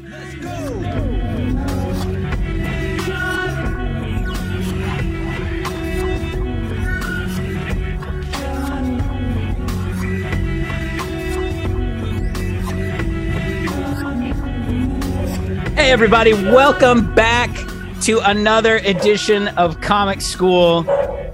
Hey, 0.00 0.14
everybody, 15.90 16.32
welcome 16.32 17.12
back 17.16 17.50
to 18.02 18.20
another 18.24 18.76
edition 18.76 19.48
of 19.48 19.80
Comic 19.80 20.20
School. 20.20 20.88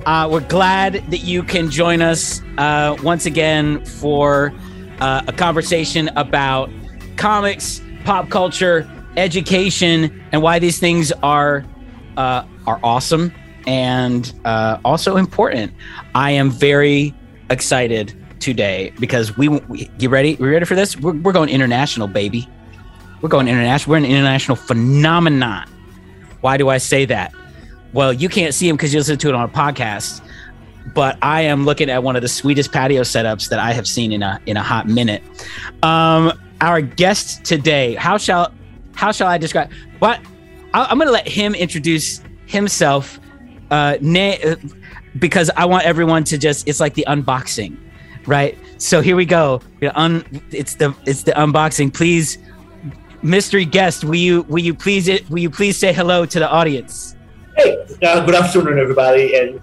Uh, 0.07 0.27
we're 0.31 0.41
glad 0.41 0.95
that 1.11 1.19
you 1.19 1.43
can 1.43 1.71
join 1.71 2.01
us 2.01 2.41
uh, 2.57 2.97
once 3.03 3.27
again 3.27 3.85
for 3.85 4.55
uh, 5.01 5.23
a 5.29 5.33
conversation 5.35 6.09
about 6.17 6.71
comics, 7.17 7.83
pop 8.05 8.29
culture, 8.31 8.89
education, 9.17 10.25
and 10.33 10.43
why 10.43 10.59
these 10.59 10.79
things 10.79 11.13
are 11.23 11.65
uh, 12.17 12.45
are 12.67 12.79
awesome 12.83 13.33
and 13.67 14.33
uh, 14.45 14.79
also 14.85 15.17
important. 15.17 15.73
I 16.15 16.31
am 16.33 16.51
very 16.51 17.15
excited 17.51 18.15
today 18.41 18.93
because 19.01 19.37
we, 19.37 19.49
we 19.49 19.89
ready? 20.07 20.37
We 20.37 20.49
ready 20.49 20.67
for 20.67 20.75
this? 20.75 20.97
We're, 20.97 21.15
we're 21.15 21.33
going 21.33 21.49
international, 21.49 22.09
baby. 22.09 22.49
We're 23.21 23.31
going 23.31 23.49
international. 23.49 23.93
We're 23.93 23.99
an 23.99 24.05
international 24.05 24.57
phenomenon. 24.57 25.69
Why 26.41 26.57
do 26.57 26.69
I 26.69 26.79
say 26.79 27.07
that? 27.07 27.33
Well, 27.93 28.13
you 28.13 28.29
can't 28.29 28.53
see 28.53 28.69
him 28.69 28.77
because 28.77 28.93
you 28.93 29.01
listen 29.01 29.19
to 29.19 29.29
it 29.29 29.35
on 29.35 29.45
a 29.45 29.53
podcast. 29.53 30.21
But 30.95 31.17
I 31.23 31.43
am 31.43 31.65
looking 31.65 31.89
at 31.89 32.03
one 32.03 32.17
of 32.17 32.23
the 32.23 32.29
sweetest 32.29 32.71
patio 32.71 33.03
setups 33.03 33.49
that 33.49 33.59
I 33.59 33.73
have 33.73 33.87
seen 33.87 34.13
in 34.13 34.23
a 34.23 34.39
in 34.45 34.59
a 34.59 34.63
hot 34.63 34.87
minute. 34.87 35.23
Um, 35.83 36.31
our 36.61 36.81
guest 36.81 37.45
today, 37.45 37.95
how 37.95 38.19
shall 38.19 38.53
how 38.95 39.13
shall 39.13 39.29
I 39.29 39.39
describe? 39.39 39.71
What 39.99 40.21
I, 40.73 40.91
am 40.91 40.99
going 40.99 41.09
to 41.09 41.13
let 41.13 41.29
him 41.29 41.55
introduce 41.55 42.21
himself, 42.47 43.19
uh, 43.71 43.97
na- 44.01 44.57
because 45.19 45.51
I 45.57 45.65
want 45.67 45.85
everyone 45.85 46.25
to 46.25 46.39
just 46.39 46.69
it's 46.69 46.81
like 46.81 46.95
the 46.95 47.05
unboxing, 47.09 47.77
right? 48.27 48.57
So 48.79 49.01
here 49.01 49.17
we 49.17 49.25
go. 49.25 49.61
Un- 49.95 50.25
it's 50.51 50.75
the 50.77 50.95
it's 51.07 51.23
the 51.23 51.33
unboxing. 51.33 51.93
Please 51.93 52.39
mystery 53.23 53.65
guest, 53.65 54.05
will 54.05 54.15
you 54.15 54.43
will 54.43 54.63
you 54.63 54.75
please 54.75 55.09
it 55.09 55.29
will 55.31 55.39
you 55.39 55.51
please 55.51 55.77
say 55.77 55.93
hello 55.93 56.27
to 56.27 56.39
the 56.39 56.49
audience? 56.49 57.17
Hey, 57.57 57.77
uh, 58.03 58.25
good 58.27 58.35
afternoon, 58.35 58.79
everybody, 58.79 59.37
and 59.37 59.61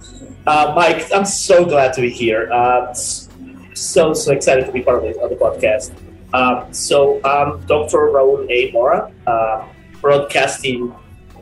uh, 0.47 0.73
Mike. 0.75 1.07
I'm 1.13 1.25
so 1.25 1.65
glad 1.65 1.93
to 1.93 2.01
be 2.01 2.09
here. 2.09 2.51
Uh, 2.51 2.93
so 2.93 4.13
so 4.13 4.31
excited 4.31 4.65
to 4.65 4.71
be 4.71 4.81
part 4.81 5.03
of 5.03 5.13
the, 5.13 5.19
of 5.21 5.29
the 5.29 5.35
podcast. 5.35 5.91
Um, 6.33 6.73
so 6.73 7.19
I'm 7.23 7.59
Dr. 7.65 8.09
Raul 8.09 8.49
A. 8.49 8.71
Mora, 8.71 9.11
uh, 9.27 9.67
broadcasting 9.99 10.93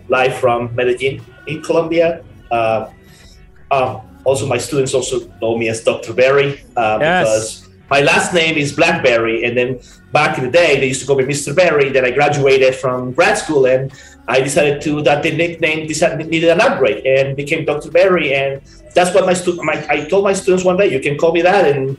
live 0.07 0.35
from 0.35 0.73
Medellin 0.75 1.21
in 1.47 1.61
Colombia. 1.61 2.23
Uh, 2.49 2.89
um, 3.71 4.01
also, 4.25 4.45
my 4.45 4.57
students 4.57 4.93
also 4.93 5.31
know 5.41 5.57
me 5.57 5.69
as 5.69 5.83
Dr. 5.83 6.13
Barry 6.13 6.61
uh, 6.75 6.97
yes. 6.99 7.25
because 7.25 7.69
my 7.89 8.01
last 8.01 8.33
name 8.33 8.57
is 8.57 8.73
Blackberry, 8.73 9.45
and 9.45 9.57
then 9.57 9.79
back 10.11 10.37
in 10.37 10.43
the 10.43 10.51
day, 10.51 10.79
they 10.79 10.87
used 10.87 11.01
to 11.01 11.07
call 11.07 11.15
me 11.15 11.23
Mr. 11.23 11.55
Barry. 11.55 11.89
Then 11.89 12.05
I 12.05 12.11
graduated 12.11 12.75
from 12.75 13.13
grad 13.13 13.37
school 13.37 13.65
and 13.65 13.91
I 14.27 14.41
decided 14.41 14.81
to 14.83 15.01
that 15.03 15.23
the 15.23 15.35
nickname 15.35 15.87
needed 15.87 16.49
an 16.49 16.61
upgrade 16.61 17.05
and 17.05 17.35
became 17.35 17.65
Dr. 17.65 17.89
Barry. 17.89 18.33
And 18.33 18.61
that's 18.93 19.13
what 19.13 19.25
my 19.25 19.33
student, 19.33 19.67
I 19.67 20.05
told 20.05 20.23
my 20.23 20.33
students 20.33 20.63
one 20.63 20.77
day, 20.77 20.91
you 20.91 20.99
can 20.99 21.17
call 21.17 21.31
me 21.31 21.41
that. 21.41 21.65
And 21.65 21.97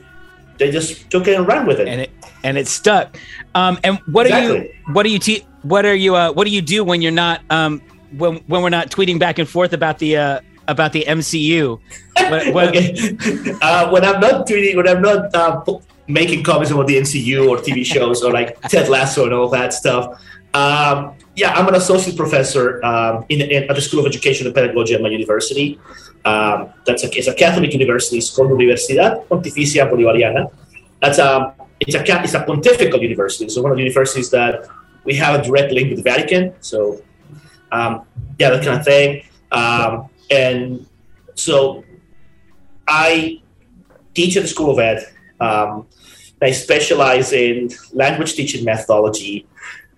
they 0.60 0.70
just 0.70 1.10
took 1.10 1.26
it 1.26 1.34
and 1.34 1.48
ran 1.48 1.66
with 1.66 1.80
it. 1.80 1.88
And 1.88 2.02
it, 2.02 2.10
and 2.44 2.56
it 2.56 2.68
stuck. 2.68 3.18
Um, 3.54 3.78
and 3.82 3.98
what 4.06 4.26
exactly. 4.26 4.58
are 4.58 4.62
you, 4.62 4.74
what 4.92 5.02
do 5.02 5.08
you, 5.08 5.18
te- 5.18 5.44
what 5.62 5.84
are 5.84 5.94
you, 5.94 6.14
uh, 6.14 6.32
what 6.32 6.46
do 6.46 6.50
you 6.52 6.62
do 6.62 6.84
when 6.84 7.02
you're 7.02 7.10
not, 7.10 7.42
um, 7.50 7.80
when, 8.16 8.36
when 8.46 8.62
we're 8.62 8.68
not 8.68 8.90
tweeting 8.90 9.18
back 9.18 9.38
and 9.38 9.48
forth 9.48 9.72
about 9.72 9.98
the, 9.98 10.16
uh, 10.16 10.40
about 10.68 10.92
the 10.92 11.04
MCU? 11.08 11.80
When, 12.14 12.52
when, 12.54 12.68
okay. 12.68 13.16
uh, 13.62 13.90
when 13.90 14.04
I'm 14.04 14.20
not 14.20 14.46
tweeting, 14.46 14.76
when 14.76 14.86
I'm 14.86 15.02
not 15.02 15.34
uh, 15.34 15.64
making 16.06 16.44
comments 16.44 16.70
about 16.70 16.86
the 16.86 16.96
MCU 16.96 17.48
or 17.48 17.56
TV 17.56 17.84
shows 17.84 18.22
or 18.22 18.32
like 18.32 18.60
Ted 18.62 18.88
Lasso 18.88 19.24
and 19.24 19.32
all 19.32 19.48
that 19.48 19.72
stuff. 19.72 20.22
Um, 20.52 21.14
yeah, 21.40 21.52
I'm 21.52 21.66
an 21.68 21.74
associate 21.74 22.16
professor 22.16 22.84
um, 22.84 23.24
in, 23.30 23.40
in, 23.40 23.62
at 23.70 23.74
the 23.74 23.80
School 23.80 24.00
of 24.00 24.06
Education 24.06 24.46
and 24.46 24.54
Pedagogy 24.54 24.94
at 24.94 25.00
my 25.00 25.08
university. 25.08 25.80
Um, 26.26 26.68
that's 26.84 27.02
a, 27.02 27.08
it's 27.16 27.28
a 27.28 27.34
Catholic 27.34 27.72
university. 27.72 28.18
It's 28.18 28.30
called 28.34 28.50
Universidad 28.50 29.26
Pontificia 29.26 29.90
Bolivariana. 29.90 30.52
That's 31.00 31.18
a 31.18 31.36
um, 31.36 31.52
it's 31.80 31.94
a 31.94 32.02
it's 32.22 32.34
a 32.34 32.42
pontifical 32.44 33.00
university. 33.00 33.48
So 33.48 33.62
one 33.62 33.72
of 33.72 33.78
the 33.78 33.84
universities 33.84 34.30
that 34.32 34.66
we 35.04 35.14
have 35.14 35.40
a 35.40 35.42
direct 35.42 35.72
link 35.72 35.88
with 35.88 36.04
the 36.04 36.06
Vatican. 36.12 36.52
So 36.60 37.02
um, 37.72 38.04
yeah, 38.38 38.50
that 38.50 38.62
kind 38.62 38.78
of 38.78 38.84
thing. 38.84 39.24
Um, 39.50 40.10
and 40.30 40.86
so 41.34 41.84
I 42.86 43.40
teach 44.12 44.36
at 44.36 44.42
the 44.42 44.48
School 44.48 44.72
of 44.72 44.78
Ed. 44.78 45.06
Um, 45.40 45.86
I 46.42 46.50
specialize 46.50 47.32
in 47.32 47.70
language 47.92 48.34
teaching 48.34 48.62
methodology, 48.64 49.46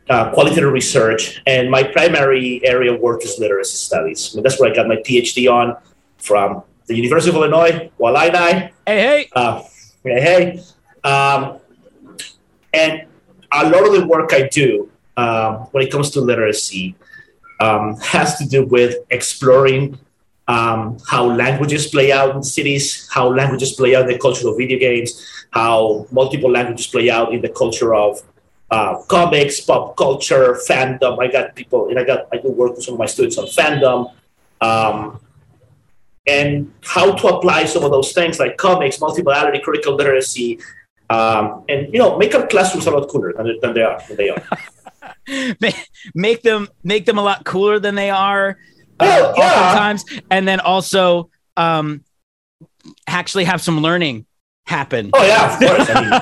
uh, 0.08 0.30
qualitative 0.32 0.72
research, 0.72 1.42
and 1.46 1.70
my 1.70 1.82
primary 1.82 2.60
area 2.64 2.92
of 2.92 3.00
work 3.00 3.24
is 3.24 3.38
literacy 3.38 3.76
studies. 3.76 4.30
I 4.32 4.36
mean, 4.36 4.42
that's 4.42 4.60
where 4.60 4.70
I 4.70 4.74
got 4.74 4.88
my 4.88 4.96
PhD 4.96 5.52
on 5.52 5.76
from 6.18 6.62
the 6.86 6.96
University 6.96 7.30
of 7.30 7.36
Illinois, 7.36 7.90
Illini. 7.98 8.72
Hey, 8.86 9.00
hey. 9.00 9.28
Uh, 9.34 9.62
hey, 10.04 10.20
hey. 10.20 10.62
Um, 11.04 11.58
and 12.72 13.06
a 13.52 13.68
lot 13.68 13.86
of 13.86 13.92
the 13.92 14.06
work 14.06 14.32
I 14.32 14.48
do 14.48 14.90
um, 15.16 15.68
when 15.72 15.84
it 15.84 15.90
comes 15.90 16.10
to 16.10 16.20
literacy 16.20 16.94
um, 17.60 17.96
has 18.00 18.38
to 18.38 18.46
do 18.46 18.64
with 18.64 18.96
exploring 19.10 19.98
um, 20.48 20.98
how 21.08 21.24
languages 21.24 21.86
play 21.86 22.10
out 22.12 22.34
in 22.34 22.42
cities, 22.42 23.08
how 23.10 23.28
languages 23.28 23.72
play 23.72 23.94
out 23.94 24.02
in 24.02 24.08
the 24.08 24.18
culture 24.18 24.48
of 24.48 24.56
video 24.56 24.78
games, 24.78 25.46
how 25.50 26.06
multiple 26.10 26.50
languages 26.50 26.86
play 26.86 27.10
out 27.10 27.32
in 27.32 27.40
the 27.40 27.48
culture 27.48 27.94
of 27.94 28.20
uh, 28.72 29.02
comics, 29.02 29.60
pop 29.60 29.96
culture, 29.96 30.58
fandom. 30.66 31.20
I 31.20 31.30
got 31.30 31.54
people, 31.54 31.88
and 31.90 31.98
I 31.98 32.04
got 32.04 32.26
I 32.32 32.38
do 32.38 32.50
work 32.50 32.74
with 32.74 32.84
some 32.84 32.94
of 32.94 32.98
my 32.98 33.06
students 33.06 33.36
on 33.36 33.44
fandom, 33.44 34.10
um, 34.62 35.20
and 36.26 36.72
how 36.82 37.14
to 37.14 37.26
apply 37.28 37.66
some 37.66 37.84
of 37.84 37.90
those 37.90 38.12
things 38.12 38.40
like 38.40 38.56
comics, 38.56 38.96
multimodality, 38.96 39.62
critical 39.62 39.94
literacy, 39.94 40.58
um, 41.10 41.64
and 41.68 41.92
you 41.92 41.98
know, 41.98 42.16
make 42.16 42.34
our 42.34 42.46
classrooms 42.46 42.86
a 42.86 42.90
lot 42.90 43.06
cooler 43.10 43.34
than, 43.34 43.58
than 43.60 43.74
they 43.74 43.82
are. 43.82 44.00
Than 44.08 44.16
they 44.16 44.30
are. 44.30 44.42
make 46.14 46.40
them 46.40 46.68
make 46.82 47.04
them 47.04 47.18
a 47.18 47.22
lot 47.22 47.44
cooler 47.44 47.78
than 47.78 47.94
they 47.94 48.08
are. 48.08 48.56
Uh, 48.98 49.34
yeah. 49.36 49.44
Oftentimes, 49.44 50.04
and 50.30 50.48
then 50.48 50.60
also 50.60 51.28
um, 51.58 52.04
actually 53.06 53.44
have 53.44 53.60
some 53.60 53.82
learning 53.82 54.24
happen. 54.66 55.10
Oh 55.12 55.24
yeah, 55.24 55.52
of 55.52 55.58
course. 55.58 55.90
I 55.90 56.00
mean, 56.00 56.12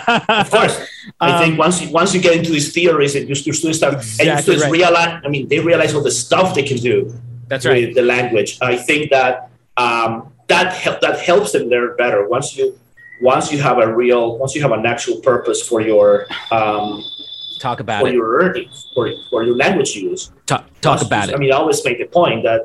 of 0.41 0.51
course. 0.57 0.87
I 1.21 1.33
um, 1.33 1.43
think 1.43 1.59
once 1.59 1.83
you, 1.83 1.91
once 1.91 2.15
you 2.15 2.21
get 2.21 2.37
into 2.37 2.51
these 2.51 2.73
theories 2.73 3.15
and 3.15 3.29
your, 3.29 3.37
students 3.37 3.79
start 3.79 3.95
exactly 3.95 4.29
and 4.29 4.35
your 4.35 4.43
students 4.43 4.65
right. 4.65 4.73
realize, 4.73 5.23
I 5.25 5.29
mean, 5.29 5.49
they 5.49 5.61
realize 5.61 5.95
all 5.95 6.03
the 6.03 6.11
stuff 6.11 6.55
they 6.55 6.63
can 6.63 6.79
do. 6.79 7.15
That's 7.49 7.67
right. 7.67 7.87
With 7.87 7.97
the 7.97 8.03
language, 8.03 8.59
I 8.63 8.77
think 8.77 9.11
that 9.11 9.51
um, 9.77 10.33
that 10.49 10.73
help, 10.73 11.01
that 11.01 11.21
helps 11.21 11.53
them 11.53 11.69
learn 11.69 11.97
better. 11.97 12.29
Once 12.29 12.57
you 12.57 12.79
once 13.21 13.53
you 13.53 13.59
have 13.61 13.79
a 13.79 13.95
real 13.95 14.39
once 14.39 14.55
you 14.55 14.63
have 14.63 14.73
an 14.73 14.87
actual 14.87 15.21
purpose 15.21 15.67
for 15.67 15.81
your 15.81 16.27
um, 16.51 17.05
talk 17.61 17.81
about 17.81 18.03
for 18.03 18.09
it. 18.09 18.15
your 18.15 18.41
learning 18.41 18.69
for, 18.95 19.13
for 19.29 19.43
your 19.45 19.57
language 19.57 19.95
use. 19.95 20.33
Talk, 20.47 20.65
talk 20.81 21.03
about 21.03 21.29
it. 21.29 21.35
I 21.35 21.39
mean, 21.39 21.53
I 21.53 21.57
always 21.57 21.85
make 21.85 21.99
the 21.99 22.07
point 22.07 22.43
that 22.45 22.63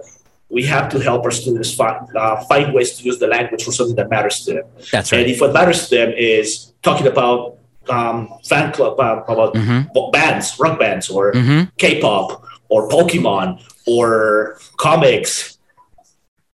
we 0.55 0.63
have 0.63 0.87
to 0.89 0.99
help 0.99 1.25
our 1.25 1.31
students 1.31 1.73
find, 1.73 1.99
uh, 2.15 2.41
find 2.45 2.73
ways 2.73 2.97
to 2.97 3.03
use 3.03 3.19
the 3.19 3.27
language 3.27 3.61
for 3.65 3.73
something 3.73 3.97
that 3.97 4.09
matters 4.09 4.45
to 4.45 4.53
them. 4.53 4.63
That's 4.89 5.11
right. 5.11 5.19
And 5.19 5.29
if 5.29 5.41
what 5.41 5.51
matters 5.51 5.89
to 5.89 5.95
them 5.97 6.13
is 6.15 6.71
talking 6.81 7.07
about 7.07 7.57
um, 7.89 8.29
fan 8.45 8.71
club, 8.71 8.97
uh, 8.97 9.21
about 9.27 9.53
mm-hmm. 9.53 10.11
bands, 10.11 10.57
rock 10.57 10.79
bands, 10.79 11.09
or 11.09 11.33
mm-hmm. 11.33 11.69
K-pop, 11.77 12.41
or 12.69 12.87
Pokemon, 12.87 13.61
or 13.85 14.57
comics, 14.77 15.57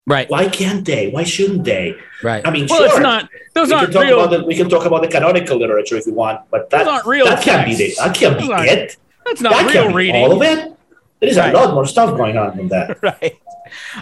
right? 0.07 0.29
Why 0.29 0.47
can't 0.51 0.85
they? 0.85 1.09
Why 1.11 1.25
shouldn't 1.25 1.65
they? 1.65 1.95
Right. 2.23 2.47
I 2.47 2.51
mean, 2.51 2.67
well, 2.69 2.81
sure. 2.81 2.89
it's 2.89 3.01
not. 3.01 3.31
Those 3.55 3.69
we 3.69 3.75
aren't 3.75 3.87
can 3.87 3.95
talk 3.95 4.05
real. 4.05 4.21
About 4.21 4.31
the, 4.39 4.45
we 4.45 4.55
can 4.55 4.69
talk 4.69 4.85
about 4.85 5.03
the 5.03 5.09
canonical 5.09 5.57
literature 5.59 5.97
if 5.97 6.07
you 6.07 6.13
want, 6.13 6.43
but 6.51 6.69
that, 6.69 6.87
aren't 6.87 7.07
real 7.07 7.25
that 7.25 7.43
can't 7.43 7.67
be 7.67 7.75
the, 7.75 7.95
that 7.97 8.15
can't 8.15 8.39
be 8.39 8.45
it. 8.45 8.99
That's 9.25 9.41
not 9.41 9.53
that 9.53 9.75
real 9.75 9.93
reading. 9.95 10.23
All 10.23 10.33
of 10.33 10.43
it. 10.43 10.77
There 11.21 11.31
is 11.31 11.39
right. 11.39 11.55
a 11.55 11.57
lot 11.59 11.73
more 11.73 11.87
stuff 11.87 12.15
going 12.15 12.37
on 12.37 12.59
than 12.59 12.69
that. 12.69 13.03
right. 13.03 13.41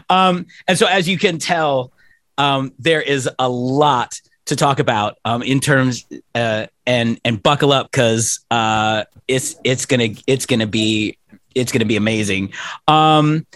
Um, 0.08 0.46
and 0.66 0.78
so, 0.78 0.86
as 0.86 1.08
you 1.08 1.18
can 1.18 1.38
tell, 1.38 1.92
um, 2.38 2.72
there 2.78 3.02
is 3.02 3.28
a 3.38 3.48
lot 3.48 4.20
to 4.46 4.56
talk 4.56 4.78
about 4.78 5.16
um, 5.24 5.42
in 5.42 5.60
terms 5.60 6.04
uh, 6.34 6.66
and 6.86 7.20
and 7.24 7.42
buckle 7.42 7.72
up 7.72 7.90
because 7.90 8.40
uh, 8.50 9.04
it's 9.28 9.56
it's 9.64 9.86
gonna 9.86 10.08
it's 10.26 10.46
gonna 10.46 10.66
be 10.66 11.18
it's 11.54 11.72
gonna 11.72 11.84
be 11.84 11.96
amazing. 11.96 12.52
Um, 12.88 13.46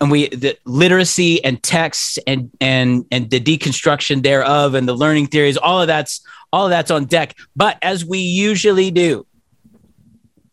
and 0.00 0.10
we 0.10 0.28
the 0.28 0.56
literacy 0.64 1.44
and 1.44 1.62
text 1.62 2.18
and 2.26 2.50
and 2.60 3.06
and 3.10 3.30
the 3.30 3.40
deconstruction 3.40 4.22
thereof 4.22 4.74
and 4.74 4.88
the 4.88 4.94
learning 4.94 5.28
theories 5.28 5.56
all 5.56 5.80
of 5.80 5.86
that's 5.86 6.20
all 6.52 6.64
of 6.64 6.70
that's 6.70 6.90
on 6.90 7.04
deck 7.04 7.36
but 7.54 7.78
as 7.80 8.04
we 8.04 8.18
usually 8.18 8.90
do 8.90 9.24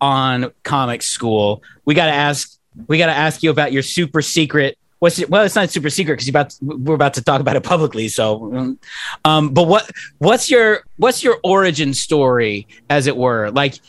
on 0.01 0.51
Comic 0.63 1.04
School, 1.04 1.63
we 1.86 1.94
got 1.94 2.07
to 2.07 2.12
ask 2.12 2.57
we 2.88 2.97
got 2.97 3.07
to 3.07 3.13
ask 3.13 3.44
you 3.44 3.50
about 3.50 3.71
your 3.71 3.83
super 3.83 4.21
secret. 4.21 4.77
What's 5.00 5.18
it, 5.18 5.29
well, 5.29 5.44
it's 5.44 5.56
not 5.56 5.69
super 5.71 5.89
secret 5.89 6.15
because 6.15 6.29
about 6.29 6.56
we're 6.62 6.94
about 6.94 7.15
to 7.15 7.23
talk 7.23 7.41
about 7.41 7.56
it 7.56 7.63
publicly. 7.63 8.07
So, 8.07 8.77
um, 9.25 9.50
but 9.50 9.68
what 9.68 9.89
what's 10.19 10.51
your 10.51 10.83
what's 10.97 11.23
your 11.23 11.39
origin 11.44 11.94
story, 11.95 12.68
as 12.89 13.07
it 13.07 13.18
were? 13.18 13.50
Like 13.50 13.79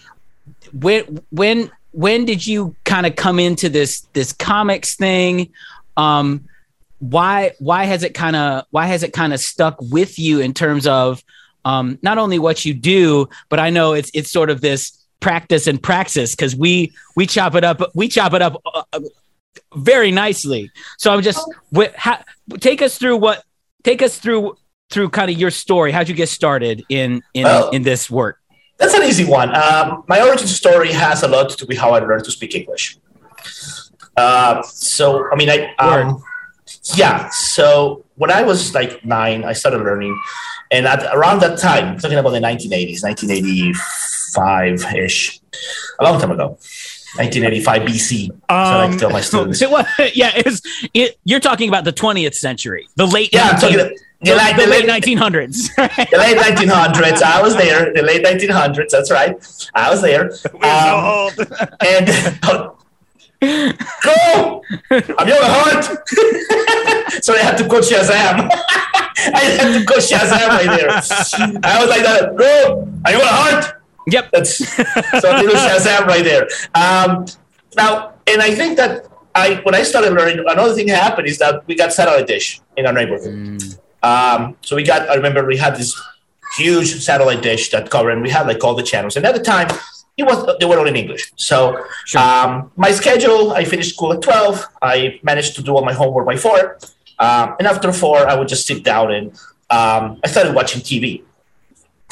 when 0.73 1.21
when 1.31 1.71
when 1.91 2.25
did 2.25 2.47
you 2.47 2.75
kind 2.85 3.07
of 3.07 3.15
come 3.15 3.39
into 3.39 3.69
this 3.69 4.07
this 4.15 4.33
comics 4.33 4.97
thing? 4.97 5.51
Um, 5.99 6.49
why 6.99 7.53
why 7.59 7.85
has 7.85 8.05
it 8.05 8.15
kind 8.15 8.37
of 8.37 8.65
why 8.71 8.87
has 8.87 9.03
it 9.03 9.13
kind 9.13 9.35
of 9.35 9.41
stuck 9.41 9.77
with 9.81 10.19
you 10.19 10.41
in 10.41 10.55
terms 10.55 10.87
of 10.87 11.23
um, 11.65 11.99
not 12.03 12.17
only 12.19 12.39
what 12.39 12.65
you 12.65 12.75
do, 12.75 13.29
but 13.49 13.59
I 13.59 13.71
know 13.71 13.93
it's 13.93 14.11
it's 14.15 14.31
sort 14.31 14.51
of 14.51 14.61
this 14.61 15.02
practice 15.23 15.67
and 15.67 15.83
praxis 15.83 16.35
because 16.35 16.55
we 16.55 16.93
we 17.17 17.27
chop 17.27 17.55
it 17.55 17.65
up 17.65 17.81
we 17.95 18.09
chop 18.09 18.35
it 18.35 18.43
up 18.43 18.61
uh, 18.67 18.83
uh 18.93 19.01
very 19.75 20.11
nicely. 20.11 20.71
So 20.99 21.13
I'm 21.13 21.23
just 21.23 21.41
wh- 21.75 21.95
ha- 21.97 22.25
take 22.61 22.83
us 22.83 22.99
through 22.99 23.17
what 23.17 23.43
take 23.83 24.03
us 24.03 24.19
through 24.19 24.57
through 24.91 25.09
kind 25.11 25.31
of 25.31 25.39
your 25.39 25.51
story. 25.51 25.93
How'd 25.93 26.09
you 26.09 26.15
get 26.15 26.29
started 26.29 26.85
in 26.89 27.23
in 27.35 27.47
in 27.73 27.83
this 27.83 28.11
work? 28.11 28.39
That's 28.79 28.95
an 28.95 29.03
easy 29.05 29.25
one. 29.25 29.55
Um, 29.55 30.05
my 30.09 30.21
origin 30.21 30.49
story 30.49 30.93
has 30.93 31.23
a 31.23 31.29
lot 31.29 31.49
to 31.51 31.57
do 31.57 31.67
with 31.67 31.79
how 31.79 31.93
I 31.93 32.01
learned 32.01 32.25
to 32.25 32.31
speak 32.31 32.55
English. 32.55 32.99
Uh, 34.17 34.63
so 34.63 35.31
I 35.31 35.37
mean, 35.37 35.49
I 35.49 35.75
um, 35.77 36.23
yeah. 36.95 37.29
So 37.31 38.05
when 38.17 38.31
I 38.31 38.43
was 38.43 38.75
like 38.75 39.05
nine, 39.05 39.45
I 39.45 39.53
started 39.53 39.83
learning, 39.83 40.19
and 40.71 40.87
at 40.87 41.05
around 41.15 41.41
that 41.41 41.59
time, 41.59 41.99
talking 41.99 42.19
about 42.19 42.31
the 42.31 42.41
1980s, 42.41 43.03
1985 44.37 44.97
ish, 44.97 45.41
a 46.01 46.05
long 46.05 46.21
time 46.21 46.31
ago. 46.31 46.59
1985 47.17 47.83
BC. 47.83 48.31
Um, 48.31 48.39
so 48.49 48.53
I 48.53 48.87
like 48.87 48.99
tell 48.99 49.11
my 49.11 49.21
students. 49.59 49.61
yeah, 50.17 50.33
it's 50.35 50.63
it, 50.95 51.19
you're 51.25 51.41
talking 51.41 51.69
about 51.69 51.85
the 51.85 51.93
20th 51.93 52.35
century, 52.35 52.89
the 52.97 53.07
late 53.07 53.31
yeah, 53.33 53.51
19, 53.51 53.55
I'm 53.55 53.61
talking 53.61 53.79
the, 53.79 53.99
the, 54.23 54.35
late, 54.37 54.57
the 54.57 54.67
late 54.67 54.89
1900s. 54.89 55.75
the 56.11 56.17
late 56.19 56.39
1900s. 56.39 57.23
I 57.25 57.43
was 57.43 57.57
there. 57.57 57.93
The 57.93 58.03
late 58.03 58.25
1900s. 58.25 58.89
That's 58.91 59.11
right. 59.11 59.37
I 59.75 59.91
was 59.91 60.01
there. 60.01 60.31
Um, 60.63 61.33
so 61.33 61.37
and 61.81 62.79
Go! 63.43 64.63
I'm 65.19 65.27
your 65.27 65.43
heart. 65.43 65.85
so 67.25 67.35
I 67.35 67.39
had 67.39 67.59
to 67.59 67.67
go 67.67 67.81
Shazam. 67.81 68.49
I 69.35 69.41
had 69.41 69.79
to 69.79 69.85
go 69.85 69.97
Shazam 69.97 70.49
right 70.49 70.79
there. 70.79 70.91
I 70.91 71.81
was 71.81 71.91
like 71.91 72.05
that. 72.05 72.37
Go! 72.37 72.89
Are 73.05 73.11
you 73.13 73.21
a 73.21 73.27
heart? 73.27 73.82
Yep. 74.07 74.31
That's 74.33 74.57
so 74.57 75.31
little 75.31 75.55
Shazam 75.55 76.07
right 76.07 76.25
there. 76.25 76.49
Um, 76.75 77.27
now, 77.77 78.15
and 78.27 78.43
I 78.43 78.55
think 78.55 78.77
that 78.77 79.07
I 79.35 79.61
when 79.63 79.75
I 79.75 79.83
started 79.83 80.13
learning, 80.13 80.45
another 80.47 80.75
thing 80.75 80.89
happened 80.89 81.29
is 81.29 81.39
that 81.39 81.67
we 81.67 81.75
got 81.75 81.93
satellite 81.93 82.27
dish 82.27 82.61
in 82.77 82.87
our 82.87 82.93
neighborhood. 82.93 83.35
Mm. 83.35 83.79
Um, 84.03 84.57
so 84.63 84.77
we 84.77 84.83
got. 84.83 85.09
I 85.09 85.15
remember 85.15 85.47
we 85.47 85.57
had 85.57 85.77
this 85.77 86.01
huge 86.57 87.03
satellite 87.03 87.43
dish 87.43 87.71
that 87.71 87.91
covered, 87.91 88.11
and 88.11 88.23
we 88.23 88.31
had 88.31 88.47
like 88.47 88.63
all 88.63 88.75
the 88.75 88.83
channels. 88.83 89.17
And 89.17 89.25
at 89.25 89.35
the 89.35 89.43
time, 89.43 89.69
it 90.17 90.25
was 90.25 90.57
they 90.59 90.67
were 90.67 90.79
all 90.79 90.87
in 90.87 90.97
English. 90.97 91.33
So 91.37 91.85
sure. 92.07 92.21
um, 92.21 92.71
my 92.77 92.91
schedule, 92.91 93.53
I 93.53 93.65
finished 93.65 93.95
school 93.95 94.13
at 94.13 94.21
twelve. 94.21 94.67
I 94.83 95.21
managed 95.23 95.57
to 95.57 95.63
do 95.63 95.75
all 95.75 95.85
my 95.85 95.93
homework 95.93 96.27
by 96.27 96.37
four, 96.37 96.79
um, 97.19 97.57
and 97.59 97.67
after 97.67 97.93
four, 97.93 98.29
I 98.29 98.35
would 98.35 98.49
just 98.49 98.67
sit 98.67 98.83
down 98.83 99.13
and 99.13 99.31
um, 99.71 100.21
I 100.25 100.29
started 100.29 100.55
watching 100.55 100.83
TV. 100.83 101.23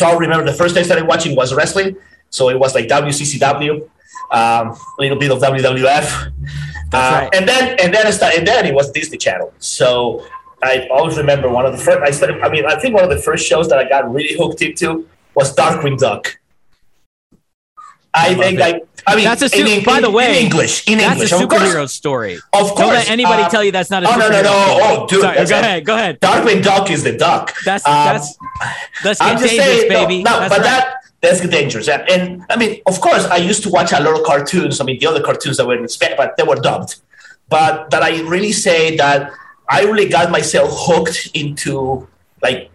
I 0.07 0.17
remember 0.17 0.45
the 0.45 0.57
first 0.57 0.75
thing 0.75 0.83
I 0.83 0.85
started 0.85 1.07
watching 1.07 1.37
was 1.37 1.55
wrestling. 1.55 1.97
So 2.31 2.49
it 2.49 2.59
was 2.59 2.75
like 2.75 2.87
WCCW, 2.87 3.83
um, 4.31 4.69
a 4.69 4.77
little 4.99 5.19
bit 5.19 5.31
of 5.33 5.39
WWF, 5.39 6.27
uh, 6.27 6.31
right. 6.93 7.29
and 7.35 7.49
then 7.49 7.77
and 7.81 7.93
then 7.93 8.07
I 8.07 8.11
started, 8.11 8.39
and 8.39 8.47
then 8.47 8.67
it 8.67 8.75
was 8.75 8.91
Disney 8.93 9.19
Channel. 9.19 9.53
So 9.59 10.25
I 10.63 10.87
always 10.93 11.17
remember 11.19 11.49
one 11.49 11.67
of 11.67 11.73
the 11.73 11.79
first. 11.79 12.01
I 12.01 12.11
started. 12.11 12.41
I 12.41 12.49
mean, 12.49 12.67
I 12.67 12.79
think 12.79 12.95
one 12.95 13.05
of 13.05 13.11
the 13.11 13.19
first 13.19 13.47
shows 13.47 13.69
that 13.69 13.79
I 13.79 13.89
got 13.89 14.11
really 14.13 14.37
hooked 14.37 14.63
into 14.63 15.09
was 15.35 15.55
Darkwing 15.55 15.99
Duck. 15.99 16.40
I, 18.13 18.31
I 18.31 18.35
think 18.35 18.59
like 18.59 18.87
I 19.07 19.17
mean 19.17 19.25
that's 19.25 19.43
a 19.43 19.49
super, 19.49 19.69
in, 19.69 19.85
by 19.85 20.01
the 20.01 20.11
way 20.11 20.39
in 20.39 20.45
English 20.45 20.89
in 20.89 20.99
that's 20.99 21.13
English 21.13 21.33
a 21.33 21.35
superhero 21.37 21.89
story. 21.89 22.37
Of 22.37 22.71
course, 22.71 22.79
don't 22.79 22.93
let 22.93 23.11
anybody 23.11 23.43
uh, 23.43 23.49
tell 23.49 23.63
you 23.63 23.73
that's 23.73 23.91
not 23.91 24.03
a. 24.03 24.09
Oh 24.09 24.17
no 24.17 24.29
no 24.29 24.43
no! 24.43 24.51
Oh 24.53 25.07
dude, 25.09 25.21
Sorry, 25.21 25.47
go 25.47 25.59
ahead, 25.59 25.85
go 25.85 25.95
ahead. 25.95 26.21
Darkwing 26.21 26.63
Duck 26.63 26.91
is 26.91 27.05
the 27.05 27.17
duck. 27.17 27.55
That's 27.65 27.87
um, 27.87 27.93
that's 27.93 28.37
that's 29.05 29.21
I'm 29.21 29.39
just 29.39 29.55
saying, 29.55 29.89
baby. 29.89 30.23
No, 30.23 30.33
no 30.33 30.41
that's 30.41 30.55
but 30.55 30.59
right. 30.59 30.65
that 30.65 31.01
that's 31.21 31.47
dangerous. 31.49 31.89
And, 31.89 32.09
and 32.09 32.45
I 32.49 32.57
mean, 32.57 32.81
of 32.87 33.01
course, 33.01 33.27
I 33.27 33.37
used 33.37 33.63
to 33.65 33.71
watch 33.71 33.93
a 33.93 34.01
lot 34.01 34.19
of 34.19 34.25
cartoons. 34.25 34.81
I 34.81 34.85
mean, 34.85 34.99
the 34.99 35.07
other 35.07 35.23
cartoons 35.23 35.59
that 35.59 35.67
were 35.67 35.77
in 35.77 35.87
Spanish, 35.89 36.17
but 36.17 36.37
they 36.37 36.43
were 36.43 36.57
dubbed. 36.57 36.97
But 37.49 37.91
that 37.91 38.03
I 38.03 38.23
really 38.23 38.53
say 38.53 38.97
that 38.97 39.31
I 39.69 39.83
really 39.83 40.09
got 40.09 40.31
myself 40.31 40.71
hooked 40.73 41.31
into 41.35 42.09
like 42.43 42.71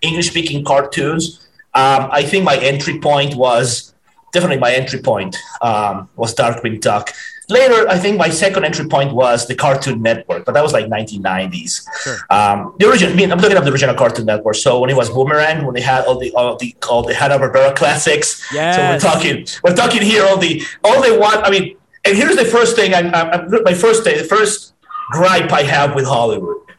English 0.00 0.30
speaking 0.30 0.64
cartoons. 0.64 1.46
Um, 1.74 2.08
I 2.10 2.22
think 2.22 2.44
my 2.44 2.56
entry 2.56 2.98
point 2.98 3.34
was 3.34 3.91
definitely 4.32 4.58
my 4.58 4.72
entry 4.72 5.00
point 5.00 5.36
um, 5.60 6.08
was 6.16 6.34
Darkwing 6.34 6.80
Duck. 6.80 7.12
Later, 7.48 7.88
I 7.88 7.98
think 7.98 8.16
my 8.16 8.30
second 8.30 8.64
entry 8.64 8.86
point 8.88 9.12
was 9.12 9.46
the 9.46 9.54
Cartoon 9.54 10.00
Network, 10.00 10.44
but 10.44 10.52
that 10.52 10.62
was 10.62 10.72
like 10.72 10.86
1990s. 10.86 11.82
Sure. 12.02 12.16
Um, 12.30 12.74
the 12.78 12.88
original, 12.88 13.12
I 13.12 13.16
mean, 13.16 13.30
I'm 13.30 13.38
looking 13.38 13.58
up 13.58 13.64
the 13.64 13.72
original 13.72 13.94
Cartoon 13.94 14.26
Network. 14.26 14.54
So 14.54 14.80
when 14.80 14.88
it 14.90 14.96
was 14.96 15.10
Boomerang, 15.10 15.66
when 15.66 15.74
they 15.74 15.80
had 15.80 16.04
all 16.06 16.18
the 16.18 16.32
all 16.32 16.56
the 16.56 16.74
all 16.88 17.02
the 17.02 17.14
Hanna 17.14 17.38
Barbera 17.38 17.76
classics. 17.76 18.42
Yes. 18.52 18.76
So 18.76 18.82
we're 19.08 19.12
talking 19.12 19.46
we're 19.62 19.74
talking 19.74 20.02
here 20.02 20.24
all 20.24 20.38
the 20.38 20.62
all 20.82 21.02
they 21.02 21.16
want. 21.16 21.44
I 21.46 21.50
mean, 21.50 21.76
and 22.04 22.16
here's 22.16 22.36
the 22.36 22.44
first 22.44 22.74
thing. 22.74 22.94
I'm, 22.94 23.14
I'm 23.14 23.62
my 23.64 23.74
first 23.74 24.04
day, 24.04 24.16
the 24.16 24.24
first 24.24 24.74
gripe 25.10 25.52
I 25.52 25.62
have 25.62 25.94
with 25.94 26.06
Hollywood. 26.06 26.56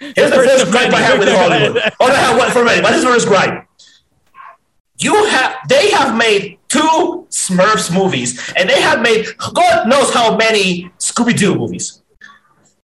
here's 0.00 0.30
the 0.30 0.42
first 0.44 0.70
gripe 0.70 0.92
I 0.92 1.00
have 1.00 1.18
with 1.18 1.28
Hollywood. 1.28 1.82
Oh, 2.00 2.06
I 2.06 2.14
have 2.14 2.38
one 2.38 2.50
for 2.50 2.64
me. 2.64 2.80
What 2.80 2.94
is 2.94 3.02
the 3.02 3.10
first 3.10 3.28
gripe? 3.28 3.66
You 5.02 5.24
have 5.26 5.56
they 5.68 5.90
have 5.90 6.16
made 6.16 6.58
two 6.68 7.26
Smurfs 7.28 7.92
movies, 7.92 8.38
and 8.56 8.68
they 8.68 8.80
have 8.80 9.02
made 9.02 9.26
God 9.36 9.88
knows 9.88 10.14
how 10.14 10.36
many 10.36 10.90
Scooby 10.98 11.36
Doo 11.36 11.54
movies. 11.56 12.02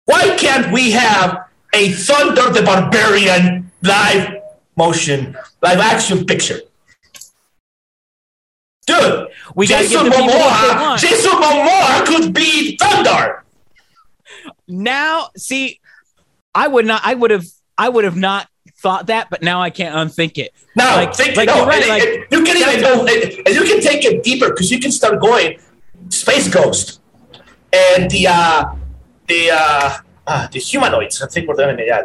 Why 0.04 0.36
can't 0.36 0.70
we 0.70 0.90
have 0.90 1.48
a 1.72 1.88
Thundarr 1.88 2.52
the 2.52 2.62
Barbarian 2.62 3.70
live 3.82 4.36
motion, 4.76 5.36
live 5.62 5.78
action 5.78 6.26
picture? 6.26 6.60
Dude, 8.86 9.28
we 9.54 9.66
Jason 9.66 10.10
Momoa, 10.10 10.98
Jason 10.98 11.30
Momoa 11.30 12.04
could 12.04 12.34
be 12.34 12.76
Thundarr. 12.76 13.40
Now, 14.68 15.30
see, 15.38 15.80
I 16.54 16.68
would 16.68 16.84
not. 16.84 17.00
I 17.02 17.14
would 17.14 17.30
have. 17.30 17.46
I 17.78 17.88
would 17.88 18.04
have 18.04 18.16
not 18.16 18.48
thought 18.84 19.06
that, 19.06 19.30
but 19.30 19.40
now 19.42 19.62
I 19.62 19.70
can't 19.70 19.96
unthink 19.96 20.36
it. 20.36 20.52
No, 20.76 20.84
like, 20.84 21.14
think, 21.14 21.36
like 21.36 21.48
no, 21.48 21.56
you're 21.56 21.66
right. 21.66 21.82
And, 21.82 21.88
like, 21.88 22.02
and 22.02 22.26
you 22.34 22.40
can 22.44 22.56
even 22.62 22.80
go, 22.86 22.92
and 23.46 23.52
you 23.58 23.64
can 23.70 23.80
take 23.80 24.04
it 24.04 24.22
deeper 24.22 24.50
because 24.50 24.70
you 24.70 24.78
can 24.78 24.92
start 24.92 25.20
going 25.20 25.58
Space 26.10 26.48
Ghost 26.48 27.00
and 27.72 28.10
the 28.10 28.26
uh, 28.28 28.74
the 29.26 29.40
uh, 29.50 29.96
uh, 30.26 30.46
the 30.52 30.60
humanoids. 30.60 31.22
I 31.22 31.28
think 31.32 31.48
we're 31.48 31.54
doing 31.54 31.78
it. 31.80 31.86
Yeah, 31.86 32.04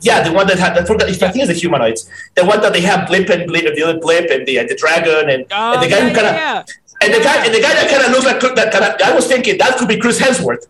yeah, 0.00 0.22
the 0.22 0.32
one 0.32 0.46
that 0.46 0.58
had 0.58 0.78
I 0.78 0.84
forgot. 0.84 1.08
I 1.08 1.12
think 1.12 1.42
it's 1.42 1.48
the 1.48 1.60
humanoids. 1.64 2.08
The 2.36 2.44
one 2.44 2.60
that 2.60 2.72
they 2.72 2.82
have 2.82 3.08
Blip 3.08 3.28
and 3.28 3.48
Blip, 3.48 3.74
the 3.74 3.82
other 3.82 3.98
Blip, 3.98 4.30
and 4.30 4.46
the 4.46 4.60
uh, 4.60 4.64
the 4.70 4.76
dragon, 4.76 5.28
and, 5.28 5.44
oh, 5.50 5.74
and 5.74 5.82
the 5.82 5.90
guy 5.92 5.98
yeah, 5.98 6.08
who 6.08 6.14
kind 6.14 6.28
of. 6.30 6.34
Yeah. 6.34 6.64
And 7.02 7.12
the 7.12 7.20
guy, 7.20 7.44
and 7.44 7.52
the 7.52 7.60
guy 7.60 7.74
that 7.74 7.90
kind 7.90 8.04
of 8.06 8.10
looks 8.12 8.24
like 8.24 8.40
that. 8.54 8.72
Kind 8.72 8.84
of, 8.84 8.92
I 9.04 9.12
was 9.14 9.26
thinking 9.26 9.58
that 9.58 9.76
could 9.76 9.88
be 9.88 9.98
Chris 9.98 10.18
Hemsworth. 10.18 10.64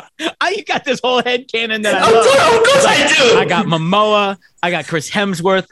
I 0.40 0.62
got 0.66 0.84
this 0.84 1.00
whole 1.02 1.22
head 1.22 1.50
canon 1.50 1.82
that 1.82 1.94
I 1.94 2.10
love. 2.10 2.26
Of 2.26 2.66
course, 2.66 2.84
I 2.86 3.14
do. 3.16 3.38
I 3.38 3.44
got 3.44 3.66
Momoa. 3.66 4.38
I 4.62 4.70
got 4.70 4.86
Chris 4.86 5.10
Hemsworth. 5.10 5.66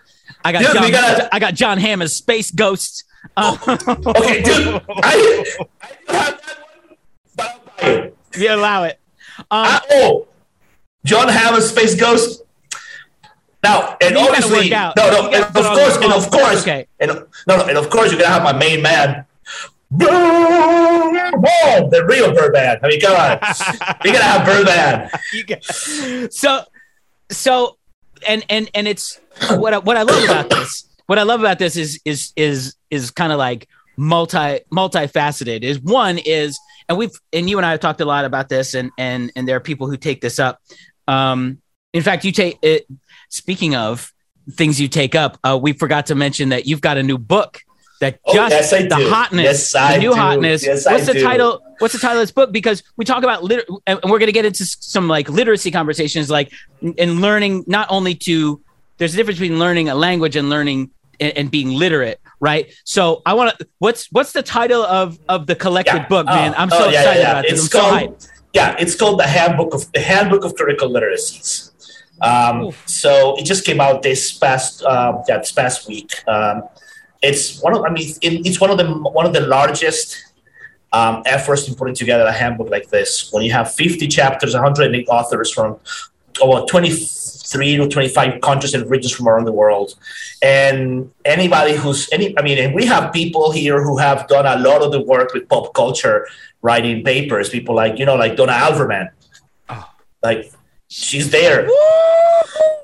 I 0.44 0.52
got 0.52 0.62
dude, 0.62 0.74
John, 0.74 0.90
gotta, 0.90 1.34
I 1.34 1.38
got 1.38 1.54
Jon 1.54 1.78
Hamm 1.78 2.02
as 2.02 2.16
Space 2.16 2.50
Ghosts. 2.50 3.04
Uh, 3.36 3.56
okay, 4.06 4.42
dude. 4.42 4.82
I, 4.88 5.44
I 6.08 6.16
have 6.16 6.40
that 6.40 6.58
one, 6.60 6.96
but 7.36 7.50
I'll 7.50 7.60
buy 7.76 7.90
it. 7.90 8.16
You 8.36 8.54
allow 8.54 8.84
it. 8.84 8.98
Um, 9.38 9.46
I, 9.50 9.80
oh, 9.90 10.28
Jon 11.04 11.28
Hamm 11.28 11.54
as 11.54 11.70
Space 11.70 11.94
Ghost. 11.94 12.42
Now, 13.62 13.96
and 14.00 14.16
obviously, 14.16 14.70
no, 14.70 14.92
no, 14.96 15.30
and 15.30 15.44
of 15.44 15.52
course, 15.52 15.96
and 15.96 16.12
of 16.12 16.30
course, 16.30 16.62
okay. 16.62 16.86
and 16.98 17.10
no, 17.46 17.56
no, 17.56 17.66
and 17.66 17.76
of 17.76 17.90
course, 17.90 18.10
you're 18.10 18.20
gonna 18.20 18.32
have 18.32 18.42
my 18.42 18.54
main 18.54 18.80
man, 18.80 19.26
Boom! 19.90 20.08
The 21.90 22.04
real 22.06 22.32
Birdman. 22.32 22.78
I 22.82 22.88
mean, 22.88 23.00
come 23.00 23.16
on. 23.16 23.38
we 24.04 24.12
gotta 24.12 24.24
have 24.24 24.46
Birdman. 24.46 26.30
so, 26.30 26.62
so, 27.30 27.76
and 28.26 28.44
and 28.48 28.70
and 28.74 28.86
it's 28.86 29.20
what 29.50 29.74
I, 29.74 29.78
what 29.78 29.96
I 29.96 30.02
love 30.02 30.24
about 30.24 30.50
this. 30.50 30.86
What 31.06 31.18
I 31.18 31.24
love 31.24 31.40
about 31.40 31.58
this 31.58 31.76
is 31.76 32.00
is 32.04 32.32
is 32.36 32.76
is 32.90 33.10
kind 33.10 33.32
of 33.32 33.38
like 33.38 33.68
multi 33.96 34.60
multifaceted. 34.72 35.62
Is 35.62 35.80
one 35.80 36.18
is, 36.18 36.58
and 36.88 36.96
we've 36.96 37.12
and 37.32 37.50
you 37.50 37.56
and 37.56 37.66
I 37.66 37.72
have 37.72 37.80
talked 37.80 38.00
a 38.00 38.04
lot 38.04 38.24
about 38.24 38.48
this, 38.48 38.74
and 38.74 38.92
and 38.96 39.32
and 39.34 39.48
there 39.48 39.56
are 39.56 39.60
people 39.60 39.88
who 39.88 39.96
take 39.96 40.20
this 40.20 40.38
up. 40.38 40.60
Um, 41.08 41.60
in 41.92 42.02
fact, 42.02 42.24
you 42.24 42.30
take 42.30 42.58
it. 42.62 42.86
Speaking 43.28 43.74
of 43.74 44.12
things 44.52 44.80
you 44.80 44.86
take 44.86 45.16
up, 45.16 45.38
uh, 45.42 45.58
we 45.60 45.72
forgot 45.72 46.06
to 46.06 46.14
mention 46.14 46.50
that 46.50 46.66
you've 46.66 46.80
got 46.80 46.96
a 46.96 47.02
new 47.02 47.18
book 47.18 47.60
that 48.00 48.18
Oh, 48.26 48.34
just 48.34 48.50
yes, 48.50 48.70
the 48.70 48.88
do. 48.88 49.08
hotness, 49.08 49.44
Yes, 49.44 49.72
the 49.72 49.98
new 49.98 50.10
do. 50.10 50.16
hotness. 50.16 50.64
Yes, 50.64 50.86
I 50.86 50.94
what's 50.94 51.06
the 51.06 51.14
do. 51.14 51.22
title? 51.22 51.62
What's 51.78 51.94
the 51.94 52.00
title 52.00 52.18
of 52.18 52.22
this 52.22 52.32
book? 52.32 52.50
Because 52.52 52.82
we 52.96 53.04
talk 53.04 53.22
about 53.22 53.44
lit, 53.44 53.66
and 53.86 53.98
we're 54.04 54.18
going 54.18 54.26
to 54.26 54.32
get 54.32 54.44
into 54.44 54.64
some 54.64 55.06
like 55.08 55.28
literacy 55.28 55.70
conversations, 55.70 56.28
like 56.30 56.52
in 56.82 57.20
learning 57.20 57.64
not 57.66 57.86
only 57.90 58.14
to. 58.16 58.60
There's 58.98 59.14
a 59.14 59.16
difference 59.16 59.38
between 59.38 59.58
learning 59.58 59.88
a 59.88 59.94
language 59.94 60.36
and 60.36 60.50
learning 60.50 60.90
and, 61.20 61.32
and 61.36 61.50
being 61.50 61.70
literate, 61.70 62.20
right? 62.38 62.70
So 62.84 63.22
I 63.24 63.32
want 63.34 63.58
to. 63.58 63.68
What's 63.78 64.08
what's 64.12 64.32
the 64.32 64.42
title 64.42 64.82
of 64.82 65.18
of 65.28 65.46
the 65.46 65.54
collected 65.54 65.94
Yeah. 65.94 66.08
book, 66.08 66.26
man? 66.26 66.52
Oh, 66.54 66.60
I'm 66.60 66.68
oh, 66.72 66.78
so 66.78 66.88
yeah, 66.90 67.00
excited 67.00 67.20
yeah, 67.20 67.30
about 67.30 67.42
this. 67.44 67.52
It's 67.52 67.62
I'm 67.62 67.68
so 67.68 67.80
called, 67.80 68.00
hyped. 68.18 68.28
Yeah, 68.52 68.76
it's 68.78 68.94
called 68.96 69.20
the 69.20 69.26
Handbook 69.26 69.72
of 69.74 69.92
the 69.92 70.00
Handbook 70.00 70.44
of 70.44 70.54
Critical 70.54 70.90
Literacies. 70.90 71.70
Um, 72.20 72.72
so 72.84 73.36
it 73.38 73.44
just 73.44 73.64
came 73.64 73.80
out 73.80 74.02
this 74.02 74.36
past 74.36 74.82
uh, 74.82 75.22
this 75.26 75.52
past 75.52 75.88
week. 75.88 76.12
Um, 76.28 76.64
it's 77.22 77.60
one 77.60 77.74
of 77.76 77.84
I 77.84 77.90
mean 77.90 78.12
it's 78.22 78.60
one 78.60 78.70
of 78.70 78.78
the 78.78 78.86
one 78.92 79.26
of 79.26 79.32
the 79.32 79.40
largest 79.40 80.16
um, 80.92 81.22
efforts 81.26 81.68
in 81.68 81.74
putting 81.74 81.94
together 81.94 82.24
a 82.24 82.32
handbook 82.32 82.70
like 82.70 82.88
this. 82.88 83.32
When 83.32 83.44
you 83.44 83.52
have 83.52 83.72
50 83.74 84.08
chapters, 84.08 84.54
108 84.54 85.06
authors 85.08 85.52
from 85.52 85.78
over 86.40 86.64
23 86.66 87.76
to 87.76 87.88
25 87.88 88.40
countries 88.40 88.74
and 88.74 88.88
regions 88.90 89.12
from 89.12 89.28
around 89.28 89.44
the 89.44 89.52
world, 89.52 89.94
and 90.42 91.10
anybody 91.24 91.76
who's 91.76 92.08
any 92.12 92.36
I 92.38 92.42
mean, 92.42 92.58
and 92.58 92.74
we 92.74 92.86
have 92.86 93.12
people 93.12 93.52
here 93.52 93.82
who 93.82 93.98
have 93.98 94.26
done 94.28 94.46
a 94.46 94.60
lot 94.62 94.82
of 94.82 94.90
the 94.90 95.00
work 95.00 95.32
with 95.34 95.48
pop 95.48 95.74
culture, 95.74 96.26
writing 96.62 97.04
papers. 97.04 97.48
People 97.50 97.74
like 97.74 97.98
you 97.98 98.06
know 98.06 98.16
like 98.16 98.36
Donna 98.36 98.52
Alvermann, 98.52 99.10
Oh. 99.68 99.88
like 100.22 100.50
she's 100.88 101.30
there. 101.30 101.66
Woo! 101.66 102.79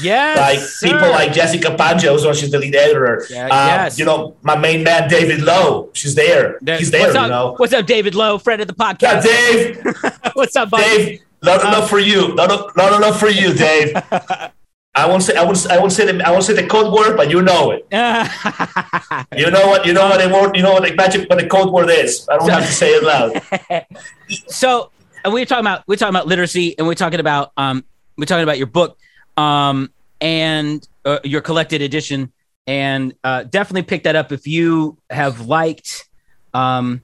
Yes, 0.00 0.38
like 0.38 0.58
sir. 0.58 0.86
people 0.88 1.10
like 1.10 1.32
Jessica 1.32 1.68
Pandya, 1.76 2.18
so 2.18 2.32
she's 2.32 2.50
the 2.50 2.58
lead 2.58 2.74
editor. 2.74 3.24
Yeah, 3.30 3.46
Uh, 3.46 3.66
yes. 3.66 3.98
You 3.98 4.04
know, 4.04 4.36
my 4.42 4.56
main 4.56 4.82
man 4.84 5.08
David 5.08 5.42
Low, 5.42 5.90
she's 5.94 6.14
there. 6.14 6.58
There- 6.62 6.78
He's 6.78 6.90
there, 6.90 7.02
What's 7.02 7.14
you 7.14 7.20
up? 7.20 7.28
know. 7.30 7.54
What's 7.56 7.72
up, 7.72 7.86
David 7.86 8.14
Low, 8.14 8.38
friend 8.38 8.60
of 8.60 8.68
the 8.68 8.74
podcast? 8.74 9.24
Yeah? 9.24 9.52
Dave, 9.52 9.96
What's 10.34 10.54
up, 10.56 10.70
buddy? 10.70 10.84
Dave, 10.84 11.20
not 11.42 11.60
enough 11.62 11.88
for 11.88 11.98
you. 11.98 12.34
Not, 12.34 12.76
not 12.76 12.92
enough 12.94 13.18
for 13.20 13.28
you, 13.28 13.54
Dave. 13.54 13.92
I 14.98 15.06
won't 15.06 15.22
say 15.22 15.36
I 15.36 15.44
won't 15.44 15.70
I 15.70 15.78
won't 15.78 15.92
say 15.92 16.10
the 16.10 16.26
I 16.26 16.30
won't 16.30 16.42
say 16.44 16.54
the 16.54 16.66
code 16.66 16.90
word, 16.90 17.18
but 17.18 17.28
you 17.30 17.42
know 17.42 17.70
it. 17.70 17.86
You 19.36 19.50
know 19.50 19.66
what 19.66 19.84
you 19.84 19.92
know 19.92 20.06
what 20.08 20.20
the 20.22 20.28
word 20.32 20.56
you 20.56 20.62
know 20.62 20.72
what 20.72 20.84
the 20.88 20.94
magic 20.94 21.28
what 21.28 21.38
the 21.38 21.46
code 21.46 21.70
word 21.70 21.90
is. 21.90 22.26
I 22.30 22.38
don't 22.38 22.48
have 22.48 22.64
to 22.64 22.72
say 22.72 22.92
it 22.92 23.02
loud. 23.02 23.42
so 24.48 24.90
and 25.22 25.34
we're 25.34 25.44
talking 25.44 25.64
about 25.66 25.84
we're 25.86 25.96
talking 25.96 26.14
about 26.14 26.26
literacy 26.26 26.78
and 26.78 26.86
we're 26.86 26.94
talking 26.94 27.20
about 27.20 27.52
um 27.58 27.84
we're 28.16 28.24
talking 28.24 28.42
about 28.42 28.56
your 28.56 28.68
book 28.68 28.98
um 29.36 29.90
and 30.20 30.86
uh, 31.04 31.18
your 31.24 31.40
collected 31.40 31.82
edition 31.82 32.32
and 32.66 33.14
uh, 33.22 33.44
definitely 33.44 33.82
pick 33.82 34.02
that 34.04 34.16
up 34.16 34.32
if 34.32 34.46
you 34.46 34.96
have 35.10 35.40
liked 35.46 36.08
um 36.54 37.02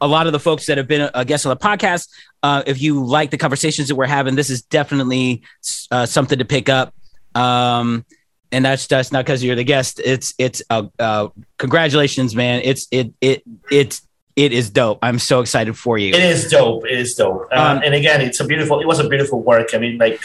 a- 0.00 0.06
lot 0.06 0.26
of 0.26 0.32
the 0.32 0.40
folks 0.40 0.66
that 0.66 0.78
have 0.78 0.88
been 0.88 1.10
a, 1.12 1.24
guest 1.24 1.44
on 1.44 1.50
the 1.50 1.56
podcast 1.56 2.08
uh, 2.42 2.62
if 2.66 2.80
you 2.80 3.04
like 3.04 3.30
the 3.30 3.36
conversations 3.36 3.88
that 3.88 3.94
we're 3.94 4.06
having 4.06 4.34
this 4.34 4.48
is 4.48 4.62
definitely 4.62 5.42
uh, 5.90 6.06
something 6.06 6.38
to 6.38 6.44
pick 6.44 6.68
up 6.68 6.94
um 7.34 8.04
and 8.52 8.64
that's 8.64 8.86
that's 8.86 9.12
not 9.12 9.24
because 9.24 9.44
you're 9.44 9.56
the 9.56 9.64
guest 9.64 10.00
it's 10.04 10.34
it's 10.38 10.62
uh, 10.70 10.84
uh 10.98 11.28
congratulations 11.58 12.34
man 12.34 12.60
it's 12.64 12.86
it 12.90 13.12
it 13.20 13.42
it's 13.70 14.02
it 14.36 14.52
is 14.52 14.70
dope 14.70 14.98
i'm 15.02 15.18
so 15.18 15.40
excited 15.40 15.76
for 15.76 15.98
you 15.98 16.14
It 16.14 16.22
is 16.22 16.48
dope. 16.50 16.86
It 16.86 16.98
is 16.98 17.14
dope. 17.14 17.48
Uh, 17.52 17.60
Um, 17.60 17.82
and 17.84 17.94
again, 17.94 18.20
it's 18.22 18.40
a 18.40 18.44
beautiful. 18.46 18.80
It 18.80 18.86
was 18.86 18.98
a 19.00 19.08
beautiful 19.08 19.42
work. 19.42 19.74
I 19.74 19.78
mean, 19.78 19.98
like, 19.98 20.20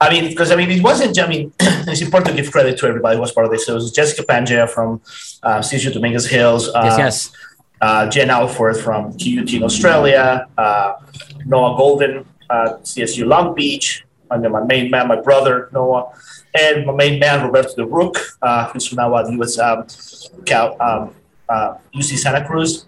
I 0.00 0.10
mean, 0.10 0.28
because 0.28 0.50
I 0.50 0.56
mean, 0.56 0.70
it 0.70 0.82
wasn't. 0.82 1.18
I 1.18 1.26
mean, 1.26 1.52
it's 1.60 2.00
important 2.00 2.36
to 2.36 2.42
give 2.42 2.50
credit 2.52 2.78
to 2.78 2.86
everybody 2.86 3.16
who 3.16 3.20
was 3.20 3.32
part 3.32 3.46
of 3.46 3.52
this. 3.52 3.66
So 3.66 3.72
It 3.72 3.76
was 3.76 3.92
Jessica 3.92 4.22
Pandya 4.22 4.68
from 4.68 5.00
uh, 5.42 5.58
CSU 5.58 5.92
Dominguez 5.92 6.26
Hills. 6.26 6.68
Uh, 6.68 6.82
yes 6.84 6.98
yes 6.98 7.30
uh, 7.84 8.08
Jen 8.08 8.30
Alford 8.30 8.76
from 8.78 9.12
QUT 9.12 9.52
in 9.52 9.62
Australia, 9.62 10.46
uh, 10.56 10.94
Noah 11.44 11.76
Golden, 11.76 12.24
uh, 12.48 12.78
CSU 12.82 13.26
Long 13.26 13.54
Beach, 13.54 14.04
and 14.30 14.42
then 14.42 14.52
my 14.52 14.64
main 14.64 14.90
man, 14.90 15.06
my 15.06 15.20
brother 15.20 15.68
Noah, 15.72 16.12
and 16.58 16.86
my 16.86 16.94
main 16.94 17.18
man 17.18 17.44
Roberto 17.44 17.74
de 17.76 17.84
Roock, 17.84 18.16
uh, 18.40 18.68
who's 18.68 18.90
now 18.94 19.14
at 19.18 19.30
US 19.32 19.58
um, 19.58 19.86
Cal, 20.46 20.80
um, 20.80 21.14
uh, 21.48 21.76
UC 21.94 22.16
Santa 22.16 22.42
Cruz. 22.46 22.86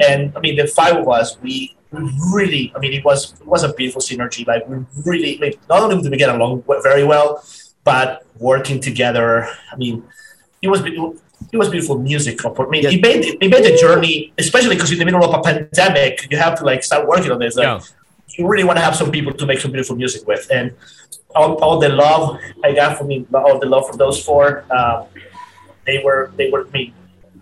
And 0.00 0.32
I 0.36 0.40
mean, 0.40 0.56
the 0.56 0.66
five 0.68 0.96
of 0.96 1.08
us, 1.08 1.38
we 1.40 1.74
really, 1.92 2.72
I 2.74 2.78
mean, 2.78 2.92
it 2.92 3.04
was 3.04 3.32
it 3.40 3.46
was 3.46 3.62
a 3.62 3.72
beautiful 3.72 4.00
synergy. 4.00 4.46
Like 4.46 4.68
we 4.68 4.84
really, 5.04 5.38
like, 5.38 5.58
not 5.68 5.82
only 5.82 6.02
did 6.02 6.10
we 6.10 6.18
get 6.18 6.28
along 6.34 6.64
very 6.82 7.04
well, 7.04 7.42
but 7.84 8.24
working 8.38 8.80
together. 8.80 9.48
I 9.72 9.76
mean, 9.76 10.02
it 10.62 10.68
was 10.68 10.80
it 11.52 11.56
was 11.56 11.68
beautiful 11.68 11.98
music. 11.98 12.44
I 12.44 12.48
mean, 12.66 12.82
Yeah. 12.82 12.90
he 12.90 13.00
made 13.00 13.24
he 13.24 13.48
made 13.48 13.64
the 13.64 13.76
journey, 13.76 14.32
especially 14.38 14.74
because 14.74 14.90
in 14.92 14.98
the 14.98 15.04
middle 15.04 15.24
of 15.24 15.32
a 15.38 15.42
pandemic, 15.42 16.26
you 16.30 16.36
have 16.38 16.54
to 16.58 16.64
like 16.64 16.82
start 16.82 17.06
working 17.06 17.30
on 17.30 17.38
this. 17.38 17.56
Like, 17.56 17.66
Yeah. 17.66 17.80
you 18.36 18.46
really 18.48 18.64
want 18.64 18.78
to 18.78 18.84
have 18.84 18.96
some 18.96 19.10
people 19.10 19.32
to 19.32 19.46
make 19.46 19.60
some 19.60 19.70
beautiful 19.72 19.96
music 19.96 20.26
with, 20.26 20.46
and 20.50 20.72
all, 21.34 21.54
all 21.62 21.78
the 21.78 21.88
love 21.90 22.38
I 22.64 22.72
got 22.72 22.98
from 22.98 23.08
me, 23.08 23.26
all 23.34 23.58
the 23.58 23.66
love 23.66 23.86
from 23.88 23.98
those 23.98 24.22
four, 24.24 24.64
uh, 24.70 25.04
they 25.86 26.02
were 26.04 26.32
they 26.36 26.50
were 26.50 26.64
me. 26.74 26.92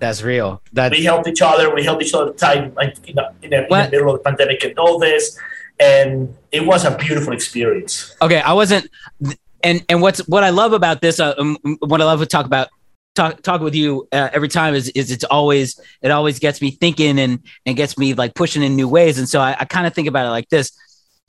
That's 0.04 0.22
real. 0.22 0.62
That's 0.70 0.94
We 0.94 1.02
helped 1.02 1.26
each 1.26 1.40
other. 1.40 1.74
We 1.74 1.82
helped 1.82 2.02
each 2.02 2.12
other 2.12 2.34
time 2.34 2.74
like 2.74 2.94
in 3.08 3.14
the, 3.14 3.32
in 3.40 3.50
the, 3.50 3.62
in 3.62 3.68
the 3.68 3.88
middle 3.90 4.14
of 4.14 4.18
the 4.18 4.22
pandemic 4.22 4.62
and 4.62 4.78
all 4.78 4.98
this, 4.98 5.38
and 5.80 6.36
it 6.52 6.66
was 6.66 6.84
a 6.84 6.94
beautiful 6.94 7.32
experience. 7.32 8.14
okay. 8.20 8.42
I 8.42 8.52
wasn't, 8.52 8.86
and 9.62 9.82
and 9.88 10.02
what's 10.02 10.18
what 10.28 10.44
I 10.44 10.50
love 10.50 10.74
about 10.74 11.00
this, 11.00 11.20
uh, 11.20 11.32
um, 11.38 11.56
what 11.78 12.02
I 12.02 12.04
love 12.04 12.20
to 12.20 12.26
talk 12.26 12.44
about, 12.44 12.68
talk 13.14 13.40
talk 13.40 13.62
with 13.62 13.74
you 13.74 14.06
uh, 14.12 14.28
every 14.34 14.48
time 14.48 14.74
is 14.74 14.90
is 14.90 15.10
it's 15.10 15.24
always 15.24 15.80
it 16.02 16.10
always 16.10 16.38
gets 16.38 16.60
me 16.60 16.70
thinking 16.70 17.18
and 17.18 17.40
and 17.64 17.74
gets 17.74 17.96
me 17.96 18.12
like 18.12 18.34
pushing 18.34 18.62
in 18.62 18.76
new 18.76 18.88
ways. 18.88 19.18
And 19.18 19.26
so 19.26 19.40
I, 19.40 19.56
I 19.58 19.64
kind 19.64 19.86
of 19.86 19.94
think 19.94 20.06
about 20.06 20.26
it 20.26 20.30
like 20.30 20.50
this, 20.50 20.70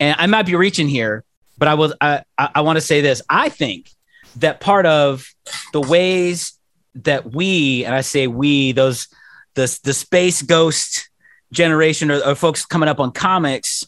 and 0.01 0.17
I 0.19 0.27
might 0.27 0.45
be 0.45 0.55
reaching 0.55 0.89
here, 0.89 1.23
but 1.57 1.69
I 1.69 1.75
will. 1.75 1.93
I 2.01 2.23
I, 2.37 2.49
I 2.55 2.61
want 2.61 2.75
to 2.75 2.81
say 2.81 2.99
this. 2.99 3.21
I 3.29 3.47
think 3.47 3.89
that 4.35 4.59
part 4.59 4.85
of 4.85 5.25
the 5.71 5.79
ways 5.79 6.54
that 6.95 7.31
we 7.33 7.85
and 7.85 7.93
I 7.93 8.01
say 8.01 8.27
we 8.27 8.71
those 8.71 9.07
the 9.55 9.79
the 9.83 9.93
space 9.93 10.41
ghost 10.41 11.09
generation 11.51 12.11
or, 12.11 12.19
or 12.19 12.35
folks 12.35 12.65
coming 12.65 12.89
up 12.89 12.99
on 12.99 13.11
comics 13.11 13.87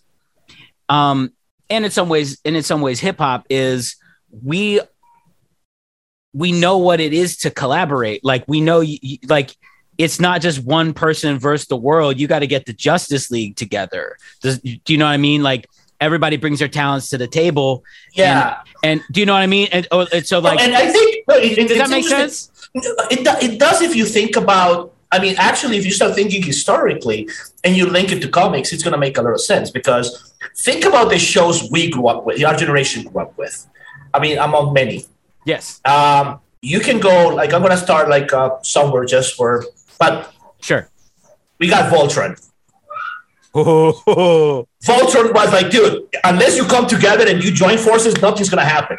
um 0.89 1.31
and 1.69 1.85
in 1.85 1.91
some 1.91 2.07
ways 2.09 2.39
and 2.45 2.55
in 2.55 2.63
some 2.63 2.81
ways 2.81 2.99
hip 2.99 3.17
hop 3.17 3.45
is 3.49 3.95
we 4.43 4.79
we 6.33 6.51
know 6.51 6.77
what 6.77 6.99
it 6.99 7.13
is 7.13 7.37
to 7.37 7.49
collaborate. 7.49 8.23
Like 8.23 8.43
we 8.47 8.61
know 8.61 8.83
like 9.27 9.55
it's 9.97 10.19
not 10.19 10.41
just 10.41 10.63
one 10.63 10.93
person 10.93 11.39
versus 11.39 11.67
the 11.67 11.77
world. 11.77 12.19
You 12.19 12.27
got 12.27 12.39
to 12.39 12.47
get 12.47 12.67
the 12.67 12.73
justice 12.73 13.31
league 13.31 13.55
together. 13.55 14.17
Does, 14.41 14.59
do 14.59 14.79
you 14.87 14.97
know 14.97 15.05
what 15.05 15.11
i 15.11 15.17
mean? 15.17 15.41
Like 15.41 15.67
everybody 15.99 16.37
brings 16.37 16.59
their 16.59 16.67
talents 16.67 17.09
to 17.09 17.17
the 17.17 17.27
table. 17.27 17.83
Yeah, 18.13 18.61
and 18.83 19.01
do 19.11 19.19
you 19.19 19.25
know 19.25 19.33
what 19.33 19.41
i 19.41 19.47
mean? 19.47 19.69
And, 19.71 19.87
oh, 19.91 20.05
and 20.13 20.25
so 20.25 20.39
like 20.39 20.59
and 20.59 20.75
I 20.75 20.91
think 20.91 21.25
does 21.25 21.77
that 21.77 21.89
make 21.89 22.05
sense 22.05 22.51
It, 22.73 23.43
it 23.43 23.59
does 23.59 23.81
if 23.81 23.95
you 23.95 24.05
think 24.05 24.35
about. 24.35 24.93
I 25.09 25.19
mean, 25.19 25.35
actually, 25.37 25.77
if 25.77 25.85
you 25.85 25.91
start 25.91 26.15
thinking 26.15 26.43
historically 26.43 27.29
and 27.63 27.77
you 27.77 27.89
link 27.89 28.11
it 28.11 28.21
to 28.23 28.27
comics, 28.27 28.73
it's 28.73 28.83
going 28.83 28.91
to 28.91 28.97
make 28.97 29.17
a 29.17 29.21
lot 29.21 29.31
of 29.31 29.41
sense 29.41 29.71
because 29.71 30.33
think 30.57 30.83
about 30.83 31.09
the 31.09 31.17
shows 31.17 31.71
we 31.71 31.89
grew 31.89 32.07
up 32.07 32.25
with, 32.25 32.43
our 32.43 32.57
generation 32.57 33.03
grew 33.03 33.21
up 33.21 33.37
with. 33.37 33.65
I 34.13 34.19
mean, 34.19 34.37
among 34.37 34.73
many. 34.73 35.05
yes 35.45 35.79
Um, 35.85 36.41
you 36.61 36.81
can 36.81 36.99
go 36.99 37.29
like 37.29 37.53
I'm 37.53 37.61
going 37.61 37.71
to 37.71 37.77
start 37.77 38.09
like 38.09 38.33
uh, 38.33 38.57
somewhere 38.63 39.05
just 39.05 39.35
for, 39.35 39.63
but 39.97 40.33
sure 40.59 40.89
we 41.59 41.67
got 41.67 41.91
Voltron. 41.91 42.39
oh, 43.53 44.67
Voltron 44.83 45.33
was 45.33 45.51
like, 45.51 45.69
dude, 45.69 46.07
unless 46.23 46.57
you 46.57 46.65
come 46.65 46.87
together 46.87 47.25
and 47.27 47.43
you 47.43 47.51
join 47.51 47.77
forces, 47.77 48.19
nothing's 48.21 48.49
going 48.49 48.63
to 48.63 48.69
happen. 48.69 48.97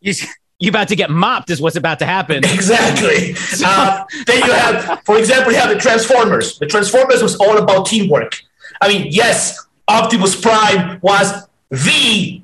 you, 0.00 0.14
you 0.60 0.68
about 0.68 0.88
to 0.88 0.96
get 0.96 1.10
mopped 1.10 1.50
is 1.50 1.60
what's 1.60 1.76
about 1.76 1.98
to 1.98 2.06
happen 2.06 2.38
Exactly. 2.44 3.34
Uh, 3.64 4.04
then 4.26 4.38
you 4.46 4.52
have, 4.52 5.02
for 5.04 5.18
example, 5.18 5.50
you 5.52 5.58
have 5.58 5.70
the 5.70 5.80
Transformers. 5.80 6.58
The 6.58 6.66
Transformers 6.66 7.22
was 7.22 7.34
all 7.36 7.58
about 7.58 7.86
teamwork. 7.86 8.40
I 8.80 8.88
mean, 8.88 9.06
yes, 9.10 9.58
Optimus 9.88 10.40
Prime 10.40 11.00
was 11.02 11.46
the 11.70 12.40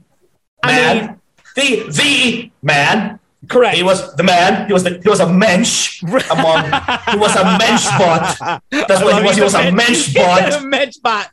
I 0.62 0.66
man, 0.72 1.06
mean- 1.06 1.20
the 1.54 1.90
the 1.90 2.50
man. 2.62 3.18
correct 3.48 3.76
He 3.76 3.82
was 3.82 4.14
the 4.16 4.22
man. 4.24 4.66
He 4.66 4.72
was 4.72 4.82
the, 4.84 4.98
he 5.02 5.08
was 5.08 5.20
a 5.20 5.28
mensch 5.32 6.02
among. 6.30 6.64
He 7.12 7.16
was 7.16 7.34
a 7.36 7.44
mensch 7.58 7.86
bot. 7.98 8.60
That's 8.70 9.02
what 9.02 9.14
he 9.20 9.26
was. 9.26 9.36
He 9.36 9.42
was 9.42 9.54
a 9.54 9.70
mensch 9.72 10.12
bot 10.14 10.62
mensch 10.64 10.96
bot. 10.98 11.30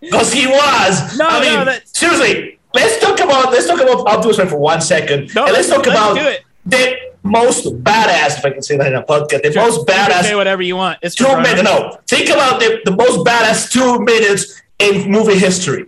because 0.00 0.32
he 0.32 0.46
was. 0.46 1.18
No, 1.18 1.26
I 1.28 1.40
mean, 1.40 1.52
no, 1.54 1.64
that- 1.64 1.88
seriously. 1.88 2.59
Let's 2.72 3.00
talk 3.00 3.18
about 3.20 3.50
let's 3.52 3.66
talk 3.66 3.80
about 3.80 4.06
Optimus 4.06 4.36
Prime 4.36 4.48
for 4.48 4.58
one 4.58 4.80
second, 4.80 5.34
No, 5.34 5.44
and 5.44 5.52
let's 5.52 5.68
talk 5.68 5.84
let's 5.86 5.88
about 5.98 6.14
do 6.16 6.22
it. 6.26 6.44
the 6.66 6.96
most 7.22 7.64
badass, 7.84 8.38
if 8.38 8.44
I 8.44 8.50
can 8.50 8.62
say 8.62 8.76
that 8.76 8.86
in 8.86 8.94
a 8.94 9.02
podcast, 9.02 9.42
the 9.42 9.52
Sure. 9.52 9.62
most 9.62 9.86
badass 9.86 10.22
say 10.22 10.34
whatever 10.34 10.62
you 10.62 10.76
want. 10.76 10.98
It's 11.02 11.14
two 11.14 11.26
minutes. 11.36 11.62
No, 11.62 11.98
think 12.06 12.30
about 12.30 12.60
the, 12.60 12.80
the 12.84 12.92
most 12.92 13.26
badass 13.26 13.70
two 13.70 13.98
minutes 14.00 14.60
in 14.78 15.10
movie 15.10 15.38
history. 15.38 15.84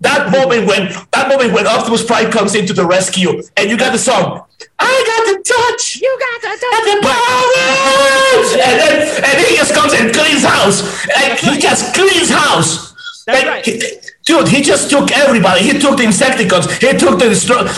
That 0.00 0.30
moment 0.30 0.66
when 0.66 0.92
that 1.12 1.28
moment 1.28 1.52
when 1.54 1.66
Optimus 1.66 2.04
Prime 2.04 2.30
comes 2.30 2.54
into 2.54 2.72
the 2.74 2.84
rescue 2.86 3.42
and 3.56 3.70
you 3.70 3.76
got 3.78 3.92
the 3.92 3.98
song 3.98 4.44
I 4.78 4.92
got 5.10 5.22
the 5.32 5.42
touch. 5.42 5.96
You 5.96 6.18
got 6.20 6.42
the 6.42 6.48
And 6.52 6.84
the 6.86 7.08
powers! 7.08 8.52
And 8.52 8.76
then, 8.80 9.24
and 9.24 9.46
he 9.46 9.56
just 9.56 9.74
comes 9.74 9.92
and 9.94 10.12
cleans 10.14 10.44
house. 10.44 11.06
And 11.16 11.38
he 11.38 11.58
just 11.58 11.94
cleans 11.94 12.30
house. 12.30 12.92
That's 13.24 13.42
Like, 13.42 13.46
right. 13.48 13.64
he- 13.64 13.82
dude, 14.26 14.48
he 14.48 14.60
just 14.60 14.90
took 14.90 15.10
everybody. 15.12 15.62
He 15.62 15.78
took 15.78 15.96
the 15.96 16.04
Insecticons. 16.04 16.66
He 16.84 16.92
took 16.98 17.18
the 17.18 17.28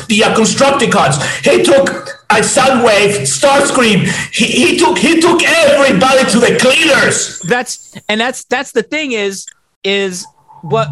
the 0.09 0.25
uh, 0.25 0.35
Constructicons. 0.35 1.17
He 1.45 1.63
took 1.63 1.87
uh, 2.31 2.43
Soundwave, 2.43 3.23
Starscream. 3.23 4.01
He, 4.35 4.47
he 4.47 4.79
took 4.79 4.99
he 4.99 5.21
took 5.21 5.41
everybody 5.45 6.29
to 6.33 6.39
the 6.41 6.59
cleaners. 6.61 7.39
that's 7.41 7.97
and 8.09 8.21
that's 8.21 8.45
that's 8.45 8.73
the 8.73 8.83
thing 8.83 9.13
is 9.13 9.47
is 9.85 10.27
what 10.63 10.89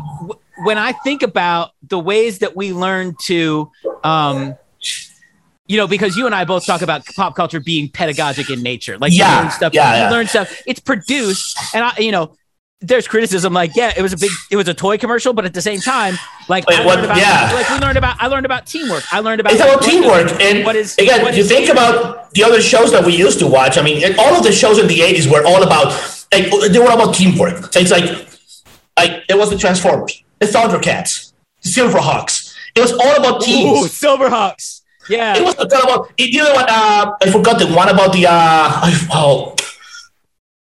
when 0.65 0.79
I 0.79 0.93
think 0.93 1.23
about 1.23 1.73
the 1.83 1.99
ways 1.99 2.39
that 2.39 2.55
we 2.57 2.73
learn 2.73 3.17
to 3.25 3.71
um 4.05 4.55
you 5.67 5.77
know 5.77 5.87
because 5.89 6.17
you 6.17 6.27
and 6.27 6.35
I 6.35 6.45
both 6.45 6.65
talk 6.65 6.83
about 6.83 7.05
pop 7.17 7.35
culture 7.35 7.61
being 7.61 7.89
pedagogic 7.91 8.49
in 8.51 8.63
nature 8.63 8.97
like 8.99 9.13
you 9.13 9.19
Yeah, 9.19 9.41
learn 9.41 9.51
stuff 9.51 9.75
yeah, 9.75 9.95
you 9.97 10.03
yeah. 10.03 10.11
learn 10.11 10.27
stuff 10.29 10.63
it's 10.67 10.81
produced 10.81 11.59
and 11.75 11.85
I 11.85 11.93
you 11.99 12.13
know 12.13 12.37
there's 12.81 13.09
criticism 13.09 13.55
like 13.55 13.75
yeah 13.75 13.93
it 13.97 14.03
was 14.03 14.13
a 14.13 14.19
big 14.19 14.31
it 14.51 14.57
was 14.57 14.69
a 14.69 14.75
toy 14.75 14.99
commercial 14.99 15.33
but 15.33 15.47
at 15.47 15.55
the 15.55 15.63
same 15.63 15.81
time 15.81 16.15
like 16.49 16.67
Wait, 16.69 16.79
I 16.81 16.85
what- 16.85 17.03
about 17.03 17.17
yeah. 17.17 17.51
like 17.55 17.69
we 17.71 17.79
learned 17.79 17.97
about 17.97 18.17
I 18.21 18.27
learned 18.27 18.45
about 18.45 18.67
teamwork 18.67 19.03
I 19.11 19.21
learned 19.21 19.41
about 19.41 19.55
It's 19.55 19.63
about 19.63 19.83
teamwork. 19.83 20.41
And 20.43 20.65
what 20.65 20.77
is 20.77 20.95
again, 20.99 21.23
what 21.23 21.35
you 21.35 21.41
is- 21.41 21.49
think 21.49 21.71
about 21.71 22.31
the 22.35 22.45
other 22.45 22.61
shows 22.61 22.93
that 22.93 23.05
we 23.05 23.17
used 23.17 23.39
to 23.39 23.47
watch. 23.47 23.79
I 23.79 23.83
mean, 23.83 24.05
all 24.19 24.35
of 24.37 24.43
the 24.45 24.53
shows 24.53 24.79
in 24.79 24.87
the 24.89 24.99
'80s 25.01 25.27
were 25.31 25.45
all 25.47 25.63
about 25.63 25.87
like 26.33 26.51
they 26.73 26.79
were 26.79 26.93
about 26.93 27.15
teamwork. 27.15 27.73
So 27.73 27.81
it's 27.81 27.91
like 27.91 28.05
like 28.99 29.23
it 29.29 29.39
was 29.39 29.49
the 29.51 29.57
Transformers, 29.57 30.23
the 30.39 30.47
Thundercats, 30.47 31.33
the 31.63 31.69
Silverhawks. 31.71 32.55
It 32.75 32.81
was 32.81 32.93
all 32.93 33.17
about 33.17 33.41
teams. 33.41 33.79
Ooh, 33.85 33.89
Silverhawks 33.89 34.83
yeah 35.09 35.37
It 35.37 35.43
was 35.45 35.55
all 35.55 35.65
about. 35.83 36.11
You 36.19 36.43
know 36.43 36.53
what? 36.53 36.69
Uh, 36.69 37.13
I 37.23 37.31
forgot 37.31 37.59
the 37.59 37.67
one 37.69 37.89
about 37.89 38.13
the. 38.13 38.27
Uh, 38.27 38.31
I, 38.33 39.09
oh, 39.13 39.55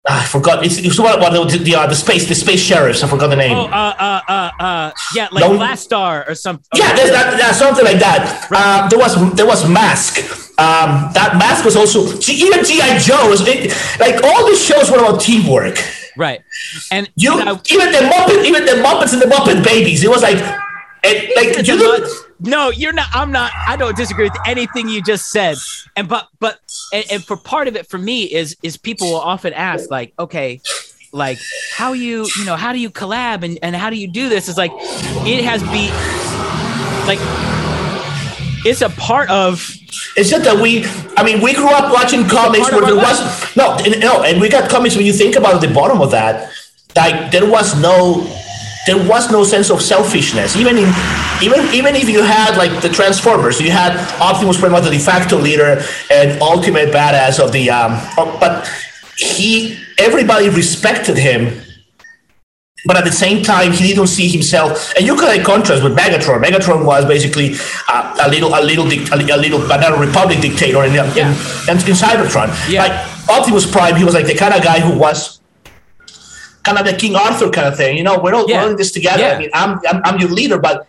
I 0.08 0.24
forgot. 0.24 0.64
It's, 0.64 0.78
it's 0.78 0.98
one 0.98 1.12
about 1.16 1.32
the 1.32 1.58
the, 1.58 1.74
uh, 1.74 1.86
the 1.86 1.94
space 1.94 2.26
the 2.26 2.34
space 2.34 2.60
sheriffs. 2.60 3.02
I 3.02 3.08
forgot 3.08 3.28
the 3.28 3.36
name. 3.36 3.52
oh 3.56 3.66
uh 3.66 3.94
uh 3.98 4.20
uh 4.28 4.50
uh 4.58 4.90
yeah 5.14 5.28
like 5.30 5.44
No. 5.44 5.52
Last 5.56 5.82
Star 5.84 6.24
or 6.26 6.34
something 6.34 6.64
Yeah, 6.74 6.94
there's 6.96 7.10
that, 7.10 7.54
something 7.54 7.84
like 7.84 7.98
that. 7.98 8.48
Um, 8.50 8.88
there 8.88 8.98
was 8.98 9.12
there 9.34 9.46
was 9.46 9.68
Mask. 9.68 10.18
Um, 10.58 11.12
that 11.12 11.36
Mask 11.38 11.64
was 11.64 11.76
also 11.76 12.00
even 12.32 12.64
GI 12.64 12.98
Joe 13.04 13.28
it, 13.44 13.72
like 14.00 14.22
all 14.24 14.46
these 14.46 14.62
shows 14.64 14.90
were 14.90 14.98
about 14.98 15.20
teamwork. 15.20 15.76
right 16.16 16.40
and 16.90 17.10
You 17.16 17.32
I- 17.32 17.60
even 17.68 17.92
the 17.92 18.04
Muppet 18.08 18.44
even 18.44 18.64
the 18.64 18.80
Muppets 18.82 19.12
and 19.12 19.20
the 19.20 19.26
Muppet 19.28 19.62
Babies. 19.64 20.02
It 20.02 20.08
was 20.10 20.22
like, 20.22 20.36
it, 21.02 21.36
like 21.36 21.66
you 21.66 21.74
a 21.74 21.76
look, 21.76 22.30
no, 22.40 22.70
you're 22.70 22.92
not. 22.92 23.08
I'm 23.12 23.32
not. 23.32 23.52
I 23.66 23.76
don't 23.76 23.96
disagree 23.96 24.24
with 24.24 24.36
anything 24.46 24.88
you 24.88 25.02
just 25.02 25.30
said. 25.30 25.56
And 25.96 26.08
but 26.08 26.28
but 26.38 26.60
and, 26.92 27.04
and 27.12 27.24
for 27.24 27.36
part 27.36 27.68
of 27.68 27.76
it 27.76 27.86
for 27.88 27.98
me 27.98 28.24
is 28.24 28.56
is 28.62 28.76
people 28.76 29.08
will 29.08 29.20
often 29.20 29.52
ask 29.52 29.90
like, 29.90 30.12
okay, 30.18 30.60
like 31.12 31.38
how 31.72 31.92
you 31.92 32.28
you 32.38 32.44
know 32.44 32.56
how 32.56 32.72
do 32.72 32.78
you 32.78 32.90
collab 32.90 33.42
and 33.42 33.58
and 33.62 33.74
how 33.76 33.90
do 33.90 33.96
you 33.96 34.08
do 34.08 34.28
this? 34.28 34.48
It's 34.48 34.58
like 34.58 34.72
it 34.74 35.44
has 35.44 35.62
be 35.64 35.90
like 37.06 37.18
it's 38.64 38.82
a 38.82 38.90
part 38.90 39.30
of 39.30 39.66
It's 40.16 40.30
just 40.30 40.44
that 40.44 40.60
we, 40.60 40.84
I 41.16 41.24
mean, 41.24 41.40
we 41.40 41.54
grew 41.54 41.70
up 41.70 41.92
watching 41.92 42.26
comics 42.26 42.70
where 42.70 42.82
there 42.82 42.94
our 42.94 43.00
was 43.00 43.56
no, 43.56 43.76
no, 43.98 44.22
and 44.22 44.40
we 44.40 44.48
got 44.48 44.68
comics. 44.70 44.96
When 44.96 45.06
you 45.06 45.12
think 45.12 45.36
about 45.36 45.60
the 45.60 45.68
bottom 45.68 46.00
of 46.00 46.10
that, 46.10 46.50
like 46.96 47.30
there 47.30 47.48
was 47.48 47.80
no, 47.80 48.26
there 48.86 48.96
was 49.08 49.30
no 49.30 49.44
sense 49.44 49.70
of 49.70 49.82
selfishness. 49.82 50.56
Even 50.56 50.78
in, 50.78 50.88
even 51.42 51.60
even 51.74 51.94
if 51.94 52.08
you 52.08 52.22
had 52.22 52.56
like 52.56 52.80
the 52.82 52.88
Transformers, 52.88 53.60
you 53.60 53.70
had 53.70 53.92
Optimus 54.20 54.58
Prime 54.58 54.74
as 54.74 54.84
the 54.84 54.90
de 54.90 54.98
facto 54.98 55.36
leader 55.38 55.82
and 56.10 56.40
ultimate 56.42 56.88
badass 56.90 57.38
of 57.38 57.52
the, 57.52 57.68
um, 57.70 57.92
but 58.16 58.66
he, 59.16 59.78
everybody 59.98 60.48
respected 60.48 61.16
him 61.18 61.60
but 62.86 62.96
at 62.96 63.04
the 63.04 63.12
same 63.12 63.42
time 63.42 63.72
he 63.72 63.88
didn't 63.88 64.06
see 64.06 64.26
himself 64.26 64.94
and 64.96 65.04
you 65.04 65.14
could 65.14 65.28
like 65.28 65.44
contrast 65.44 65.82
with 65.84 65.94
megatron 65.94 66.42
megatron 66.42 66.82
was 66.86 67.04
basically 67.04 67.52
uh, 67.90 68.16
a 68.22 68.30
little 68.30 68.54
a 68.54 68.62
little 68.64 68.88
dic- 68.88 69.10
a, 69.12 69.16
li- 69.16 69.28
a 69.30 69.36
little 69.36 69.58
banana 69.68 69.94
republic 69.98 70.40
dictator 70.40 70.82
in, 70.84 70.92
in, 70.92 70.94
Yeah. 71.14 71.28
in, 71.68 71.76
in 71.76 71.92
cybertron 71.94 72.48
Yeah. 72.70 72.84
like 72.86 73.28
optimus 73.28 73.70
prime 73.70 73.96
he 73.96 74.04
was 74.04 74.14
like 74.14 74.24
the 74.24 74.34
kind 74.34 74.54
of 74.54 74.62
guy 74.62 74.80
who 74.80 74.98
was 74.98 75.39
kind 76.64 76.78
of 76.78 76.84
the 76.84 76.92
king 76.94 77.14
arthur 77.16 77.48
kind 77.50 77.66
of 77.68 77.76
thing 77.76 77.96
you 77.96 78.02
know 78.02 78.18
we're 78.18 78.34
all 78.34 78.48
Yeah. 78.48 78.72
this 78.76 78.92
together 78.92 79.22
Yeah. 79.22 79.34
i 79.34 79.38
mean 79.38 79.50
I'm, 79.54 79.78
I'm 79.88 80.00
i'm 80.06 80.18
your 80.20 80.30
leader 80.30 80.58
but 80.58 80.86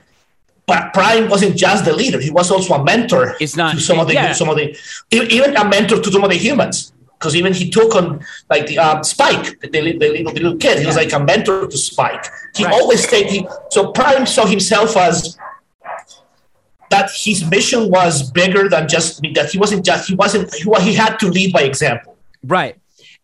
but 0.68 0.94
Prime 0.94 1.28
wasn't 1.28 1.58
just 1.58 1.84
the 1.86 1.94
leader; 1.94 2.20
he 2.22 2.30
was 2.30 2.50
also 2.50 2.76
a 2.76 2.84
mentor 2.84 3.36
It's 3.42 3.58
not- 3.58 3.74
to 3.76 3.82
some 3.82 4.00
of 4.00 4.08
the 4.08 4.14
yeah. 4.14 4.32
some 4.32 4.48
of 4.48 4.56
the 4.56 4.78
even 5.12 5.58
a 5.58 5.66
mentor 5.68 6.00
to 6.00 6.12
some 6.12 6.24
of 6.24 6.30
the 6.30 6.38
humans. 6.38 6.94
Because 7.18 7.36
even 7.36 7.52
he 7.54 7.70
took 7.70 7.94
on 7.96 8.24
like 8.50 8.68
the 8.68 8.78
um, 8.80 9.04
Spike, 9.04 9.60
the, 9.60 9.68
the 9.70 9.82
little 9.82 10.00
the 10.00 10.40
little 10.40 10.56
kid. 10.58 10.80
He 10.80 10.86
was 10.86 10.96
like 10.96 11.12
a 11.14 11.20
mentor 11.20 11.68
to 11.68 11.78
Spike. 11.78 12.26
He 12.56 12.64
Right. 12.64 12.74
always 12.74 13.04
stayed. 13.08 13.28
He, 13.30 13.46
so 13.70 13.92
Prime 13.92 14.26
saw 14.26 14.46
himself 14.46 14.96
as 14.96 15.38
that 16.90 17.10
his 17.14 17.44
mission 17.50 17.90
was 17.90 18.32
bigger 18.32 18.68
than 18.70 18.88
just 18.88 19.22
that. 19.34 19.50
He 19.52 19.58
wasn't 19.58 19.84
just 19.86 20.10
he 20.10 20.16
wasn't 20.16 20.54
he, 20.54 20.64
he 20.82 20.94
had 20.94 21.18
to 21.20 21.28
lead 21.28 21.54
by 21.54 21.62
example. 21.64 22.16
right. 22.44 22.76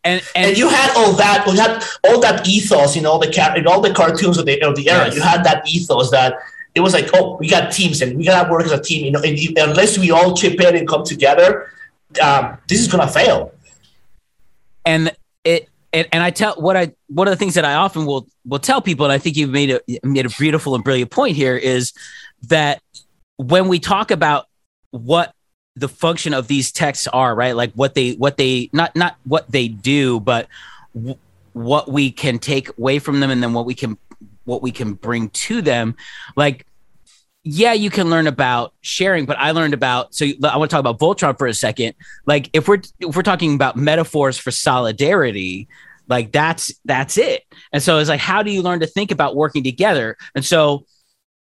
And 0.08 0.22
and, 0.36 0.46
And 0.48 0.58
you 0.58 0.68
had 0.70 0.90
all 1.00 1.12
that, 1.24 1.38
you 1.48 1.60
had 1.66 1.84
all 2.08 2.20
that 2.26 2.48
ethos 2.48 2.96
in 2.96 3.06
all 3.06 3.20
the 3.20 3.32
car- 3.38 3.56
in 3.58 3.66
all 3.68 3.82
the 3.88 3.94
cartoons 3.94 4.38
of 4.38 4.46
the 4.46 4.56
of 4.68 4.76
the 4.80 4.86
era. 4.90 5.06
Yes. 5.06 5.16
You 5.16 5.22
had 5.22 5.44
that 5.44 5.60
ethos 5.68 6.12
that 6.12 6.32
it 6.76 6.82
was 6.86 6.94
like, 6.94 7.10
oh, 7.14 7.36
we 7.40 7.50
got 7.50 7.72
teams 7.72 8.02
and 8.02 8.18
we 8.18 8.24
gotta 8.24 8.50
work 8.52 8.66
as 8.66 8.72
a 8.72 8.82
team. 8.90 9.06
You 9.06 9.12
know, 9.12 9.22
and 9.28 9.38
you, 9.38 9.50
unless 9.58 9.98
we 9.98 10.12
all 10.12 10.36
chip 10.36 10.60
in 10.62 10.76
and 10.76 10.88
come 10.88 11.04
together, 11.04 11.72
um, 12.22 12.58
this 12.70 12.80
is 12.80 12.88
gonna 12.88 13.12
fail. 13.20 13.40
and 14.86 15.12
it 15.44 15.70
and, 15.94 16.08
and 16.12 16.24
I 16.24 16.32
tell 16.32 16.56
what 16.56 16.76
I 16.78 16.94
one 17.08 17.28
of 17.28 17.32
the 17.32 17.38
things 17.38 17.56
that 17.56 17.66
I 17.66 17.76
often 17.76 18.06
will 18.06 18.28
will 18.46 18.60
tell 18.60 18.82
people, 18.82 19.06
and 19.06 19.14
I 19.14 19.18
think 19.18 19.36
you've 19.36 19.50
made 19.50 19.72
a 19.72 19.82
made 20.04 20.26
a 20.26 20.30
beautiful 20.30 20.76
and 20.76 20.84
brilliant 20.84 21.12
point 21.12 21.36
here 21.36 21.56
is 21.56 21.94
that 22.44 22.82
when 23.38 23.68
we 23.68 23.80
talk 23.80 24.12
about 24.12 24.46
what 24.92 25.34
the 25.78 25.90
function 25.90 26.34
of 26.34 26.48
these 26.48 26.72
texts 26.72 27.08
are, 27.08 27.36
right? 27.36 27.56
Like 27.56 27.74
what 27.74 27.96
they 27.96 28.14
what 28.14 28.38
they 28.38 28.70
not 28.74 28.96
not 28.96 29.18
what 29.24 29.50
they 29.52 29.68
do, 29.68 30.20
but 30.20 30.48
w- 30.96 31.18
what 31.54 31.90
we 31.90 32.12
can 32.12 32.40
take 32.40 32.78
away 32.78 33.00
from 33.00 33.20
them, 33.20 33.30
and 33.30 33.42
then 33.42 33.54
what 33.54 33.66
we 33.66 33.76
can 33.76 33.98
what 34.46 34.62
we 34.62 34.72
can 34.72 34.94
bring 34.94 35.30
to 35.30 35.62
them, 35.62 35.96
like. 36.36 36.66
Yeah, 37.50 37.72
you 37.72 37.90
can 37.90 38.10
learn 38.10 38.28
about 38.28 38.74
sharing, 38.82 39.26
but 39.26 39.38
I 39.40 39.52
learned 39.52 39.74
about. 39.74 40.14
So 40.14 40.26
I 40.26 40.58
want 40.58 40.70
to 40.70 40.74
talk 40.74 40.82
about 40.82 41.00
Voltron 41.00 41.38
for 41.38 41.48
a 41.48 41.54
second 41.54 41.94
like 42.26 42.50
if 42.52 42.68
we're 42.68 42.82
if 43.00 43.16
we're 43.16 43.22
talking 43.22 43.56
about 43.56 43.78
metaphors 43.78 44.38
for 44.38 44.52
solidarity 44.52 45.70
like 46.10 46.32
that's 46.32 46.74
that's 46.86 47.18
it 47.18 47.44
and 47.72 47.82
so 47.82 48.00
it's 48.00 48.10
like 48.10 48.20
how 48.20 48.44
do 48.44 48.52
you 48.52 48.62
learn 48.62 48.80
to 48.80 48.88
think 48.88 49.12
about 49.12 49.36
working 49.36 49.64
together 49.64 50.18
and 50.36 50.44
so 50.44 50.86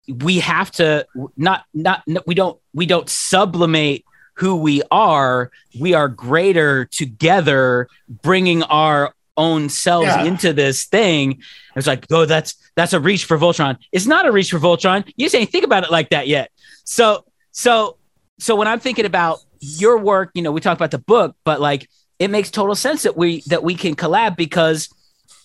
we 0.07 0.39
have 0.39 0.71
to 0.71 1.05
not 1.35 1.65
not 1.73 2.03
we 2.25 2.33
don't 2.33 2.59
we 2.73 2.85
don't 2.85 3.09
sublimate 3.09 4.03
who 4.37 4.55
we 4.55 4.81
are 4.91 5.51
we 5.79 5.93
are 5.93 6.07
greater 6.07 6.85
together 6.85 7.87
bringing 8.21 8.63
our 8.63 9.13
own 9.35 9.69
selves 9.69 10.07
Yeah. 10.07 10.23
into 10.23 10.53
this 10.53 10.85
thing. 10.85 11.41
It's 11.75 11.87
like 11.87 12.05
oh 12.11 12.25
that's 12.25 12.55
that's 12.75 12.93
a 12.93 12.99
reach 12.99 13.25
for 13.25 13.37
voltron. 13.37 13.77
It's 13.91 14.05
not 14.07 14.25
a 14.27 14.31
reach 14.31 14.51
for 14.51 14.59
voltron. 14.59 15.05
You 15.15 15.25
just 15.25 15.35
ain't 15.35 15.51
think 15.51 15.63
about 15.65 15.83
it 15.83 15.91
like 15.91 16.09
that 16.09 16.27
yet. 16.27 16.51
So 16.83 17.25
so 17.51 17.97
so 18.39 18.55
when 18.55 18.67
i'm 18.67 18.79
thinking 18.79 19.05
about 19.05 19.39
your 19.59 19.97
work 19.97 20.29
you 20.35 20.43
know 20.43 20.51
we 20.51 20.61
talk 20.61 20.77
about 20.77 20.91
the 20.91 20.99
book 20.99 21.35
but 21.43 21.59
like 21.59 21.89
it 22.19 22.29
makes 22.29 22.51
total 22.51 22.75
sense 22.75 23.01
that 23.03 23.17
we 23.17 23.41
that 23.47 23.63
we 23.63 23.73
can 23.73 23.95
collab 23.95 24.35
because 24.37 24.89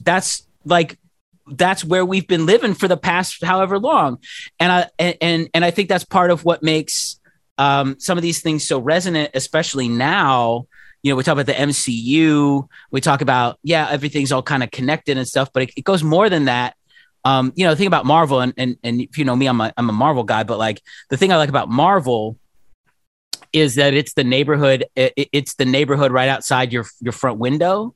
that's 0.05 0.47
like 0.67 0.99
that's 1.47 1.83
where 1.85 2.05
we've 2.05 2.29
been 2.29 2.45
living 2.47 2.75
for 2.75 2.87
the 2.89 2.97
past 2.97 3.43
however 3.43 3.79
long. 3.79 4.19
And 4.61 4.71
i 4.71 4.87
and 4.99 5.17
and, 5.23 5.49
and 5.55 5.65
i 5.65 5.71
think 5.71 5.89
that's 5.89 6.05
part 6.05 6.31
of 6.31 6.45
what 6.45 6.63
makes 6.63 7.19
um, 7.59 7.99
some 7.99 8.19
of 8.19 8.23
these 8.23 8.41
things 8.41 8.67
so 8.67 8.79
resonant 8.79 9.31
especially 9.35 9.89
now 9.89 10.67
you 11.03 11.13
know 11.13 11.17
we 11.17 11.23
talk 11.23 11.33
about 11.33 11.47
the 11.47 11.53
mcu 11.53 12.67
we 12.91 13.01
talk 13.01 13.21
about 13.21 13.59
yeah 13.63 13.89
everything's 13.91 14.33
all 14.33 14.43
kind 14.43 14.63
of 14.63 14.71
connected 14.71 15.17
and 15.17 15.27
stuff 15.29 15.51
but 15.53 15.65
it, 15.65 15.73
it 15.77 15.85
goes 15.85 16.03
more 16.03 16.29
than 16.29 16.47
that. 16.47 16.75
Um, 17.25 17.53
you 17.55 17.65
know 17.65 17.75
think 17.75 17.87
about 17.87 18.05
marvel 18.05 18.41
and, 18.41 18.53
and 18.57 18.77
and 18.83 19.01
if 19.01 19.17
you 19.17 19.25
know 19.25 19.37
me 19.37 19.47
i'm 19.47 19.61
a, 19.61 19.73
I'm 19.77 19.89
a 19.89 19.93
marvel 19.93 20.25
guy 20.25 20.43
but 20.43 20.59
like 20.59 20.83
the 21.09 21.17
thing 21.17 21.33
i 21.33 21.37
like 21.37 21.51
about 21.51 21.69
marvel 21.69 22.37
is 23.53 23.77
that 23.77 23.95
it's 23.95 24.15
the 24.15 24.25
neighborhood 24.25 24.87
it- 24.97 25.29
it's 25.33 25.55
the 25.55 25.65
neighborhood 25.65 26.11
right 26.11 26.29
outside 26.29 26.73
your 26.73 26.87
your 27.01 27.13
front 27.13 27.39
window. 27.39 27.95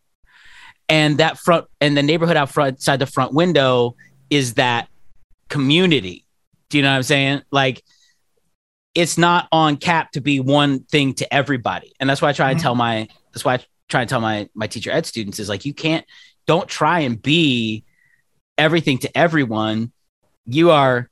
And 0.89 1.19
that 1.19 1.39
front 1.39 1.67
and 1.81 1.97
the 1.97 2.03
neighborhood 2.03 2.37
out 2.37 2.51
front 2.51 2.75
outside 2.75 2.99
the 3.01 3.07
front 3.07 3.33
window 3.35 3.97
is 4.31 4.55
that 4.55 4.89
community. 5.49 6.25
Do 6.69 6.79
you 6.79 6.83
know 6.83 6.91
what 6.91 6.97
i'm 6.97 7.03
saying? 7.03 7.43
Like 7.51 7.83
it's 8.97 9.17
not 9.19 9.47
on 9.53 9.77
cap 9.77 10.11
to 10.11 10.21
be 10.21 10.41
one 10.41 10.81
thing 10.85 11.15
to 11.15 11.33
everybody 11.33 11.93
and 12.01 12.11
that's 12.11 12.21
why 12.23 12.31
i 12.31 12.33
try 12.33 12.51
and 12.51 12.59
Mhm. 12.59 12.63
tell 12.63 12.75
my 12.75 13.07
that's 13.33 13.45
why 13.45 13.55
i 13.55 13.61
try 13.89 14.01
and 14.01 14.11
tell 14.11 14.21
my 14.21 14.49
my 14.55 14.67
teacher 14.67 14.91
ed 14.91 15.07
students 15.07 15.39
is 15.39 15.49
like 15.49 15.65
you 15.65 15.75
can't 15.75 16.05
don't 16.47 16.69
try 16.69 17.01
and 17.01 17.21
be 17.23 17.85
everything 18.59 18.99
to 18.99 19.17
everyone 19.17 19.93
you 20.47 20.71
are 20.71 21.09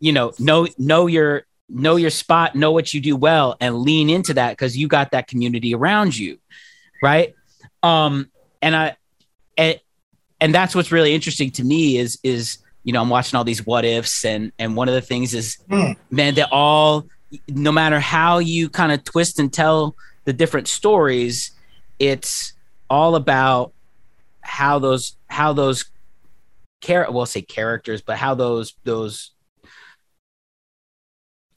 you 0.00 0.12
know 0.12 0.32
know 0.38 0.66
know 0.78 1.06
your 1.06 1.44
know 1.70 1.96
your 1.96 2.08
spot, 2.08 2.54
know 2.54 2.72
what 2.72 2.94
you 2.94 3.00
do 3.00 3.14
well, 3.14 3.54
and 3.60 3.76
lean 3.76 4.08
into 4.08 4.32
that 4.32 4.52
because 4.52 4.74
you 4.74 4.88
got 4.88 5.10
that 5.10 5.26
community 5.26 5.74
around 5.74 6.16
you, 6.16 6.38
right? 7.02 7.34
Um, 7.82 8.30
and 8.62 8.74
I, 8.74 8.96
and, 9.58 9.78
and 10.40 10.54
that's 10.54 10.74
what's 10.74 10.90
really 10.90 11.12
interesting 11.14 11.50
to 11.52 11.64
me 11.64 11.98
is 11.98 12.18
is 12.22 12.58
you 12.88 12.92
know 12.94 13.02
I'm 13.02 13.10
watching 13.10 13.36
all 13.36 13.44
these 13.44 13.66
what 13.66 13.84
ifs, 13.84 14.24
and 14.24 14.50
and 14.58 14.74
one 14.74 14.88
of 14.88 14.94
the 14.94 15.02
things 15.02 15.34
is, 15.34 15.58
mm. 15.68 15.94
man, 16.10 16.34
they're 16.34 16.46
all, 16.50 17.06
no 17.46 17.70
matter 17.70 18.00
how 18.00 18.38
you 18.38 18.70
kind 18.70 18.92
of 18.92 19.04
twist 19.04 19.38
and 19.38 19.52
tell 19.52 19.94
the 20.24 20.32
different 20.32 20.68
stories, 20.68 21.50
it's 21.98 22.54
all 22.88 23.14
about 23.14 23.74
how 24.40 24.78
those 24.78 25.16
how 25.26 25.52
those 25.52 25.84
care 26.80 27.06
well 27.10 27.26
say 27.26 27.42
characters 27.42 28.00
but 28.00 28.16
how 28.16 28.34
those 28.34 28.74
those 28.84 29.32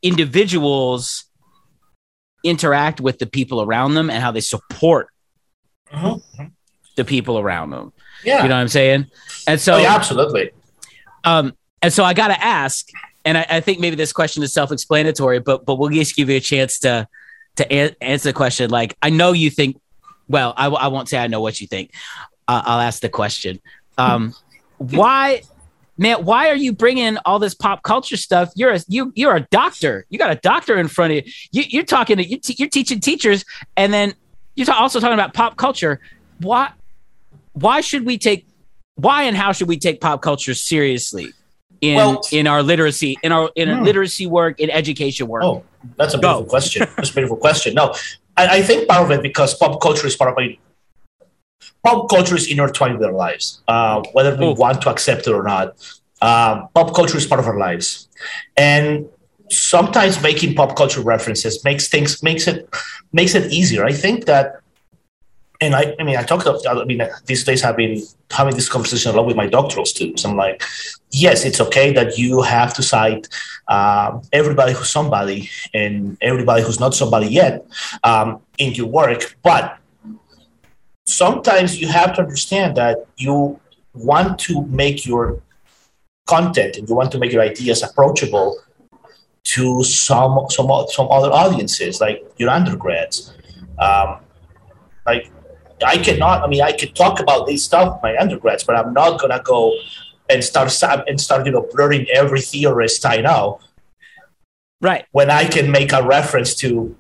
individuals 0.01 1.23
interact 2.43 2.99
with 2.99 3.19
the 3.19 3.25
people 3.25 3.61
around 3.61 3.93
them 3.93 4.09
and 4.09 4.21
how 4.21 4.31
they 4.31 4.41
support 4.41 5.07
uh-huh. 5.91 6.17
the 6.97 7.05
people 7.05 7.39
around 7.39 7.69
them 7.69 7.93
yeah 8.25 8.43
you 8.43 8.49
know 8.49 8.55
what 8.55 8.61
i'm 8.61 8.67
saying 8.67 9.05
and 9.47 9.61
so 9.61 9.75
oh, 9.75 9.77
yeah, 9.77 9.95
absolutely 9.95 10.51
um 11.23 11.53
and 11.81 11.91
so 11.93 12.03
i 12.03 12.13
gotta 12.13 12.41
ask 12.43 12.87
and 13.23 13.37
I, 13.37 13.45
I, 13.49 13.59
think 13.59 13.79
maybe 13.79 13.95
this 13.95 14.11
question 14.11 14.41
is 14.41 14.51
self-explanatory 14.51 15.39
but 15.39 15.65
but 15.65 15.75
we'll 15.75 15.89
just 15.89 16.15
give 16.15 16.29
you 16.29 16.37
a 16.37 16.41
chance 16.41 16.79
to 16.79 17.07
to 17.57 17.73
a- 17.73 17.95
answer 18.01 18.29
the 18.29 18.33
question 18.33 18.69
like 18.69 18.95
i 19.01 19.09
know 19.09 19.31
you 19.31 19.49
think 19.49 19.79
well 20.27 20.53
I, 20.57 20.67
I 20.67 20.87
won't 20.87 21.09
say 21.09 21.17
i 21.17 21.27
know 21.27 21.41
what 21.41 21.61
you 21.61 21.67
think 21.67 21.91
uh, 22.51 22.61
I'll 22.65 22.81
ask 22.81 23.01
the 23.01 23.09
question. 23.09 23.61
Um, 23.97 24.35
why, 24.77 25.43
man? 25.97 26.25
Why 26.25 26.49
are 26.49 26.55
you 26.55 26.73
bringing 26.73 27.17
all 27.23 27.39
this 27.39 27.53
pop 27.53 27.81
culture 27.81 28.17
stuff? 28.17 28.51
You're 28.55 28.71
a 28.71 28.79
you 28.89 29.13
you're 29.15 29.35
a 29.35 29.41
doctor. 29.51 30.05
You 30.09 30.17
got 30.17 30.31
a 30.31 30.35
doctor 30.35 30.77
in 30.77 30.89
front 30.89 31.13
of 31.13 31.25
you. 31.51 31.63
you 31.69 31.79
are 31.79 31.85
talking 31.85 32.17
to 32.17 32.27
you 32.27 32.37
te- 32.39 32.55
you're 32.59 32.67
teaching 32.67 32.99
teachers, 32.99 33.45
and 33.77 33.93
then 33.93 34.15
you're 34.55 34.69
also 34.69 34.99
talking 34.99 35.13
about 35.13 35.33
pop 35.33 35.55
culture. 35.55 36.01
Why? 36.39 36.71
Why 37.53 37.79
should 37.79 38.05
we 38.05 38.17
take? 38.17 38.45
Why 38.95 39.23
and 39.23 39.35
how 39.35 39.51
should 39.51 39.67
we 39.67 39.77
take 39.77 40.01
pop 40.01 40.21
culture 40.21 40.53
seriously? 40.53 41.33
in 41.81 41.95
well, 41.95 42.21
in 42.31 42.47
our 42.47 42.63
literacy 42.63 43.17
in 43.23 43.31
our 43.31 43.51
in 43.55 43.69
hmm. 43.69 43.83
literacy 43.83 44.27
work 44.27 44.59
in 44.59 44.69
education 44.69 45.27
work? 45.27 45.43
Oh, 45.43 45.63
that's 45.97 46.13
a 46.13 46.17
beautiful 46.17 46.43
Go. 46.43 46.49
question. 46.49 46.87
That's 46.95 47.09
a 47.09 47.13
beautiful 47.13 47.37
question. 47.37 47.73
No, 47.73 47.93
I, 48.37 48.59
I, 48.59 48.61
think 48.61 48.87
part 48.87 49.03
of 49.03 49.11
it 49.11 49.23
because 49.23 49.55
pop 49.55 49.81
culture 49.81 50.07
is 50.07 50.15
part 50.15 50.29
of 50.31 50.37
my 50.37 50.57
pop 51.83 52.09
culture 52.09 52.35
is 52.35 52.47
intertwined 52.47 52.99
with 52.99 53.07
our 53.07 53.13
lives, 53.13 53.61
uh, 53.67 54.03
whether 54.13 54.35
we 54.35 54.53
want 54.53 54.81
to 54.83 54.89
accept 54.89 55.27
it 55.27 55.31
or 55.31 55.43
not. 55.43 55.69
Um, 56.21 56.69
pop 56.75 56.93
culture 56.93 57.17
is 57.17 57.25
part 57.25 57.39
of 57.39 57.47
our 57.47 57.57
lives, 57.57 58.07
and 58.55 59.09
sometimes 59.49 60.21
making 60.21 60.53
pop 60.53 60.75
culture 60.75 61.01
references 61.01 61.63
makes 61.65 61.89
things 61.89 62.21
makes 62.21 62.47
it 62.47 62.69
makes 63.11 63.33
it 63.33 63.51
easier. 63.51 63.83
I 63.83 63.93
think 63.93 64.25
that, 64.25 64.60
and 65.61 65.75
I, 65.75 65.95
I 65.99 66.03
mean, 66.03 66.17
I 66.17 66.23
talked. 66.23 66.47
About, 66.47 66.65
I 66.65 66.85
mean, 66.85 67.01
these 67.27 67.43
days 67.43 67.63
I've 67.63 67.77
been 67.77 68.01
having 68.31 68.55
this 68.55 68.67
conversation 68.67 69.11
a 69.11 69.15
lot 69.15 69.27
with 69.27 69.35
my 69.35 69.45
doctoral 69.47 69.85
students. 69.85 70.25
I'm 70.25 70.35
like, 70.35 70.63
yes, 71.11 71.45
it's 71.45 71.61
okay 71.61 71.93
that 71.93 72.17
you 72.17 72.41
have 72.41 72.73
to 72.73 72.83
cite 72.83 73.29
uh, 73.67 74.19
everybody 74.33 74.73
who's 74.73 74.89
somebody 74.89 75.49
and 75.73 76.17
everybody 76.21 76.63
who's 76.63 76.79
not 76.79 76.95
somebody 76.95 77.27
yet 77.27 77.65
um, 78.03 78.41
in 78.57 78.73
your 78.73 78.87
work, 78.87 79.35
but 79.43 79.77
sometimes 81.05 81.79
you 81.79 81.87
have 81.87 82.15
to 82.15 82.21
understand 82.23 82.75
that 82.77 83.05
you 83.17 83.59
want 83.93 84.39
to 84.39 84.65
make 84.65 85.05
your 85.05 85.41
content 86.25 86.77
and 86.77 86.89
you 86.89 86.95
want 86.95 87.11
to 87.11 87.19
make 87.19 87.31
your 87.31 87.43
ideas 87.43 87.83
approachable 87.83 88.57
to 89.43 89.83
some 89.83 90.45
some 90.49 90.69
some 90.87 91.07
other 91.09 91.31
audiences 91.31 91.99
like 91.99 92.23
your 92.37 92.49
undergrads 92.49 93.33
um, 93.79 94.19
like 95.05 95.31
i 95.85 95.97
cannot 95.97 96.43
i 96.43 96.47
mean 96.47 96.61
i 96.61 96.71
can 96.71 96.91
talk 96.93 97.19
about 97.19 97.47
this 97.47 97.63
stuff 97.63 97.99
my 98.03 98.15
undergrads 98.17 98.63
but 98.63 98.75
i'm 98.75 98.93
not 98.93 99.19
gonna 99.19 99.41
go 99.43 99.73
and 100.29 100.43
start 100.43 100.71
and 101.07 101.19
start 101.19 101.45
you 101.45 101.51
know 101.51 101.67
blurring 101.73 102.05
every 102.13 102.41
theorist 102.41 103.05
i 103.05 103.17
know 103.17 103.59
right 104.81 105.05
when 105.11 105.29
i 105.29 105.45
can 105.45 105.71
make 105.71 105.91
a 105.91 106.03
reference 106.03 106.53
to 106.55 106.95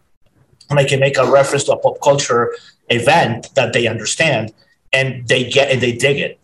when 0.67 0.79
i 0.79 0.83
can 0.83 0.99
make 0.99 1.17
a 1.17 1.29
reference 1.31 1.63
to 1.63 1.71
a 1.71 1.77
pop 1.77 1.99
culture 2.01 2.51
event 2.89 3.53
that 3.55 3.73
they 3.73 3.87
understand 3.87 4.53
and 4.93 5.27
they 5.27 5.49
get 5.49 5.71
and 5.71 5.81
they 5.81 5.93
dig 5.93 6.19
it. 6.19 6.39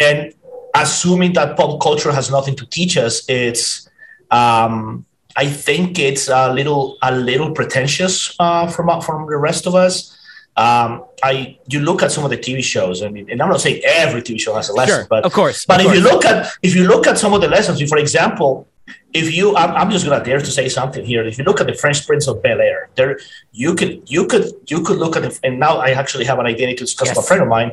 And 0.00 0.34
assuming 0.74 1.32
that 1.34 1.56
pop 1.56 1.80
culture 1.80 2.12
has 2.12 2.30
nothing 2.30 2.56
to 2.56 2.66
teach 2.66 2.96
us, 2.96 3.28
it's 3.28 3.88
um, 4.30 5.04
I 5.36 5.46
think 5.46 5.98
it's 5.98 6.28
a 6.28 6.52
little 6.52 6.98
a 7.02 7.14
little 7.14 7.52
pretentious 7.52 8.34
uh, 8.38 8.66
from 8.66 9.00
from 9.00 9.26
the 9.28 9.36
rest 9.36 9.66
of 9.66 9.74
us. 9.74 10.14
Um, 10.58 11.04
I 11.22 11.56
you 11.68 11.80
look 11.80 12.02
at 12.02 12.10
some 12.10 12.24
of 12.24 12.30
the 12.30 12.36
TV 12.36 12.62
shows, 12.62 13.02
I 13.02 13.08
mean, 13.08 13.30
and 13.30 13.40
I'm 13.40 13.48
not 13.48 13.60
saying 13.60 13.80
every 13.84 14.22
TV 14.22 14.40
show 14.40 14.54
has 14.56 14.68
a 14.68 14.74
lesson, 14.74 14.96
sure, 14.96 15.06
but 15.08 15.24
of 15.24 15.32
course. 15.32 15.64
But 15.64 15.80
of 15.80 15.86
if 15.86 15.92
course. 15.92 15.98
you 15.98 16.04
look 16.04 16.24
at 16.24 16.52
if 16.62 16.74
you 16.74 16.84
look 16.88 17.06
at 17.06 17.16
some 17.16 17.32
of 17.32 17.40
the 17.40 17.48
lessons, 17.48 17.80
for 17.88 17.98
example, 17.98 18.66
if 19.12 19.34
you 19.34 19.56
I'm, 19.56 19.70
I'm, 19.70 19.90
just 19.90 20.04
gonna 20.04 20.22
dare 20.24 20.40
to 20.40 20.50
say 20.58 20.68
something 20.68 21.04
here 21.04 21.24
if 21.24 21.38
you 21.38 21.44
look 21.44 21.60
at 21.60 21.66
the 21.66 21.74
french 21.74 22.06
prince 22.06 22.26
of 22.28 22.42
bel 22.42 22.60
air 22.60 22.90
there 22.94 23.18
you 23.52 23.74
could 23.74 24.02
you 24.10 24.26
could 24.26 24.44
you 24.66 24.82
could 24.82 24.98
look 24.98 25.16
at 25.16 25.24
it 25.24 25.38
and 25.42 25.58
now 25.58 25.78
i 25.78 25.90
actually 25.90 26.24
have 26.24 26.38
an 26.38 26.46
idea 26.46 26.66
to 26.68 26.84
discuss 26.84 27.08
yes. 27.08 27.16
with 27.16 27.24
a 27.24 27.26
friend 27.26 27.42
of 27.42 27.48
mine 27.48 27.72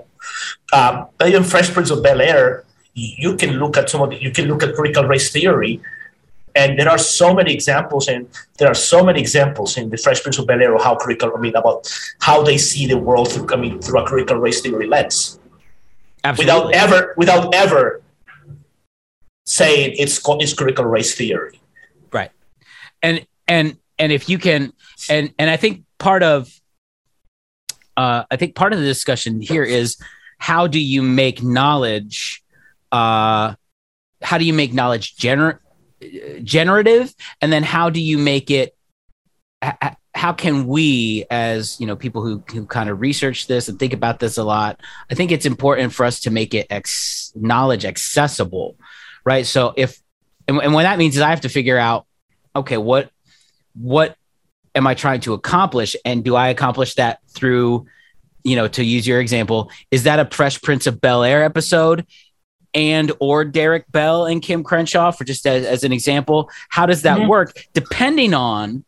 um, 0.74 1.08
but 1.18 1.28
even 1.28 1.44
french 1.44 1.72
prince 1.72 1.90
of 1.90 2.02
bel 2.02 2.22
air 2.22 2.64
you 2.94 3.36
can 3.36 3.52
look 3.60 3.76
at 3.76 3.90
some 3.90 4.02
of 4.02 4.10
the, 4.10 4.22
you 4.22 4.32
can 4.32 4.46
look 4.46 4.64
at 4.64 4.74
critical 4.76 5.04
race 5.06 5.32
theory 5.32 5.82
and 6.56 6.80
there 6.80 6.90
are 6.90 6.98
so 6.98 7.34
many 7.34 7.54
examples 7.54 8.08
and 8.08 8.28
there 8.58 8.70
are 8.70 8.76
so 8.76 9.04
many 9.04 9.20
examples 9.20 9.78
in 9.78 9.90
the 9.90 9.98
fresh 9.98 10.22
prince 10.24 10.38
of 10.40 10.48
bel 10.48 10.62
air 10.62 10.78
how 10.78 10.96
critical 10.96 11.32
i 11.36 11.40
mean 11.40 11.56
about 11.56 11.92
how 12.20 12.42
they 12.42 12.58
see 12.58 12.86
the 12.88 12.98
world 12.98 13.32
through 13.32 13.48
i 13.54 13.56
mean 13.56 13.82
through 13.82 14.00
a 14.00 14.06
critical 14.06 14.38
race 14.38 14.62
theory 14.62 14.88
lens 14.88 15.40
Absolutely. 16.24 16.56
without 16.56 16.74
ever 16.74 17.14
without 17.18 17.54
ever 17.54 18.02
saying 19.46 19.96
it's 19.98 20.20
it's 20.26 20.54
critical 20.54 20.86
race 20.86 21.16
theory. 21.16 21.60
Right. 22.12 22.32
And 23.02 23.26
and 23.48 23.78
and 24.00 24.12
if 24.12 24.28
you 24.28 24.38
can 24.38 24.74
and 25.10 25.34
and 25.38 25.50
I 25.50 25.58
think 25.58 25.84
part 26.00 26.24
of 26.24 26.52
uh, 27.96 28.26
I 28.30 28.36
think 28.36 28.56
part 28.56 28.74
of 28.74 28.80
the 28.80 28.86
discussion 28.86 29.42
here 29.42 29.64
is 29.64 29.98
how 30.38 30.68
do 30.68 30.80
you 30.80 31.02
make 31.02 31.44
knowledge 31.44 32.44
uh, 32.92 33.56
how 34.22 34.38
do 34.38 34.46
you 34.46 34.54
make 34.54 34.74
knowledge 34.74 35.16
gener- 35.16 35.60
generative 36.44 37.14
and 37.42 37.52
then 37.52 37.64
how 37.64 37.90
do 37.90 38.02
you 38.02 38.18
make 38.18 38.52
it 38.52 38.76
how 40.14 40.34
can 40.34 40.68
we 40.68 41.26
as 41.32 41.80
you 41.80 41.88
know 41.88 41.96
people 41.96 42.22
who, 42.22 42.44
who 42.52 42.66
kind 42.66 42.90
of 42.90 43.02
research 43.02 43.48
this 43.48 43.68
and 43.68 43.80
think 43.80 43.94
about 43.94 44.20
this 44.20 44.38
a 44.38 44.44
lot 44.44 44.80
i 45.10 45.16
think 45.16 45.32
it's 45.32 45.46
important 45.46 45.94
for 45.94 46.06
us 46.06 46.20
to 46.20 46.32
make 46.32 46.54
it 46.54 46.68
ex- 46.70 47.32
knowledge 47.36 47.86
accessible 47.86 48.78
right? 49.26 49.46
So 49.46 49.74
if 49.76 50.00
and, 50.48 50.60
and 50.60 50.74
what 50.74 50.84
that 50.84 50.98
means 50.98 51.16
is 51.16 51.22
I 51.22 51.32
have 51.32 51.42
to 51.42 51.50
figure 51.50 51.78
out, 51.78 52.06
okay, 52.56 52.78
what 52.78 53.10
what 53.74 54.16
am 54.74 54.88
I 54.88 54.94
trying 54.94 55.22
to 55.22 55.34
accomplish, 55.34 55.96
and 56.06 56.24
do 56.24 56.36
I 56.36 56.50
accomplish 56.50 56.96
that 56.96 57.20
through, 57.30 57.88
you 58.44 58.56
know, 58.56 58.68
to 58.70 58.84
use 58.84 59.06
your 59.06 59.20
example, 59.20 59.72
is 59.92 60.04
that 60.04 60.20
a 60.20 60.34
Fresh 60.34 60.62
Prince 60.62 60.88
of 60.88 61.02
Bel 61.02 61.24
Air 61.24 61.44
episode? 61.44 62.06
And 62.76 63.12
or 63.20 63.46
Derrick 63.46 63.90
Bell 63.92 64.26
and 64.26 64.42
Kim 64.42 64.62
Crenshaw 64.62 65.12
for 65.12 65.24
just 65.24 65.48
as, 65.48 65.66
as 65.66 65.84
an 65.84 65.94
example. 65.94 66.50
How 66.70 66.86
does 66.86 67.04
that 67.04 67.20
mm-hmm. 67.20 67.30
work? 67.30 67.54
Depending 67.74 68.34
on 68.34 68.84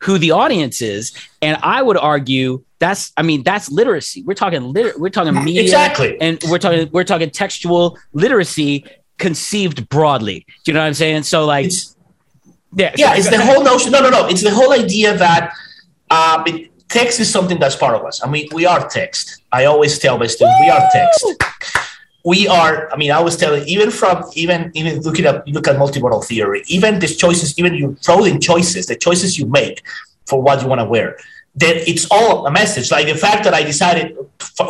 who 0.00 0.16
the 0.16 0.30
audience 0.30 0.80
is, 0.80 1.12
and 1.42 1.58
I 1.62 1.82
would 1.82 1.98
argue 1.98 2.64
that's 2.78 3.12
I 3.16 3.22
mean 3.22 3.42
that's 3.42 3.70
literacy. 3.70 4.22
We're 4.22 4.34
talking 4.34 4.72
liter- 4.72 4.94
we're 4.96 5.10
talking 5.10 5.34
media 5.44 5.62
exactly, 5.62 6.18
and 6.20 6.38
we're 6.48 6.58
talking 6.58 6.88
we're 6.90 7.04
talking 7.04 7.30
textual 7.30 7.98
literacy 8.12 8.86
conceived 9.18 9.88
broadly. 9.88 10.46
Do 10.64 10.70
you 10.70 10.74
know 10.74 10.80
what 10.80 10.86
I'm 10.86 10.94
saying? 10.94 11.24
So 11.24 11.44
like, 11.44 11.66
it's, 11.66 11.96
yeah, 12.74 12.94
yeah, 12.96 13.14
it's 13.16 13.28
the 13.28 13.44
whole 13.44 13.62
notion. 13.62 13.92
No, 13.92 14.00
no, 14.00 14.08
no. 14.10 14.26
It's 14.28 14.42
the 14.42 14.54
whole 14.54 14.72
idea 14.72 15.16
that 15.16 15.52
it, 16.46 16.70
text 16.88 17.20
is 17.20 17.30
something 17.30 17.58
that's 17.58 17.76
part 17.76 17.94
of 17.94 18.04
us. 18.04 18.22
I 18.24 18.30
mean, 18.30 18.48
we 18.52 18.64
are 18.64 18.88
text. 18.88 19.42
I 19.52 19.66
always 19.66 19.98
tell 19.98 20.18
my 20.18 20.28
students, 20.28 20.58
we 20.60 20.70
are 20.70 20.88
text. 20.92 21.87
We 22.32 22.38
are. 22.60 22.74
I 22.92 22.96
mean, 23.00 23.12
I 23.18 23.20
was 23.28 23.34
telling 23.42 23.62
even 23.74 23.90
from 24.00 24.16
even 24.42 24.60
even 24.78 24.92
looking 25.06 25.24
at 25.30 25.36
look 25.56 25.66
at 25.70 25.76
multimodal 25.82 26.22
theory. 26.30 26.60
Even 26.76 26.98
these 27.02 27.16
choices, 27.24 27.48
even 27.60 27.72
you 27.80 27.86
throw 28.04 28.20
in 28.30 28.36
choices, 28.50 28.82
the 28.90 28.96
choices 29.06 29.30
you 29.38 29.46
make 29.60 29.76
for 30.30 30.38
what 30.46 30.56
you 30.60 30.68
want 30.72 30.80
to 30.80 30.88
wear. 30.96 31.08
that 31.62 31.76
it's 31.90 32.06
all 32.10 32.46
a 32.46 32.50
message. 32.50 32.90
Like 32.90 33.06
the 33.06 33.14
fact 33.26 33.40
that 33.44 33.54
I 33.54 33.62
decided, 33.62 34.16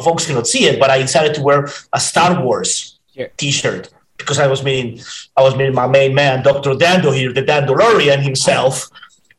folks 0.06 0.26
cannot 0.26 0.46
see 0.46 0.64
it, 0.70 0.78
but 0.80 0.90
I 0.90 0.98
decided 0.98 1.34
to 1.34 1.42
wear 1.42 1.68
a 1.92 2.00
Star 2.00 2.42
Wars 2.42 2.98
T-shirt 3.36 3.90
because 4.16 4.38
I 4.38 4.46
was 4.46 4.62
meeting 4.62 5.00
I 5.36 5.42
was 5.42 5.54
meeting 5.56 5.74
my 5.74 5.88
main 5.98 6.14
man, 6.14 6.42
Dr. 6.42 6.74
Dando 6.74 7.10
here, 7.10 7.32
the 7.32 7.42
Dandalorian 7.42 8.20
himself. 8.22 8.88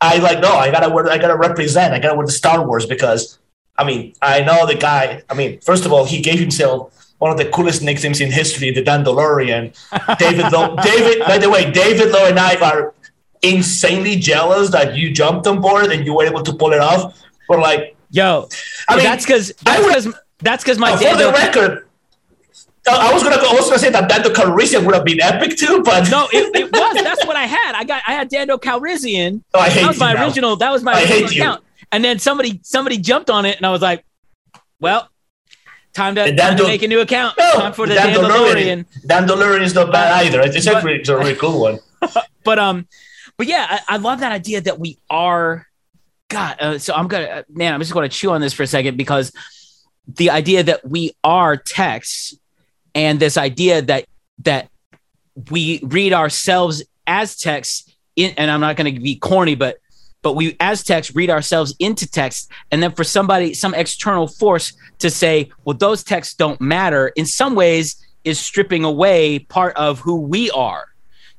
I 0.01 0.17
like 0.17 0.39
no, 0.41 0.53
I 0.53 0.71
gotta 0.71 0.89
wear, 0.93 1.09
I 1.09 1.17
gotta 1.17 1.37
represent, 1.37 1.93
I 1.93 1.99
gotta 1.99 2.15
wear 2.17 2.25
the 2.25 2.31
Star 2.43 2.65
Wars 2.67 2.85
because 2.85 3.39
I 3.77 3.83
mean 3.89 4.13
I 4.21 4.41
know 4.41 4.65
the 4.65 4.75
guy. 4.75 5.23
I 5.29 5.33
mean, 5.33 5.59
first 5.61 5.85
of 5.85 5.93
all, 5.93 6.05
he 6.05 6.21
gave 6.21 6.39
himself 6.39 6.93
one 7.19 7.31
of 7.31 7.37
the 7.37 7.45
coolest 7.49 7.83
nicknames 7.83 8.19
in 8.21 8.31
history, 8.31 8.71
the 8.71 8.81
Dandalorian. 8.81 9.75
David 10.19 10.51
Low. 10.51 10.75
David, 10.77 11.19
by 11.19 11.37
the 11.37 11.49
way, 11.49 11.69
David 11.69 12.11
Low 12.11 12.25
and 12.25 12.39
I 12.39 12.55
are 12.55 12.93
insanely 13.41 14.15
jealous 14.15 14.69
that 14.71 14.95
you 14.95 15.11
jumped 15.11 15.47
on 15.47 15.61
board 15.61 15.91
and 15.91 16.05
you 16.05 16.13
were 16.15 16.25
able 16.25 16.43
to 16.43 16.53
pull 16.53 16.73
it 16.73 16.79
off. 16.79 17.21
But 17.47 17.59
like, 17.59 17.95
yo, 18.09 18.47
I 18.87 18.95
mean, 18.95 19.03
that's 19.03 19.25
because 19.25 19.53
that's 19.63 19.85
because 19.85 20.15
that's 20.39 20.63
because 20.63 20.79
my 20.79 20.91
oh, 20.93 20.97
for 20.97 21.17
the 21.17 21.31
record. 21.31 21.85
I 22.87 23.13
was 23.13 23.21
gonna 23.21 23.35
I 23.35 23.53
was 23.53 23.65
gonna 23.65 23.77
say 23.77 23.91
that 23.91 24.09
Dando 24.09 24.29
Calrissian 24.29 24.85
would 24.85 24.95
have 24.95 25.05
been 25.05 25.21
epic 25.21 25.57
too, 25.57 25.83
but 25.83 26.09
no, 26.09 26.27
it, 26.31 26.55
it 26.55 26.71
was. 26.73 26.95
That's 27.03 27.25
what 27.25 27.35
I 27.35 27.45
had. 27.45 27.75
I 27.75 27.83
got 27.83 28.01
I 28.07 28.13
had 28.13 28.29
Dando 28.29 28.57
Calrissian. 28.57 29.43
Oh, 29.53 29.59
I 29.59 29.69
hate 29.69 29.81
that 29.81 29.87
was 29.89 29.99
my 29.99 30.13
now. 30.13 30.25
original. 30.25 30.55
That 30.55 30.71
was 30.71 30.81
my 30.81 30.93
I 30.93 31.01
original 31.01 31.19
hate 31.19 31.35
you. 31.35 31.41
account. 31.41 31.63
And 31.91 32.03
then 32.03 32.17
somebody 32.17 32.61
somebody 32.63 32.97
jumped 32.97 33.29
on 33.29 33.45
it, 33.45 33.57
and 33.57 33.65
I 33.65 33.71
was 33.71 33.81
like, 33.81 34.05
well, 34.79 35.09
time 35.93 36.15
to, 36.15 36.35
time 36.35 36.57
to 36.57 36.63
make 36.63 36.81
a 36.83 36.87
new 36.87 36.99
account. 36.99 37.37
No, 37.37 37.53
time 37.53 37.73
for 37.73 37.87
the 37.87 37.95
Dandalorian. 37.95 38.85
Dandalorian. 39.05 39.61
Is 39.61 39.75
not 39.75 39.91
bad 39.91 40.25
either. 40.25 40.41
It's, 40.41 40.65
But- 40.65 40.75
actually 40.77 40.95
it's 40.95 41.09
a 41.09 41.17
really 41.17 41.35
cool 41.35 41.61
one. 41.61 41.79
But 42.45 42.57
um, 42.57 42.87
but 43.37 43.47
yeah, 43.47 43.67
I, 43.69 43.95
I 43.95 43.97
love 43.97 44.21
that 44.21 44.31
idea 44.31 44.61
that 44.61 44.79
we 44.79 44.97
are. 45.09 45.67
God, 46.29 46.55
uh, 46.59 46.77
so 46.79 46.93
I'm 46.93 47.07
gonna 47.07 47.25
uh, 47.25 47.43
man, 47.49 47.73
I'm 47.73 47.79
just 47.81 47.93
gonna 47.93 48.09
chew 48.09 48.31
on 48.31 48.39
this 48.41 48.53
for 48.53 48.63
a 48.63 48.67
second 48.67 48.97
because 48.97 49.31
the 50.15 50.29
idea 50.29 50.63
that 50.63 50.87
we 50.87 51.11
are 51.23 51.57
texts 51.57 52.35
and 52.95 53.19
this 53.19 53.37
idea 53.37 53.81
that 53.83 54.05
that 54.39 54.69
we 55.51 55.79
read 55.83 56.13
ourselves 56.13 56.83
as 57.05 57.35
text 57.35 57.93
in 58.15 58.33
and 58.37 58.49
I'm 58.49 58.61
not 58.61 58.75
going 58.75 58.93
to 58.93 58.99
be 58.99 59.15
corny 59.15 59.55
but 59.55 59.77
but 60.21 60.33
we 60.33 60.55
as 60.59 60.83
text 60.83 61.11
read 61.15 61.29
ourselves 61.29 61.75
into 61.79 62.09
text 62.09 62.51
and 62.71 62.83
then 62.83 62.91
for 62.91 63.03
somebody 63.03 63.53
some 63.53 63.73
external 63.73 64.27
force 64.27 64.73
to 64.99 65.09
say 65.09 65.49
well 65.65 65.77
those 65.77 66.03
texts 66.03 66.33
don't 66.35 66.59
matter 66.59 67.09
in 67.09 67.25
some 67.25 67.55
ways 67.55 67.95
is 68.23 68.39
stripping 68.39 68.83
away 68.83 69.39
part 69.39 69.75
of 69.75 69.99
who 69.99 70.19
we 70.21 70.51
are 70.51 70.89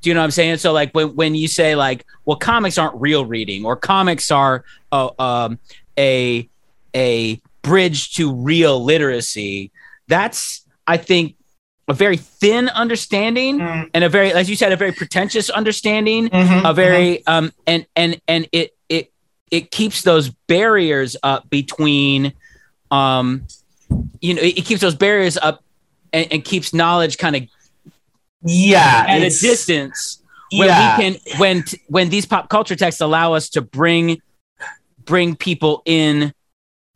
do 0.01 0.09
you 0.09 0.15
know 0.15 0.21
what 0.21 0.25
I'm 0.25 0.31
saying? 0.31 0.57
So 0.59 0.73
like 0.73 0.93
when 0.93 1.15
when 1.15 1.35
you 1.35 1.47
say 1.47 1.77
like, 1.77 2.07
well, 2.25 2.37
comics 2.37 2.79
aren't 2.79 2.99
real 3.01 3.27
reading, 3.27 3.65
or 3.65 3.77
comics 3.77 4.31
are 4.31 4.65
uh, 4.93 5.11
um, 5.19 5.59
a 5.99 6.49
a 6.95 7.41
bridge 7.63 8.15
to 8.15 8.33
real 8.33 8.83
literacy. 8.83 9.73
That's 10.09 10.67
I 10.87 10.97
think 10.97 11.37
a 11.91 11.93
very 11.93 12.17
thin 12.17 12.69
understanding 12.69 13.59
Mm. 13.59 13.91
and 13.95 14.05
a 14.05 14.09
very, 14.09 14.33
as 14.33 14.49
you 14.49 14.55
said, 14.57 14.71
a 14.73 14.77
very 14.77 14.93
pretentious 14.93 15.51
understanding. 15.51 16.29
Mhm, 16.29 16.69
A 16.71 16.73
very 16.73 17.27
um 17.27 17.53
and 17.67 17.85
and 17.97 18.21
and 18.29 18.49
it 18.53 18.77
it 18.89 19.13
it 19.51 19.71
keeps 19.73 20.03
those 20.03 20.31
barriers 20.47 21.17
up 21.23 21.51
between 21.51 22.33
um 22.93 23.43
you 24.21 24.35
know 24.35 24.43
it, 24.43 24.59
it 24.59 24.65
keeps 24.65 24.81
those 24.81 24.95
barriers 24.95 25.37
up 25.37 25.65
and, 26.13 26.27
and 26.33 26.45
keeps 26.45 26.73
knowledge 26.73 27.19
kind 27.19 27.35
of 27.37 27.43
yeah, 28.43 29.05
at 29.09 29.19
a 29.19 29.29
distance 29.31 30.23
when 30.53 30.69
yeah. 30.69 30.97
we 30.97 31.03
can 31.03 31.39
when 31.39 31.65
when 31.89 32.09
these 32.09 32.25
pop 32.27 32.49
culture 32.49 32.77
texts 32.77 33.01
allow 33.01 33.35
us 33.35 33.49
to 33.51 33.61
bring 33.61 34.21
bring 35.05 35.35
people 35.37 35.83
in 35.85 36.33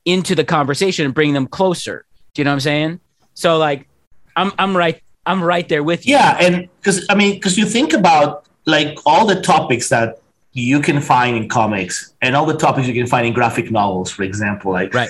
into 0.04 0.35
the 0.35 0.44
conversation 0.44 1.04
and 1.04 1.14
bring 1.14 1.33
them 1.33 1.46
closer 1.46 2.04
do 2.33 2.40
you 2.40 2.44
know 2.44 2.50
what 2.50 2.54
i'm 2.54 2.61
saying 2.61 3.00
so 3.35 3.59
like 3.59 3.88
i'm 4.37 4.53
i'm 4.59 4.77
right 4.77 5.03
i'm 5.27 5.42
right 5.42 5.68
there 5.68 5.83
with 5.83 6.07
you 6.07 6.14
Yeah, 6.14 6.37
and 6.40 6.68
because 6.81 7.07
I 7.09 7.14
mean, 7.14 7.35
because 7.35 7.57
you 7.57 7.66
think 7.66 7.92
about 7.92 8.47
like 8.66 8.99
all 9.07 9.27
the 9.27 9.40
topics 9.40 9.88
that 9.88 10.20
you 10.53 10.81
can 10.81 11.01
find 11.01 11.37
in 11.37 11.49
comics 11.49 12.14
and 12.23 12.37
all 12.37 12.47
the 12.47 12.57
topics 12.57 12.87
you 12.87 12.94
can 12.94 13.07
find 13.07 13.27
in 13.27 13.33
graphic 13.33 13.70
novels, 13.70 14.11
for 14.11 14.23
example. 14.23 14.73
Like 14.73 14.94
right 14.94 15.09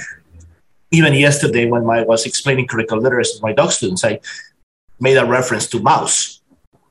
even 0.95 1.13
yesterday 1.15 1.67
when 1.67 1.89
I 1.91 2.03
was 2.03 2.25
explaining 2.25 2.67
critical 2.67 2.99
literacy 2.99 3.39
to 3.39 3.43
my 3.43 3.53
doc 3.53 3.73
students, 3.73 4.05
I 4.05 4.21
made 5.01 5.17
a 5.17 5.27
reference 5.27 5.67
to 5.69 5.81
Maus. 5.81 6.41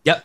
Yep. 0.04 0.24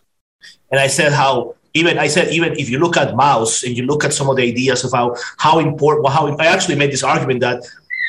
And 0.71 0.81
I 0.81 0.89
said 0.89 1.13
how 1.13 1.55
even 1.75 1.99
I 1.99 2.09
said 2.09 2.33
even 2.33 2.53
if 2.59 2.69
you 2.69 2.79
look 2.79 2.97
at 2.97 3.15
Maus 3.15 3.63
and 3.63 3.77
you 3.77 3.85
look 3.87 4.05
at 4.05 4.13
some 4.13 4.29
of 4.29 4.37
the 4.37 4.43
ideas 4.43 4.85
of 4.85 4.93
how 4.93 5.17
how 5.39 5.59
important 5.61 6.03
well, 6.03 6.13
how 6.13 6.27
I 6.39 6.47
actually 6.47 6.75
made 6.75 6.91
this 6.91 7.05
argument 7.05 7.41
that 7.41 7.63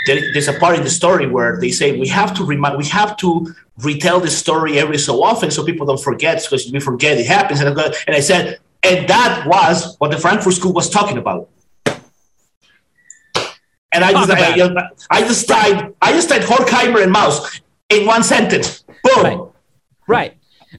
there's 0.08 0.48
a 0.48 0.54
part 0.54 0.76
in 0.78 0.84
the 0.84 0.90
story 0.90 1.28
where 1.28 1.60
they 1.60 1.72
say 1.72 2.00
we 2.00 2.08
have 2.08 2.34
to 2.38 2.44
remind 2.44 2.78
we 2.78 2.86
have 2.86 3.16
to 3.18 3.54
retell 3.82 4.20
the 4.20 4.30
story 4.30 4.80
every 4.80 4.98
so 4.98 5.24
often 5.24 5.52
so 5.52 5.63
people 5.63 5.86
don't 5.86 6.02
forget 6.02 6.42
because 6.44 6.72
we 6.72 6.80
forget 6.80 7.18
it 7.18 7.26
happens 7.26 7.60
and, 7.62 7.70
I'm 7.70 7.92
and 8.08 8.15
I 8.15 8.20
said 8.20 8.60
and 8.84 9.08
that 9.10 9.46
was 9.46 9.96
what 10.00 10.12
the 10.12 10.18
Frankfurt 10.18 10.54
School 10.54 10.74
was 10.74 10.89
talking 10.89 11.18
about. 11.18 11.50
And 13.92 14.04
I 14.04 14.12
just, 14.12 14.30
I, 14.30 14.89
I 15.10 15.22
just 15.22 15.48
tied 15.48 15.94
I 16.02 16.12
just 16.12 16.30
tied 16.30 16.44
Horkheimer 16.44 17.02
and 17.04 17.13
Maus 17.13 17.62
in 17.89 18.06
one 18.06 18.24
sentence. 18.24 18.84
Boom, 19.04 19.52
Right. 20.08 20.38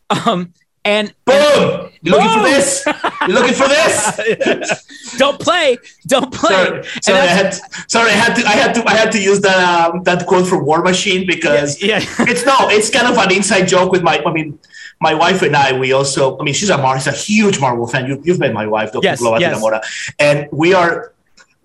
right 0.08 0.24
um 0.26 0.52
and 0.84 1.14
boom. 1.24 1.90
You 2.02 2.12
looking 2.12 2.30
for 2.30 2.42
this? 2.42 2.84
You're 3.26 3.36
looking 3.38 3.54
for 3.54 3.68
this? 3.68 5.14
don't 5.18 5.38
play 5.38 5.76
don't 6.06 6.32
play 6.32 6.50
Sorry, 6.50 6.84
sorry, 7.02 7.18
I 7.18 7.26
had 7.26 7.54
sorry, 7.88 8.10
I 8.10 8.14
had 8.14 8.34
to 8.36 8.46
I 8.46 8.52
had 8.52 8.74
to 8.74 8.88
I 8.88 8.94
had 8.94 9.12
to 9.12 9.20
use 9.20 9.40
that 9.42 9.58
um, 9.58 10.02
that 10.04 10.26
quote 10.26 10.46
from 10.46 10.64
War 10.64 10.82
Machine 10.82 11.26
because 11.26 11.82
yeah 11.82 11.98
it's 12.20 12.46
no, 12.46 12.56
it's 12.70 12.88
kind 12.90 13.06
of 13.06 13.18
an 13.18 13.32
inside 13.32 13.66
joke 13.66 13.92
with 13.92 14.02
my 14.02 14.22
I 14.24 14.32
mean 14.32 14.58
my 15.00 15.14
wife 15.14 15.42
and 15.42 15.56
I, 15.56 15.78
we 15.78 15.92
also, 15.92 16.38
I 16.38 16.44
mean, 16.44 16.54
she's 16.54 16.68
a 16.68 16.76
Mar, 16.76 16.98
she's 16.98 17.06
a 17.06 17.12
huge 17.12 17.58
Marvel 17.58 17.86
fan. 17.86 18.06
You, 18.06 18.20
you've 18.22 18.38
met 18.38 18.52
my 18.52 18.66
wife, 18.66 18.92
Dr. 18.92 19.04
Yes, 19.04 19.20
Gloria 19.20 19.40
yes. 19.40 20.12
And 20.18 20.46
we 20.52 20.74
are, 20.74 21.14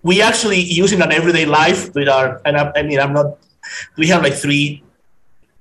we 0.02 0.22
actually 0.22 0.60
use 0.60 0.92
it 0.92 1.02
on 1.02 1.12
everyday 1.12 1.44
life 1.44 1.94
with 1.94 2.08
our, 2.08 2.40
and 2.46 2.56
I, 2.56 2.72
I 2.74 2.82
mean, 2.82 2.98
I'm 2.98 3.12
not, 3.12 3.38
we 3.98 4.06
have 4.08 4.22
like 4.22 4.32
three 4.32 4.82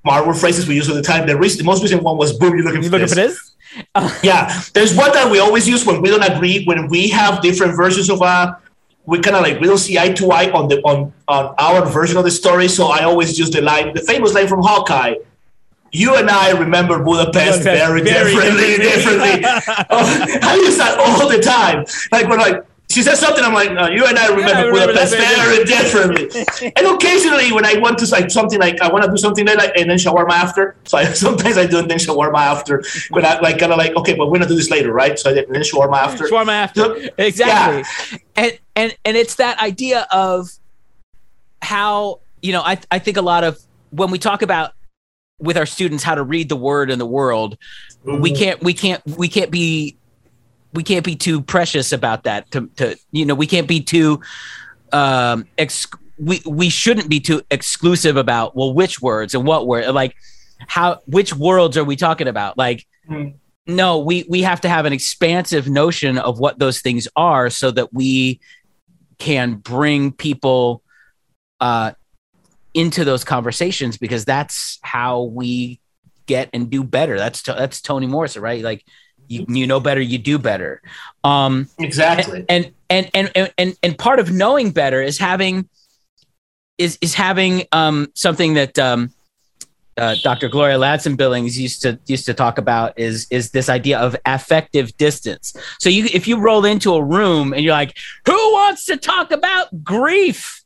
Marvel 0.05 0.33
phrases 0.33 0.67
we 0.67 0.75
use 0.75 0.87
all 0.87 0.95
the 0.95 1.01
time. 1.01 1.27
The, 1.27 1.33
the 1.33 1.63
most 1.63 1.81
recent 1.81 2.03
one 2.03 2.17
was, 2.17 2.37
boom, 2.37 2.55
you're 2.55 2.63
looking 2.63 2.83
you 2.83 2.89
for 2.89 2.99
looking 2.99 3.15
this. 3.15 3.37
for 3.93 4.03
this 4.03 4.23
Yeah, 4.23 4.61
there's 4.73 4.95
one 4.95 5.11
that 5.13 5.29
we 5.29 5.39
always 5.39 5.67
use 5.67 5.85
when 5.85 6.01
we 6.01 6.09
don't 6.09 6.23
agree, 6.23 6.63
when 6.65 6.87
we 6.87 7.09
have 7.09 7.41
different 7.41 7.75
versions 7.75 8.09
of 8.09 8.21
a, 8.21 8.57
we 9.05 9.19
kind 9.19 9.35
of 9.35 9.43
like 9.43 9.59
we 9.59 9.67
don't 9.67 9.77
see 9.77 9.97
eye 9.99 10.13
to 10.13 10.31
eye 10.31 10.51
on 10.51 10.67
the 10.67 10.81
on 10.81 11.13
on 11.27 11.53
our 11.59 11.85
version 11.85 12.17
of 12.17 12.23
the 12.23 12.31
story. 12.31 12.67
So 12.67 12.87
I 12.87 13.03
always 13.03 13.37
use 13.37 13.51
the 13.51 13.61
line, 13.61 13.93
the 13.93 14.01
famous 14.01 14.33
line 14.33 14.47
from 14.47 14.61
Hawkeye. 14.61 15.15
You 15.91 16.15
and 16.15 16.29
I 16.29 16.51
remember 16.51 17.03
Budapest, 17.03 17.63
very, 17.63 18.01
differently. 18.01 18.77
differently. 18.77 19.41
oh, 19.89 20.39
I 20.41 20.55
use 20.55 20.77
that 20.77 20.97
all 20.99 21.29
the 21.29 21.39
time. 21.39 21.85
Like 22.11 22.27
when 22.27 22.39
like 22.39 22.65
she 22.95 23.03
says 23.03 23.19
something, 23.19 23.43
I'm 23.43 23.53
like, 23.53 23.73
no, 23.73 23.87
you 23.89 24.05
and 24.05 24.17
I 24.17 24.29
remember, 24.29 24.53
I 24.53 24.61
remember 24.61 24.93
Budapest 24.93 25.17
very 25.17 25.65
differently. 25.65 26.71
and 26.77 26.87
occasionally, 26.87 27.51
when 27.51 27.65
I 27.65 27.77
want 27.77 27.97
to 27.97 28.09
like 28.09 28.31
something 28.31 28.57
like 28.57 28.79
I 28.79 28.87
want 28.87 29.03
to 29.03 29.11
do 29.11 29.17
something 29.17 29.45
like 29.45 29.75
and 29.75 29.89
then 29.89 29.97
shawarma 29.97 30.31
after. 30.31 30.77
So 30.85 30.97
I, 30.99 31.03
sometimes 31.25 31.57
I 31.57 31.65
do 31.65 31.79
and 31.79 31.91
then 31.91 31.97
shawarma 31.97 32.37
after. 32.37 32.81
When 33.09 33.25
I 33.25 33.37
like 33.41 33.59
kind 33.59 33.73
of 33.73 33.77
like 33.77 33.97
okay, 33.97 34.15
but 34.15 34.27
we're 34.31 34.37
gonna 34.37 34.47
do 34.47 34.55
this 34.55 34.69
later, 34.69 34.93
right? 34.93 35.19
So 35.19 35.29
I 35.29 35.33
did 35.33 35.47
and 35.47 35.55
then 35.55 35.63
shawarma 35.63 35.97
after. 35.97 36.23
Shawarma 36.23 36.53
after. 36.53 36.97
Yep. 36.97 37.15
Exactly. 37.17 38.19
And 38.37 38.57
and 38.77 38.95
and 39.03 39.17
it's 39.17 39.35
that 39.35 39.59
idea 39.59 40.07
of 40.09 40.49
how, 41.61 42.21
you 42.41 42.53
know, 42.53 42.61
I 42.61 42.79
I 42.91 42.99
think 42.99 43.17
a 43.17 43.21
lot 43.21 43.43
of 43.43 43.59
when 43.89 44.09
we 44.09 44.19
talk 44.19 44.41
about 44.41 44.71
with 45.39 45.57
our 45.57 45.65
students 45.65 46.01
how 46.01 46.15
to 46.15 46.23
read 46.23 46.47
the 46.47 46.55
word 46.55 46.89
in 46.89 46.97
the 46.97 47.05
world, 47.05 47.57
we 48.05 48.31
Mhm. 48.31 48.37
can't 48.37 48.63
we 48.63 48.73
can't 48.73 49.05
we 49.17 49.27
can't 49.27 49.51
be 49.51 49.97
we 50.75 50.83
can't 50.83 51.05
be 51.05 51.15
too 51.15 51.41
precious 51.41 51.91
about 51.91 52.23
that 52.23 52.51
to 52.51 52.67
to 52.75 52.95
you 53.11 53.25
know, 53.25 53.35
we 53.35 53.47
can't 53.47 53.67
be 53.67 53.81
too 53.81 54.21
um 54.91 55.45
ex- 55.57 55.87
we 56.19 56.41
we 56.45 56.69
shouldn't 56.69 57.09
be 57.09 57.19
too 57.19 57.41
exclusive 57.51 58.17
about 58.17 58.55
well 58.55 58.73
which 58.73 59.01
words 59.01 59.33
and 59.33 59.45
what 59.45 59.67
word 59.67 59.87
like 59.93 60.15
how 60.67 60.99
which 61.05 61.33
worlds 61.35 61.77
are 61.77 61.83
we 61.83 61.95
talking 61.95 62.27
about? 62.27 62.57
Like 62.57 62.85
Mm. 63.09 63.35
no 63.67 63.99
we 63.99 64.25
we 64.29 64.41
have 64.41 64.61
to 64.61 64.69
have 64.69 64.85
an 64.85 64.93
expansive 64.93 65.69
notion 65.69 66.17
of 66.17 66.39
what 66.39 66.57
those 66.57 66.81
things 66.81 67.07
are 67.15 67.51
so 67.51 67.69
that 67.69 67.93
we 67.93 68.39
can 69.19 69.55
bring 69.55 70.11
people 70.11 70.81
uh 71.59 71.91
into 72.73 73.05
those 73.05 73.23
conversations 73.23 73.97
because 73.97 74.25
that's 74.25 74.79
how 74.81 75.21
we 75.21 75.79
get 76.25 76.49
and 76.51 76.69
do 76.69 76.83
better. 76.83 77.17
That's 77.17 77.41
that's 77.43 77.79
toni 77.81 78.07
morrison 78.07 78.41
right? 78.41 78.63
Like 78.63 78.83
you, 79.27 79.45
you 79.47 79.67
know 79.67 79.79
better 79.79 80.01
you 80.01 80.17
do 80.17 80.37
better 80.37 80.81
um 81.23 81.67
exactly. 81.79 82.45
and 82.49 82.71
and 82.89 83.09
and 83.13 83.31
and 83.35 83.53
and, 83.57 83.77
and 83.81 83.97
part 83.97 84.19
of 84.19 84.31
knowing 84.31 84.71
better 84.71 85.01
is 85.01 85.17
having 85.17 85.67
is 86.77 86.97
is 87.01 87.13
having 87.13 87.63
um 87.71 88.11
something 88.13 88.53
that 88.53 88.77
um 88.79 89.11
uh, 89.97 90.15
Dr. 90.23 90.49
Gloria 90.49 90.77
Ladson 90.77 91.15
Billings 91.15 91.57
used 91.57 91.81
to 91.83 91.97
used 92.05 92.25
to 92.25 92.33
talk 92.33 92.57
about 92.57 92.99
is 92.99 93.27
is 93.31 93.51
this 93.51 93.69
idea 93.69 93.97
of 93.97 94.15
affective 94.25 94.95
distance. 94.97 95.55
So 95.79 95.89
you 95.89 96.09
if 96.13 96.27
you 96.27 96.37
roll 96.37 96.65
into 96.65 96.93
a 96.93 97.03
room 97.03 97.53
and 97.53 97.63
you're 97.63 97.73
like, 97.73 97.95
who 98.25 98.33
wants 98.33 98.85
to 98.85 98.97
talk 98.97 99.31
about 99.31 99.83
grief? 99.83 100.63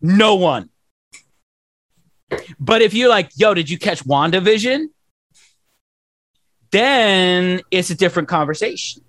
No 0.00 0.36
one. 0.36 0.70
But 2.60 2.80
if 2.80 2.94
you're 2.94 3.08
like, 3.08 3.30
yo, 3.34 3.54
did 3.54 3.68
you 3.68 3.76
catch 3.76 4.04
WandaVision? 4.04 4.86
Then 6.72 7.60
it's 7.70 7.90
a 7.90 7.94
different 7.94 8.28
conversation. 8.28 9.02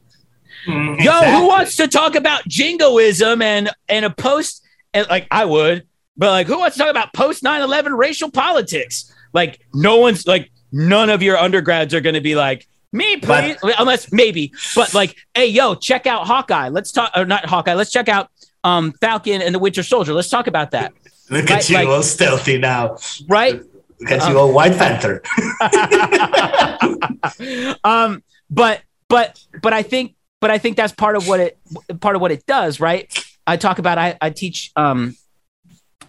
Mm, 0.68 0.98
Yo, 1.04 1.12
exactly. 1.12 1.32
who 1.32 1.48
wants 1.48 1.76
to 1.78 1.88
talk 1.88 2.16
about 2.16 2.48
jingoism 2.48 3.42
and 3.42 3.70
and 3.90 4.06
a 4.06 4.10
post 4.10 4.64
and 4.94 5.08
like 5.10 5.28
I 5.32 5.46
would, 5.46 5.88
but 6.18 6.30
like 6.30 6.48
who 6.48 6.60
wants 6.60 6.78
to 6.78 6.84
talk 6.84 6.92
about 6.92 7.14
post 7.14 7.44
9/11 7.44 7.98
racial 7.98 8.30
politics? 8.30 9.14
Like 9.34 9.60
no 9.74 9.98
one's 9.98 10.28
like 10.28 10.52
none 10.72 11.10
of 11.10 11.22
your 11.22 11.38
undergrads 11.38 11.94
are 11.94 12.02
going 12.02 12.16
to 12.16 12.22
be 12.22 12.36
like, 12.36 12.68
Me, 12.92 13.18
please. 13.18 13.58
But, 13.62 13.76
Unless 13.80 14.12
maybe, 14.12 14.54
but 14.76 14.94
like, 14.94 15.16
hey, 15.34 15.48
yo, 15.48 15.76
check 15.76 16.08
out 16.08 16.28
Hawkeye. 16.28 16.70
Let's 16.70 16.92
talk, 16.92 17.12
or 17.16 17.26
not 17.26 17.46
Hawkeye. 17.46 17.74
Let's 17.74 17.92
check 17.92 18.10
out 18.10 18.30
um 18.64 18.92
Falcon 19.02 19.42
and 19.42 19.56
the 19.56 19.60
Winter 19.60 19.84
Soldier. 19.84 20.14
Let's 20.14 20.30
talk 20.30 20.48
about 20.48 20.72
that. 20.72 20.94
Look 21.30 21.50
right? 21.50 21.60
at 21.60 21.70
you, 21.70 21.76
like, 21.76 21.88
all 21.88 22.04
stealthy 22.04 22.58
now. 22.58 22.98
Right? 23.28 23.62
At 24.10 24.22
um, 24.22 24.32
you, 24.32 24.40
all 24.40 24.52
White 24.52 24.78
Panther. 24.78 25.22
um, 27.84 28.24
but 28.50 28.82
but 29.10 29.40
but 29.62 29.74
I 29.74 29.84
think 29.84 30.16
but 30.40 30.50
I 30.50 30.58
think 30.58 30.76
that's 30.76 30.94
part 30.94 31.16
of 31.16 31.28
what 31.28 31.40
it 31.40 31.60
part 32.00 32.16
of 32.16 32.22
what 32.22 32.32
it 32.32 32.46
does, 32.46 32.80
right? 32.80 33.08
I 33.46 33.58
talk 33.58 33.80
about 33.80 33.98
I, 33.98 34.18
I 34.22 34.30
teach 34.32 34.72
um 34.76 35.16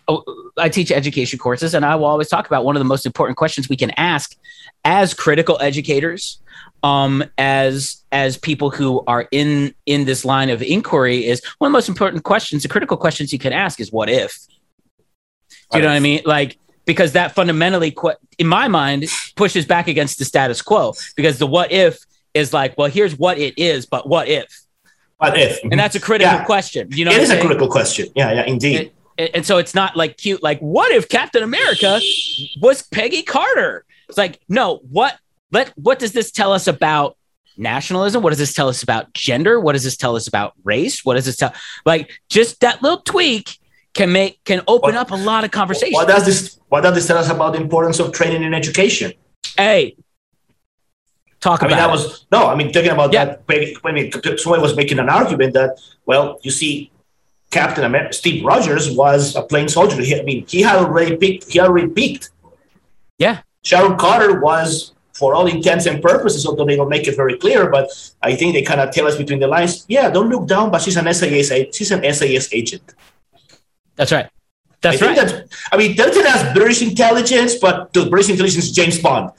oh, 0.09 0.25
I 0.59 0.69
teach 0.69 0.91
education 0.91 1.39
courses 1.39 1.75
and 1.75 1.85
I 1.85 1.97
will 1.97 2.07
always 2.07 2.29
talk 2.29 2.47
about 2.47 2.65
one 2.65 2.77
of 2.77 2.81
the 2.81 2.85
most 2.85 3.07
important 3.07 3.37
questions 3.37 3.69
we 3.69 3.77
can 3.77 3.91
ask 3.97 4.37
as 4.85 5.15
critical 5.15 5.59
educators 5.61 6.41
um 6.83 7.25
as 7.39 8.03
as 8.11 8.37
people 8.37 8.71
who 8.71 9.03
are 9.07 9.29
in 9.31 9.75
in 9.87 10.05
this 10.05 10.25
line 10.25 10.51
of 10.51 10.63
inquiry 10.63 11.25
is 11.25 11.43
one 11.59 11.69
of 11.69 11.73
the 11.73 11.77
most 11.77 11.89
important 11.89 12.25
questions 12.25 12.63
the 12.63 12.69
critical 12.69 12.97
questions 12.97 13.33
you 13.33 13.39
can 13.39 13.53
ask 13.53 13.81
is 13.81 13.93
what 13.93 14.11
if 14.11 14.47
do 15.71 15.79
you 15.79 15.83
know 15.83 15.89
what 15.89 15.97
I 15.97 16.01
mean 16.01 16.23
like 16.25 16.59
because 16.85 17.13
that 17.13 17.35
fundamentally 17.35 17.95
in 18.39 18.47
my 18.47 18.69
mind 18.69 19.07
pushes 19.37 19.65
back 19.65 19.89
against 19.89 20.19
the 20.19 20.25
status 20.25 20.63
quo 20.63 20.93
because 21.17 21.39
the 21.39 21.47
what 21.47 21.71
if 21.71 21.99
is 22.35 22.53
like 22.53 22.77
well 22.77 22.91
here's 22.91 23.17
what 23.17 23.39
it 23.39 23.55
is 23.57 23.87
but 23.87 24.09
what 24.09 24.29
if 24.29 24.63
what 25.23 25.39
if? 25.39 25.63
And 25.63 25.79
that's 25.79 25.95
a 25.95 25.99
mm-hmm. 25.99 26.05
critical 26.05 26.35
yeah. 26.35 26.45
question. 26.45 26.89
You 26.91 27.05
know, 27.05 27.13
it 27.13 27.23
is 27.23 27.31
a 27.31 27.41
critical 27.41 27.69
question. 27.69 28.09
Yeah, 28.17 28.33
yeah, 28.33 28.45
indeed. 28.45 28.93
And, 29.17 29.31
and 29.37 29.47
so 29.47 29.59
it's 29.59 29.73
not 29.73 29.97
like 29.97 30.17
cute. 30.17 30.43
Like, 30.43 30.59
what 30.59 30.91
if 30.91 31.09
Captain 31.09 31.45
America 31.45 32.01
was 32.61 32.83
Peggy 32.83 33.23
Carter? 33.23 33.85
It's 34.09 34.19
like, 34.19 34.41
no. 34.49 34.79
What? 34.91 35.17
Let. 35.53 35.69
What 35.79 36.01
does 36.01 36.11
this 36.11 36.33
tell 36.33 36.53
us 36.53 36.67
about 36.67 37.17
nationalism? 37.57 38.21
What 38.21 38.31
does 38.31 38.41
this 38.41 38.53
tell 38.53 38.69
us 38.69 38.83
about 38.83 39.13
gender? 39.13 39.61
What 39.61 39.75
does 39.75 39.85
this 39.85 39.97
tell 39.97 40.17
us 40.17 40.27
about 40.27 40.55
race? 40.65 41.05
What 41.05 41.15
does 41.15 41.27
this 41.27 41.37
tell? 41.37 41.55
Like, 41.87 42.11
just 42.29 42.59
that 42.61 42.83
little 42.83 43.01
tweak 43.01 43.59
can 43.95 44.13
make 44.13 44.43
can 44.45 44.63
open 44.67 44.95
what, 44.95 45.01
up 45.03 45.11
a 45.11 45.17
lot 45.17 45.45
of 45.45 45.51
conversations. 45.51 45.95
What 45.95 46.09
does 46.09 46.25
this? 46.25 46.59
What 46.69 46.83
does 46.83 46.95
this 46.95 47.07
tell 47.07 47.19
us 47.19 47.31
about 47.31 47.53
the 47.53 47.61
importance 47.61 47.99
of 47.99 48.13
training 48.13 48.43
in 48.43 48.55
education? 48.55 49.13
Hey, 49.57 49.97
Talk 51.43 51.61
about 51.61 51.73
I 51.73 51.75
mean, 51.75 51.79
that 51.79 51.89
it. 51.89 51.93
was 51.93 52.27
no. 52.31 52.47
I 52.47 52.55
mean, 52.55 52.73
talking 52.73 52.91
about 52.91 53.13
yeah. 53.13 53.25
that. 53.25 53.43
I 53.85 53.91
mean, 53.91 54.13
someone 54.39 54.61
was 54.61 54.77
making 54.77 55.01
an 55.01 55.09
argument 55.09 55.55
that, 55.55 55.77
well, 56.07 56.39
you 56.45 56.53
see, 56.53 56.93
Captain 57.51 57.83
America, 57.83 58.13
Steve 58.13 58.45
Rogers 58.45 58.97
was 58.97 59.35
a 59.35 59.43
plain 59.43 59.69
soldier. 59.69 60.01
He, 60.01 60.15
I 60.15 60.23
mean, 60.23 60.47
he 60.47 60.63
had 60.63 60.77
already 60.77 61.17
peaked. 61.17 61.51
He 61.53 61.59
already 61.59 61.89
peaked. 61.89 62.31
Yeah. 63.19 63.41
Sharon 63.65 63.99
Carter 63.99 64.41
was, 64.41 64.93
for 65.15 65.35
all 65.35 65.49
intents 65.49 65.87
and 65.87 66.01
purposes, 66.01 66.47
although 66.47 66.65
they 66.65 66.77
don't 66.77 66.89
make 66.89 67.09
it 67.09 67.17
very 67.17 67.37
clear, 67.37 67.69
but 67.69 67.91
I 68.23 68.37
think 68.37 68.55
they 68.55 68.63
kind 68.63 68.81
of 68.81 68.93
tell 68.93 69.09
us 69.09 69.17
between 69.17 69.41
the 69.41 69.49
lines. 69.49 69.85
Yeah, 69.89 70.11
don't 70.11 70.29
look 70.29 70.47
down, 70.47 70.71
but 70.71 70.83
she's 70.83 70.97
an 70.97 71.13
SAS. 71.13 71.75
She's 71.75 71.91
an 71.91 72.03
SAS 72.15 72.53
agent. 72.53 72.95
That's 73.97 74.13
right. 74.13 74.29
That's 74.81 75.01
I 75.01 75.15
right. 75.15 75.45
I 75.71 75.77
mean, 75.77 75.97
Delta 75.97 76.29
has 76.29 76.53
British 76.55 76.83
intelligence, 76.83 77.55
but 77.55 77.93
the 77.93 78.07
British 78.07 78.31
intelligence 78.31 78.65
is 78.65 78.73
James 78.73 78.99
Bond. 78.99 79.31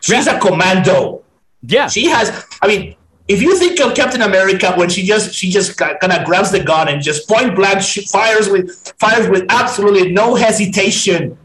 She's 0.00 0.26
yeah. 0.26 0.36
a 0.36 0.40
commando. 0.40 1.22
Yeah, 1.62 1.88
she 1.88 2.06
has. 2.06 2.44
I 2.60 2.66
mean, 2.66 2.96
if 3.28 3.40
you 3.40 3.56
think 3.56 3.80
of 3.80 3.94
Captain 3.94 4.22
America 4.22 4.72
when 4.74 4.88
she 4.88 5.04
just 5.04 5.34
she 5.34 5.50
just 5.50 5.76
kind 5.76 6.12
of 6.12 6.24
grabs 6.24 6.50
the 6.50 6.62
gun 6.62 6.88
and 6.88 7.00
just 7.00 7.28
point 7.28 7.54
blank 7.54 7.82
fires 7.82 8.48
with 8.48 8.92
fires 8.98 9.28
with 9.28 9.46
absolutely 9.50 10.10
no 10.12 10.34
hesitation. 10.34 11.38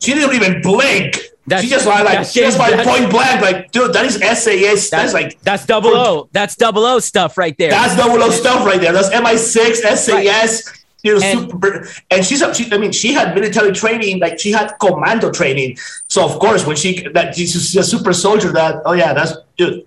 She 0.00 0.14
didn't 0.14 0.34
even 0.34 0.60
blink. 0.60 1.20
That's, 1.46 1.62
she 1.62 1.70
just 1.70 1.86
like, 1.86 2.04
like 2.04 2.26
she 2.26 2.40
just 2.40 2.58
like 2.58 2.84
point 2.84 3.10
blank, 3.10 3.40
like 3.40 3.72
dude, 3.72 3.92
that 3.94 4.04
is 4.04 4.14
SAS. 4.14 4.42
That's, 4.42 4.90
that's 4.90 5.14
like 5.14 5.40
that's 5.42 5.64
double 5.64 5.90
O. 5.96 6.28
That's 6.32 6.56
double 6.56 6.84
O 6.84 6.98
stuff 6.98 7.38
right 7.38 7.56
there. 7.56 7.70
That's 7.70 7.96
double 7.96 8.22
O 8.22 8.30
stuff 8.30 8.66
right 8.66 8.80
there. 8.80 8.92
That's 8.92 9.10
MI6, 9.10 9.96
SAS. 9.96 10.66
Right. 10.66 10.81
You 11.02 11.18
know, 11.18 11.20
and, 11.24 11.50
super, 11.50 11.88
and 12.10 12.24
she's 12.24 12.42
a, 12.42 12.54
she, 12.54 12.72
I 12.72 12.78
mean, 12.78 12.92
she 12.92 13.12
had 13.12 13.34
military 13.34 13.72
training, 13.72 14.20
like 14.20 14.38
she 14.38 14.52
had 14.52 14.72
commando 14.80 15.32
training. 15.32 15.76
So 16.06 16.24
of 16.24 16.38
course, 16.38 16.64
when 16.64 16.76
she 16.76 17.08
that 17.08 17.34
she's 17.34 17.74
a 17.76 17.82
super 17.82 18.12
soldier, 18.12 18.52
that 18.52 18.82
oh 18.84 18.92
yeah, 18.92 19.12
that's 19.12 19.32
dude. 19.56 19.86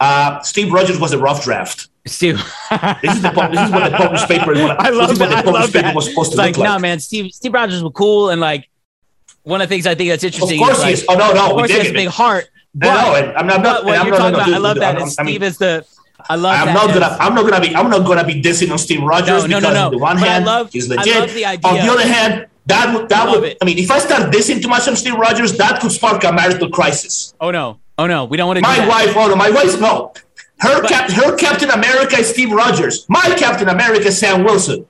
Uh, 0.00 0.40
Steve 0.42 0.72
Rogers 0.72 0.98
was 0.98 1.12
a 1.12 1.18
rough 1.18 1.44
draft. 1.44 1.88
Steve, 2.06 2.36
this 3.02 3.14
is 3.14 3.22
the 3.22 3.30
this 3.50 3.60
is 3.60 3.70
what 3.70 3.90
the 3.90 3.96
published 3.96 4.28
paper. 4.28 4.54
I 4.78 4.90
love 4.90 5.16
that. 5.18 5.46
I 5.46 5.50
love 5.50 5.72
that. 5.72 5.94
was 5.94 6.08
supposed 6.08 6.32
to 6.32 6.38
like, 6.38 6.56
like. 6.56 6.68
No, 6.68 6.78
man, 6.78 6.98
Steve 6.98 7.32
Steve 7.32 7.54
Rogers 7.54 7.82
was 7.82 7.92
cool, 7.94 8.30
and 8.30 8.40
like 8.40 8.68
one 9.44 9.60
of 9.60 9.68
the 9.68 9.74
things 9.74 9.86
I 9.86 9.94
think 9.94 10.10
that's 10.10 10.24
interesting. 10.24 10.60
Of 10.60 10.66
course, 10.66 10.78
is, 10.78 10.82
like, 10.82 10.88
he 10.88 10.92
is. 10.94 11.06
Oh 11.08 11.14
no, 11.14 11.32
no, 11.32 11.46
of 11.46 11.52
course, 11.52 11.70
he 11.70 11.78
has 11.78 11.90
a 11.90 11.92
big 11.92 12.08
heart. 12.08 12.48
But, 12.74 12.88
no, 12.88 13.14
I'm, 13.14 13.50
I'm 13.50 13.62
not. 13.62 13.84
What 13.84 13.98
I'm 13.98 14.06
you're 14.06 14.18
not, 14.18 14.32
talking 14.32 14.32
no, 14.32 14.38
no, 14.38 14.42
about, 14.42 14.54
I 14.54 14.58
love 14.58 14.78
that. 14.78 15.08
Steve 15.08 15.42
is 15.42 15.58
the 15.58 15.86
I 16.28 16.36
love. 16.36 16.54
I'm 16.56 16.74
not 16.74 16.88
gonna. 16.88 17.16
I'm 17.20 17.34
not 17.34 17.48
gonna 17.48 17.60
be. 17.60 17.74
I'm 17.74 17.90
not 17.90 18.06
gonna 18.06 18.24
be 18.24 18.40
dissing 18.40 18.70
on 18.70 18.78
Steve 18.78 19.02
Rogers 19.02 19.46
no, 19.46 19.58
no, 19.58 19.60
because 19.60 19.74
no, 19.74 19.86
on 19.86 19.92
the 19.92 19.98
one 19.98 20.16
hand 20.16 20.44
love, 20.44 20.72
he's 20.72 20.88
legit. 20.88 21.16
on 21.16 21.74
the 21.74 21.90
other 21.92 22.06
hand, 22.06 22.46
that 22.66 22.94
would 22.94 23.08
that 23.08 23.28
would. 23.28 23.44
It. 23.44 23.58
I 23.62 23.64
mean, 23.64 23.78
if 23.78 23.90
I 23.90 23.98
start 23.98 24.32
dissing 24.32 24.60
too 24.60 24.68
much 24.68 24.88
on 24.88 24.96
Steve 24.96 25.14
Rogers, 25.14 25.56
that 25.58 25.80
could 25.80 25.92
spark 25.92 26.24
a 26.24 26.32
marital 26.32 26.70
crisis. 26.70 27.34
Oh 27.40 27.50
no! 27.50 27.78
Oh 27.98 28.06
no! 28.06 28.24
We 28.24 28.36
don't 28.36 28.48
want 28.48 28.58
to. 28.58 28.62
My 28.62 28.86
wife. 28.88 29.16
Oh 29.16 29.28
no! 29.28 29.36
My 29.36 29.50
wife. 29.50 29.80
No. 29.80 30.12
Her 30.58 30.80
but, 30.80 30.88
cap, 30.88 31.10
Her 31.10 31.36
Captain 31.36 31.70
America 31.70 32.16
is 32.16 32.30
Steve 32.30 32.50
Rogers. 32.50 33.06
My 33.08 33.34
Captain 33.36 33.68
America 33.68 34.06
is 34.06 34.18
Sam 34.18 34.42
Wilson. 34.42 34.86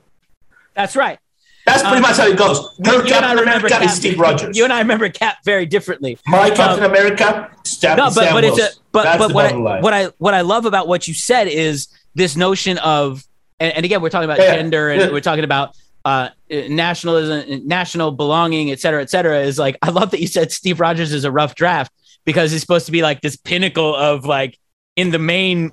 That's 0.75 0.95
right. 0.95 1.19
That's 1.67 1.83
pretty 1.83 1.97
um, 1.97 2.03
much 2.03 2.17
how 2.17 2.29
it 2.29 2.39
goes. 2.39 2.59
Her 2.85 3.03
you 3.03 3.09
Captain 3.09 3.39
America 3.39 3.69
Cap, 3.69 3.83
is 3.83 3.93
Steve 3.93 4.21
Rogers. 4.21 4.57
You 4.57 4.63
and 4.63 4.73
I 4.73 4.79
remember 4.79 5.09
Cap 5.09 5.39
very 5.45 5.67
differently. 5.67 6.17
My 6.25 6.49
Captain 6.49 6.85
um, 6.85 6.91
America, 6.93 7.51
Sam, 7.65 7.97
no, 7.97 8.05
but, 8.05 8.13
Sam 8.13 8.35
but 8.35 8.45
Wilson. 8.45 8.65
it's 8.65 8.77
a 8.77 8.81
but 8.93 9.03
That's 9.03 9.19
but 9.19 9.35
what 9.35 9.47
I, 9.53 9.81
what 9.81 9.93
I 9.93 10.05
what 10.19 10.33
I 10.33 10.43
love 10.43 10.65
about 10.65 10.87
what 10.87 11.09
you 11.09 11.13
said 11.13 11.49
is 11.49 11.89
this 12.15 12.37
notion 12.37 12.79
of, 12.79 13.25
and, 13.59 13.75
and 13.75 13.85
again, 13.85 14.01
we're 14.01 14.11
talking 14.11 14.31
about 14.31 14.39
yeah, 14.39 14.55
gender 14.55 14.91
and 14.91 15.01
yeah. 15.01 15.11
we're 15.11 15.21
talking 15.21 15.43
about 15.43 15.77
uh, 16.05 16.29
nationalism, 16.49 17.67
national 17.67 18.13
belonging, 18.13 18.71
et 18.71 18.79
cetera, 18.79 19.03
et 19.03 19.11
cetera. 19.11 19.41
Is 19.41 19.59
like, 19.59 19.77
I 19.83 19.91
love 19.91 20.13
that 20.13 20.21
you 20.21 20.29
said 20.29 20.53
Steve 20.53 20.79
Rogers 20.79 21.13
is 21.13 21.25
a 21.25 21.33
rough 21.33 21.57
draft 21.57 21.93
because 22.25 22.53
he's 22.53 22.61
supposed 22.61 22.87
to 22.87 22.93
be 22.93 23.03
like 23.03 23.23
this 23.23 23.35
pinnacle 23.37 23.95
of 23.95 24.25
like 24.25 24.57
in 24.95 25.11
the 25.11 25.19
main, 25.19 25.73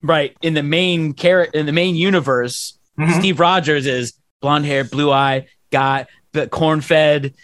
right, 0.00 0.34
in 0.40 0.54
the 0.54 0.62
main 0.62 1.12
character, 1.12 1.58
in 1.58 1.66
the 1.66 1.72
main 1.72 1.96
universe. 1.96 2.78
Mm-hmm. 2.98 3.20
Steve 3.20 3.40
Rogers 3.40 3.86
is 3.86 4.14
blonde 4.42 4.66
hair, 4.66 4.84
blue 4.84 5.10
eye 5.10 5.46
guy, 5.70 6.06
the 6.32 6.46
corn 6.46 6.82
fed, 6.82 7.34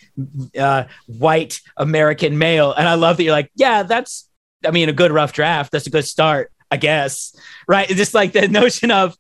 uh, 0.59 0.85
white 1.07 1.61
American 1.77 2.37
male. 2.37 2.73
And 2.73 2.87
I 2.87 2.95
love 2.95 3.17
that 3.17 3.23
you're 3.23 3.33
like, 3.33 3.51
yeah, 3.55 3.85
that's, 3.85 4.29
I 4.67 4.71
mean, 4.71 4.91
a 4.91 4.93
good 4.93 5.13
rough 5.13 5.33
draft. 5.33 5.73
That's 5.73 5.87
a 5.87 5.91
good 5.91 6.05
start. 6.05 6.53
I 6.71 6.77
guess, 6.77 7.35
right? 7.67 7.89
It's 7.89 7.99
just 7.99 8.15
like 8.15 8.33
the 8.33 8.49
notion 8.49 8.91
of 8.91 9.17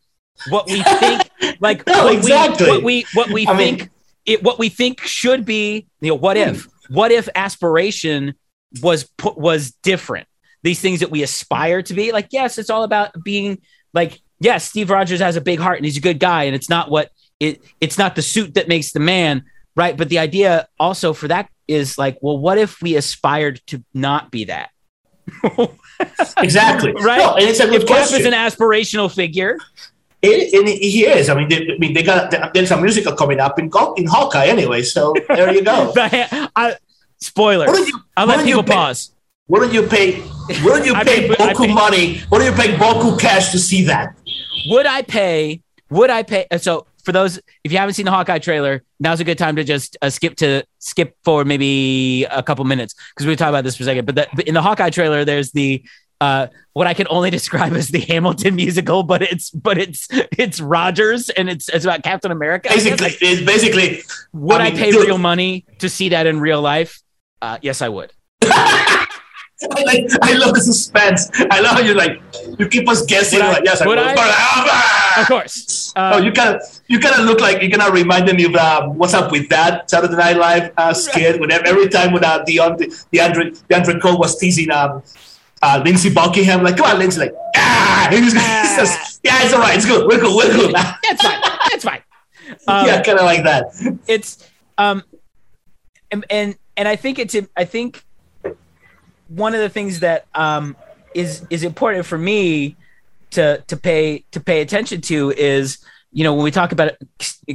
what 0.49 0.67
we 0.67 0.83
think, 0.83 1.31
like 1.61 1.87
no, 1.87 2.05
what, 2.05 2.15
exactly. 2.15 2.67
we, 2.67 2.73
what 2.73 2.83
we 2.83 3.07
what 3.15 3.31
we 3.31 3.47
I 3.47 3.57
think 3.57 3.79
mean, 3.81 3.91
it 4.27 4.43
what 4.43 4.59
we 4.59 4.69
think 4.69 5.01
should 5.03 5.45
be. 5.45 5.87
You 6.01 6.11
know, 6.11 6.15
what 6.15 6.37
hmm. 6.37 6.43
if? 6.43 6.69
What 6.91 7.11
if 7.11 7.29
aspiration 7.35 8.35
was 8.83 9.05
put 9.05 9.37
was 9.39 9.73
different? 9.83 10.29
These 10.63 10.81
things 10.81 11.01
that 11.01 11.11
we 11.11 11.23
aspire 11.23 11.83
to 11.83 11.95
be, 11.95 12.13
like 12.13 12.29
yes, 12.31 12.59
it's 12.59 12.71
all 12.71 12.83
about 12.83 13.13
being 13.23 13.59
like 13.93 14.21
yes, 14.41 14.69
Steve 14.69 14.91
Rogers 14.91 15.21
has 15.21 15.37
a 15.37 15.41
big 15.41 15.59
heart 15.59 15.79
and 15.79 15.85
he's 15.85 15.97
a 15.97 16.03
good 16.03 16.19
guy, 16.19 16.45
and 16.45 16.55
it's 16.55 16.69
not 16.69 16.91
what 16.91 17.11
it 17.41 17.63
it's 17.81 17.99
not 17.99 18.17
the 18.17 18.23
suit 18.23 18.55
that 18.55 18.69
makes 18.69 18.93
the 18.93 19.01
man, 19.01 19.45
right? 19.77 19.97
But 19.97 20.09
the 20.09 20.19
idea 20.19 20.69
also 20.79 21.13
for 21.13 21.29
that 21.29 21.51
is 21.67 21.99
like, 21.99 22.19
well, 22.21 22.39
what 22.39 22.59
if 22.59 22.81
we 22.83 22.97
aspired 22.97 23.61
to 23.67 23.85
not 23.95 24.31
be 24.31 24.45
that? 24.45 24.71
exactly. 26.39 26.93
right. 27.03 27.19
No, 27.19 27.35
and 27.35 27.45
it's 27.45 27.61
a 27.61 27.67
good 27.67 27.83
if 27.83 27.87
question. 27.87 28.19
Cap 28.19 28.21
is 28.21 28.27
an 28.27 28.33
aspirational 28.33 29.15
figure. 29.15 29.59
It, 30.21 30.53
and 30.53 30.69
he 30.69 31.05
is. 31.07 31.29
I 31.29 31.35
mean, 31.35 31.49
they, 31.49 31.75
I 31.75 31.79
mean, 31.79 31.95
they 31.95 32.03
got 32.03 32.53
there's 32.53 32.73
a 32.73 32.81
musical 32.81 33.15
coming 33.15 33.39
up 33.39 33.59
in 33.59 33.71
in 33.97 34.07
Hawkeye 34.07 34.47
anyway. 34.47 34.83
So 34.83 35.15
there 35.29 35.53
you 35.55 35.63
go. 35.63 35.93
I. 35.97 36.77
You, 37.21 38.01
I'll 38.17 38.27
let 38.27 38.45
people 38.45 38.63
pay, 38.63 38.73
pause. 38.73 39.13
Wouldn't 39.49 39.73
you 39.73 39.87
pay? 39.87 40.21
Wouldn't 40.63 40.87
you 40.87 40.95
pay 40.95 41.29
pay, 41.29 41.29
Boku 41.29 41.67
pay, 41.67 41.75
money? 41.75 42.21
Wouldn't 42.31 42.51
you 42.51 42.63
pay 42.63 42.75
Boku 42.77 43.19
cash 43.19 43.51
to 43.53 43.59
see 43.59 43.85
that? 43.85 44.17
Would 44.69 44.87
I 44.87 45.03
pay? 45.03 45.63
Would 45.91 46.11
I 46.11 46.23
pay? 46.23 46.47
So 46.59 46.87
for 47.09 47.13
those 47.13 47.39
if 47.65 47.73
you 47.73 47.79
haven't 47.79 47.95
seen 47.95 48.05
the 48.05 48.11
Hawkeye 48.11 48.39
trailer, 48.39 48.83
now's 49.01 49.19
a 49.19 49.25
good 49.25 49.39
time 49.39 49.57
to 49.57 49.65
just 49.65 49.97
uh, 50.03 50.11
skip 50.11 50.37
to 50.37 50.63
skip 50.79 51.17
forward 51.25 51.47
maybe 51.47 52.27
a 52.31 52.43
couple 52.43 52.67
minutes 52.67 52.95
because 53.15 53.27
we 53.27 53.35
talk 53.35 53.49
about 53.49 53.65
this 53.65 53.79
for 53.79 53.85
a 53.85 53.87
second. 53.87 54.05
But, 54.05 54.15
the, 54.15 54.29
but 54.35 54.47
in 54.47 54.53
the 54.53 54.61
Hawkeye 54.61 54.91
trailer, 54.91 55.25
there's 55.25 55.51
the 55.53 55.83
uh, 56.21 56.49
what 56.75 56.87
I 56.87 56.93
can 56.93 57.07
only 57.09 57.31
describe 57.39 57.73
as 57.73 57.89
the 57.89 58.01
Hamilton 58.01 58.57
musical, 58.57 59.05
but 59.05 59.23
it's 59.23 59.49
but 59.49 59.79
it's 59.79 60.07
it's 60.11 60.61
Rogers 60.61 61.31
and 61.31 61.49
it's 61.49 61.71
it's 61.71 61.87
about 61.87 62.03
Captain 62.03 62.31
America. 62.31 62.69
Basically, 62.69 63.17
it's 63.23 63.41
basically 63.41 64.03
would 64.35 64.61
I, 64.61 64.65
mean, 64.65 64.75
I 64.75 64.79
pay 64.79 64.91
dude. 64.91 65.07
real 65.07 65.17
money 65.17 65.65
to 65.79 65.89
see 65.89 66.11
that 66.11 66.27
in 66.27 66.41
real 66.41 66.61
life? 66.61 67.01
Uh, 67.41 67.57
yes, 67.63 67.81
I 67.81 67.89
would. 67.89 68.13
I, 69.63 69.83
like, 69.87 70.07
I 70.23 70.35
love 70.35 70.55
the 70.55 70.61
suspense. 70.61 71.31
I 71.51 71.61
love 71.61 71.73
how 71.73 71.81
you 71.81 71.95
like 71.95 72.23
you 72.59 72.69
keep 72.69 72.89
us 72.89 73.05
guessing. 73.05 73.41
Would 73.41 73.49
like, 73.49 73.59
I, 73.59 73.65
yes, 73.65 73.81
I 73.81 73.87
would. 73.87 73.99
I? 73.99 75.21
Of 75.21 75.27
course. 75.27 75.93
Uh, 75.97 76.13
oh, 76.15 76.19
you 76.19 76.33
kind 76.33 76.55
of 76.57 76.63
you 76.87 76.99
kind 77.01 77.21
of 77.21 77.27
look 77.27 77.41
like 77.41 77.61
you're 77.61 77.71
gonna 77.71 77.91
remind 77.91 78.27
me 78.33 78.45
of 78.45 78.55
um, 78.55 78.97
what's 78.97 79.15
up 79.15 79.33
with 79.33 79.49
that 79.49 79.91
Saturday 79.91 80.17
Night 80.17 80.37
Live 80.37 80.73
uh, 80.77 80.95
skit. 80.95 81.41
Whenever 81.41 81.67
every 81.67 81.89
time 81.89 82.13
when 82.13 82.25
uh, 82.25 82.39
the 82.45 82.59
the 83.11 83.21
Andre 83.21 83.51
DeAndre 83.51 84.01
Cole 84.01 84.19
was 84.19 84.39
teasing 84.39 84.71
um 84.71 85.03
uh, 85.63 85.83
Lindsey 85.85 86.13
Buckingham, 86.13 86.63
like, 86.63 86.77
come 86.77 86.87
on, 86.87 86.99
Lindsey, 87.01 87.21
like, 87.21 87.35
ah, 87.57 88.09
he, 88.13 88.21
was, 88.21 88.33
he 88.33 88.39
says, 88.39 89.21
yeah, 89.25 89.43
it's 89.43 89.53
all 89.53 89.59
right, 89.59 89.77
it's 89.77 89.85
good, 89.85 90.07
we're 90.07 90.21
good, 90.21 90.35
we're 90.37 90.53
good. 90.55 90.73
That's 90.73 91.21
fine, 91.21 91.41
that's 91.71 91.85
fine. 91.85 92.03
Um, 92.69 92.87
yeah, 92.87 93.03
kind 93.03 93.19
of 93.19 93.25
like 93.25 93.43
that. 93.43 93.99
It's 94.07 94.49
um, 94.79 95.03
and, 96.11 96.25
and 96.31 96.57
and 96.77 96.89
I 96.89 96.97
think 96.97 97.19
it's 97.19 97.37
I 97.57 97.65
think 97.65 98.05
one 99.29 99.55
of 99.55 99.61
the 99.61 99.69
things 99.69 100.01
that 100.01 100.27
um 100.35 100.77
is 101.15 101.45
is 101.51 101.63
important 101.63 102.07
for 102.07 102.19
me 102.19 102.77
to 103.31 103.63
to 103.67 103.77
pay 103.77 104.25
to 104.33 104.41
pay 104.41 104.61
attention 104.61 105.01
to 105.01 105.31
is 105.31 105.79
you 106.13 106.25
know 106.25 106.35
when 106.35 106.45
we 106.45 106.51
talk 106.51 106.73
about 106.73 106.93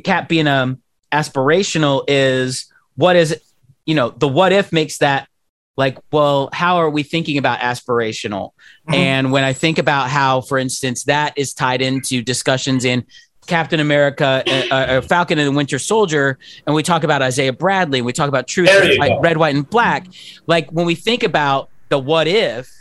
cap 0.03 0.29
being 0.29 0.47
um 0.47 0.81
aspirational 1.11 2.03
is 2.07 2.71
what 2.95 3.15
is 3.15 3.39
you 3.85 3.95
know 3.95 4.09
the 4.09 4.27
what 4.27 4.51
if 4.51 4.71
makes 4.71 4.99
that 4.99 5.27
like 5.75 5.97
well 6.11 6.49
how 6.53 6.77
are 6.77 6.89
we 6.89 7.03
thinking 7.03 7.37
about 7.37 7.59
aspirational 7.59 8.51
mm-hmm. 8.87 8.93
and 8.93 9.31
when 9.31 9.43
i 9.43 9.53
think 9.53 9.77
about 9.77 10.09
how 10.09 10.41
for 10.41 10.57
instance 10.57 11.05
that 11.05 11.33
is 11.35 11.53
tied 11.53 11.81
into 11.81 12.21
discussions 12.21 12.85
in 12.85 13.05
Captain 13.47 13.79
America, 13.79 14.43
uh, 14.45 14.73
uh, 14.73 15.01
Falcon 15.01 15.37
and 15.39 15.47
the 15.47 15.51
Winter 15.51 15.79
Soldier, 15.79 16.37
and 16.65 16.75
we 16.75 16.83
talk 16.83 17.03
about 17.03 17.21
Isaiah 17.21 17.53
Bradley, 17.53 17.99
and 17.99 18.05
we 18.05 18.13
talk 18.13 18.29
about 18.29 18.47
Truth, 18.47 18.69
like 18.97 19.21
Red, 19.21 19.37
White, 19.37 19.55
and 19.55 19.69
Black. 19.69 20.07
Like 20.47 20.69
when 20.71 20.85
we 20.85 20.95
think 20.95 21.23
about 21.23 21.69
the 21.89 21.99
what 21.99 22.27
if, 22.27 22.71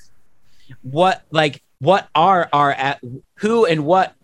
what 0.83 1.23
like 1.31 1.63
what 1.79 2.09
are 2.15 2.49
our 2.53 2.73
at 2.73 3.01
who 3.37 3.67
and 3.67 3.85
what 3.85 4.15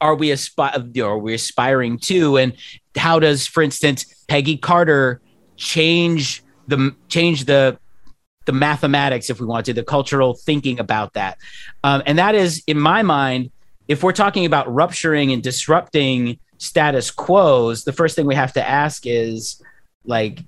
are 0.00 0.14
we 0.14 0.28
aspi- 0.28 0.98
are 1.02 1.18
we 1.18 1.34
aspiring 1.34 1.98
to, 1.98 2.36
and 2.36 2.56
how 2.96 3.18
does, 3.18 3.46
for 3.46 3.62
instance, 3.62 4.24
Peggy 4.28 4.56
Carter 4.56 5.20
change 5.56 6.42
the 6.68 6.94
change 7.08 7.44
the 7.44 7.78
the 8.44 8.52
mathematics, 8.52 9.28
if 9.28 9.40
we 9.40 9.46
want 9.46 9.66
to, 9.66 9.74
the 9.74 9.82
cultural 9.82 10.34
thinking 10.34 10.78
about 10.78 11.14
that, 11.14 11.36
um, 11.84 12.02
and 12.06 12.18
that 12.18 12.34
is 12.34 12.62
in 12.66 12.78
my 12.78 13.02
mind 13.02 13.50
if 13.88 14.02
we're 14.02 14.12
talking 14.12 14.44
about 14.44 14.72
rupturing 14.72 15.32
and 15.32 15.42
disrupting 15.42 16.38
status 16.58 17.10
quos, 17.10 17.84
the 17.84 17.92
first 17.92 18.14
thing 18.14 18.26
we 18.26 18.34
have 18.34 18.52
to 18.52 18.66
ask 18.66 19.06
is 19.06 19.62
like, 20.04 20.44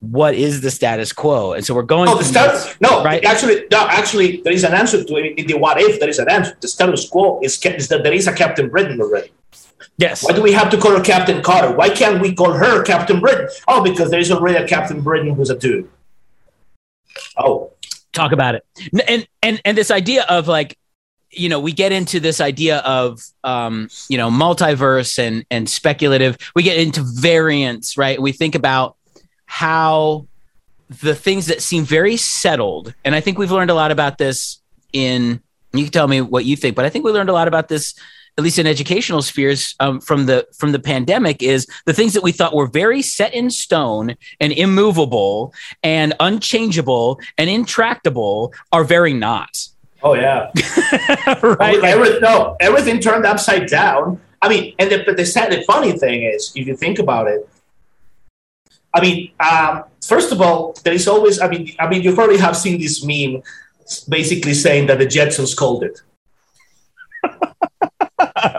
what 0.00 0.34
is 0.34 0.60
the 0.60 0.70
status 0.70 1.12
quo? 1.12 1.54
And 1.54 1.64
so 1.64 1.74
we're 1.74 1.82
going. 1.82 2.08
Oh, 2.08 2.16
the 2.16 2.24
status. 2.24 2.74
No, 2.80 3.02
right? 3.02 3.24
Actually, 3.24 3.64
no. 3.70 3.86
Actually, 3.88 4.42
there 4.42 4.52
is 4.52 4.62
an 4.62 4.74
answer 4.74 5.02
to 5.02 5.16
it. 5.16 5.38
In 5.38 5.46
the 5.46 5.56
what 5.56 5.80
if, 5.80 5.98
there 5.98 6.08
is 6.08 6.18
an 6.18 6.30
answer. 6.30 6.56
The 6.60 6.68
status 6.68 7.08
quo 7.08 7.40
is, 7.42 7.58
is 7.64 7.88
that 7.88 8.02
there 8.02 8.12
is 8.12 8.26
a 8.26 8.32
Captain 8.32 8.68
Britain 8.68 9.00
already. 9.00 9.32
Yes. 9.96 10.22
Why 10.24 10.32
do 10.32 10.42
we 10.42 10.52
have 10.52 10.70
to 10.70 10.78
call 10.78 10.96
her 10.96 11.02
Captain 11.02 11.42
Carter? 11.42 11.74
Why 11.74 11.88
can't 11.88 12.20
we 12.20 12.34
call 12.34 12.52
her 12.52 12.82
Captain 12.82 13.20
Britain? 13.20 13.48
Oh, 13.68 13.82
because 13.82 14.10
there 14.10 14.20
is 14.20 14.30
already 14.30 14.62
a 14.62 14.66
Captain 14.66 15.00
Britain 15.00 15.34
who's 15.34 15.50
a 15.50 15.56
dude. 15.56 15.88
Oh, 17.36 17.72
talk 18.12 18.32
about 18.32 18.56
it. 18.56 18.64
And 19.08 19.26
and 19.42 19.60
and 19.64 19.78
this 19.78 19.90
idea 19.90 20.24
of 20.28 20.48
like 20.48 20.76
you 21.36 21.48
know 21.48 21.60
we 21.60 21.72
get 21.72 21.92
into 21.92 22.20
this 22.20 22.40
idea 22.40 22.78
of 22.78 23.20
um, 23.42 23.88
you 24.08 24.18
know 24.18 24.30
multiverse 24.30 25.18
and 25.18 25.44
and 25.50 25.68
speculative. 25.68 26.36
We 26.54 26.62
get 26.62 26.78
into 26.78 27.02
variants 27.02 27.96
right? 27.96 28.20
We 28.20 28.32
think 28.32 28.54
about 28.54 28.96
how 29.46 30.26
the 30.88 31.14
things 31.14 31.46
that 31.46 31.62
seem 31.62 31.84
very 31.84 32.16
settled 32.16 32.94
and 33.04 33.14
i 33.14 33.20
think 33.20 33.38
we've 33.38 33.50
learned 33.50 33.70
a 33.70 33.74
lot 33.74 33.90
about 33.90 34.18
this 34.18 34.60
in 34.92 35.40
you 35.72 35.84
can 35.84 35.92
tell 35.92 36.08
me 36.08 36.20
what 36.20 36.44
you 36.44 36.56
think 36.56 36.76
but 36.76 36.84
i 36.84 36.90
think 36.90 37.04
we 37.04 37.12
learned 37.12 37.30
a 37.30 37.32
lot 37.32 37.48
about 37.48 37.68
this 37.68 37.94
at 38.36 38.42
least 38.42 38.58
in 38.58 38.66
educational 38.66 39.22
spheres 39.22 39.74
um, 39.80 40.00
from 40.00 40.26
the 40.26 40.46
from 40.56 40.72
the 40.72 40.78
pandemic 40.78 41.42
is 41.42 41.66
the 41.86 41.92
things 41.92 42.12
that 42.12 42.22
we 42.22 42.32
thought 42.32 42.54
were 42.54 42.66
very 42.66 43.00
set 43.00 43.32
in 43.32 43.50
stone 43.50 44.14
and 44.40 44.52
immovable 44.52 45.54
and 45.82 46.14
unchangeable 46.20 47.18
and 47.38 47.48
intractable 47.48 48.52
are 48.72 48.84
very 48.84 49.12
not 49.12 49.68
Oh 50.04 50.12
yeah, 50.12 50.50
right. 51.42 51.82
Every, 51.82 52.20
no, 52.20 52.58
everything 52.60 53.00
turned 53.00 53.24
upside 53.24 53.68
down. 53.68 54.20
I 54.42 54.50
mean, 54.50 54.74
and 54.78 54.90
the, 54.90 55.02
but 55.06 55.16
the 55.16 55.24
sad, 55.24 55.50
the 55.50 55.62
funny 55.62 55.92
thing 55.92 56.24
is, 56.24 56.52
if 56.54 56.66
you 56.66 56.76
think 56.76 56.98
about 56.98 57.26
it, 57.26 57.48
I 58.92 59.00
mean, 59.00 59.32
um, 59.40 59.84
first 60.06 60.30
of 60.30 60.42
all, 60.42 60.76
there 60.84 60.92
is 60.92 61.08
always. 61.08 61.40
I 61.40 61.48
mean, 61.48 61.74
I 61.78 61.88
mean, 61.88 62.02
you 62.02 62.14
probably 62.14 62.36
have 62.36 62.54
seen 62.54 62.78
this 62.78 63.02
meme, 63.02 63.42
basically 64.06 64.52
saying 64.52 64.88
that 64.88 64.98
the 64.98 65.06
Jetsons 65.06 65.56
called 65.56 65.84
it. 65.84 65.98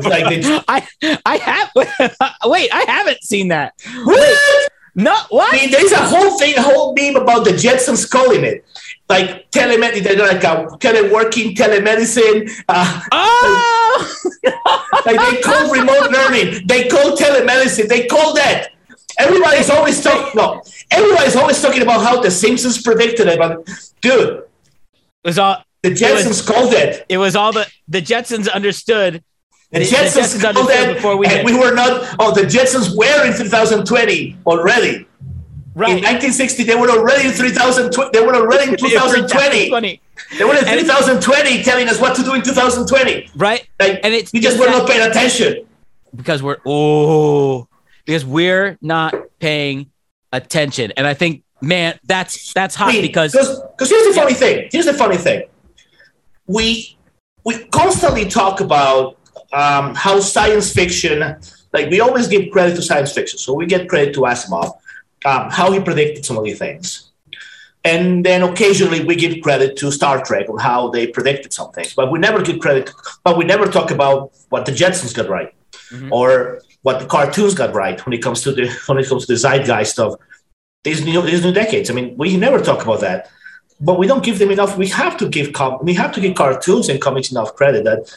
like 0.02 0.28
they, 0.28 0.42
I, 0.68 0.88
I 1.28 1.38
have. 1.38 1.70
wait, 2.46 2.72
I 2.74 2.86
haven't 2.88 3.22
seen 3.24 3.50
that. 3.50 3.74
What? 4.04 4.18
Wait, 4.18 4.70
no, 4.96 5.16
what? 5.30 5.54
I 5.54 5.58
mean, 5.58 5.70
there's 5.70 5.92
a 5.92 6.08
whole 6.08 6.40
thing, 6.40 6.58
a 6.58 6.62
whole 6.64 6.96
meme 6.96 7.18
about 7.18 7.46
the 7.46 7.52
Jetsons 7.52 8.10
calling 8.10 8.44
it 8.44 8.66
like 9.10 9.52
telemedicine, 9.52 10.04
they're 10.04 10.18
like 10.18 10.44
a 10.44 10.68
teleworking 10.78 11.56
telemedicine. 11.56 12.50
Uh, 12.68 13.02
oh! 13.12 14.22
like 15.06 15.20
they 15.20 15.42
call 15.42 15.72
remote 15.72 16.12
learning, 16.12 16.68
they 16.68 16.88
call 16.88 17.16
telemedicine, 17.16 17.88
they 17.88 18.08
call 18.08 18.34
that. 18.34 18.70
Everybody's 19.18 19.70
always 19.70 20.04
talking. 20.04 20.32
No, 20.36 20.62
everybody's 20.92 21.36
always 21.36 21.62
talking 21.62 21.82
about 21.82 22.04
how 22.04 22.22
the 22.22 22.32
Simpsons 22.32 22.82
predicted 22.82 23.28
it, 23.28 23.40
but 23.40 23.66
dude, 24.02 24.40
it 24.40 24.44
was 25.24 25.40
all 25.40 25.64
the 25.84 25.92
Jetsons 25.92 26.28
was, 26.28 26.42
called 26.42 26.74
it. 26.74 27.06
It 27.08 27.18
was 27.18 27.36
all 27.36 27.54
the 27.54 27.68
the 27.88 28.02
Jetsons 28.02 28.52
understood. 28.52 29.24
The, 29.72 29.80
the 29.80 29.86
Jetsons, 29.86 30.34
the 30.34 30.48
Jetsons 30.48 30.54
called 30.54 30.70
it 30.70 30.96
before 30.96 31.18
we. 31.18 31.28
And 31.28 31.46
we 31.46 31.58
were 31.58 31.74
not. 31.74 32.16
Oh, 32.20 32.34
the 32.34 32.42
Jetsons 32.42 32.96
were 32.96 33.26
in 33.26 33.38
2020 33.38 34.38
already. 34.46 35.08
Right. 35.76 35.90
In 35.90 35.96
1960, 35.98 36.64
they 36.64 36.76
were 36.76 36.90
already 36.90 37.28
in 37.28 37.34
3020. 37.34 38.12
They 38.14 38.26
were 38.26 38.34
already 38.34 38.72
in 38.72 38.78
2020. 38.78 40.02
They 40.38 40.46
were 40.46 40.56
in 40.56 40.64
2020 40.64 41.64
telling 41.64 41.90
us 41.90 42.00
what 42.00 42.16
to 42.16 42.24
do 42.24 42.34
in 42.34 42.42
2020. 42.42 43.30
Right. 43.36 43.68
Like, 43.78 44.00
and 44.02 44.14
it's 44.14 44.32
we 44.32 44.40
just 44.40 44.58
were 44.58 44.68
not 44.68 44.88
paying 44.88 45.06
attention. 45.06 45.68
Because 46.16 46.42
we're 46.42 46.60
oh 46.66 47.68
because 48.06 48.24
we're 48.24 48.78
not 48.82 49.14
paying 49.40 49.92
attention. 50.32 50.94
And 50.96 51.06
I 51.06 51.14
think, 51.14 51.44
man, 51.62 52.00
that's 52.06 52.54
that's 52.54 52.74
hot 52.74 52.90
I 52.90 52.94
mean, 52.94 53.02
because 53.02 53.34
because 53.34 53.90
here's 53.90 54.08
the 54.08 54.14
funny 54.14 54.32
yeah. 54.32 54.38
thing. 54.38 54.70
Here's 54.72 54.86
the 54.86 54.94
funny 54.94 55.18
thing. 55.18 55.44
We 56.48 56.98
we 57.44 57.66
constantly 57.66 58.30
talk 58.30 58.62
about 58.62 59.18
um, 59.52 59.94
how 59.94 60.22
science 60.22 60.72
fiction, 60.72 61.20
like 61.74 61.90
we 61.90 62.00
always 62.00 62.30
give 62.30 62.50
credit 62.52 62.78
to 62.78 62.82
science 62.82 63.12
fiction. 63.12 63.38
So 63.40 63.54
we 63.54 63.66
get 63.66 63.90
credit 63.90 64.14
to 64.14 64.22
Asimov 64.22 64.80
um, 65.26 65.50
how 65.50 65.72
he 65.72 65.80
predicted 65.80 66.26
some 66.26 66.38
of 66.38 66.44
these 66.44 66.60
things. 66.60 67.12
And 67.84 68.26
then 68.26 68.42
occasionally 68.42 69.04
we 69.06 69.16
give 69.16 69.42
credit 69.44 69.78
to 69.78 69.92
Star 69.92 70.24
Trek 70.24 70.50
on 70.50 70.58
how 70.58 70.90
they 70.90 71.06
predicted 71.06 71.54
some 71.54 71.72
things, 71.72 71.94
but 71.94 72.12
we 72.12 72.18
never 72.18 72.42
give 72.42 72.60
credit, 72.60 72.92
but 73.24 73.38
we 73.38 73.46
never 73.46 73.68
talk 73.68 73.92
about 73.92 74.32
what 74.50 74.66
the 74.66 74.72
Jetsons 74.72 75.14
got 75.14 75.30
right 75.30 75.54
mm-hmm. 75.92 76.12
or 76.12 76.62
what 76.82 77.00
the 77.00 77.06
cartoons 77.06 77.54
got 77.54 77.74
right 77.76 78.04
when 78.06 78.14
it 78.14 78.22
comes 78.22 78.42
to 78.42 78.52
the 78.52 78.72
when 78.88 78.98
it 78.98 79.08
comes 79.08 79.26
to 79.26 79.34
the 79.34 79.38
zeitgeist 79.38 80.00
of 80.00 80.20
these 80.84 81.06
new 81.06 81.22
these 81.22 81.44
new 81.44 81.52
decades. 81.52 81.90
I 81.90 81.94
mean, 81.94 82.18
we 82.18 82.38
never 82.38 82.60
talk 82.60 82.84
about 82.84 83.02
that, 83.02 83.30
but 83.80 84.00
we 84.00 84.08
don't 84.08 84.24
give 84.24 84.40
them 84.40 84.52
enough. 84.52 84.78
We 84.78 84.88
have 84.90 85.18
to 85.18 85.30
give 85.30 85.54
com- 85.54 85.80
we 85.84 85.94
have 85.94 86.12
to 86.14 86.22
give 86.22 86.36
cartoons 86.36 86.90
and 86.90 87.00
comics 87.00 87.32
enough 87.32 87.56
credit 87.56 87.84
that 87.86 88.12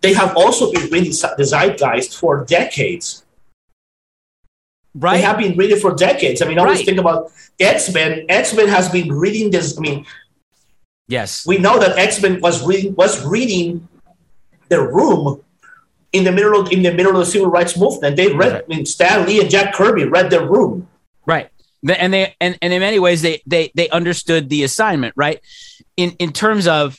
they 0.00 0.12
have 0.12 0.36
also 0.36 0.70
been 0.70 0.90
reading 0.90 1.12
the 1.12 1.44
zeitgeist 1.44 2.18
for 2.18 2.44
decades. 2.44 3.23
Right. 4.94 5.16
They 5.16 5.22
have 5.22 5.38
been 5.38 5.56
reading 5.56 5.78
for 5.78 5.92
decades. 5.94 6.40
I 6.40 6.46
mean, 6.46 6.58
I 6.58 6.62
always 6.62 6.78
right. 6.78 6.86
think 6.86 6.98
about 6.98 7.32
X 7.58 7.92
Men. 7.92 8.26
X 8.28 8.54
Men 8.54 8.68
has 8.68 8.88
been 8.88 9.12
reading 9.12 9.50
this. 9.50 9.76
I 9.76 9.80
mean, 9.80 10.06
yes, 11.08 11.44
we 11.46 11.58
know 11.58 11.78
that 11.80 11.98
X 11.98 12.22
Men 12.22 12.40
was 12.40 12.64
reading 12.64 12.94
was 12.94 13.24
reading 13.26 13.88
the 14.68 14.80
room 14.80 15.42
in 16.12 16.22
the 16.22 16.30
middle 16.30 16.60
of 16.60 16.72
in 16.72 16.82
the 16.82 16.92
middle 16.92 17.12
of 17.12 17.18
the 17.18 17.26
civil 17.26 17.50
rights 17.50 17.76
movement. 17.76 18.16
They 18.16 18.32
read. 18.32 18.52
Right. 18.52 18.62
I 18.64 18.66
mean, 18.68 18.86
Stan 18.86 19.26
Lee 19.26 19.40
and 19.40 19.50
Jack 19.50 19.74
Kirby 19.74 20.04
read 20.04 20.30
the 20.30 20.46
room. 20.46 20.88
Right. 21.26 21.50
And 21.86 22.14
they 22.14 22.34
and, 22.40 22.56
and 22.62 22.72
in 22.72 22.80
many 22.80 23.00
ways 23.00 23.20
they 23.20 23.42
they 23.46 23.72
they 23.74 23.88
understood 23.90 24.48
the 24.48 24.62
assignment, 24.62 25.14
right? 25.16 25.40
In 25.96 26.12
in 26.12 26.32
terms 26.32 26.68
of, 26.68 26.96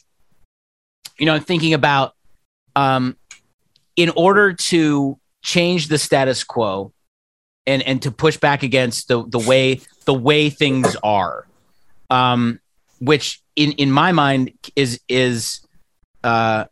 you 1.18 1.26
know, 1.26 1.40
thinking 1.40 1.74
about 1.74 2.14
um 2.76 3.16
in 3.96 4.12
order 4.18 4.54
to 4.54 5.18
change 5.42 5.88
the 5.88 5.98
status 5.98 6.44
quo, 6.44 6.92
and 7.68 7.82
and 7.84 8.02
to 8.04 8.12
push 8.12 8.38
back 8.38 8.64
against 8.64 9.08
the 9.08 9.26
the 9.28 9.40
way 9.40 9.82
the 10.06 10.14
way 10.14 10.50
things 10.50 10.96
are. 11.04 11.48
Um 12.10 12.60
which 13.00 13.42
in 13.56 13.74
in 13.74 13.92
my 13.92 14.12
mind 14.12 14.54
is 14.76 15.00
is 15.10 15.62
uh 16.24 16.66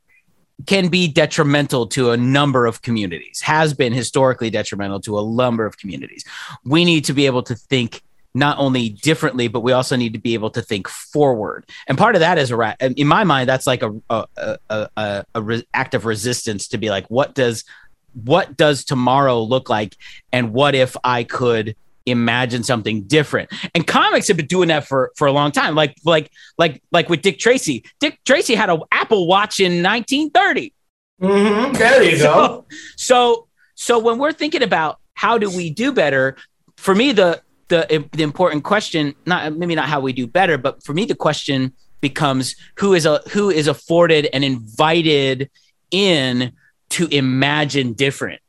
can 0.66 0.88
be 0.88 1.08
detrimental 1.08 1.88
to 1.88 2.12
a 2.12 2.18
number 2.18 2.66
of 2.66 2.82
communities 2.82 3.42
has 3.42 3.74
been 3.74 3.92
historically 3.92 4.50
detrimental 4.50 5.00
to 5.02 5.20
a 5.20 5.26
number 5.26 5.66
of 5.66 5.78
communities. 5.78 6.24
We 6.64 6.86
need 6.86 7.06
to 7.06 7.14
be 7.14 7.26
able 7.26 7.44
to 7.44 7.56
think 7.56 8.02
not 8.36 8.58
only 8.58 8.90
differently 8.90 9.48
but 9.48 9.62
we 9.62 9.72
also 9.72 9.96
need 9.96 10.14
to 10.14 10.20
be 10.20 10.34
able 10.34 10.50
to 10.52 10.62
think 10.62 10.88
forward. 10.88 11.70
And 11.88 11.98
part 11.98 12.16
of 12.16 12.22
that 12.22 12.38
is 12.38 12.52
a 12.52 12.76
in 12.80 13.08
my 13.08 13.24
mind 13.24 13.50
that's 13.50 13.68
like 13.68 13.84
a 13.84 14.00
a, 14.10 14.26
a, 14.38 14.90
a, 14.96 15.26
a 15.36 15.42
re- 15.42 15.68
act 15.74 15.94
of 15.94 16.06
resistance 16.06 16.68
to 16.70 16.78
be 16.78 16.90
like 16.90 17.08
what 17.08 17.36
does 17.36 17.66
what 18.14 18.56
does 18.58 18.86
tomorrow 18.86 19.42
look 19.42 19.70
like 19.70 19.96
and 20.32 20.54
what 20.54 20.76
if 20.76 20.96
i 21.04 21.24
could 21.24 21.76
imagine 22.06 22.64
something 22.64 23.04
different. 23.04 23.52
And 23.74 23.86
comics 23.86 24.28
have 24.28 24.38
been 24.38 24.48
doing 24.48 24.70
that 24.70 24.88
for 24.88 25.12
for 25.16 25.28
a 25.28 25.32
long 25.32 25.52
time. 25.52 25.76
Like 25.76 25.96
like 26.04 26.32
like 26.58 26.82
like 26.92 27.10
with 27.10 27.22
Dick 27.22 27.40
Tracy. 27.40 27.84
Dick 28.00 28.20
Tracy 28.26 28.56
had 28.56 28.70
an 28.70 28.82
Apple 28.92 29.28
Watch 29.28 29.60
in 29.60 29.84
1930. 29.84 30.74
Mm-hmm. 31.22 31.74
There 31.74 32.04
you 32.04 32.18
So 32.18 32.24
go. 32.24 32.66
so 32.96 33.48
so 33.76 34.00
when 34.00 34.18
we're 34.18 34.34
thinking 34.34 34.64
about 34.64 35.00
how 35.14 35.38
do 35.38 35.50
we 35.50 35.70
do 35.70 35.92
better, 35.92 36.36
for 36.78 36.94
me 36.94 37.12
the 37.12 37.42
the 37.70 38.08
the 38.12 38.24
important 38.24 38.64
question, 38.64 39.16
not 39.26 39.56
maybe 39.56 39.76
not 39.76 39.88
how 39.88 40.00
we 40.00 40.14
do 40.14 40.28
better, 40.28 40.58
but 40.58 40.84
for 40.84 40.94
me 40.94 41.06
the 41.06 41.16
question 41.16 41.74
becomes 42.02 42.56
who 42.78 42.94
is 42.94 43.06
a 43.06 43.22
who 43.30 43.50
is 43.50 43.68
afforded 43.68 44.28
and 44.34 44.44
invited 44.44 45.50
in 45.92 46.52
to 46.94 47.08
imagine 47.08 47.94
different 47.94 48.40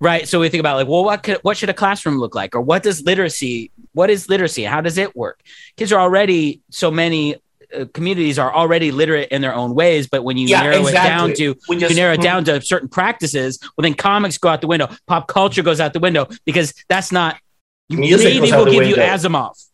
right? 0.00 0.26
So 0.26 0.40
we 0.40 0.48
think 0.48 0.60
about 0.60 0.76
like 0.76 0.88
well 0.88 1.04
what 1.04 1.22
could 1.22 1.38
what 1.42 1.56
should 1.56 1.68
a 1.68 1.74
classroom 1.74 2.18
look 2.18 2.34
like? 2.34 2.54
Or 2.54 2.60
what 2.60 2.82
does 2.82 3.02
literacy 3.04 3.70
what 3.92 4.10
is 4.10 4.28
literacy? 4.28 4.64
How 4.64 4.80
does 4.80 4.98
it 4.98 5.14
work? 5.14 5.42
Kids 5.76 5.92
are 5.92 6.00
already 6.00 6.62
so 6.70 6.90
many 6.90 7.36
uh, 7.76 7.84
communities 7.94 8.38
are 8.38 8.52
already 8.52 8.90
literate 8.90 9.28
in 9.28 9.42
their 9.42 9.54
own 9.54 9.74
ways 9.74 10.08
but 10.08 10.24
when 10.24 10.36
you 10.36 10.48
Yeah, 10.48 10.62
narrow 10.62 10.86
it 10.86 10.92
down 10.92 11.32
to 11.34 11.54
We 11.68 11.76
you 11.76 11.94
narrow 11.94 12.14
it 12.14 12.20
mm. 12.20 12.24
down 12.24 12.44
to 12.46 12.60
certain 12.60 12.88
practices 12.88 13.60
well 13.76 13.82
then 13.82 13.94
comics 13.94 14.38
go 14.38 14.48
out 14.48 14.60
the 14.60 14.66
window 14.66 14.88
pop 15.06 15.28
culture 15.28 15.62
goes 15.62 15.78
out 15.78 15.92
the 15.92 16.00
window 16.00 16.26
because 16.44 16.74
that's 16.88 17.12
not 17.12 17.36
Music 17.88 18.24
maybe 18.24 18.50
we'll 18.50 18.64
give 18.64 18.88
you 18.88 18.96
window. 18.96 19.02
asimov 19.02 19.69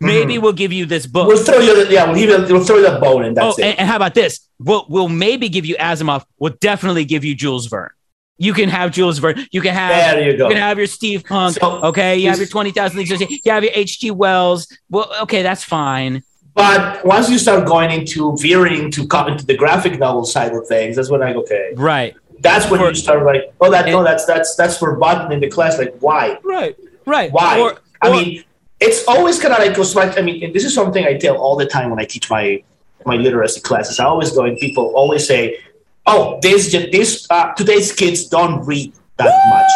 maybe 0.00 0.34
Mhm. 0.34 0.42
we'll 0.42 0.52
give 0.52 0.72
you 0.72 0.86
this 0.86 1.06
book 1.06 1.28
We'll 1.28 1.42
throw 1.42 1.58
you. 1.58 1.84
The, 1.84 1.92
yeah, 1.92 2.06
we'll, 2.06 2.14
give 2.16 2.30
you, 2.48 2.54
we'll 2.54 2.64
throw 2.64 2.76
you 2.76 2.90
the 2.90 2.98
bone, 2.98 3.24
and 3.24 3.38
Oh, 3.38 3.46
that's 3.46 3.58
it. 3.58 3.64
and, 3.64 3.78
and 3.80 3.88
how 3.88 3.96
about 3.96 4.14
this? 4.14 4.40
We'll, 4.58 4.86
we'll 4.88 5.08
maybe 5.08 5.48
give 5.48 5.64
you 5.66 5.76
Asimov. 5.76 6.24
We'll 6.38 6.54
definitely 6.60 7.04
give 7.04 7.24
you 7.24 7.34
Jules 7.34 7.66
Verne. 7.66 7.90
You 8.38 8.52
can 8.52 8.68
have 8.68 8.90
Jules 8.92 9.18
Verne. 9.18 9.46
You 9.50 9.60
can 9.62 9.72
have 9.74 9.90
there 10.16 10.30
you 10.30 10.36
go. 10.36 10.48
you 10.48 10.54
can 10.54 10.62
have 10.62 10.76
your 10.78 10.86
steampunk. 10.86 11.58
So- 11.58 11.82
okay, 11.84 12.16
you 12.18 12.28
have 12.28 12.38
your 12.38 12.46
twenty 12.48 12.70
thousand 12.70 12.98
leagues. 12.98 13.10
You 13.10 13.52
have 13.52 13.62
your 13.64 13.72
H.G. 13.74 14.10
Wells. 14.10 14.66
Well, 14.90 15.10
okay, 15.22 15.42
that's 15.42 15.64
fine. 15.64 16.22
But 16.54 17.04
once 17.04 17.28
you 17.30 17.38
start 17.38 17.66
going 17.66 17.90
into 17.90 18.34
veering 18.38 18.90
to 18.92 19.06
come 19.06 19.28
into 19.28 19.44
the 19.44 19.56
graphic 19.56 19.98
novel 19.98 20.24
side 20.24 20.52
of 20.54 20.66
things, 20.66 20.96
that's 20.96 21.10
when 21.10 21.22
I 21.22 21.34
go, 21.34 21.40
okay. 21.40 21.72
Right, 21.76 22.14
That's 22.40 22.70
when 22.70 22.80
For- 22.80 22.88
you 22.88 22.94
start 22.94 23.24
like, 23.26 23.52
oh, 23.60 23.70
that 23.70 23.86
no, 23.86 24.02
that's 24.02 24.24
that's 24.26 24.54
that's 24.56 24.78
forgotten 24.78 25.32
in 25.32 25.40
the 25.40 25.48
class. 25.48 25.78
Like, 25.78 25.94
why? 26.00 26.38
right, 26.44 26.74
right. 27.06 27.30
Why? 27.32 27.60
Or, 27.60 27.78
I 28.02 28.08
or- 28.08 28.12
mean, 28.16 28.44
it's 28.86 29.04
always 29.06 29.40
kind 29.40 29.52
of 29.52 29.60
like 29.60 29.76
goes 29.76 29.94
like 29.94 30.18
I 30.18 30.22
mean, 30.22 30.42
and 30.44 30.54
this 30.54 30.64
is 30.64 30.74
something 30.74 31.04
I 31.04 31.14
tell 31.18 31.36
all 31.36 31.56
the 31.56 31.66
time 31.66 31.90
when 31.90 31.98
I 31.98 32.04
teach 32.04 32.30
my 32.30 32.62
my 33.04 33.16
literacy 33.16 33.60
classes. 33.60 33.98
I 34.00 34.04
always 34.04 34.30
go 34.32 34.44
and 34.44 34.58
people 34.58 34.84
always 34.94 35.26
say, 35.26 35.58
"Oh, 36.06 36.38
this 36.42 36.72
this 36.72 37.26
uh, 37.30 37.52
today's 37.54 37.92
kids 37.92 38.26
don't 38.26 38.64
read 38.64 38.92
that 39.16 39.34
much." 39.54 39.70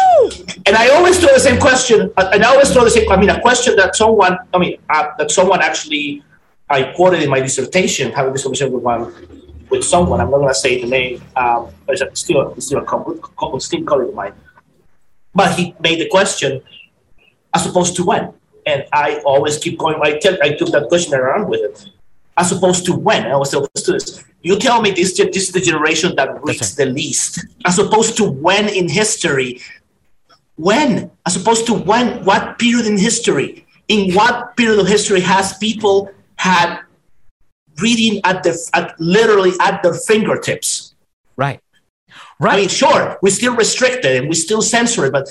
And 0.65 0.75
I 0.75 0.89
always 0.89 1.19
throw 1.19 1.33
the 1.33 1.39
same 1.39 1.59
question, 1.59 2.11
uh, 2.17 2.31
and 2.33 2.43
I 2.43 2.49
always 2.49 2.71
throw 2.71 2.83
the 2.83 2.91
same. 2.91 3.11
I 3.11 3.17
mean, 3.17 3.29
a 3.29 3.41
question 3.41 3.75
that 3.75 3.95
someone, 3.95 4.37
I 4.53 4.57
mean, 4.57 4.77
uh, 4.89 5.07
that 5.17 5.29
someone 5.31 5.61
actually 5.61 6.23
I 6.69 6.83
quoted 6.95 7.21
in 7.21 7.29
my 7.29 7.41
dissertation, 7.41 8.11
having 8.13 8.33
this 8.33 8.43
conversation 8.43 8.71
with 8.71 8.83
one 8.83 9.13
with 9.69 9.83
someone. 9.83 10.19
I'm 10.21 10.31
not 10.31 10.37
going 10.37 10.49
to 10.49 10.55
say 10.55 10.81
the 10.81 10.87
name, 10.87 11.21
um, 11.35 11.69
but 11.85 11.99
it's 11.99 12.19
still 12.19 12.53
it's 12.53 12.67
still 12.67 12.79
a 12.79 12.85
co- 12.85 13.19
co- 13.35 13.57
still 13.59 13.83
colleague 13.83 14.09
of 14.09 14.15
mine. 14.15 14.33
But 15.33 15.55
he 15.57 15.75
made 15.79 15.99
the 15.99 16.09
question 16.09 16.61
as 17.53 17.65
opposed 17.65 17.95
to 17.97 18.05
when. 18.05 18.33
And 18.71 18.85
I 18.93 19.21
always 19.25 19.57
keep 19.57 19.77
going. 19.77 19.99
I, 20.01 20.17
tell, 20.19 20.37
I 20.41 20.53
took 20.53 20.69
that 20.71 20.87
question 20.87 21.13
around 21.13 21.49
with 21.49 21.61
it. 21.61 21.89
As 22.37 22.51
opposed 22.51 22.85
to 22.85 22.93
when. 22.93 23.25
I 23.25 23.31
always 23.31 23.49
tell 23.49 23.67
students, 23.75 24.23
you 24.41 24.57
tell 24.57 24.81
me 24.81 24.91
this, 24.91 25.17
this 25.17 25.43
is 25.47 25.51
the 25.51 25.59
generation 25.59 26.15
that 26.15 26.29
reads 26.43 26.75
the 26.75 26.85
least. 26.85 27.45
As 27.65 27.77
opposed 27.77 28.15
to 28.17 28.23
when 28.23 28.69
in 28.69 28.87
history. 28.87 29.59
When? 30.55 31.11
As 31.25 31.35
opposed 31.35 31.65
to 31.67 31.73
when? 31.73 32.23
What 32.23 32.57
period 32.59 32.85
in 32.87 32.97
history? 32.97 33.65
In 33.89 34.13
what 34.13 34.55
period 34.55 34.79
of 34.79 34.87
history 34.87 35.19
has 35.19 35.57
people 35.57 36.09
had 36.37 36.79
reading 37.81 38.21
at 38.23 38.43
the 38.43 38.53
at 38.73 38.97
literally 38.99 39.51
at 39.59 39.83
their 39.83 39.93
fingertips? 39.93 40.95
right, 41.35 41.59
Right. 42.39 42.53
I 42.53 42.57
mean, 42.61 42.69
sure, 42.69 43.19
we 43.21 43.29
still 43.29 43.55
restrict 43.55 44.05
it 44.05 44.19
and 44.19 44.29
we 44.29 44.35
still 44.35 44.61
censor 44.61 45.05
it, 45.05 45.11
but 45.11 45.27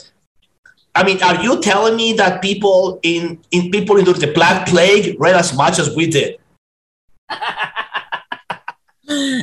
I 0.95 1.05
mean, 1.05 1.23
are 1.23 1.43
you 1.43 1.61
telling 1.61 1.97
me 1.97 2.13
that 2.15 2.43
people 2.43 2.99
in 3.03 3.39
in 3.51 3.71
people 3.71 3.97
into 3.97 4.13
the 4.13 4.33
Black 4.33 4.67
Plague 4.67 5.17
read 5.21 5.37
as 5.37 5.55
much 5.55 5.79
as 5.79 5.95
we 5.95 6.11
did? 6.11 6.39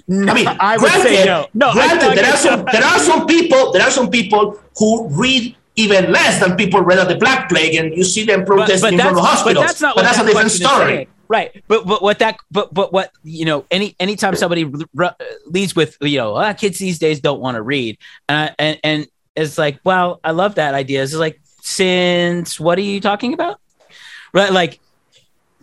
No, 0.08 0.32
I 0.32 0.34
mean, 0.34 0.48
I 0.48 0.78
would 0.78 0.90
say 1.04 1.26
no. 1.26 1.46
No, 1.54 1.74
granted, 1.74 2.18
there 2.18 2.32
are 2.32 2.38
some 2.38 2.64
there 2.72 2.86
are 2.86 3.00
some 3.00 3.28
people 3.28 3.74
there 3.74 3.82
are 3.82 3.92
some 3.92 4.10
people 4.10 4.58
who 4.78 5.10
read 5.10 5.58
even 5.76 6.12
less 6.12 6.40
than 6.40 6.56
people 6.56 6.82
read 6.82 7.00
at 7.00 7.10
the 7.10 7.18
Black 7.18 7.50
Plague, 7.50 7.76
and 7.76 7.94
you 7.94 8.06
see 8.06 8.24
them 8.24 8.46
protesting 8.46 8.94
in 8.94 9.00
front 9.00 9.18
of 9.18 9.24
hospitals. 9.26 9.64
But 9.64 9.68
that's 9.68 9.82
not 9.82 9.96
but 9.96 10.04
that's 10.04 10.18
that 10.18 10.26
a 10.26 10.28
different 10.28 10.52
story. 10.52 11.10
Right. 11.28 11.64
But 11.68 11.86
but 11.86 12.02
what 12.02 12.20
that 12.20 12.38
but 12.50 12.74
but 12.74 12.94
what 12.94 13.12
you 13.24 13.46
know 13.46 13.66
any 13.70 13.96
anytime 14.00 14.36
somebody 14.36 14.64
r- 14.64 15.06
r- 15.08 15.16
leads 15.48 15.76
with 15.76 15.98
you 16.02 16.18
know 16.18 16.36
ah, 16.36 16.54
kids 16.54 16.80
these 16.80 17.00
days 17.00 17.20
don't 17.20 17.42
want 17.42 17.56
to 17.56 17.62
read 17.62 17.98
uh, 18.30 18.50
and 18.58 18.80
and 18.84 19.08
it's 19.38 19.58
like 19.58 19.80
well 19.84 20.20
I 20.24 20.32
love 20.32 20.56
that 20.56 20.74
idea. 20.74 21.04
It's 21.04 21.14
like 21.14 21.40
since 21.62 22.60
what 22.60 22.78
are 22.78 22.82
you 22.82 23.00
talking 23.00 23.34
about? 23.34 23.60
Right? 24.34 24.52
Like 24.52 24.80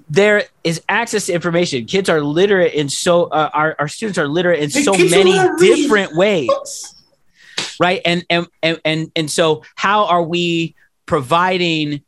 there 0.09 0.45
is 0.63 0.83
access 0.89 1.27
to 1.27 1.33
information. 1.33 1.87
Kids 1.87 2.09
are 2.09 2.21
literate 2.21 2.75
in 2.75 2.89
so 2.89 3.25
uh, 3.25 3.51
our, 3.55 3.75
our 3.79 3.89
students 3.89 4.19
are 4.19 4.29
literate 4.29 4.61
in 4.61 4.71
so 4.71 4.93
many 4.93 5.33
don't 5.33 5.37
wanna 5.37 5.53
read. 5.59 5.77
different 5.77 6.15
ways. 6.17 6.51
right? 7.81 8.01
And 8.05 8.25
and 8.31 8.47
and 8.63 8.81
and, 8.85 9.13
and 9.17 9.31
so 9.31 9.63
how 9.77 10.05
are 10.07 10.23
we 10.23 10.75
providing 11.07 12.03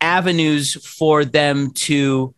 avenues 0.00 0.74
for 0.96 1.24
them 1.24 1.70
to 1.72 2.34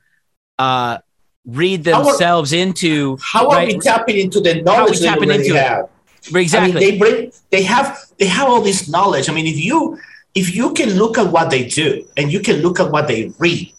uh 0.58 0.98
read 1.46 1.86
How 1.86 2.00
are- 2.00 2.04
themselves 2.04 2.52
into 2.52 3.16
How 3.20 3.48
are 3.50 3.64
we 3.64 3.78
tapping 3.78 4.18
into 4.18 4.40
the 4.40 4.54
How 4.54 4.58
are 4.60 4.62
knowledge 4.62 4.92
we 4.92 4.98
they 5.00 5.04
tapping 5.06 5.28
already 5.30 5.48
into 5.48 5.56
it? 5.56 5.90
Exactly 6.34 6.70
I 6.70 6.74
mean, 6.74 6.74
they 6.74 6.98
bring 6.98 7.32
they 7.50 7.62
have 7.62 7.98
they 8.18 8.26
have 8.26 8.48
all 8.48 8.62
this 8.62 8.88
knowledge. 8.88 9.28
I 9.28 9.32
mean, 9.34 9.46
if 9.46 9.58
you 9.58 9.98
if 10.34 10.54
you 10.54 10.72
can 10.72 10.90
look 10.90 11.18
at 11.18 11.30
what 11.30 11.50
they 11.50 11.64
do 11.66 12.06
and 12.16 12.32
you 12.32 12.40
can 12.40 12.56
look 12.62 12.80
at 12.80 12.90
what 12.90 13.06
they 13.08 13.32
read 13.38 13.72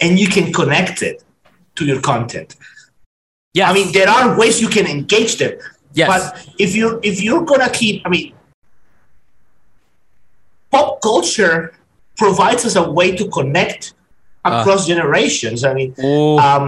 and 0.00 0.18
you 0.18 0.26
can 0.28 0.52
connect 0.52 1.02
it 1.02 1.22
to 1.76 1.84
your 1.84 2.00
content. 2.00 2.56
yeah 3.54 3.70
I 3.70 3.72
mean, 3.74 3.92
there 3.92 4.08
are 4.08 4.38
ways 4.38 4.60
you 4.60 4.68
can 4.68 4.86
engage 4.86 5.36
them. 5.42 5.52
yes 5.92 6.08
But 6.12 6.22
if 6.58 6.74
you 6.78 6.86
if 7.02 7.16
you're 7.24 7.44
gonna 7.44 7.70
keep, 7.70 7.96
I 8.06 8.08
mean, 8.08 8.32
pop 10.70 11.00
culture 11.02 11.74
provides 12.16 12.64
us 12.64 12.76
a 12.76 12.90
way 12.98 13.08
to 13.16 13.24
connect 13.38 13.82
Uh. 14.44 14.50
across 14.50 14.86
generations. 14.92 15.58
I 15.64 15.72
mean, 15.78 15.90
um, 16.46 16.64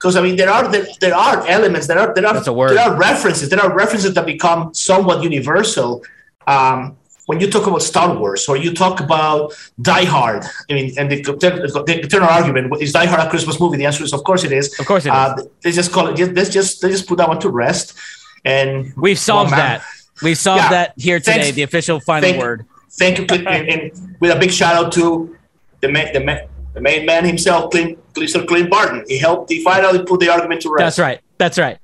because 0.00 0.16
I 0.16 0.22
mean 0.22 0.36
there 0.36 0.50
are 0.50 0.66
there, 0.72 0.86
there 1.00 1.14
are 1.14 1.46
elements 1.46 1.86
there 1.86 1.98
are 1.98 2.14
there 2.14 2.26
are 2.26 2.32
That's 2.34 2.46
a 2.46 2.52
word. 2.52 2.70
there 2.70 2.80
are 2.88 2.96
references 2.96 3.48
there 3.50 3.60
are 3.60 3.72
references 3.74 4.14
that 4.14 4.24
become 4.26 4.72
somewhat 4.74 5.22
universal. 5.22 6.02
Um, 6.46 6.96
when 7.26 7.38
you 7.38 7.48
talk 7.48 7.66
about 7.68 7.82
Star 7.82 8.16
Wars 8.18 8.48
or 8.48 8.56
you 8.56 8.74
talk 8.74 8.98
about 8.98 9.52
Die 9.80 10.04
Hard, 10.04 10.42
I 10.68 10.72
mean, 10.74 10.92
and 10.98 11.08
the, 11.12 11.22
the, 11.22 11.82
the 11.86 12.00
eternal 12.06 12.28
argument 12.28 12.82
is 12.82 12.92
Die 12.92 13.06
Hard 13.06 13.20
a 13.20 13.30
Christmas 13.30 13.60
movie? 13.60 13.76
The 13.76 13.86
answer 13.86 14.02
is 14.02 14.12
of 14.12 14.24
course 14.24 14.42
it 14.42 14.50
is. 14.52 14.66
of 14.80 14.86
course 14.86 15.04
it 15.06 15.10
is. 15.10 15.14
Uh, 15.14 15.36
they 15.62 15.70
just 15.70 15.92
call 15.92 16.08
it. 16.08 16.34
Let's 16.34 16.50
just 16.50 16.80
they 16.82 16.90
just 16.90 17.06
put 17.06 17.18
that 17.18 17.28
one 17.28 17.38
to 17.40 17.50
rest. 17.50 17.96
And 18.44 18.92
we've 18.96 19.18
solved 19.18 19.50
well, 19.52 19.60
that 19.60 19.84
we've 20.22 20.38
solved 20.38 20.64
Yeah. 20.64 20.70
that 20.70 20.94
here 20.96 21.18
today 21.20 21.42
Thanks. 21.42 21.56
the 21.56 21.62
official 21.62 22.00
final 22.00 22.28
Thank- 22.30 22.42
word 22.42 22.64
thank 22.98 23.18
you, 23.18 23.26
and, 23.46 23.68
and 23.68 24.16
with 24.20 24.30
a 24.36 24.38
big 24.38 24.50
shout 24.50 24.74
out 24.74 24.92
to 24.92 25.36
the 25.80 25.88
man, 25.88 26.12
the 26.12 26.20
man, 26.20 26.48
the 26.80 26.82
main 26.82 27.06
man 27.06 27.24
himself, 27.24 27.72
Mr. 27.72 28.46
Clint 28.46 28.70
Barton. 28.70 29.04
He 29.06 29.18
helped. 29.18 29.50
He 29.50 29.62
finally 29.62 30.02
put 30.02 30.20
the 30.20 30.30
argument 30.30 30.62
to 30.62 30.70
rest. 30.70 30.80
That's 30.80 30.98
right. 30.98 31.20
That's 31.38 31.58
right. 31.58 31.78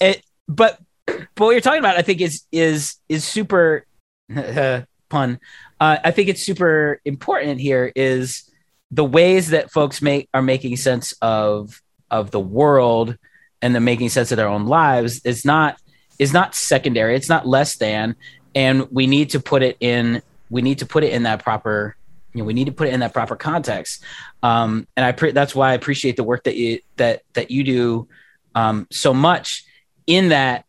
It, 0.00 0.22
but 0.46 0.78
but 1.06 1.44
what 1.44 1.52
you're 1.52 1.60
talking 1.60 1.78
about, 1.78 1.96
I 1.96 2.02
think, 2.02 2.20
is 2.20 2.44
is 2.52 2.96
is 3.08 3.24
super 3.24 3.86
pun. 5.08 5.40
Uh, 5.80 5.98
I 6.04 6.10
think 6.10 6.28
it's 6.28 6.42
super 6.42 7.00
important 7.04 7.60
here 7.60 7.92
is 7.96 8.50
the 8.90 9.04
ways 9.04 9.50
that 9.50 9.70
folks 9.70 10.00
make 10.02 10.28
are 10.34 10.42
making 10.42 10.76
sense 10.76 11.12
of 11.22 11.82
of 12.10 12.30
the 12.30 12.40
world 12.40 13.16
and 13.62 13.74
then 13.74 13.84
making 13.84 14.10
sense 14.10 14.30
of 14.30 14.36
their 14.36 14.48
own 14.48 14.66
lives 14.66 15.20
is 15.24 15.44
not 15.44 15.80
is 16.18 16.32
not 16.32 16.54
secondary. 16.54 17.16
It's 17.16 17.28
not 17.28 17.46
less 17.46 17.76
than, 17.76 18.16
and 18.54 18.90
we 18.90 19.06
need 19.06 19.30
to 19.30 19.40
put 19.40 19.62
it 19.62 19.76
in. 19.80 20.22
We 20.50 20.62
need 20.62 20.78
to 20.78 20.86
put 20.86 21.04
it 21.04 21.12
in 21.12 21.22
that 21.22 21.42
proper. 21.42 21.96
Know, 22.42 22.44
we 22.44 22.54
need 22.54 22.66
to 22.66 22.72
put 22.72 22.88
it 22.88 22.94
in 22.94 23.00
that 23.00 23.12
proper 23.12 23.36
context. 23.36 24.04
Um, 24.42 24.86
and 24.96 25.04
I 25.04 25.12
pre- 25.12 25.32
that's 25.32 25.54
why 25.54 25.70
I 25.70 25.74
appreciate 25.74 26.16
the 26.16 26.24
work 26.24 26.44
that 26.44 26.56
you 26.56 26.80
that 26.96 27.22
that 27.34 27.50
you 27.50 27.64
do 27.64 28.08
um, 28.54 28.86
so 28.90 29.12
much. 29.14 29.64
In 30.06 30.28
that, 30.28 30.64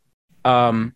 um, 0.45 0.95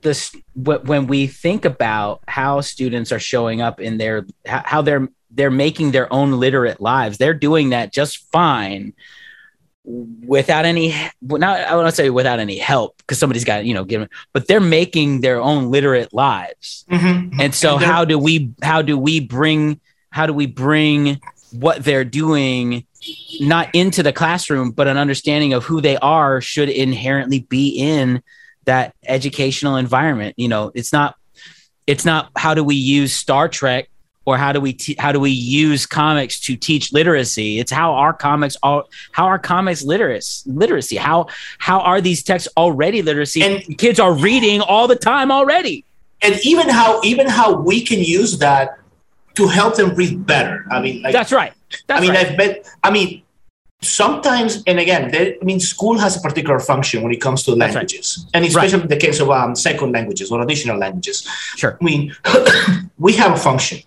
this 0.00 0.34
wh- 0.54 0.82
when 0.84 1.06
we 1.06 1.26
think 1.26 1.64
about 1.64 2.22
how 2.26 2.62
students 2.62 3.12
are 3.12 3.18
showing 3.18 3.60
up 3.60 3.80
in 3.80 3.98
their 3.98 4.26
how 4.46 4.82
they're 4.82 5.08
they're 5.30 5.50
making 5.50 5.90
their 5.90 6.12
own 6.12 6.32
literate 6.32 6.80
lives, 6.80 7.18
they're 7.18 7.34
doing 7.34 7.70
that 7.70 7.92
just 7.92 8.30
fine 8.32 8.94
without 10.26 10.64
any 10.64 10.94
well, 11.22 11.38
not 11.40 11.60
I 11.60 11.74
want 11.76 11.88
to 11.88 11.94
say 11.94 12.10
without 12.10 12.38
any 12.38 12.56
help 12.58 12.96
because 12.98 13.18
somebody's 13.18 13.44
got 13.44 13.64
you 13.64 13.74
know 13.74 13.84
given 13.84 14.08
but 14.32 14.46
they're 14.46 14.60
making 14.60 15.20
their 15.20 15.40
own 15.40 15.70
literate 15.70 16.12
lives. 16.14 16.84
Mhm. 16.90 17.40
and 17.40 17.54
so 17.54 17.76
And 17.76 17.84
how 17.84 18.04
do 18.04 18.18
we 18.18 18.52
how 18.62 18.82
do 18.82 18.96
we 18.96 19.20
bring 19.20 19.80
how 20.10 20.26
do 20.26 20.32
we 20.32 20.46
bring 20.46 21.20
what 21.52 21.84
they're 21.84 22.04
doing 22.04 22.84
not 23.40 23.68
into 23.74 24.02
the 24.02 24.12
classroom 24.12 24.70
but 24.70 24.86
an 24.86 24.96
understanding 24.96 25.52
of 25.52 25.64
who 25.64 25.80
they 25.80 25.96
are 25.98 26.40
should 26.40 26.68
inherently 26.68 27.40
be 27.40 27.68
in 27.70 28.22
that 28.64 28.94
educational 29.06 29.76
environment? 29.76 30.34
You 30.38 30.48
know 30.48 30.70
it's 30.74 30.92
not 30.92 31.16
it's 31.86 32.04
not 32.04 32.30
how 32.36 32.54
do 32.54 32.62
we 32.62 32.76
use 32.76 33.12
star 33.12 33.48
trek 33.48 33.89
or 34.26 34.36
how 34.36 34.52
do 34.52 34.60
we 34.60 34.72
te- 34.72 34.96
how 34.98 35.12
do 35.12 35.20
we 35.20 35.30
use 35.30 35.86
comics 35.86 36.38
to 36.40 36.56
teach 36.56 36.92
literacy 36.92 37.58
it's 37.58 37.72
how 37.72 37.94
our 37.94 38.12
comics 38.12 38.56
all 38.62 38.88
how 39.12 39.26
are 39.26 39.38
comics 39.38 39.82
literacy 39.82 40.50
literacy 40.50 40.96
how 40.96 41.26
how 41.58 41.80
are 41.80 42.00
these 42.00 42.22
texts 42.22 42.48
already 42.56 43.02
literacy 43.02 43.42
And- 43.42 43.78
kids 43.78 43.98
are 43.98 44.12
reading 44.12 44.60
all 44.60 44.86
the 44.86 44.96
time 44.96 45.30
already 45.32 45.84
and 46.22 46.38
even 46.44 46.68
how 46.68 47.00
even 47.02 47.26
how 47.28 47.54
we 47.54 47.80
can 47.80 48.00
use 48.00 48.38
that 48.38 48.78
to 49.34 49.46
help 49.46 49.76
them 49.76 49.94
read 49.94 50.26
better. 50.26 50.66
I 50.70 50.80
mean, 50.82 51.02
like, 51.02 51.12
that's 51.12 51.32
right 51.32 51.52
that's 51.86 51.98
I 51.98 52.00
mean, 52.00 52.10
right. 52.10 52.26
I've 52.26 52.36
met. 52.36 52.66
I 52.82 52.90
mean, 52.90 53.22
sometimes, 53.80 54.62
and 54.66 54.78
again, 54.78 55.10
there, 55.10 55.34
I 55.40 55.44
mean, 55.44 55.60
school 55.60 55.98
has 55.98 56.16
a 56.16 56.20
particular 56.20 56.58
function 56.58 57.02
when 57.02 57.12
it 57.12 57.20
comes 57.20 57.42
to 57.44 57.52
That's 57.52 57.60
right. 57.60 57.74
languages, 57.76 58.26
and 58.34 58.44
especially 58.44 58.82
in 58.82 58.88
the 58.88 58.96
case 58.96 59.20
of 59.20 59.30
um, 59.30 59.54
second 59.54 59.92
languages 59.92 60.30
or 60.30 60.40
additional 60.42 60.78
languages. 60.78 61.26
sure 61.56 61.78
I 61.80 61.84
mean, 61.84 62.14
we 62.98 63.12
have 63.14 63.32
a 63.32 63.36
function. 63.36 63.80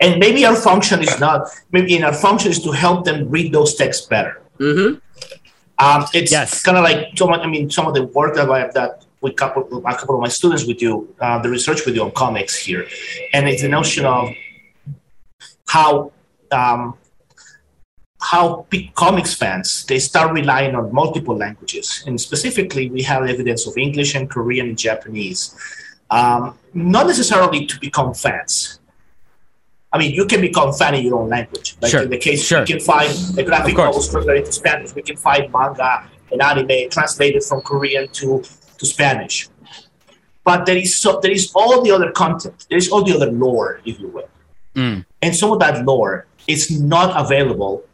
And 0.00 0.20
maybe 0.20 0.44
our 0.44 0.54
function 0.54 1.02
is 1.02 1.18
not. 1.18 1.48
Maybe 1.72 1.96
in 1.96 2.04
our 2.04 2.12
function 2.14 2.50
is 2.50 2.62
to 2.62 2.70
help 2.70 3.04
them 3.04 3.28
read 3.28 3.52
those 3.52 3.74
texts 3.74 4.06
better. 4.06 4.40
Mm-hmm. 4.58 4.98
Um, 5.84 6.06
it's 6.14 6.32
Yes. 6.32 6.62
kind 6.62 6.76
of 6.76 6.84
like 6.84 7.16
some. 7.16 7.30
I 7.32 7.46
mean, 7.46 7.70
some 7.70 7.86
of 7.86 7.94
the 7.94 8.04
work 8.04 8.34
that 8.36 8.48
I 8.50 8.60
have 8.60 8.74
that 8.74 9.04
with 9.20 9.36
couple, 9.36 9.62
a 9.84 9.94
couple 9.94 10.14
of 10.14 10.20
my 10.20 10.28
students 10.28 10.64
we 10.66 10.74
do, 10.74 11.08
uh, 11.20 11.40
the 11.42 11.48
research 11.48 11.84
with 11.84 11.94
do 11.94 12.02
on 12.02 12.12
comics 12.12 12.56
here, 12.56 12.86
and 13.32 13.48
it's 13.48 13.62
the 13.62 13.68
notion 13.68 14.04
of 14.04 14.28
how 15.66 16.12
um, 16.52 16.94
how 18.20 18.66
big 18.70 18.94
comics 18.94 19.34
fans 19.34 19.84
they 19.86 19.98
start 19.98 20.32
relying 20.32 20.74
on 20.74 20.92
multiple 20.92 21.36
languages, 21.36 22.02
and 22.06 22.20
specifically 22.20 22.90
we 22.90 23.02
have 23.02 23.24
evidence 23.24 23.66
of 23.66 23.76
English 23.76 24.14
and 24.14 24.28
Korean 24.30 24.68
and 24.68 24.78
Japanese, 24.78 25.54
um, 26.10 26.58
not 26.74 27.06
necessarily 27.06 27.66
to 27.66 27.78
become 27.80 28.14
fans. 28.14 28.77
I 29.92 29.98
mean, 29.98 30.12
you 30.12 30.26
can 30.26 30.40
become 30.40 30.72
fan 30.72 30.94
in 30.94 31.04
your 31.04 31.18
own 31.18 31.28
language. 31.28 31.76
Like 31.80 31.90
Sure, 31.90 32.02
in 32.02 32.10
the 32.10 32.18
case, 32.18 32.44
sure. 32.44 32.60
you 32.60 32.66
can 32.66 32.80
find 32.80 33.10
a 33.38 33.42
graphic 33.42 33.76
novels 33.76 34.10
translated 34.10 34.46
to 34.46 34.52
Spanish. 34.52 34.94
We 34.94 35.02
can 35.02 35.16
find 35.16 35.50
manga 35.50 36.08
and 36.30 36.42
anime 36.42 36.90
translated 36.90 37.42
from 37.42 37.62
Korean 37.62 38.08
to, 38.08 38.42
to 38.76 38.86
Spanish. 38.86 39.48
But 40.44 40.66
there 40.66 40.76
is 40.76 40.96
so 40.96 41.20
there 41.20 41.30
is 41.30 41.52
all 41.54 41.82
the 41.82 41.90
other 41.90 42.10
content. 42.10 42.66
There 42.68 42.78
is 42.78 42.90
all 42.90 43.02
the 43.02 43.14
other 43.14 43.30
lore, 43.30 43.80
if 43.84 44.00
you 44.00 44.08
will. 44.08 44.28
Mm. 44.74 45.04
And 45.20 45.36
some 45.36 45.52
of 45.52 45.58
that 45.60 45.84
lore 45.84 46.26
is 46.46 46.80
not 46.80 47.10
available 47.22 47.84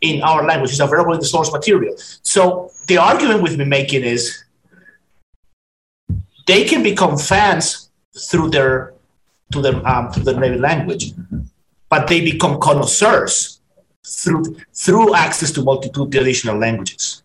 in 0.00 0.22
our 0.22 0.44
language. 0.44 0.70
It's 0.70 0.80
available 0.80 1.14
in 1.14 1.20
the 1.20 1.26
source 1.26 1.52
material. 1.52 1.94
So 2.22 2.72
the 2.86 2.98
argument 2.98 3.42
we've 3.42 3.56
been 3.56 3.68
making 3.68 4.04
is 4.04 4.44
they 6.46 6.64
can 6.64 6.82
become 6.82 7.16
fans 7.16 7.90
through 8.30 8.50
their 8.50 8.94
to 9.52 9.62
the 9.62 9.72
um, 9.90 10.12
to 10.12 10.20
their 10.20 10.38
native 10.38 10.60
language, 10.60 11.12
but 11.88 12.06
they 12.08 12.20
become 12.20 12.60
connoisseurs 12.60 13.60
through 14.04 14.56
through 14.74 15.14
access 15.14 15.50
to 15.52 15.62
multitude 15.62 16.14
additional 16.14 16.56
languages. 16.58 17.22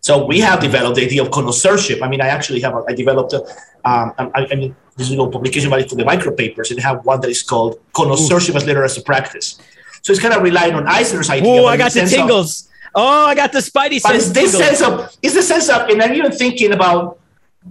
So 0.00 0.26
we 0.26 0.40
have 0.40 0.60
developed 0.60 0.96
the 0.96 1.04
idea 1.04 1.22
of 1.22 1.30
connoisseurship. 1.30 2.02
I 2.02 2.08
mean, 2.08 2.20
I 2.20 2.28
actually 2.28 2.60
have 2.60 2.74
a, 2.74 2.82
I 2.88 2.92
developed 2.92 3.32
a, 3.34 3.40
um, 3.84 4.12
I, 4.18 4.48
I 4.50 4.54
mean, 4.56 4.74
this 4.96 5.08
is 5.08 5.16
a 5.16 5.26
publication 5.28 5.70
valid 5.70 5.88
for 5.88 5.94
the 5.94 6.04
micro 6.04 6.32
papers, 6.32 6.72
and 6.72 6.80
have 6.80 7.04
one 7.04 7.20
that 7.20 7.30
is 7.30 7.42
called 7.42 7.78
connoisseurship 7.92 8.56
as 8.56 8.64
literacy 8.66 9.02
practice. 9.02 9.58
So 10.02 10.12
it's 10.12 10.20
kind 10.20 10.34
of 10.34 10.42
relying 10.42 10.74
on 10.74 10.86
Eisner's 10.88 11.30
idea. 11.30 11.62
oh 11.62 11.66
i 11.66 11.76
got 11.76 11.92
the 11.92 12.00
sense 12.00 12.12
of- 12.12 12.18
tingles 12.18 12.68
oh 12.96 13.26
i 13.26 13.36
got 13.36 13.52
the 13.52 13.60
spidey 13.60 14.02
but 14.02 14.16
it's 14.16 14.24
sense 14.24 14.34
this 14.34 14.52
tingles. 14.52 14.78
sense 14.78 14.82
of 14.82 15.16
it's 15.22 15.34
the 15.34 15.42
sense 15.42 15.68
of, 15.68 15.88
and 15.88 16.02
I'm 16.02 16.12
even 16.14 16.32
thinking 16.32 16.72
about 16.72 17.20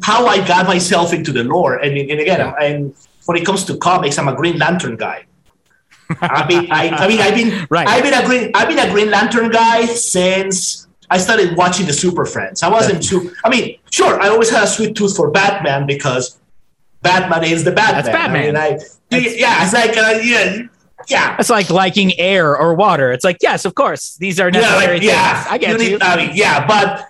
how 0.01 0.25
I 0.25 0.45
got 0.45 0.67
myself 0.67 1.13
into 1.13 1.31
the 1.31 1.43
lore. 1.43 1.75
And, 1.77 1.97
and 1.97 2.19
again, 2.19 2.41
I'm, 2.41 2.53
I'm, 2.59 2.93
when 3.25 3.37
it 3.37 3.45
comes 3.45 3.65
to 3.65 3.77
comics, 3.77 4.17
I'm 4.17 4.27
a 4.27 4.35
Green 4.35 4.57
Lantern 4.57 4.95
guy. 4.97 5.25
I 6.21 6.45
mean, 6.47 6.71
I, 6.71 6.89
I 6.89 7.07
mean, 7.07 7.19
I've 7.21 7.35
been, 7.35 7.67
Right. 7.69 7.87
I've 7.87 8.03
been 8.03 8.13
a 8.13 8.25
Green, 8.25 8.51
I've 8.53 8.67
been 8.67 8.79
a 8.79 8.91
Green 8.91 9.09
Lantern 9.09 9.49
guy 9.49 9.85
since 9.85 10.87
I 11.09 11.17
started 11.17 11.55
watching 11.55 11.85
the 11.85 11.93
Super 11.93 12.25
Friends. 12.25 12.63
I 12.63 12.69
wasn't 12.69 13.03
too. 13.03 13.33
I 13.43 13.49
mean, 13.49 13.77
sure, 13.91 14.21
I 14.21 14.29
always 14.29 14.49
had 14.49 14.63
a 14.63 14.67
sweet 14.67 14.95
tooth 14.95 15.15
for 15.15 15.31
Batman 15.31 15.85
because 15.85 16.39
Batman 17.01 17.43
is 17.43 17.63
the 17.63 17.71
Batman. 17.71 18.03
That's 18.03 18.15
Batman. 18.15 18.55
I 18.57 18.69
mean, 18.71 18.79
I, 19.11 19.17
yeah, 19.37 19.63
it's 19.63 19.73
like, 19.73 19.97
uh, 19.97 20.19
yeah, 20.21 20.63
yeah. 21.07 21.37
That's 21.37 21.49
like 21.49 21.69
liking 21.69 22.17
air 22.19 22.57
or 22.57 22.75
water. 22.75 23.11
It's 23.11 23.23
like, 23.23 23.37
yes, 23.41 23.65
of 23.65 23.75
course, 23.75 24.15
these 24.17 24.39
are 24.39 24.49
yeah, 24.49 24.59
necessary 24.61 24.93
like, 24.95 25.03
yeah. 25.03 25.45
I 25.49 25.57
get 25.57 25.79
need- 25.79 25.91
you. 25.91 25.97
I 26.01 26.15
mean, 26.17 26.31
yeah, 26.33 26.65
but 26.67 27.07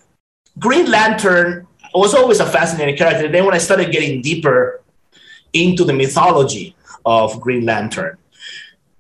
Green 0.60 0.90
Lantern 0.90 1.68
was 1.94 2.14
always 2.14 2.40
a 2.40 2.46
fascinating 2.46 2.96
character. 2.98 3.26
And 3.26 3.34
then 3.34 3.46
when 3.46 3.54
I 3.54 3.58
started 3.58 3.92
getting 3.92 4.22
deeper 4.22 4.82
into 5.54 5.84
the 5.84 5.94
mythology 5.94 6.76
of 7.06 7.40
Green 7.42 7.66
Lantern 7.66 8.18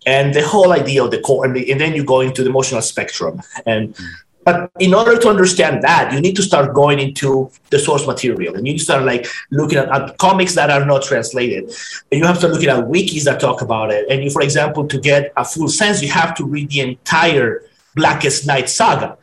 and 0.06 0.34
the 0.34 0.46
whole 0.46 0.72
idea 0.72 1.04
of 1.04 1.12
the 1.12 1.20
Corps, 1.20 1.46
and, 1.46 1.56
the, 1.56 1.72
and 1.72 1.80
then 1.80 1.94
you 1.94 2.04
go 2.04 2.22
into 2.22 2.44
the 2.44 2.50
emotional 2.50 2.82
spectrum. 2.82 3.42
And 3.66 3.96
but 4.44 4.72
in 4.80 4.96
order 4.96 5.20
to 5.20 5.30
understand 5.30 5.84
that, 5.84 6.12
you 6.12 6.20
need 6.20 6.36
to 6.36 6.42
start 6.42 6.74
going 6.74 6.98
into 6.98 7.52
the 7.70 7.78
source 7.78 8.08
material, 8.08 8.56
and 8.56 8.68
you 8.68 8.80
start 8.80 9.04
like 9.04 9.28
looking 9.52 9.78
at, 9.78 9.90
at 9.90 10.18
comics 10.18 10.56
that 10.56 10.72
are 10.72 10.84
not 10.84 11.04
translated, 11.04 11.66
and 12.12 12.20
you 12.20 12.26
have 12.26 12.40
to 12.40 12.48
look 12.48 12.64
at 12.64 12.86
wikis 12.86 13.26
that 13.26 13.40
talk 13.40 13.62
about 13.62 13.92
it. 13.92 14.10
And 14.10 14.24
you, 14.24 14.32
for 14.32 14.42
example, 14.42 14.88
to 14.88 15.00
get 15.00 15.32
a 15.38 15.46
full 15.46 15.68
sense, 15.68 16.02
you 16.02 16.10
have 16.10 16.36
to 16.38 16.46
read 16.46 16.70
the 16.70 16.80
entire 16.80 17.64
Blackest 17.96 18.48
Night 18.48 18.70
saga, 18.70 19.18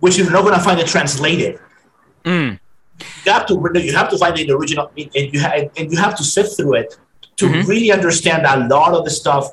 which 0.00 0.18
you're 0.18 0.30
not 0.30 0.42
going 0.42 0.54
to 0.54 0.60
find 0.60 0.78
it 0.78 0.86
translated. 0.86 1.58
Mm. 2.24 2.58
You 3.24 3.32
have 3.32 3.46
to 3.46 3.54
you 3.74 3.94
have 3.96 4.08
to 4.10 4.18
find 4.18 4.36
the 4.36 4.50
original, 4.52 4.90
and 4.96 5.32
you 5.34 5.40
have 5.40 5.70
and 5.76 5.90
you 5.92 5.98
have 5.98 6.14
to 6.16 6.24
sift 6.24 6.56
through 6.56 6.74
it 6.74 6.96
to 7.36 7.46
Mhm. 7.46 7.66
really 7.66 7.90
understand 7.90 8.46
a 8.46 8.66
lot 8.68 8.92
of 8.94 9.04
the 9.04 9.10
stuff 9.10 9.44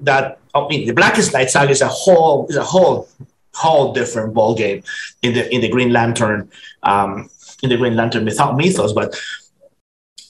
that 0.00 0.38
I 0.54 0.66
mean. 0.68 0.86
The 0.86 0.92
Blackest 0.92 1.32
Night 1.32 1.50
saga 1.50 1.70
is 1.70 1.80
a 1.80 1.88
whole 1.88 2.46
is 2.48 2.56
a 2.56 2.64
whole 2.64 3.08
whole 3.54 3.92
different 3.92 4.32
ball 4.34 4.54
game 4.54 4.82
in 5.22 5.34
the 5.34 5.42
in 5.54 5.60
the 5.60 5.68
Green 5.68 5.92
Lantern 5.92 6.50
um, 6.82 7.28
in 7.62 7.68
the 7.70 7.76
Green 7.76 7.96
Lantern 7.96 8.24
myth- 8.24 8.54
mythos, 8.56 8.92
but 8.92 9.14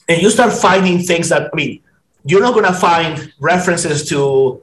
and 0.07 0.21
you 0.21 0.29
start 0.29 0.51
finding 0.53 0.99
things 1.01 1.29
that 1.29 1.49
I 1.51 1.55
mean, 1.55 1.79
you're 2.25 2.41
not 2.41 2.53
gonna 2.53 2.73
find 2.73 3.31
references 3.39 4.07
to. 4.09 4.61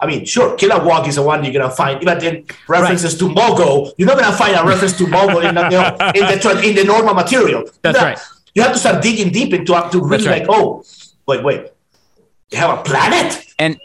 I 0.00 0.06
mean, 0.06 0.24
sure, 0.24 0.56
Kilowog 0.56 1.08
is 1.08 1.16
the 1.16 1.22
one 1.22 1.42
you're 1.44 1.52
gonna 1.52 1.70
find, 1.70 2.00
Even 2.02 2.18
then 2.18 2.44
references 2.68 3.16
to 3.18 3.24
Mogo, 3.28 3.92
you're 3.98 4.06
not 4.08 4.18
gonna 4.18 4.36
find 4.36 4.54
a 4.56 4.64
reference 4.64 4.96
to 4.98 5.04
Mogo 5.04 5.46
in 5.48 5.54
the, 5.54 5.62
you 5.64 6.22
know, 6.22 6.30
in 6.30 6.38
the 6.38 6.68
in 6.68 6.76
the 6.76 6.84
normal 6.84 7.14
material. 7.14 7.64
That's 7.82 7.98
That- 7.98 8.04
right. 8.04 8.18
You 8.54 8.62
have 8.62 8.72
to 8.72 8.78
start 8.78 9.02
digging 9.02 9.30
deep 9.30 9.52
into 9.54 9.72
to 9.72 10.00
really 10.00 10.26
right. 10.26 10.40
like, 10.40 10.48
oh, 10.48 10.82
wait, 11.26 11.44
wait, 11.44 11.66
they 12.50 12.56
have 12.56 12.78
a 12.78 12.82
planet. 12.82 13.44
And 13.58 13.78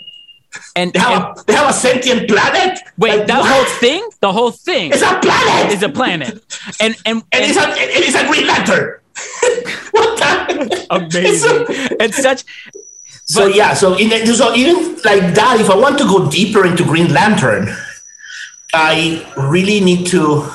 and, 0.75 0.93
They 0.93 0.99
and 0.99 1.07
have 1.09 1.37
a, 1.37 1.43
they 1.45 1.53
have 1.53 1.69
a 1.69 1.73
sentient 1.73 2.27
planet. 2.27 2.79
wait, 2.97 3.17
Like, 3.17 3.27
that 3.27 3.39
what? 3.41 3.51
whole 3.53 3.65
thing, 3.79 4.07
the 4.21 4.31
whole 4.31 4.51
thing 4.51 4.91
It's 4.91 5.01
a 5.01 5.19
planet. 5.19 5.73
is 5.73 5.83
a 5.83 5.89
planet. 5.89 6.33
And 6.79 6.95
and, 7.05 7.23
and, 7.31 7.43
it's 7.45 7.57
a 7.57 7.69
it 7.75 8.03
is 8.07 8.15
a 8.15 8.25
Green 8.27 8.47
Lantern. 8.47 8.99
what 9.91 10.17
the? 10.17 10.87
amazing. 10.89 11.97
and 11.99 12.13
such 12.13 12.43
So 13.25 13.47
yeah, 13.47 13.73
so 13.73 13.97
in 13.97 14.09
so 14.27 14.53
even 14.53 14.95
like 15.05 15.33
that, 15.35 15.57
if 15.59 15.69
I 15.69 15.75
want 15.75 15.97
to 15.99 16.03
go 16.05 16.29
deeper 16.29 16.65
into 16.65 16.83
Green 16.83 17.13
Lantern, 17.13 17.69
I 18.73 19.25
really 19.37 19.79
need 19.79 20.07
to. 20.07 20.49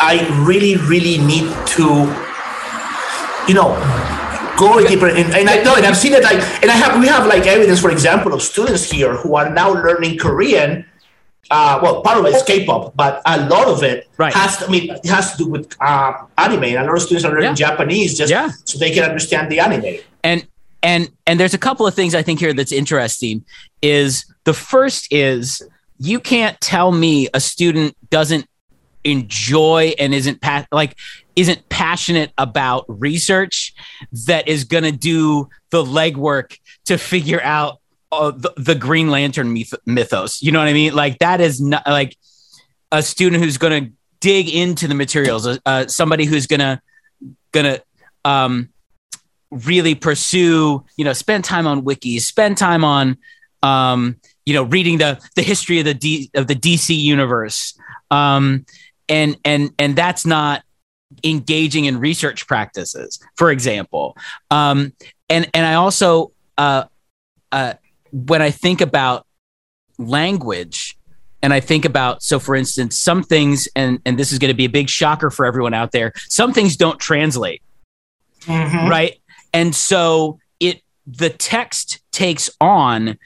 I 0.00 0.22
really, 0.46 0.76
really 0.76 1.18
need 1.18 1.50
to, 1.74 1.84
you 3.48 3.54
know, 3.54 3.74
go 4.56 4.78
deeper. 4.86 5.08
And, 5.08 5.34
and 5.34 5.50
I 5.50 5.60
know, 5.64 5.74
and 5.74 5.84
I've 5.84 5.96
seen 5.96 6.12
it 6.12 6.22
like, 6.22 6.38
and 6.62 6.70
I 6.70 6.74
have, 6.74 7.00
we 7.00 7.08
have 7.08 7.26
like 7.26 7.48
evidence, 7.48 7.80
for 7.80 7.90
example, 7.90 8.32
of 8.32 8.40
students 8.40 8.88
here 8.88 9.16
who 9.16 9.34
are 9.34 9.50
now 9.50 9.72
learning 9.72 10.18
Korean. 10.18 10.84
Uh, 11.50 11.80
well, 11.82 12.02
part 12.02 12.18
of 12.18 12.26
it 12.26 12.34
is 12.36 12.42
K-pop, 12.44 12.94
but 12.94 13.22
a 13.26 13.48
lot 13.48 13.66
of 13.66 13.82
it 13.82 14.06
Right. 14.18 14.32
has. 14.32 14.58
To, 14.58 14.66
I 14.66 14.70
mean, 14.70 14.90
it 14.90 15.06
has 15.06 15.32
to 15.32 15.38
do 15.38 15.46
with 15.48 15.74
uh, 15.80 16.12
anime, 16.36 16.62
and 16.64 16.76
a 16.76 16.84
lot 16.84 16.94
of 16.96 17.02
students 17.02 17.24
are 17.24 17.30
learning 17.32 17.56
Yeah. 17.56 17.68
Japanese 17.68 18.16
just 18.16 18.30
Yeah. 18.30 18.50
so 18.64 18.78
they 18.78 18.92
can 18.92 19.02
understand 19.02 19.50
the 19.50 19.58
anime. 19.58 19.96
and 20.22 20.46
and 20.82 21.10
and 21.26 21.38
there's 21.38 21.54
a 21.54 21.58
couple 21.58 21.86
of 21.86 21.94
things 21.94 22.14
I 22.14 22.22
think 22.22 22.40
here 22.40 22.52
that's 22.52 22.72
interesting. 22.72 23.44
Is 23.82 24.24
the 24.44 24.54
first 24.54 25.12
is 25.12 25.62
you 25.98 26.20
can't 26.20 26.60
tell 26.60 26.92
me 26.92 27.28
a 27.34 27.40
student 27.40 27.96
doesn't 28.10 28.46
enjoy 29.04 29.94
and 29.98 30.14
isn't 30.14 30.40
pa- 30.40 30.66
like 30.72 30.96
isn't 31.36 31.68
passionate 31.68 32.32
about 32.38 32.84
research 32.88 33.74
that 34.26 34.48
is 34.48 34.64
going 34.64 34.84
to 34.84 34.92
do 34.92 35.48
the 35.70 35.82
legwork 35.82 36.58
to 36.86 36.98
figure 36.98 37.40
out 37.42 37.80
uh, 38.10 38.30
the, 38.30 38.52
the 38.56 38.74
Green 38.74 39.08
Lantern 39.10 39.52
myth- 39.52 39.74
mythos. 39.86 40.42
You 40.42 40.52
know 40.52 40.58
what 40.58 40.68
I 40.68 40.72
mean? 40.72 40.94
Like 40.94 41.18
that 41.18 41.40
is 41.40 41.60
not 41.60 41.86
like 41.86 42.16
a 42.90 43.02
student 43.02 43.42
who's 43.42 43.58
going 43.58 43.84
to 43.84 43.92
dig 44.20 44.48
into 44.48 44.88
the 44.88 44.94
materials, 44.94 45.46
uh, 45.46 45.86
somebody 45.86 46.24
who's 46.24 46.46
going 46.46 46.60
to 46.60 46.80
going 47.52 47.66
to 47.66 47.82
um, 48.24 48.70
really 49.50 49.94
pursue, 49.94 50.84
you 50.96 51.04
know, 51.04 51.12
spend 51.12 51.44
time 51.44 51.66
on 51.66 51.82
wikis, 51.82 52.22
spend 52.22 52.56
time 52.58 52.84
on, 52.84 53.16
um, 53.62 54.16
you 54.46 54.54
know, 54.54 54.64
reading 54.64 54.98
the 54.98 55.20
the 55.36 55.42
history 55.42 55.78
of 55.78 55.84
the 55.84 55.94
D, 55.94 56.30
of 56.34 56.46
the 56.46 56.54
DC 56.54 56.96
universe, 56.96 57.78
um, 58.10 58.64
and 59.08 59.36
and 59.44 59.70
and 59.78 59.96
that's 59.96 60.24
not 60.26 60.62
engaging 61.24 61.86
in 61.86 61.98
research 61.98 62.46
practices, 62.46 63.18
for 63.36 63.50
example. 63.50 64.16
Um, 64.50 64.92
and 65.28 65.48
and 65.54 65.66
I 65.66 65.74
also 65.74 66.32
uh, 66.56 66.84
uh, 67.52 67.74
when 68.12 68.42
I 68.42 68.50
think 68.50 68.80
about 68.80 69.26
language 69.98 70.96
and 71.42 71.52
I 71.52 71.60
think 71.60 71.84
about 71.84 72.22
so 72.22 72.38
for 72.38 72.54
instance 72.54 72.96
some 72.96 73.22
things 73.22 73.68
and 73.74 74.00
and 74.04 74.18
this 74.18 74.32
is 74.32 74.38
going 74.38 74.50
to 74.50 74.56
be 74.56 74.64
a 74.64 74.68
big 74.70 74.88
shocker 74.88 75.30
for 75.30 75.44
everyone 75.44 75.74
out 75.74 75.90
there 75.92 76.12
some 76.28 76.52
things 76.52 76.76
don't 76.76 76.98
translate 77.00 77.62
Mhm. 78.42 78.88
right 78.88 79.18
and 79.52 79.74
so 79.74 80.38
it 80.60 80.82
the 81.06 81.30
text 81.30 82.00
takes 82.12 82.50
on 82.60 83.18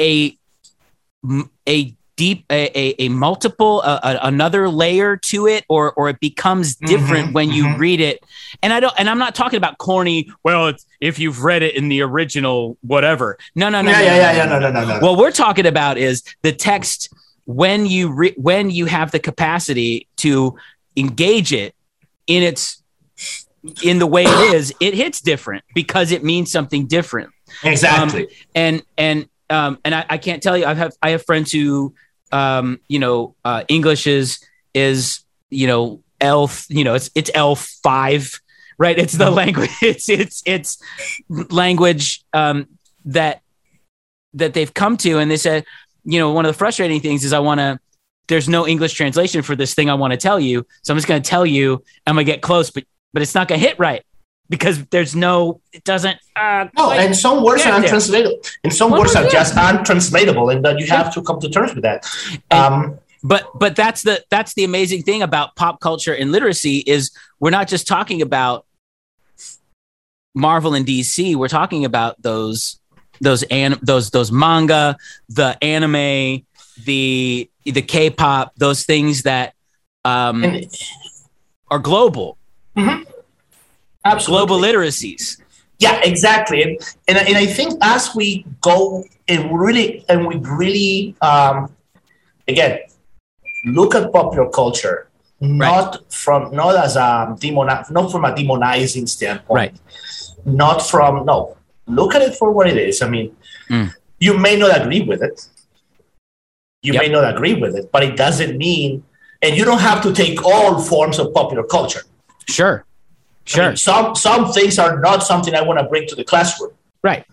a 0.00 0.36
a 1.68 1.94
deep 2.16 2.44
a, 2.50 2.70
a, 2.78 2.94
a 2.98 3.08
multiple 3.08 3.80
a, 3.82 3.98
a, 4.02 4.18
another 4.26 4.68
layer 4.68 5.16
to 5.16 5.46
it 5.46 5.64
or 5.68 5.92
or 5.94 6.08
it 6.10 6.20
becomes 6.20 6.74
different 6.76 7.30
Mhm, 7.30 7.32
when 7.32 7.50
you 7.50 7.64
mhm. 7.64 7.78
read 7.78 8.00
it 8.00 8.22
and 8.62 8.72
i 8.72 8.80
don't 8.80 8.92
and 8.98 9.08
i'm 9.08 9.18
not 9.18 9.34
talking 9.34 9.56
about 9.56 9.78
corny 9.78 10.30
well 10.44 10.68
it's, 10.68 10.84
if 11.00 11.18
you've 11.18 11.42
read 11.42 11.62
it 11.62 11.74
in 11.74 11.88
the 11.88 12.02
original 12.02 12.76
whatever 12.82 13.38
no 13.54 13.70
no 13.70 13.80
no 13.80 13.90
Yeah, 13.92 13.98
no, 13.98 14.04
yeah, 14.04 14.10
no, 14.12 14.16
yeah, 14.16 14.26
no, 14.26 14.36
yeah. 14.36 14.44
No, 14.44 14.58
no, 14.58 14.84
no, 14.84 14.98
no. 14.98 15.00
what 15.00 15.18
we're 15.18 15.30
talking 15.30 15.64
about 15.66 15.96
is 15.96 16.22
the 16.42 16.52
text 16.52 17.12
when 17.46 17.86
you 17.86 18.12
re- 18.12 18.34
when 18.36 18.70
you 18.70 18.86
have 18.86 19.10
the 19.10 19.18
capacity 19.18 20.06
to 20.16 20.56
engage 20.96 21.52
it 21.54 21.74
in 22.26 22.42
its 22.42 22.81
in 23.82 23.98
the 23.98 24.06
way 24.06 24.24
it 24.24 24.54
is 24.54 24.74
it 24.80 24.94
hits 24.94 25.20
different 25.20 25.64
because 25.74 26.10
it 26.12 26.24
means 26.24 26.50
something 26.50 26.86
different. 26.86 27.30
Exactly. 27.62 28.28
and 28.54 28.82
and 28.96 29.28
um 29.50 29.78
and 29.84 29.94
I, 29.94 30.04
I 30.08 30.18
can't 30.18 30.42
tell 30.42 30.56
you 30.56 30.64
I 30.64 30.74
have 30.74 30.92
I 31.02 31.10
have 31.10 31.24
friends 31.24 31.52
who 31.52 31.94
um 32.32 32.80
you 32.88 32.98
know 32.98 33.34
uh 33.44 33.64
English 33.68 34.06
is 34.06 34.40
is 34.74 35.20
you 35.50 35.66
know 35.66 36.02
L 36.20 36.50
you 36.68 36.84
know 36.84 36.94
it's 36.94 37.10
it's 37.14 37.30
L 37.34 37.54
five 37.54 38.40
right? 38.78 38.98
It's 38.98 39.12
the 39.12 39.30
language 39.30 39.70
it's 39.82 40.08
it's 40.08 40.42
it's 40.44 40.78
language 41.28 42.24
um 42.32 42.66
that 43.04 43.42
that 44.34 44.54
they've 44.54 44.72
come 44.72 44.96
to 44.98 45.18
and 45.18 45.30
they 45.30 45.36
said 45.36 45.64
you 46.04 46.18
know 46.18 46.32
one 46.32 46.46
of 46.46 46.52
the 46.52 46.58
frustrating 46.58 47.00
things 47.00 47.24
is 47.24 47.32
I 47.32 47.38
want 47.38 47.60
to 47.60 47.78
there's 48.28 48.48
no 48.48 48.66
English 48.66 48.94
translation 48.94 49.42
for 49.42 49.54
this 49.54 49.74
thing 49.74 49.90
I 49.90 49.94
want 49.94 50.12
to 50.12 50.16
tell 50.16 50.40
you. 50.40 50.64
So 50.82 50.94
I'm 50.94 50.96
just 50.96 51.08
going 51.08 51.20
to 51.22 51.28
tell 51.28 51.44
you 51.44 51.84
I'm 52.06 52.14
going 52.14 52.24
to 52.24 52.32
get 52.32 52.40
close 52.40 52.70
but 52.70 52.84
but 53.12 53.22
it's 53.22 53.34
not 53.34 53.48
going 53.48 53.60
to 53.60 53.66
hit 53.66 53.78
right 53.78 54.04
because 54.48 54.84
there's 54.86 55.14
no 55.14 55.60
it 55.72 55.84
doesn't 55.84 56.18
uh, 56.36 56.66
No, 56.76 56.86
quite- 56.86 57.00
and 57.00 57.16
some 57.16 57.42
words 57.42 57.64
are 57.64 57.72
untranslatable. 57.72 58.40
And 58.64 58.72
some 58.72 58.90
words 58.90 59.14
are 59.14 59.28
just 59.28 59.56
untranslatable, 59.56 60.50
and 60.50 60.64
that 60.64 60.78
you 60.78 60.86
have 60.88 61.12
to 61.14 61.22
come 61.22 61.40
to 61.40 61.48
terms 61.48 61.74
with 61.74 61.84
that. 61.84 62.06
Um, 62.50 62.98
but 63.22 63.48
but 63.58 63.76
that's 63.76 64.02
the 64.02 64.24
that's 64.30 64.54
the 64.54 64.64
amazing 64.64 65.02
thing 65.02 65.22
about 65.22 65.56
pop 65.56 65.80
culture 65.80 66.14
and 66.14 66.32
literacy 66.32 66.78
is 66.78 67.10
we're 67.40 67.50
not 67.50 67.68
just 67.68 67.86
talking 67.86 68.20
about 68.20 68.66
Marvel 70.34 70.74
and 70.74 70.86
DC. 70.86 71.36
We're 71.36 71.48
talking 71.48 71.84
about 71.84 72.20
those 72.20 72.80
those 73.20 73.42
an, 73.44 73.78
those 73.82 74.10
those 74.10 74.32
manga, 74.32 74.96
the 75.28 75.56
anime, 75.62 76.44
the 76.84 77.48
the 77.64 77.82
K-pop, 77.82 78.52
those 78.56 78.84
things 78.84 79.22
that 79.22 79.54
um, 80.04 80.42
and 80.42 80.66
are 81.70 81.78
global, 81.78 82.36
absolutely. 82.76 84.46
global 84.46 84.58
literacies. 84.58 85.40
Yeah, 85.78 86.00
exactly. 86.04 86.62
And, 86.62 86.78
and 87.08 87.18
and 87.18 87.36
I 87.36 87.46
think 87.46 87.74
as 87.82 88.14
we 88.14 88.44
go 88.60 89.04
and 89.28 89.58
really 89.58 90.04
and 90.08 90.26
we 90.26 90.36
really 90.36 91.16
um, 91.20 91.72
again 92.46 92.78
look 93.64 93.94
at 93.94 94.12
popular 94.12 94.48
culture, 94.50 95.08
not 95.40 96.12
from 96.12 96.54
not 96.54 96.76
as 96.76 96.96
a 96.96 97.36
demon, 97.38 97.66
not 97.90 98.10
from 98.12 98.24
a 98.24 98.32
demonizing 98.32 99.08
standpoint, 99.08 99.56
Right. 99.56 99.74
Not 100.44 100.82
from 100.82 101.24
no. 101.24 101.56
Look 101.86 102.14
at 102.14 102.22
it 102.22 102.34
for 102.34 102.50
what 102.52 102.66
it 102.68 102.76
is. 102.76 103.02
I 103.02 103.08
mean, 103.08 103.36
Mm. 103.70 103.94
you 104.18 104.36
may 104.36 104.56
not 104.56 104.70
agree 104.80 105.02
with 105.02 105.22
it. 105.22 105.46
You 106.82 106.92
Yep. 106.94 107.02
may 107.02 107.08
not 107.08 107.24
agree 107.34 107.54
with 107.54 107.76
it, 107.76 107.90
but 107.92 108.02
it 108.02 108.16
doesn't 108.16 108.56
mean, 108.58 109.04
and 109.40 109.56
you 109.56 109.64
don't 109.64 109.80
have 109.80 110.02
to 110.02 110.12
take 110.12 110.44
all 110.44 110.80
forms 110.80 111.18
of 111.20 111.32
popular 111.32 111.62
culture. 111.62 112.02
Sure, 112.48 112.84
I 112.84 113.48
sure, 113.48 113.66
mean, 113.68 113.76
some 113.76 114.14
some 114.14 114.52
things 114.52 114.78
are 114.78 114.98
not 115.00 115.22
something 115.22 115.54
I 115.54 115.62
want 115.62 115.78
to 115.80 115.84
bring 115.86 116.06
to 116.08 116.14
the 116.14 116.24
classroom. 116.24 116.72
right, 117.02 117.24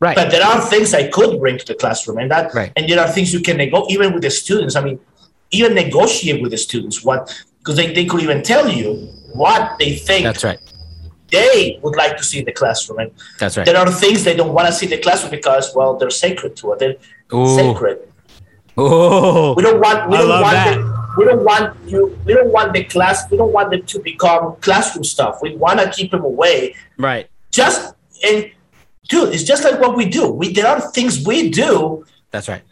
right, 0.00 0.14
But 0.16 0.30
there 0.30 0.44
are 0.44 0.60
things 0.60 0.92
I 0.94 1.08
could 1.08 1.38
bring 1.40 1.58
to 1.58 1.64
the 1.66 1.74
classroom, 1.74 2.18
and 2.18 2.30
that 2.30 2.54
Right. 2.54 2.72
and 2.76 2.88
there 2.88 3.00
are 3.00 3.08
things 3.08 3.32
you 3.32 3.40
can 3.40 3.56
negotiate 3.56 3.92
even 3.94 4.12
with 4.14 4.22
the 4.22 4.30
students. 4.30 4.76
I 4.76 4.82
mean, 4.82 4.98
even 5.50 5.74
negotiate 5.74 6.40
with 6.42 6.50
the 6.52 6.58
students 6.58 7.04
what 7.04 7.20
because 7.58 7.76
they, 7.76 7.92
they 7.92 8.04
could 8.06 8.22
even 8.22 8.42
tell 8.42 8.68
you 8.68 8.94
what 9.34 9.78
they 9.78 9.94
think 9.94 10.24
that's 10.24 10.44
right, 10.44 10.58
they 11.30 11.78
would 11.82 11.96
like 11.96 12.16
to 12.16 12.24
see 12.24 12.38
in 12.40 12.44
the 12.44 12.52
classroom. 12.52 12.98
And 13.00 13.10
that's 13.38 13.56
right. 13.56 13.66
there 13.66 13.76
are 13.76 13.90
things 13.90 14.24
they 14.24 14.34
don't 14.34 14.52
want 14.52 14.66
to 14.68 14.72
see 14.72 14.86
in 14.86 14.90
the 14.90 14.98
classroom 14.98 15.30
because 15.30 15.72
well 15.74 15.96
they're 15.96 16.10
sacred 16.10 16.56
to 16.56 16.72
it. 16.72 16.78
They're 16.80 16.96
Ooh, 17.34 17.56
sacred. 17.56 17.98
ooh, 18.78 19.54
We 19.56 19.62
don't 19.62 19.80
want 19.80 20.08
we 20.10 20.16
I 20.16 20.20
don't 20.20 20.40
want 20.40 20.99
we 21.16 21.24
don't 21.24 21.44
want 21.44 21.76
you 21.86 22.18
we 22.24 22.34
don't 22.34 22.52
want 22.52 22.72
the 22.72 22.84
class 22.84 23.28
we 23.30 23.36
don't 23.36 23.52
want 23.52 23.70
them 23.70 23.82
to 23.82 23.98
become 24.00 24.56
classroom 24.60 25.04
stuff. 25.04 25.38
We 25.42 25.56
want 25.56 25.80
to 25.80 25.90
keep 25.90 26.10
them 26.10 26.24
away 26.24 26.74
right, 26.98 27.28
just 27.50 27.94
and 28.24 28.50
dude, 29.08 29.34
it's 29.34 29.44
just 29.44 29.64
like 29.64 29.80
what 29.80 29.96
we 29.96 30.06
do. 30.08 30.30
We 30.30 30.52
there 30.52 30.66
are 30.66 30.80
things 30.92 31.24
we 31.26 31.50
do 31.50 32.04
that's 32.30 32.48
right, 32.48 32.62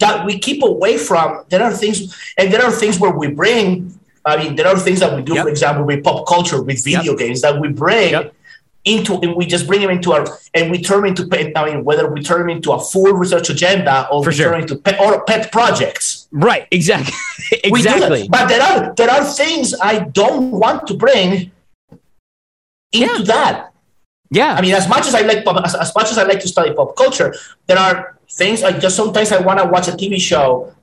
that 0.00 0.24
we 0.26 0.38
keep 0.38 0.62
away 0.62 0.96
from. 0.98 1.44
There 1.48 1.62
are 1.62 1.72
things, 1.72 2.14
and 2.36 2.52
there 2.52 2.62
are 2.64 2.70
things 2.70 3.00
where 3.00 3.10
we 3.10 3.28
bring. 3.28 3.94
I 4.24 4.36
mean, 4.36 4.56
there 4.56 4.66
are 4.66 4.78
things 4.78 5.00
that 5.00 5.14
we 5.16 5.22
do, 5.22 5.34
Yep. 5.34 5.42
for 5.44 5.48
example, 5.48 5.84
with 5.84 6.04
pop 6.04 6.26
culture, 6.28 6.62
with 6.62 6.84
video 6.84 7.16
games, 7.16 7.40
that 7.40 7.58
we 7.60 7.68
bring 7.68 8.10
Yep. 8.12 8.34
into, 8.84 9.14
and 9.22 9.34
we 9.36 9.46
just 9.46 9.66
bring 9.66 9.80
them 9.80 9.90
into 9.90 10.12
our, 10.12 10.26
and 10.54 10.70
we 10.70 10.82
turn 10.82 10.98
them 11.02 11.06
into. 11.16 11.26
I 11.56 11.64
mean, 11.64 11.82
whether 11.84 12.06
we 12.12 12.22
turn 12.22 12.40
them 12.40 12.50
into 12.50 12.72
a 12.72 12.80
full 12.80 13.12
research 13.14 13.48
agenda 13.50 14.06
or 14.10 14.22
For 14.22 14.30
we 14.30 14.36
sure. 14.36 14.50
turn 14.52 14.60
into 14.62 14.76
pet, 14.76 15.00
or 15.00 15.24
pet 15.24 15.50
projects. 15.50 16.17
Right, 16.32 16.66
exactly, 16.70 17.14
We 17.70 17.82
do 17.82 17.88
that. 17.88 17.96
exactly. 17.96 18.28
But 18.28 18.48
there 18.48 18.62
are 18.62 18.94
there 18.94 19.10
are 19.10 19.24
things 19.24 19.74
I 19.80 20.00
don't 20.00 20.50
want 20.52 20.86
to 20.88 20.94
bring 20.94 21.50
into 22.92 23.18
Yeah. 23.18 23.24
that. 23.24 23.72
Yeah, 24.30 24.52
I 24.54 24.60
mean, 24.60 24.74
as 24.74 24.86
much 24.88 25.06
as 25.06 25.14
I 25.14 25.22
like 25.22 25.42
pop, 25.42 25.64
as, 25.64 25.74
as 25.74 25.94
much 25.94 26.10
as 26.10 26.18
I 26.18 26.24
like 26.24 26.40
to 26.40 26.48
study 26.48 26.74
pop 26.74 26.94
culture, 26.96 27.34
there 27.66 27.78
are 27.78 28.18
things 28.30 28.62
I 28.62 28.78
just 28.78 28.94
sometimes 28.94 29.32
I 29.32 29.40
want 29.40 29.58
to 29.58 29.64
watch 29.66 29.88
a 29.88 29.92
TV 29.92 30.20
show 30.20 30.74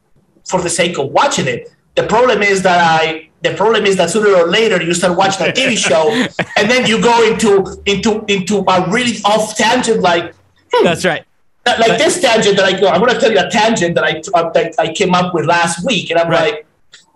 for 0.46 0.62
the 0.62 0.70
sake 0.70 0.98
of 0.98 1.12
watching 1.12 1.48
it. 1.48 1.70
The 1.94 2.04
problem 2.08 2.42
is 2.42 2.64
that 2.64 2.80
I 3.02 3.30
the 3.44 3.54
problem 3.54 3.86
is 3.86 3.98
that 3.98 4.10
sooner 4.10 4.30
or 4.36 4.48
later 4.48 4.82
you 4.82 4.96
start 4.96 5.16
watching 5.16 5.46
a 5.48 5.52
TV 5.52 5.78
show 5.78 6.10
and 6.58 6.72
then 6.72 6.88
you 6.88 7.00
go 7.00 7.16
into 7.32 7.80
into 7.86 8.26
into 8.28 8.64
a 8.68 8.90
really 8.90 9.18
off 9.24 9.56
tangent 9.56 10.02
like 10.02 10.34
hmm, 10.74 10.84
that's 10.84 11.06
right. 11.06 11.24
Like 11.66 11.98
this 11.98 12.22
tangent 12.22 12.58
that 12.58 12.66
I 12.66 12.80
go. 12.80 12.88
I'm 12.88 13.00
going 13.02 13.14
to 13.14 13.20
tell 13.20 13.32
you 13.32 13.40
a 13.40 13.50
tangent 13.50 13.96
that 13.96 14.04
I 14.04 14.22
uh, 14.34 14.50
that 14.52 14.76
I 14.78 14.94
came 14.94 15.14
up 15.16 15.34
with 15.34 15.46
last 15.46 15.86
week, 15.86 16.10
and 16.12 16.20
I'm 16.20 16.30
Right. 16.30 16.54
like, 16.54 16.66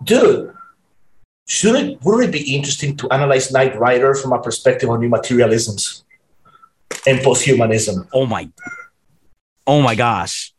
dude. 0.02 0.54
Should 1.46 1.74
it 1.74 1.98
wouldn't 2.04 2.28
it 2.28 2.32
be 2.32 2.54
interesting 2.54 2.96
to 2.98 3.10
analyze 3.10 3.50
Knight 3.50 3.76
Rider 3.76 4.14
from 4.14 4.32
a 4.32 4.40
perspective 4.40 4.88
on 4.88 5.00
new 5.00 5.08
materialisms 5.08 6.04
and 7.08 7.18
posthumanism? 7.18 8.06
Oh 8.12 8.24
my, 8.24 8.48
oh 9.66 9.82
my 9.82 9.96
gosh, 9.96 10.54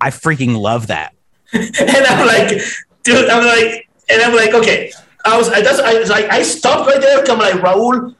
I 0.00 0.10
freaking 0.10 0.56
love 0.56 0.86
that. 0.86 1.14
and 1.52 2.06
I'm 2.06 2.26
like, 2.28 2.62
dude, 3.02 3.28
I'm 3.28 3.44
like, 3.44 3.88
and 4.08 4.22
I'm 4.22 4.36
like, 4.36 4.54
okay. 4.54 4.92
I 5.24 5.36
was, 5.36 5.48
I 5.48 5.62
just, 5.62 5.82
I 5.82 5.98
was 5.98 6.10
like, 6.10 6.26
I 6.30 6.42
stopped 6.42 6.86
right 6.86 7.00
there. 7.00 7.24
I'm 7.28 7.38
like, 7.38 7.54
Raul, 7.54 8.14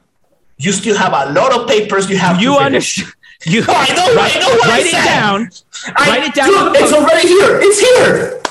you 0.57 0.73
still 0.73 0.97
have 0.97 1.13
a 1.13 1.31
lot 1.31 1.53
of 1.57 1.65
papers 1.69 2.09
you 2.09 2.17
have. 2.17 2.41
You 2.41 2.57
to 2.57 2.63
finish." 2.65 2.99
understand? 2.99 3.13
You 3.45 3.61
No, 3.61 3.73
I 3.73 3.87
know, 3.95 4.15
write, 4.15 4.35
I 4.35 4.39
know 4.39 4.49
what 4.49 4.65
I 4.67 4.69
write 4.69 4.85
it 4.85 4.91
said. 4.91 5.05
down. 5.05 5.49
I, 5.95 6.09
write 6.09 6.23
it 6.27 6.33
down. 6.35 6.49
Dude, 6.49 6.75
it's 6.75 6.91
already 6.93 7.27
here. 7.27 7.59
It's 7.63 7.79
here. 7.79 8.41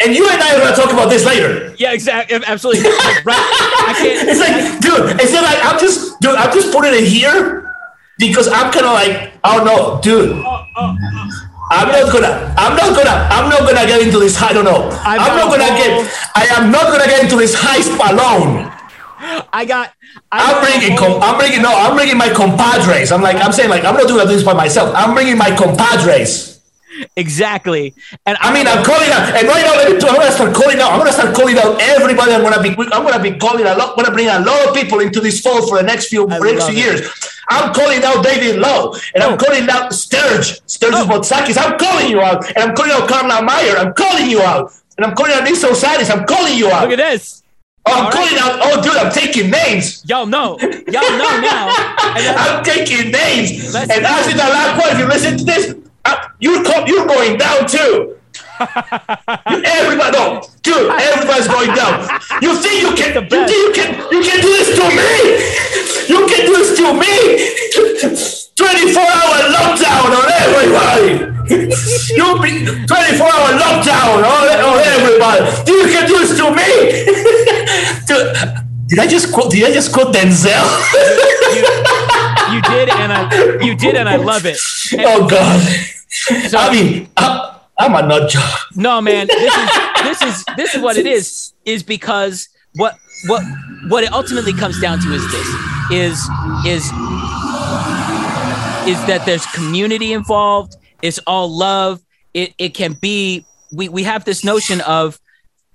And 0.00 0.16
you 0.16 0.26
and 0.28 0.40
I 0.40 0.56
are 0.56 0.60
gonna 0.64 0.76
talk 0.76 0.92
about 0.92 1.10
this 1.10 1.26
later. 1.26 1.74
Yeah, 1.76 1.92
exactly. 1.92 2.40
Absolutely. 2.46 2.88
Like, 2.88 3.24
right. 3.26 3.36
I 3.36 3.92
can't. 4.00 4.28
It's 4.32 4.40
like, 4.40 4.80
dude, 4.80 5.20
it's 5.20 5.32
not 5.32 5.44
like 5.44 5.60
I'm 5.62 5.78
just, 5.78 6.18
dude, 6.20 6.36
I'm 6.36 6.50
just 6.54 6.72
putting 6.72 6.94
it 6.94 7.04
here 7.04 7.70
because 8.18 8.48
I'm 8.48 8.72
kind 8.72 8.86
of 8.86 8.92
like, 8.96 9.32
I 9.44 9.56
don't 9.58 9.66
know, 9.66 10.00
dude. 10.02 10.32
Uh, 10.40 10.48
uh, 10.48 10.64
uh. 10.76 11.28
I'm 11.72 11.88
not 11.92 12.10
gonna, 12.12 12.54
I'm 12.58 12.76
not 12.76 12.96
gonna, 12.96 13.16
I'm 13.30 13.48
not 13.50 13.60
gonna 13.60 13.86
get 13.86 14.00
into 14.02 14.18
this. 14.18 14.40
I 14.40 14.52
don't 14.52 14.64
know. 14.64 14.88
I've 15.04 15.20
I'm 15.20 15.36
not 15.36 15.52
gonna 15.52 15.68
get. 15.76 16.10
I 16.34 16.46
am 16.56 16.72
not 16.72 16.90
gonna 16.90 17.04
get 17.06 17.22
into 17.22 17.36
this 17.36 17.54
heist 17.54 17.92
alone. 17.94 18.72
I 19.52 19.64
got. 19.68 19.92
I 20.32 20.52
I'm 20.52 20.64
bringing, 20.64 20.96
com- 20.96 21.20
I'm 21.22 21.38
bringing, 21.38 21.62
no, 21.62 21.72
I'm 21.74 21.94
bringing 21.96 22.16
my 22.18 22.28
compadres. 22.30 23.10
I'm 23.12 23.22
like, 23.22 23.36
I'm 23.36 23.52
saying, 23.52 23.70
like, 23.70 23.84
I'm 23.84 23.94
not 23.94 24.06
doing 24.08 24.26
this 24.28 24.42
by 24.44 24.54
myself. 24.54 24.92
I'm 24.94 25.14
bringing 25.14 25.36
my 25.38 25.50
compadres. 25.56 26.60
exactly. 27.16 27.94
And 28.26 28.36
I 28.40 28.52
mean, 28.52 28.66
I'm 28.66 28.84
calling 28.84 29.08
out, 29.10 29.34
and 29.36 29.46
right 29.48 29.62
now, 29.64 29.74
let 29.76 29.90
me 29.90 29.96
I'm 30.08 30.16
gonna 30.16 30.30
start 30.32 30.54
calling 30.54 30.78
out. 30.80 30.92
I'm 30.92 30.98
gonna 30.98 31.12
start 31.12 31.34
calling 31.34 31.56
out 31.58 31.80
everybody. 31.80 32.32
I'm 32.34 32.42
gonna 32.42 32.62
be, 32.62 32.70
I'm 32.70 33.02
gonna 33.06 33.22
be 33.22 33.38
calling 33.38 33.64
a 33.66 33.74
lot. 33.74 33.90
I'm 33.96 34.04
gonna 34.04 34.14
bring 34.14 34.28
a 34.28 34.40
lot 34.40 34.68
of 34.68 34.74
people 34.74 35.00
into 35.00 35.20
this 35.20 35.40
fold 35.40 35.68
for 35.68 35.76
the 35.78 35.84
next 35.84 36.08
few, 36.08 36.26
next 36.26 36.68
few 36.68 36.76
it. 36.76 36.76
years. 36.76 37.00
I'm 37.48 37.72
calling 37.74 38.02
out 38.04 38.22
David 38.24 38.60
Low, 38.60 38.94
and 39.14 39.22
I'm 39.24 39.34
Oh. 39.34 39.36
calling 39.36 39.68
out 39.70 39.92
Sturge, 39.94 40.60
Sturge 40.66 40.94
Oh. 40.94 41.06
Botzakis. 41.06 41.56
I'm 41.58 41.78
calling 41.78 42.10
you 42.10 42.20
out, 42.20 42.46
and 42.48 42.58
I'm 42.58 42.74
calling 42.76 42.92
out 42.92 43.08
Carla 43.08 43.42
Meyer. 43.42 43.76
I'm 43.78 43.92
calling 43.94 44.28
you 44.30 44.42
out, 44.42 44.72
and 44.96 45.06
I'm 45.06 45.14
calling 45.14 45.32
out 45.32 45.44
Nick 45.44 45.54
Sousanis. 45.54 46.10
I'm 46.10 46.24
calling 46.26 46.54
you 46.56 46.70
out. 46.70 46.88
look 46.88 46.98
at 46.98 47.10
this. 47.12 47.39
Oh, 47.86 48.04
I'm 48.04 48.12
calling 48.12 48.36
out. 48.38 48.60
Oh, 48.62 48.82
dude, 48.82 48.96
I'm 48.96 49.10
taking 49.10 49.50
names. 49.50 50.04
Y'all 50.08 50.26
know. 50.26 50.58
Y'all 50.60 51.16
know 51.16 51.32
now. 51.40 51.68
I'm 51.98 52.62
taking 52.62 53.10
names. 53.10 53.72
Let's 53.72 53.90
and 53.90 54.04
in 54.30 54.36
the 54.36 54.42
last 54.44 54.78
one, 54.78 54.92
if 54.92 54.98
you 54.98 55.06
listen 55.08 55.38
to 55.38 55.44
this, 55.44 55.74
uh, 56.04 56.28
you're 56.40 56.62
co- 56.62 56.84
you're 56.86 57.06
going 57.06 57.38
down 57.38 57.66
too. 57.66 58.16
Everybody, 58.60 60.12
no, 60.12 60.42
dude, 60.62 60.90
everybody's 60.92 61.48
going 61.48 61.74
down. 61.74 62.04
You 62.42 62.54
think 62.60 62.82
you 62.82 62.92
can? 62.94 63.24
You 63.24 63.46
think 63.48 63.50
you 63.50 63.72
can? 63.74 63.90
You 64.12 64.20
can 64.22 64.40
do 64.40 64.48
this 64.52 64.76
to 64.76 64.84
me? 64.84 65.12
You 66.12 66.26
can 66.28 66.44
do 66.44 66.56
this 66.60 66.76
to 66.76 66.92
me? 66.92 67.14
Twenty-four 68.56 69.02
hour 69.02 69.36
lockdown 69.56 70.12
on 70.12 70.28
everybody. 70.44 71.29
Be 71.50 72.64
twenty-four 72.86 73.26
hour 73.26 73.50
lockdown 73.58 74.06
oh, 74.06 74.22
oh, 74.22 74.30
on, 74.30 74.60
on 74.64 74.78
everybody. 74.86 75.64
Do 75.64 75.72
you 75.72 75.88
can 75.90 76.06
do 76.06 76.18
this 76.18 76.36
to 76.38 76.50
me? 76.54 76.70
Dude, 78.06 78.36
did 78.86 78.98
I 78.98 79.06
just 79.06 79.32
quote? 79.32 79.50
Did 79.50 79.64
I 79.64 79.72
just 79.72 79.92
quote 79.92 80.14
Denzel? 80.14 80.64
you, 81.54 82.54
you 82.54 82.62
did, 82.62 82.88
and 82.90 83.12
I 83.12 83.58
you 83.62 83.74
did, 83.74 83.96
and 83.96 84.08
I 84.08 84.16
love 84.16 84.46
it. 84.46 84.58
And 84.92 85.02
oh 85.06 85.26
God. 85.28 85.60
so- 86.08 86.58
I 86.58 86.72
mean, 86.72 87.08
I, 87.16 87.58
I'm 87.78 87.94
a 87.94 88.06
nut 88.06 88.30
job. 88.30 88.58
No, 88.76 89.00
man. 89.00 89.26
This 89.26 89.54
is 89.56 89.70
this 90.02 90.22
is 90.22 90.44
this 90.56 90.74
is 90.74 90.82
what 90.82 90.96
it 90.96 91.06
is. 91.06 91.52
Is 91.64 91.82
because 91.82 92.48
what 92.76 92.96
what 93.26 93.42
what 93.88 94.04
it 94.04 94.12
ultimately 94.12 94.52
comes 94.52 94.80
down 94.80 95.00
to 95.00 95.12
is 95.12 95.22
this 95.32 95.46
is 95.90 96.28
is 96.66 96.84
is 98.86 98.98
that 99.06 99.22
there's 99.26 99.46
community 99.46 100.12
involved. 100.12 100.76
It's 101.02 101.18
all 101.26 101.48
love. 101.56 102.00
It 102.34 102.54
it 102.58 102.74
can 102.74 102.92
be. 102.94 103.44
We 103.72 103.88
we 103.88 104.02
have 104.04 104.24
this 104.24 104.44
notion 104.44 104.80
of 104.82 105.20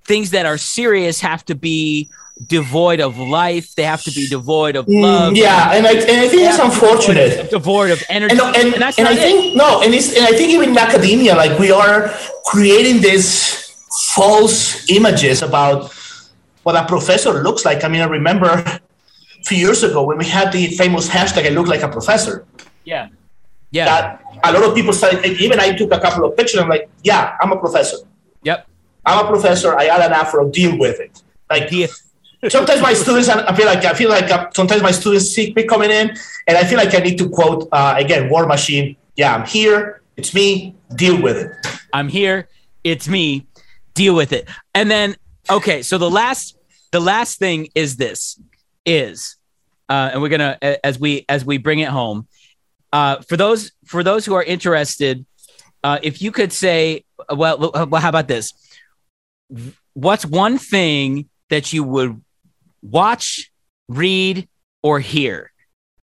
things 0.06 0.32
that 0.32 0.46
are 0.46 0.58
serious 0.58 1.22
have 1.22 1.44
to 1.46 1.56
be 1.56 2.10
devoid 2.48 3.00
of 3.00 3.18
life. 3.18 3.74
They 3.76 3.84
have 3.84 4.04
to 4.04 4.12
be 4.12 4.28
devoid 4.28 4.76
of 4.76 4.88
love. 4.88 5.34
Mm, 5.34 5.38
yeah, 5.38 5.72
and 5.74 5.88
I, 5.88 5.92
and 5.92 6.02
I 6.02 6.28
think 6.28 6.32
They 6.34 6.48
it's 6.48 6.58
have 6.58 6.74
to 6.74 6.80
be 6.80 6.86
unfortunate. 6.86 7.30
Devoid, 7.30 7.50
devoid 7.50 7.92
of 7.92 8.04
energy. 8.10 8.38
And, 8.38 8.56
and, 8.56 8.82
that's 8.82 8.98
and 8.98 9.06
not 9.06 9.14
I 9.14 9.16
it. 9.18 9.20
think 9.20 9.56
no, 9.56 9.82
and 9.82 9.94
it's 9.94 10.16
and 10.16 10.26
I 10.26 10.32
think 10.32 10.52
even 10.52 10.70
in 10.72 10.78
academia, 10.78 11.36
like 11.36 11.58
we 11.60 11.72
are 11.72 12.14
creating 12.46 13.02
these 13.02 13.72
false 14.14 14.90
images 14.90 15.42
about 15.42 15.94
what 16.64 16.76
a 16.76 16.86
professor 16.86 17.32
looks 17.44 17.64
like. 17.64 17.84
I 17.84 17.88
mean, 17.88 18.02
I 18.02 18.06
remember 18.06 18.48
a 18.50 18.82
few 19.46 19.58
years 19.58 19.84
ago 19.84 20.04
when 20.04 20.18
we 20.18 20.26
had 20.26 20.52
the 20.52 20.68
famous 20.76 21.08
hashtag 21.10 21.46
"I 21.46 21.50
look 21.50 21.68
like 21.68 21.84
a 21.84 21.90
professor." 21.90 22.46
Yeah. 22.84 23.08
Yeah. 23.76 23.86
That 23.86 24.24
a 24.44 24.54
lot 24.54 24.64
of 24.64 24.74
people 24.74 24.94
started. 24.94 25.26
Even 25.26 25.60
I 25.60 25.76
took 25.76 25.92
a 25.92 26.00
couple 26.00 26.24
of 26.24 26.38
pictures. 26.38 26.62
I'm 26.62 26.70
like, 26.70 26.90
yeah, 27.04 27.36
I'm 27.42 27.52
a 27.52 27.60
professor. 27.60 27.98
yep. 28.42 28.68
I'm 29.06 29.26
a 29.26 29.28
professor. 29.28 29.78
I 29.78 29.84
had 29.84 30.02
an 30.02 30.14
afro. 30.14 30.50
Deal 30.50 30.80
with 30.80 31.00
it. 31.02 31.22
Like 31.50 31.70
Yeah. 31.72 31.88
sometimes 32.50 32.82
my 32.82 32.94
students, 32.94 33.28
I 33.28 33.54
feel 33.54 33.66
like 33.66 33.84
I 33.84 33.94
feel 33.94 34.10
like 34.10 34.32
uh, 34.32 34.50
sometimes 34.54 34.82
my 34.82 34.92
students 34.92 35.26
see 35.26 35.52
me 35.54 35.64
coming 35.64 35.92
in, 35.92 36.16
and 36.48 36.58
I 36.58 36.64
feel 36.64 36.78
like 36.78 36.94
I 36.96 37.00
need 37.00 37.18
to 37.18 37.28
quote 37.30 37.68
uh, 37.72 37.96
again, 37.98 38.30
War 38.30 38.48
Machine. 38.48 38.96
Yeah, 39.18 39.36
I'm 39.36 39.46
here. 39.46 40.02
It's 40.16 40.34
me. 40.34 40.76
Deal 40.96 41.22
with 41.22 41.38
it. 41.38 41.52
I'm 41.92 42.08
here. 42.08 42.48
It's 42.84 43.08
me. 43.10 43.46
Deal 43.94 44.16
with 44.16 44.32
it. 44.32 44.48
And 44.74 44.90
then, 44.90 45.16
okay, 45.50 45.82
so 45.82 45.98
the 45.98 46.10
last, 46.10 46.58
the 46.92 47.00
last 47.02 47.40
thing 47.40 47.68
is 47.76 47.98
this: 47.98 48.40
is, 48.86 49.36
uh, 49.90 50.12
and 50.14 50.22
we're 50.22 50.30
gonna 50.30 50.58
as 50.62 50.98
we 50.98 51.26
as 51.28 51.44
we 51.44 51.58
bring 51.58 51.80
it 51.80 51.90
home. 51.90 52.28
Uh, 52.92 53.18
for 53.28 53.38
those 53.38 53.72
for 53.86 54.04
those 54.04 54.26
who 54.26 54.34
are 54.34 54.44
interested, 54.44 55.26
uh, 55.84 56.00
if 56.02 56.22
you 56.22 56.32
could 56.32 56.52
say, 56.52 57.04
well, 57.30 57.72
well, 57.90 58.02
how 58.02 58.10
about 58.10 58.28
this? 58.28 58.54
What's 59.94 60.26
one 60.26 60.58
thing 60.58 61.30
that 61.50 61.74
you 61.74 61.84
would 61.84 62.22
watch, 62.82 63.52
read, 63.88 64.48
or 64.82 65.00
hear? 65.00 65.52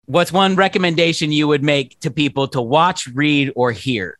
What's 0.05 0.31
one 0.31 0.55
recommendation 0.55 1.31
you 1.31 1.47
would 1.47 1.63
make 1.63 1.99
to 2.01 2.11
people 2.11 2.47
to 2.49 2.61
watch, 2.61 3.07
read, 3.07 3.51
or 3.55 3.71
hear? 3.71 4.17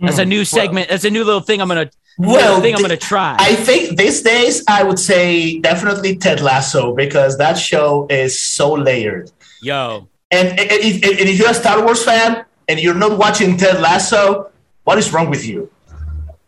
That's 0.00 0.18
a 0.18 0.24
new 0.24 0.44
segment. 0.44 0.88
That's 0.88 1.04
a 1.04 1.10
new 1.10 1.24
little 1.24 1.40
thing 1.40 1.60
I'm 1.60 1.68
gonna. 1.68 1.90
Well, 2.18 2.60
thing 2.60 2.74
I'm 2.74 2.82
gonna 2.82 2.96
try. 2.96 3.36
I 3.38 3.54
think 3.54 3.96
these 3.96 4.22
days 4.22 4.64
I 4.68 4.82
would 4.82 4.98
say 4.98 5.58
definitely 5.60 6.16
Ted 6.16 6.40
Lasso 6.40 6.94
because 6.94 7.38
that 7.38 7.54
show 7.54 8.06
is 8.08 8.38
so 8.38 8.72
layered. 8.72 9.30
Yo, 9.62 10.08
And, 10.30 10.48
and, 10.48 10.60
and 10.60 10.68
if- 10.70 11.38
you're 11.38 11.50
a 11.50 11.54
Star 11.54 11.82
Wars 11.84 12.04
fan 12.04 12.44
and 12.68 12.78
you're 12.80 12.94
not 12.94 13.18
watching 13.18 13.56
Ted 13.56 13.80
Lasso, 13.80 14.50
what 14.84 14.98
is 14.98 15.12
wrong 15.12 15.30
with 15.30 15.46
you? 15.46 15.70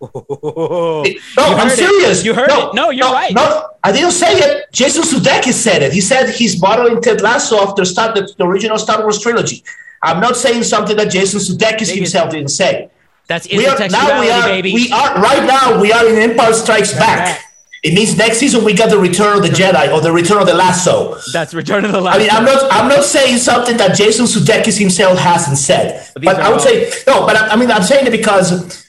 Oh. 0.03 1.03
No, 1.03 1.05
You 1.05 1.18
I'm 1.37 1.68
heard 1.68 1.72
it. 1.72 1.76
serious. 1.76 2.24
You 2.24 2.33
heard 2.35 2.49
it. 2.51 2.74
No, 2.74 2.91
you're 2.91 3.11
right. 3.12 3.35
No, 3.35 3.68
I 3.85 3.93
didn't 3.93 4.12
say 4.12 4.33
it. 4.39 4.72
Jason 4.72 5.03
Sudeikis 5.03 5.53
said 5.53 5.83
it. 5.83 5.93
He 5.93 6.01
said 6.01 6.31
he's 6.31 6.61
modeling 6.61 7.03
Ted 7.03 7.20
Lasso 7.20 7.59
after 7.66 7.85
start 7.85 8.14
the, 8.14 8.33
the 8.39 8.45
original 8.47 8.78
Star 8.78 9.03
Wars 9.03 9.20
trilogy. 9.20 9.62
I'm 10.03 10.20
not 10.20 10.37
saying 10.37 10.62
something 10.62 10.97
that 10.97 11.11
Jason 11.11 11.39
Sudeikis 11.41 11.95
himself 11.95 12.31
didn't 12.31 12.49
say. 12.49 12.89
that's 13.26 13.47
We 13.51 13.66
are 13.66 13.78
now 13.89 14.20
we 14.20 14.31
are 14.31 14.49
baby. 14.49 14.72
we 14.72 14.91
are 14.91 15.20
right 15.20 15.45
now 15.47 15.78
we 15.81 15.93
are 15.93 16.07
in 16.09 16.16
Empire 16.31 16.55
Strikes 16.55 16.95
Back. 16.95 17.43
It 17.83 17.95
means 17.95 18.16
next 18.16 18.39
season 18.39 18.62
we 18.62 18.74
got 18.74 18.91
the 18.91 18.99
Return 18.99 19.39
of 19.39 19.43
the 19.43 19.49
Jedi 19.49 19.91
or 19.93 20.01
the 20.03 20.12
Return 20.12 20.39
of 20.43 20.47
the 20.47 20.53
Lasso. 20.55 21.16
that's 21.33 21.55
Return 21.55 21.85
of 21.87 21.93
the 21.93 22.01
Last. 22.01 22.16
I 22.16 22.18
mean, 22.18 22.28
I'm 22.31 22.45
not. 22.45 22.70
I'm 22.72 22.89
not 22.89 23.05
saying 23.05 23.39
something 23.39 23.76
that 23.78 23.97
Jason 23.97 24.26
Sudeikis 24.26 24.78
himself 24.78 25.18
hasn't 25.18 25.57
said. 25.57 26.07
But 26.14 26.24
But, 26.24 26.37
I 26.41 26.49
would 26.51 26.59
all- 26.59 26.61
say 26.61 26.91
no. 27.07 27.24
But 27.26 27.37
I, 27.37 27.49
I 27.49 27.57
mean, 27.57 27.70
I'm 27.70 27.83
saying 27.83 28.07
it 28.07 28.11
because 28.11 28.87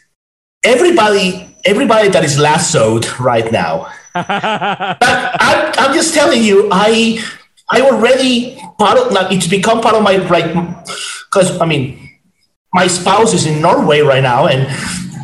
everybody, 0.64 1.56
everybody 1.64 2.10
that 2.10 2.24
is 2.26 2.38
lassoed 2.38 3.08
right 3.20 3.50
now. 3.52 3.92
but 4.14 4.26
I'm, 4.30 5.74
I'm 5.78 5.94
just 5.94 6.14
telling 6.14 6.44
you, 6.44 6.68
I, 6.70 7.24
I 7.70 7.80
already 7.82 8.60
part 8.78 8.98
of 8.98 9.14
like 9.14 9.32
it's 9.32 9.48
become 9.48 9.80
part 9.80 9.96
of 9.96 10.04
my 10.04 10.18
like, 10.18 10.52
because 11.32 11.60
I 11.62 11.66
mean, 11.66 11.98
my 12.74 12.88
spouse 12.88 13.34
is 13.34 13.46
in 13.46 13.62
Norway 13.62 14.02
right 14.02 14.22
now, 14.22 14.48
and 14.48 14.68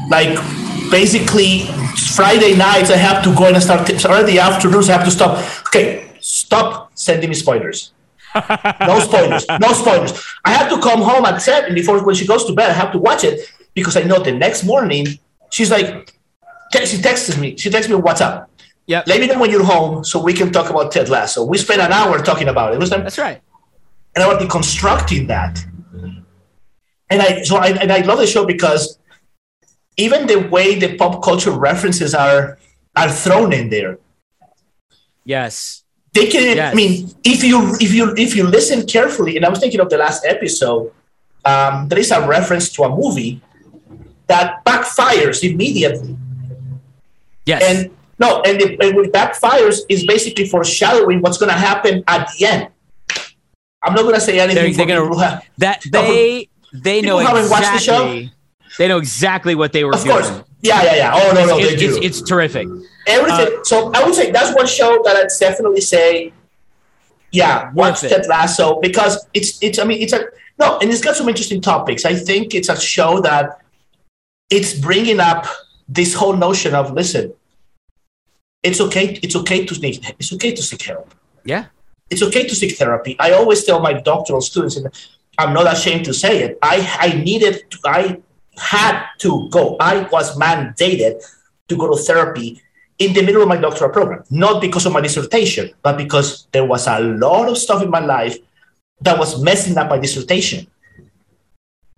like 0.09 0.37
basically 0.91 1.65
Friday 2.15 2.55
nights 2.55 2.89
I 2.89 2.97
have 2.97 3.23
to 3.23 3.33
go 3.35 3.45
and 3.47 3.61
start 3.61 3.87
Saturday 3.87 4.39
afternoons 4.39 4.89
I 4.89 4.93
have 4.93 5.05
to 5.05 5.11
stop. 5.11 5.37
Okay, 5.67 6.09
stop 6.19 6.91
sending 6.95 7.29
me 7.29 7.35
spoilers. 7.35 7.91
No 8.35 8.99
spoilers. 9.07 9.45
No 9.59 9.73
spoilers. 9.73 10.13
I 10.45 10.51
have 10.51 10.69
to 10.69 10.79
come 10.81 11.01
home 11.01 11.25
at 11.25 11.41
seven 11.41 11.73
before 11.73 12.03
when 12.05 12.15
she 12.15 12.25
goes 12.27 12.45
to 12.45 12.53
bed. 12.53 12.69
I 12.69 12.73
have 12.73 12.91
to 12.91 12.99
watch 12.99 13.23
it 13.23 13.51
because 13.73 13.97
I 13.97 14.03
know 14.03 14.19
the 14.19 14.31
next 14.31 14.63
morning 14.63 15.07
she's 15.49 15.71
like, 15.71 16.13
she 16.85 17.01
texts 17.01 17.37
me. 17.37 17.57
She 17.57 17.69
texts 17.69 17.89
me 17.89 17.95
what's 17.95 18.21
up. 18.21 18.49
Yep. 18.87 19.07
Let 19.07 19.19
me 19.19 19.27
know 19.27 19.39
when 19.39 19.51
you're 19.51 19.65
home 19.65 20.03
so 20.03 20.21
we 20.21 20.33
can 20.33 20.51
talk 20.51 20.69
about 20.69 20.91
Ted 20.91 21.09
Lasso. 21.09 21.43
We 21.43 21.57
spent 21.57 21.81
an 21.81 21.91
hour 21.91 22.19
talking 22.19 22.47
about 22.47 22.73
it. 22.73 22.79
Listen, 22.79 23.03
That's 23.03 23.17
right. 23.17 23.41
and 24.15 24.23
I 24.23 24.27
was 24.33 24.41
deconstructing 24.41 25.27
that. 25.27 25.63
And 27.09 27.21
I 27.21 27.41
so 27.43 27.57
I, 27.57 27.67
and 27.69 27.91
I 27.91 27.99
love 28.01 28.19
the 28.19 28.27
show 28.27 28.45
because 28.45 28.99
even 29.97 30.27
the 30.27 30.37
way 30.47 30.75
the 30.75 30.95
pop 30.95 31.23
culture 31.23 31.51
references 31.51 32.13
are 32.13 32.57
are 32.95 33.09
thrown 33.11 33.53
in 33.53 33.69
there, 33.69 33.97
Yes. 35.25 35.83
they 36.13 36.27
can. 36.27 36.55
Yes. 36.55 36.71
I 36.73 36.75
mean, 36.75 37.09
if 37.23 37.43
you 37.43 37.75
if 37.79 37.93
you 37.93 38.13
if 38.17 38.35
you 38.35 38.43
listen 38.47 38.85
carefully, 38.87 39.35
and 39.35 39.45
I 39.45 39.49
was 39.49 39.59
thinking 39.59 39.79
of 39.79 39.89
the 39.89 39.97
last 39.97 40.25
episode, 40.25 40.91
um, 41.45 41.87
there 41.89 41.99
is 41.99 42.11
a 42.11 42.25
reference 42.27 42.69
to 42.73 42.83
a 42.83 42.89
movie 42.89 43.41
that 44.27 44.63
backfires 44.65 45.43
immediately, 45.43 46.17
Yes. 47.45 47.61
and 47.63 47.91
no, 48.19 48.41
and, 48.41 48.59
it, 48.61 48.79
and 48.81 48.97
it 48.97 49.13
backfires 49.13 49.81
is 49.89 50.05
basically 50.07 50.47
foreshadowing 50.47 51.21
what's 51.21 51.37
going 51.37 51.51
to 51.51 51.57
happen 51.57 52.03
at 52.07 52.29
the 52.37 52.45
end. 52.47 52.67
I'm 53.83 53.93
not 53.93 54.01
going 54.01 54.15
to 54.15 54.21
say 54.21 54.39
anything. 54.39 54.73
They're- 54.73 54.85
they're 54.85 54.97
gonna- 54.97 55.23
have- 55.23 55.43
that 55.59 55.83
No, 55.93 56.01
they 56.01 56.49
they 56.73 57.01
know 57.01 57.17
watched 57.17 57.71
the 57.73 57.77
show? 57.79 58.03
exactly. 58.11 58.31
They 58.77 58.87
know 58.87 58.97
exactly 58.97 59.55
what 59.55 59.73
they 59.73 59.83
were 59.83 59.93
Of 59.93 60.03
doing. 60.03 60.11
course. 60.17 60.29
Yeah, 60.61 60.83
yeah, 60.83 60.95
yeah. 60.95 61.11
Oh 61.15 61.31
no, 61.33 61.45
no, 61.45 61.57
It's, 61.57 61.69
they 61.69 61.75
do. 61.75 61.97
it's, 61.97 62.19
it's 62.19 62.21
terrific. 62.29 62.67
Everything. 63.07 63.59
Uh, 63.59 63.63
so 63.63 63.91
I 63.93 64.03
would 64.03 64.15
say 64.15 64.31
that's 64.31 64.55
one 64.55 64.67
show 64.67 65.01
that 65.03 65.15
I'd 65.15 65.29
definitely 65.39 65.81
say, 65.81 66.33
yeah, 67.31 67.71
watch. 67.73 68.01
Ted 68.01 68.25
Lasso 68.27 68.79
because 68.81 69.27
it's 69.33 69.61
it's. 69.61 69.79
I 69.79 69.83
mean, 69.83 70.01
it's 70.01 70.13
a 70.13 70.25
no, 70.59 70.77
and 70.79 70.89
it's 70.91 71.01
got 71.01 71.15
some 71.15 71.27
interesting 71.29 71.61
topics. 71.61 72.05
I 72.05 72.15
think 72.15 72.55
it's 72.55 72.69
a 72.69 72.79
show 72.79 73.19
that 73.21 73.61
it's 74.49 74.73
bringing 74.77 75.19
up 75.19 75.45
this 75.87 76.13
whole 76.13 76.35
notion 76.35 76.73
of 76.73 76.91
listen. 76.93 77.33
It's 78.63 78.81
okay. 78.81 79.19
It's 79.21 79.35
okay 79.35 79.65
to 79.65 79.75
seek. 79.75 80.03
It's 80.19 80.33
okay 80.33 80.53
to 80.53 80.61
seek 80.61 80.81
help. 80.81 81.13
Yeah. 81.45 81.65
It's 82.09 82.23
okay 82.23 82.47
to 82.47 82.55
seek 82.55 82.75
therapy. 82.77 83.15
I 83.19 83.31
always 83.31 83.63
tell 83.63 83.79
my 83.79 83.93
doctoral 83.93 84.41
students, 84.41 84.75
and 84.77 84.87
I'm 85.37 85.53
not 85.53 85.71
ashamed 85.71 86.05
to 86.05 86.13
say 86.13 86.43
it. 86.43 86.57
I 86.61 86.75
I 86.99 87.21
needed. 87.23 87.69
To, 87.71 87.77
I 87.85 88.17
had 88.57 89.05
to 89.19 89.47
go. 89.49 89.77
I 89.79 90.03
was 90.11 90.37
mandated 90.37 91.23
to 91.67 91.77
go 91.77 91.95
to 91.95 92.01
therapy 92.01 92.61
in 92.99 93.13
the 93.13 93.21
middle 93.21 93.41
of 93.41 93.47
my 93.47 93.57
doctoral 93.57 93.91
program, 93.91 94.23
not 94.29 94.61
because 94.61 94.85
of 94.85 94.93
my 94.93 95.01
dissertation, 95.01 95.71
but 95.83 95.97
because 95.97 96.47
there 96.51 96.65
was 96.65 96.87
a 96.87 96.99
lot 96.99 97.47
of 97.47 97.57
stuff 97.57 97.83
in 97.83 97.89
my 97.89 97.99
life 97.99 98.37
that 99.01 99.17
was 99.17 99.41
messing 99.41 99.77
up 99.77 99.89
my 99.89 99.99
dissertation. 99.99 100.65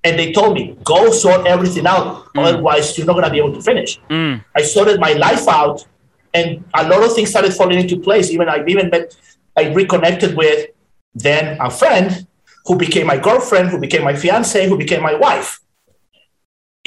And 0.04 0.18
they 0.18 0.32
told 0.32 0.56
me, 0.56 0.78
go 0.84 1.12
sort 1.12 1.46
everything 1.46 1.86
out, 1.86 2.26
mm. 2.34 2.46
otherwise 2.46 2.98
you're 2.98 3.08
not 3.08 3.14
going 3.14 3.26
to 3.26 3.32
be 3.32 3.38
able 3.38 3.54
to 3.54 3.62
finish. 3.62 4.00
Mm. 4.10 4.44
I 4.56 4.62
sorted 4.62 5.00
my 5.00 5.14
life 5.14 5.48
out, 5.48 5.86
and 6.34 6.64
a 6.74 6.88
lot 6.88 7.04
of 7.04 7.14
things 7.14 7.30
started 7.30 7.54
falling 7.54 7.80
into 7.80 7.98
place. 8.00 8.30
Even 8.32 8.50
I 8.50 8.64
even 8.68 8.90
met, 8.90 9.16
I 9.58 9.74
reconnected 9.74 10.36
with 10.36 10.68
then 11.16 11.58
a 11.60 11.70
friend 11.70 12.28
who 12.66 12.78
became 12.78 13.08
my 13.08 13.18
girlfriend, 13.18 13.70
who 13.70 13.78
became 13.78 14.04
my 14.04 14.16
fiance, 14.16 14.68
who 14.68 14.78
became 14.78 15.02
my 15.02 15.16
wife 15.16 15.60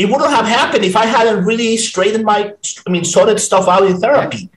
it 0.03 0.11
wouldn't 0.11 0.31
have 0.31 0.47
happened 0.47 0.85
if 0.85 0.97
I 0.97 1.07
hadn't 1.07 1.45
really 1.45 1.77
straightened 1.77 2.25
my, 2.25 2.53
I 2.87 2.91
mean, 2.91 3.05
sorted 3.05 3.39
stuff 3.39 3.69
out 3.69 3.85
in 3.87 3.99
therapy. 3.99 4.51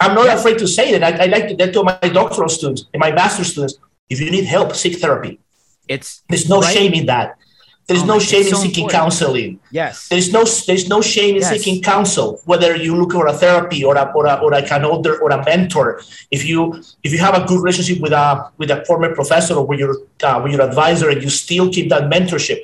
I'm 0.00 0.14
not 0.16 0.26
afraid 0.36 0.58
to 0.58 0.66
say 0.66 0.86
that. 0.92 1.02
I, 1.04 1.24
I 1.24 1.26
like 1.26 1.46
to 1.48 1.72
to 1.72 1.82
my 1.84 1.96
doctoral 2.20 2.48
students 2.48 2.86
and 2.92 2.98
my 3.00 3.12
master's 3.12 3.52
students. 3.52 3.74
If 4.10 4.20
you 4.20 4.30
need 4.30 4.46
help, 4.56 4.74
seek 4.74 4.98
therapy. 4.98 5.38
It's 5.86 6.22
there's 6.28 6.48
no 6.48 6.60
right? 6.60 6.74
shame 6.74 6.92
in 6.94 7.06
that. 7.06 7.38
There's 7.86 8.02
oh 8.02 8.14
no 8.14 8.18
shame 8.18 8.46
in 8.46 8.54
so 8.54 8.56
seeking 8.56 8.84
important. 8.84 9.00
counseling. 9.00 9.60
Yes. 9.70 10.08
There's 10.08 10.32
no 10.32 10.42
there's 10.68 10.88
no 10.88 11.00
shame 11.00 11.36
in 11.36 11.42
yes. 11.42 11.50
seeking 11.50 11.82
counsel, 11.82 12.40
whether 12.50 12.74
you 12.74 12.96
look 12.96 13.12
for 13.12 13.26
a 13.26 13.32
therapy 13.32 13.84
or 13.84 13.94
a, 13.96 14.04
or 14.16 14.26
a, 14.26 14.34
or 14.42 14.50
like 14.50 14.70
an 14.72 14.84
older 14.84 15.14
or 15.22 15.30
a 15.30 15.44
mentor. 15.44 16.00
If 16.30 16.44
you 16.44 16.82
if 17.04 17.12
you 17.12 17.18
have 17.18 17.36
a 17.40 17.44
good 17.46 17.60
relationship 17.62 18.00
with 18.00 18.12
a 18.12 18.50
with 18.58 18.70
a 18.70 18.84
former 18.84 19.14
professor 19.14 19.54
or 19.54 19.64
with 19.66 19.78
your 19.78 19.94
uh, 20.24 20.40
with 20.42 20.52
your 20.52 20.62
advisor 20.62 21.10
and 21.10 21.22
you 21.22 21.30
still 21.30 21.70
keep 21.72 21.88
that 21.90 22.04
mentorship, 22.14 22.58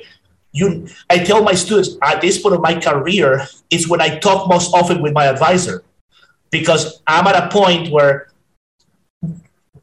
you 0.51 0.87
i 1.09 1.17
tell 1.17 1.43
my 1.43 1.53
students 1.53 1.95
at 2.01 2.21
this 2.21 2.41
point 2.41 2.55
of 2.55 2.61
my 2.61 2.79
career 2.79 3.45
is 3.69 3.87
when 3.87 4.01
i 4.01 4.17
talk 4.19 4.49
most 4.49 4.73
often 4.73 5.01
with 5.01 5.13
my 5.13 5.25
advisor. 5.25 5.83
Because 6.51 7.01
i'm 7.05 7.27
at 7.27 7.35
a 7.43 7.49
point 7.49 7.91
where 7.91 8.31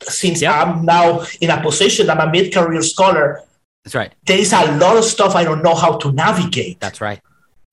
since 0.02 0.42
yep. 0.42 0.54
i'm 0.54 0.84
now 0.84 1.24
in 1.40 1.50
a 1.50 1.60
position 1.62 2.10
i'm 2.10 2.18
a 2.18 2.30
mid-career 2.30 2.82
scholar 2.82 3.42
that's 3.84 3.94
right. 3.94 4.12
there 4.26 4.38
is 4.38 4.52
a 4.52 4.76
lot 4.78 4.96
of 4.96 5.04
stuff 5.04 5.36
i 5.36 5.44
don't 5.44 5.62
know 5.62 5.74
how 5.74 5.96
to 5.98 6.10
navigate. 6.12 6.80
That's 6.80 7.00
right. 7.00 7.20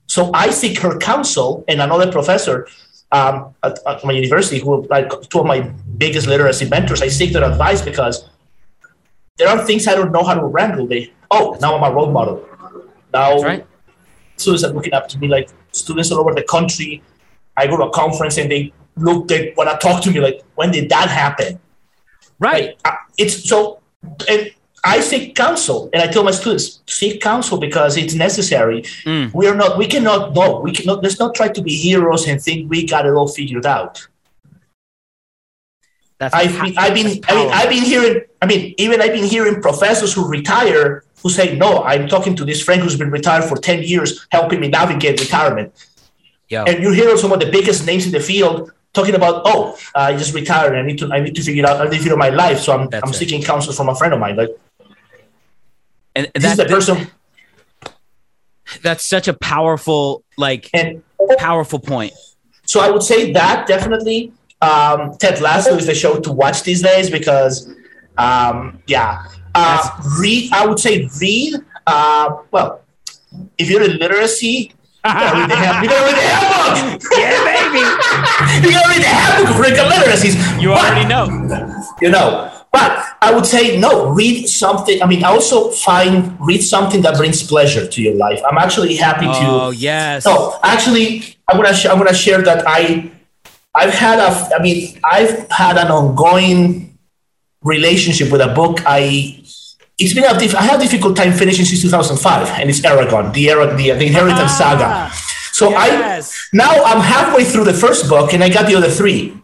So 0.08 0.30
i 0.34 0.52
seek 0.52 0.80
her 0.80 0.98
counsel 1.00 1.66
and 1.68 1.82
another 1.82 2.12
professor 2.12 2.68
um, 3.12 3.54
at, 3.64 3.80
at, 3.88 4.04
my 4.04 4.14
university 4.14 4.60
who 4.60 4.88
like 4.88 5.10
two 5.30 5.40
of 5.40 5.46
my 5.46 5.62
biggest 5.98 6.28
literacy 6.28 6.68
mentors. 6.68 7.02
I 7.02 7.10
seek 7.10 7.32
their 7.32 7.44
advice 7.44 7.82
because 7.82 8.28
there 9.38 9.48
are 9.48 9.64
things 9.66 9.88
i 9.88 9.96
don't 9.96 10.12
know 10.12 10.24
how 10.24 10.36
to 10.36 10.46
wrangle. 10.46 10.86
They 10.86 11.12
oh 11.32 11.58
now 11.62 11.76
i'm 11.76 11.92
a 11.92 11.96
role 11.96 12.12
model 12.12 12.48
now, 13.14 13.40
right. 13.40 13.66
students 14.38 14.64
are 14.64 14.74
looking 14.74 14.94
up 14.94 15.08
to 15.10 15.20
me 15.20 15.28
like 15.28 15.50
students 15.72 16.12
all 16.12 16.20
over 16.20 16.34
the 16.34 16.44
country. 16.44 17.02
I 17.56 17.68
go 17.68 17.78
to 17.78 17.84
a 17.84 17.92
conference 17.92 18.38
and 18.38 18.50
they 18.50 18.74
look, 18.96 19.28
they 19.28 19.54
want 19.56 19.70
to 19.70 19.78
talk 19.88 20.04
to 20.04 20.12
me 20.12 20.20
like, 20.20 20.44
when 20.56 20.72
did 20.72 20.90
that 20.90 21.10
happen? 21.10 21.60
Right. 22.40 22.78
Like, 22.84 22.96
it's 23.18 23.48
so, 23.48 23.82
and 24.28 24.52
I 24.84 25.00
seek 25.00 25.36
counsel 25.36 25.90
and 25.94 26.02
I 26.02 26.08
tell 26.08 26.24
my 26.24 26.32
students, 26.32 26.82
seek 26.88 27.22
counsel 27.22 27.58
because 27.58 27.96
it's 27.96 28.16
necessary. 28.16 28.82
Mm. 29.06 29.34
We 29.34 29.48
are 29.48 29.56
not, 29.56 29.78
we 29.78 29.88
cannot 29.88 30.34
know, 30.34 30.60
we 30.60 30.74
cannot, 30.74 31.04
let's 31.04 31.20
not 31.20 31.36
try 31.36 31.48
to 31.48 31.62
be 31.62 31.76
heroes 31.76 32.28
and 32.28 32.42
think 32.42 32.70
we 32.70 32.86
got 32.86 33.06
it 33.06 33.14
all 33.14 33.28
figured 33.28 33.66
out. 33.66 34.06
That's 36.18 36.34
I've 36.34 36.52
been, 36.52 36.78
I've 36.78 36.94
been, 36.94 37.24
I 37.28 37.36
mean, 37.36 37.50
I've 37.52 37.70
been 37.70 37.84
hearing, 37.84 38.22
I 38.42 38.46
mean, 38.46 38.76
even 38.78 39.02
I've 39.02 39.14
been 39.14 39.26
hearing 39.26 39.62
professors 39.62 40.14
who 40.14 40.28
retire 40.28 41.04
who 41.24 41.30
say, 41.30 41.56
no, 41.56 41.84
I'm 41.84 42.08
talking 42.08 42.36
to 42.36 42.46
this 42.46 42.62
friend 42.62 42.82
who's 42.82 42.98
been 42.98 43.10
retired 43.10 43.46
for 43.46 43.56
10 43.56 43.84
years, 43.84 44.28
helping 44.30 44.60
me 44.60 44.68
navigate 44.68 45.20
retirement. 45.20 45.74
Yeah. 46.50 46.66
And 46.68 46.84
you 46.84 46.92
hear 46.92 47.18
some 47.18 47.32
of 47.32 47.40
the 47.40 47.50
biggest 47.50 47.86
names 47.86 48.06
in 48.06 48.12
the 48.12 48.20
field 48.20 48.72
talking 48.94 49.16
about, 49.16 49.42
oh, 49.46 49.78
I 49.96 50.16
just 50.16 50.34
retired. 50.34 50.76
I 50.76 50.84
need 50.84 51.00
to, 51.00 51.12
I 51.12 51.22
need 51.22 51.36
to 51.36 51.42
figure 51.42 51.66
out, 51.66 51.80
I 51.80 51.86
need 51.86 51.98
to 51.98 51.98
figure 51.98 52.14
out 52.14 52.20
my 52.20 52.30
life. 52.30 52.60
So 52.60 52.78
I'm, 52.78 52.90
I'm 52.94 53.14
seeking 53.14 53.42
counsel 53.42 53.74
from 53.74 53.90
a 53.90 53.96
friend 53.96 54.14
of 54.14 54.20
mine. 54.20 54.36
Like, 54.36 54.50
and, 56.16 56.30
and 56.36 56.44
that's 56.44 56.58
the 56.58 56.66
person. 56.66 57.08
That's 58.82 59.06
such 59.06 59.28
a 59.28 59.34
powerful, 59.34 60.24
like, 60.38 60.70
and, 60.74 61.02
powerful 61.38 61.80
point. 61.80 62.14
So 62.66 62.82
I 62.82 62.92
would 62.92 63.04
say 63.04 63.32
that 63.34 63.68
definitely 63.68 64.34
um, 64.62 65.16
Ted 65.18 65.42
Lasso 65.42 65.76
is 65.76 65.88
the 65.88 65.96
show 65.96 66.20
to 66.20 66.32
watch 66.32 66.64
these 66.64 66.82
days 66.82 67.10
because, 67.10 67.74
um, 68.18 68.82
yeah, 68.88 69.24
uh, 69.56 70.02
read, 70.20 70.52
I 70.54 70.66
would 70.66 70.80
say 70.80 71.10
read. 71.20 71.56
Uh, 71.86 72.38
well, 72.52 72.82
if 73.58 73.70
you're 73.70 73.84
in 73.84 73.98
literacy, 73.98 74.74
you 75.06 75.12
gotta 75.12 75.40
read 75.40 75.50
the, 75.50 75.56
hand, 75.56 75.84
you 75.84 75.90
gotta 75.90 76.06
read 76.06 76.16
the 76.16 76.22
handbook. 76.22 77.04
yeah, 77.18 77.44
baby. 77.44 78.68
you 78.68 78.74
gotta 78.74 78.90
read 78.90 79.02
the 79.02 79.08
handbook 79.08 79.50
of 79.50 79.56
curriculum 79.58 79.92
literacies. 79.92 80.62
You 80.62 80.70
but, 80.70 80.86
already 80.86 81.08
know. 81.08 81.26
You 82.02 82.10
know. 82.10 82.50
But 82.72 83.06
I 83.22 83.32
would 83.34 83.46
say 83.46 83.78
no. 83.78 84.10
Read 84.10 84.48
something. 84.48 85.02
I 85.02 85.06
mean, 85.06 85.24
also 85.24 85.70
find 85.72 86.36
read 86.40 86.62
something 86.62 87.02
that 87.02 87.18
brings 87.18 87.44
pleasure 87.44 87.86
to 87.86 88.02
your 88.02 88.16
life. 88.16 88.42
I'm 88.50 88.58
actually 88.58 88.96
happy 88.96 89.26
to. 89.26 89.46
Oh 89.46 89.70
yes. 89.72 90.26
No, 90.26 90.58
actually, 90.64 91.38
I'm 91.48 91.58
gonna 91.58 91.76
sh- 91.76 91.86
I'm 91.86 91.98
gonna 91.98 92.14
share 92.14 92.42
that 92.42 92.64
I 92.66 93.12
I've 93.76 93.94
had 93.94 94.20
a. 94.20 94.56
I 94.56 94.62
mean, 94.62 95.00
I've 95.04 95.52
had 95.52 95.78
an 95.78 95.92
ongoing 95.92 96.98
relationship 97.62 98.32
with 98.32 98.42
a 98.42 98.54
book 98.54 98.80
I 98.86 99.43
it's 100.00 100.14
been 100.14 100.24
a 100.24 100.38
diff- 100.38 100.56
I 100.56 100.64
had 100.64 100.80
a 100.80 100.84
difficult 100.84 101.16
time 101.16 101.34
finishing 101.34 101.66
since 101.66 101.82
2005, 101.82 102.60
and 102.60 102.70
it's 102.70 102.82
Eragon, 102.82 103.34
the 103.34 103.50
Era- 103.50 103.76
the, 103.76 103.92
the 103.92 104.06
Inheritance 104.06 104.52
ah, 104.54 104.58
Saga. 104.58 105.16
So 105.54 105.70
yes. 105.70 106.50
I 106.52 106.58
now 106.58 106.84
I'm 106.84 107.00
halfway 107.00 107.44
through 107.44 107.66
the 107.66 107.74
first 107.74 108.10
book, 108.10 108.34
and 108.34 108.44
I 108.44 108.50
got 108.50 108.68
the 108.68 108.76
other 108.76 108.90
three. 108.90 109.38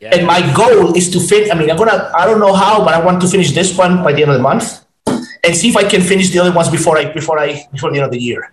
Yes. 0.00 0.16
And 0.16 0.26
my 0.26 0.40
goal 0.54 0.94
is 0.94 1.10
to 1.10 1.20
finish. 1.20 1.50
I 1.50 1.54
mean, 1.54 1.70
I'm 1.70 1.76
gonna. 1.76 2.12
I 2.14 2.24
don't 2.24 2.38
know 2.38 2.52
how, 2.52 2.84
but 2.84 2.94
I 2.94 3.04
want 3.04 3.20
to 3.22 3.28
finish 3.28 3.52
this 3.52 3.76
one 3.76 4.04
by 4.04 4.12
the 4.12 4.22
end 4.22 4.30
of 4.30 4.36
the 4.36 4.42
month, 4.42 4.84
and 5.06 5.56
see 5.56 5.68
if 5.68 5.76
I 5.76 5.84
can 5.84 6.02
finish 6.02 6.30
the 6.30 6.38
other 6.38 6.52
ones 6.52 6.70
before 6.70 6.98
I 6.98 7.12
before 7.12 7.38
I 7.40 7.66
before 7.72 7.90
the 7.90 7.96
end 7.96 8.04
of 8.04 8.12
the 8.12 8.20
year. 8.20 8.52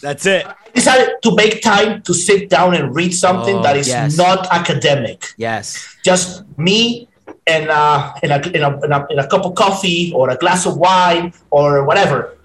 That's 0.00 0.26
it. 0.26 0.44
I 0.46 0.54
decided 0.74 1.14
to 1.22 1.34
make 1.36 1.62
time 1.62 2.02
to 2.02 2.12
sit 2.12 2.50
down 2.50 2.74
and 2.74 2.94
read 2.94 3.14
something 3.14 3.56
oh, 3.56 3.62
that 3.62 3.76
is 3.76 3.88
yes. 3.88 4.16
not 4.16 4.48
academic. 4.50 5.24
Yes. 5.36 5.96
Just 6.02 6.42
me 6.58 7.08
and 7.46 7.68
uh, 7.70 8.12
in, 8.22 8.30
a, 8.30 8.38
in, 8.48 8.62
a, 8.62 8.84
in, 8.84 8.92
a, 8.92 9.06
in 9.10 9.18
a 9.18 9.26
cup 9.26 9.44
of 9.44 9.54
coffee 9.54 10.12
or 10.14 10.30
a 10.30 10.36
glass 10.36 10.66
of 10.66 10.76
wine 10.76 11.32
or 11.50 11.84
whatever. 11.84 12.36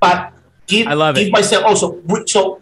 But 0.00 0.32
give, 0.66 0.86
I 0.86 0.94
love 0.94 1.16
give 1.16 1.28
it. 1.28 1.32
myself 1.32 1.64
also 1.64 2.02
so 2.26 2.60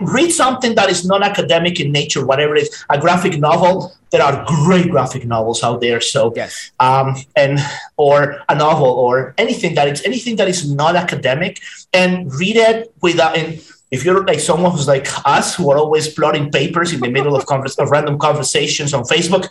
read 0.00 0.30
something 0.30 0.74
that 0.74 0.90
is 0.90 1.04
non-academic 1.06 1.80
in 1.80 1.92
nature, 1.92 2.26
whatever 2.26 2.56
it 2.56 2.62
is, 2.62 2.84
a 2.90 2.98
graphic 2.98 3.38
novel. 3.38 3.92
There 4.10 4.22
are 4.22 4.44
great 4.46 4.90
graphic 4.90 5.24
novels 5.26 5.62
out 5.62 5.80
there. 5.80 6.00
So 6.00 6.32
yes, 6.36 6.70
um, 6.78 7.16
and 7.34 7.58
or 7.96 8.42
a 8.48 8.54
novel 8.54 8.86
or 8.86 9.34
anything 9.38 9.74
that 9.74 9.88
is 9.88 10.02
anything 10.04 10.36
that 10.36 10.48
is 10.48 10.70
not 10.72 10.94
academic, 10.94 11.60
and 11.92 12.32
read 12.34 12.56
it 12.56 12.94
without. 13.02 13.36
And 13.36 13.60
if 13.90 14.04
you're 14.04 14.24
like 14.24 14.40
someone 14.40 14.72
who's 14.72 14.88
like 14.88 15.06
us, 15.24 15.54
who 15.54 15.70
are 15.70 15.78
always 15.78 16.12
plotting 16.12 16.50
papers 16.50 16.92
in 16.92 17.00
the 17.00 17.10
middle 17.10 17.36
of, 17.36 17.46
converse, 17.46 17.76
of 17.78 17.90
random 17.90 18.18
conversations 18.18 18.92
on 18.92 19.04
Facebook, 19.04 19.48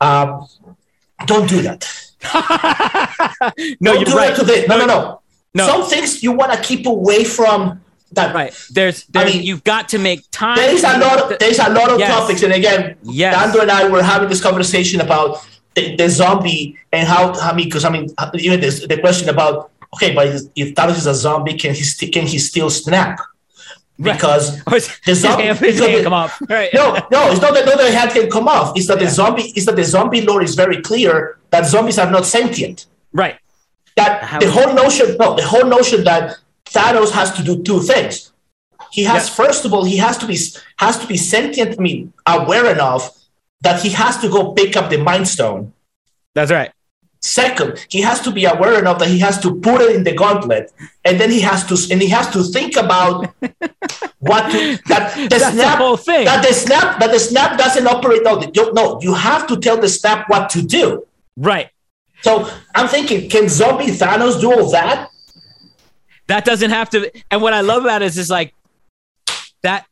um, 0.00 0.46
don't 1.26 1.48
do 1.48 1.62
that. 1.62 1.86
no, 3.80 3.94
Don't 3.94 4.06
you're 4.06 4.16
right. 4.16 4.34
The, 4.34 4.64
no, 4.68 4.78
no, 4.78 4.86
no, 4.86 5.20
no. 5.54 5.66
Some 5.66 5.84
things 5.84 6.22
you 6.22 6.32
want 6.32 6.52
to 6.52 6.60
keep 6.60 6.86
away 6.86 7.24
from. 7.24 7.80
That 8.12 8.34
right. 8.34 8.52
There's, 8.70 9.04
there's 9.06 9.28
I 9.28 9.32
mean, 9.32 9.42
you've 9.42 9.64
got 9.64 9.88
to 9.90 9.98
make 9.98 10.30
time. 10.30 10.56
There's 10.56 10.84
a 10.84 10.98
lot. 10.98 11.32
Of, 11.32 11.38
there's 11.38 11.58
a 11.58 11.70
lot 11.70 11.90
of 11.90 11.98
yes. 11.98 12.10
topics, 12.14 12.42
and 12.42 12.52
again, 12.52 12.96
yes. 13.02 13.34
Dando 13.34 13.60
and 13.60 13.70
I 13.70 13.88
were 13.88 14.02
having 14.02 14.28
this 14.28 14.40
conversation 14.40 15.00
about 15.00 15.44
the, 15.74 15.96
the 15.96 16.08
zombie 16.08 16.78
and 16.92 17.08
how. 17.08 17.32
I 17.32 17.54
mean, 17.54 17.66
because 17.66 17.84
I 17.84 17.90
mean, 17.90 18.08
you 18.34 18.50
know, 18.50 18.56
the 18.56 18.98
question 19.00 19.28
about 19.28 19.72
okay, 19.94 20.14
but 20.14 20.28
if 20.54 20.74
Thanos 20.74 20.96
is 20.96 21.06
a 21.06 21.14
zombie, 21.14 21.58
can 21.58 21.74
he 21.74 22.10
can 22.10 22.26
he 22.26 22.38
still 22.38 22.70
snap? 22.70 23.18
Because 24.00 24.62
the 25.06 25.14
zombie 25.14 25.44
his 25.44 25.78
hand 25.78 26.04
come 26.04 26.12
off. 26.12 26.40
Right. 26.48 26.70
No, 26.74 26.94
no, 27.10 27.30
it's 27.30 27.40
not 27.40 27.54
that 27.54 27.66
no, 27.66 27.76
the 27.76 27.90
hand 27.90 28.10
can 28.10 28.30
come 28.30 28.48
off. 28.48 28.76
It's 28.76 28.86
that 28.88 28.98
yeah. 28.98 29.06
the 29.06 29.10
zombie 29.10 29.52
is 29.54 29.66
that 29.66 29.76
the 29.76 29.84
zombie 29.84 30.22
lore 30.22 30.42
is 30.42 30.54
very 30.54 30.80
clear 30.82 31.38
that 31.50 31.66
zombies 31.66 31.98
are 31.98 32.10
not 32.10 32.26
sentient. 32.26 32.86
Right. 33.12 33.38
That 33.96 34.22
How 34.24 34.40
the 34.40 34.50
whole 34.50 34.74
notion, 34.74 35.16
no, 35.18 35.36
the 35.36 35.44
whole 35.44 35.66
notion 35.66 36.04
that 36.04 36.36
Thanos 36.66 37.10
has 37.12 37.32
to 37.32 37.42
do 37.42 37.62
two 37.62 37.80
things. 37.80 38.32
He 38.90 39.04
has 39.04 39.28
yeah. 39.28 39.34
first 39.34 39.64
of 39.64 39.72
all, 39.72 39.84
he 39.84 39.96
has 39.98 40.18
to 40.18 40.26
be 40.26 40.38
has 40.78 40.98
to 40.98 41.06
be 41.06 41.16
sentient. 41.16 41.78
I 41.78 41.82
mean, 41.82 42.12
aware 42.26 42.70
enough 42.72 43.16
that 43.60 43.82
he 43.82 43.90
has 43.90 44.18
to 44.18 44.28
go 44.28 44.52
pick 44.52 44.76
up 44.76 44.90
the 44.90 44.98
Mind 44.98 45.26
Stone. 45.28 45.72
That's 46.34 46.50
right. 46.50 46.72
Second, 47.24 47.86
he 47.88 48.02
has 48.02 48.20
to 48.20 48.30
be 48.30 48.44
aware 48.44 48.78
enough 48.78 48.98
that 48.98 49.08
he 49.08 49.18
has 49.18 49.38
to 49.38 49.58
put 49.60 49.80
it 49.80 49.96
in 49.96 50.04
the 50.04 50.12
gauntlet, 50.12 50.70
and 51.06 51.18
then 51.18 51.30
he 51.30 51.40
has 51.40 51.64
to 51.64 51.74
and 51.90 52.02
he 52.02 52.08
has 52.08 52.28
to 52.28 52.42
think 52.42 52.76
about 52.76 53.32
what 54.18 54.50
to, 54.52 54.78
that 54.88 55.16
the 55.16 55.28
That's 55.30 55.54
snap 55.54 55.78
the 55.78 55.84
whole 55.84 55.96
thing. 55.96 56.26
that 56.26 56.46
the 56.46 56.52
snap 56.52 57.00
that 57.00 57.10
the 57.10 57.18
snap 57.18 57.56
doesn't 57.56 57.86
operate. 57.86 58.22
No, 58.24 58.34
no, 58.74 59.00
you 59.00 59.14
have 59.14 59.46
to 59.46 59.56
tell 59.56 59.78
the 59.80 59.88
snap 59.88 60.28
what 60.28 60.50
to 60.50 60.60
do. 60.60 61.06
Right. 61.34 61.70
So 62.20 62.46
I'm 62.74 62.88
thinking, 62.88 63.30
can 63.30 63.48
zombie 63.48 63.86
Thanos 63.86 64.38
do 64.38 64.52
all 64.52 64.70
that? 64.72 65.08
That 66.26 66.44
doesn't 66.44 66.70
have 66.72 66.90
to. 66.90 67.10
And 67.30 67.40
what 67.40 67.54
I 67.54 67.62
love 67.62 67.84
about 67.84 68.02
it 68.02 68.06
is, 68.06 68.18
is 68.18 68.28
like 68.28 68.52
that 69.62 69.86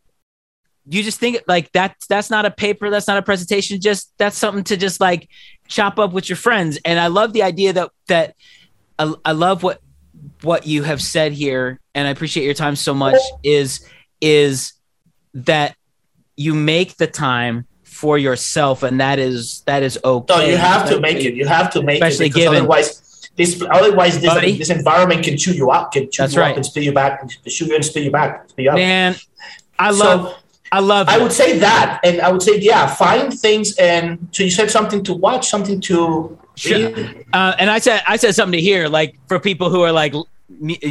you 0.89 1.03
just 1.03 1.20
think 1.20 1.39
like 1.47 1.70
that 1.72 1.97
that's 2.09 2.28
not 2.30 2.45
a 2.45 2.51
paper 2.51 2.91
that's 2.91 3.07
not 3.07 3.16
a 3.16 3.22
presentation 3.22 3.80
just 3.80 4.12
that's 4.18 4.37
something 4.37 4.64
to 4.64 4.76
just 4.76 5.01
like 5.01 5.28
chop 5.68 5.99
up 5.99 6.12
with 6.12 6.28
your 6.28 6.37
friends 6.37 6.78
and 6.85 6.99
i 6.99 7.07
love 7.07 7.33
the 7.33 7.43
idea 7.43 7.72
that 7.72 7.91
that 8.09 8.35
i, 8.99 9.12
I 9.24 9.33
love 9.33 9.62
what 9.62 9.80
what 10.43 10.66
you 10.66 10.83
have 10.83 11.01
said 11.01 11.33
here 11.33 11.78
and 11.95 12.09
i 12.09 12.11
appreciate 12.11 12.45
your 12.45 12.55
time 12.55 12.74
so 12.74 12.95
much 12.95 13.16
is 13.45 13.87
is 14.20 14.72
that 15.35 15.76
you 16.37 16.55
make 16.55 16.97
the 16.97 17.07
time 17.07 17.66
for 17.85 18.18
yourself 18.18 18.83
and 18.83 19.01
that 19.01 19.18
is 19.20 19.62
that 19.66 19.83
is 19.85 19.99
okay 20.05 20.35
No, 20.37 20.45
you 20.45 20.57
have 20.57 20.89
to 20.89 20.99
make 20.99 21.18
it. 21.18 21.35
You 21.35 21.47
have 21.47 21.70
to 21.74 21.83
make 21.83 22.03
Especially 22.03 22.26
it 22.26 22.35
given- 22.35 22.57
otherwise, 22.59 23.30
this 23.37 23.62
otherwise 23.70 24.20
this, 24.20 24.33
Buddy. 24.35 24.59
this 24.59 24.70
environment 24.70 25.22
can 25.24 25.37
chew 25.39 25.53
you 25.53 25.70
up, 25.70 25.93
can 25.93 26.11
chew 26.11 26.22
That's 26.22 26.35
you 26.35 26.41
right. 26.41 26.51
up 26.51 26.57
and 26.57 26.66
spit 26.66 26.83
you 26.85 26.93
back, 26.93 27.20
and 27.22 27.30
chew 27.47 27.66
you 27.66 27.74
and 27.76 27.85
spit 27.85 28.03
you 28.03 28.11
back, 28.11 28.49
spit 28.49 28.64
you 28.64 28.70
up. 28.70 28.76
man 28.76 29.14
i 29.78 29.93
So, 29.93 29.99
love 30.05 30.41
i 30.73 30.81
love 30.81 31.09
I 31.09 31.18
would 31.23 31.33
say 31.33 31.59
that, 31.59 32.01
and 32.03 32.20
I 32.20 32.29
would 32.33 32.43
say, 32.49 32.55
yeah, 32.59 32.87
find 33.05 33.27
things 33.45 33.77
and 33.77 34.05
so 34.33 34.43
you 34.43 34.51
said 34.51 34.70
something 34.70 35.03
to 35.09 35.12
watch, 35.27 35.45
something 35.55 35.81
to 35.83 35.97
Sure. 36.55 36.79
read. 36.79 37.25
Uh, 37.33 37.55
and 37.61 37.70
I 37.70 37.79
said 37.79 38.03
I 38.07 38.16
said 38.23 38.35
something 38.35 38.59
to 38.61 38.64
hear, 38.70 38.89
like 38.89 39.11
for 39.29 39.39
people 39.39 39.68
who 39.70 39.81
are 39.87 39.93
like, 40.03 40.12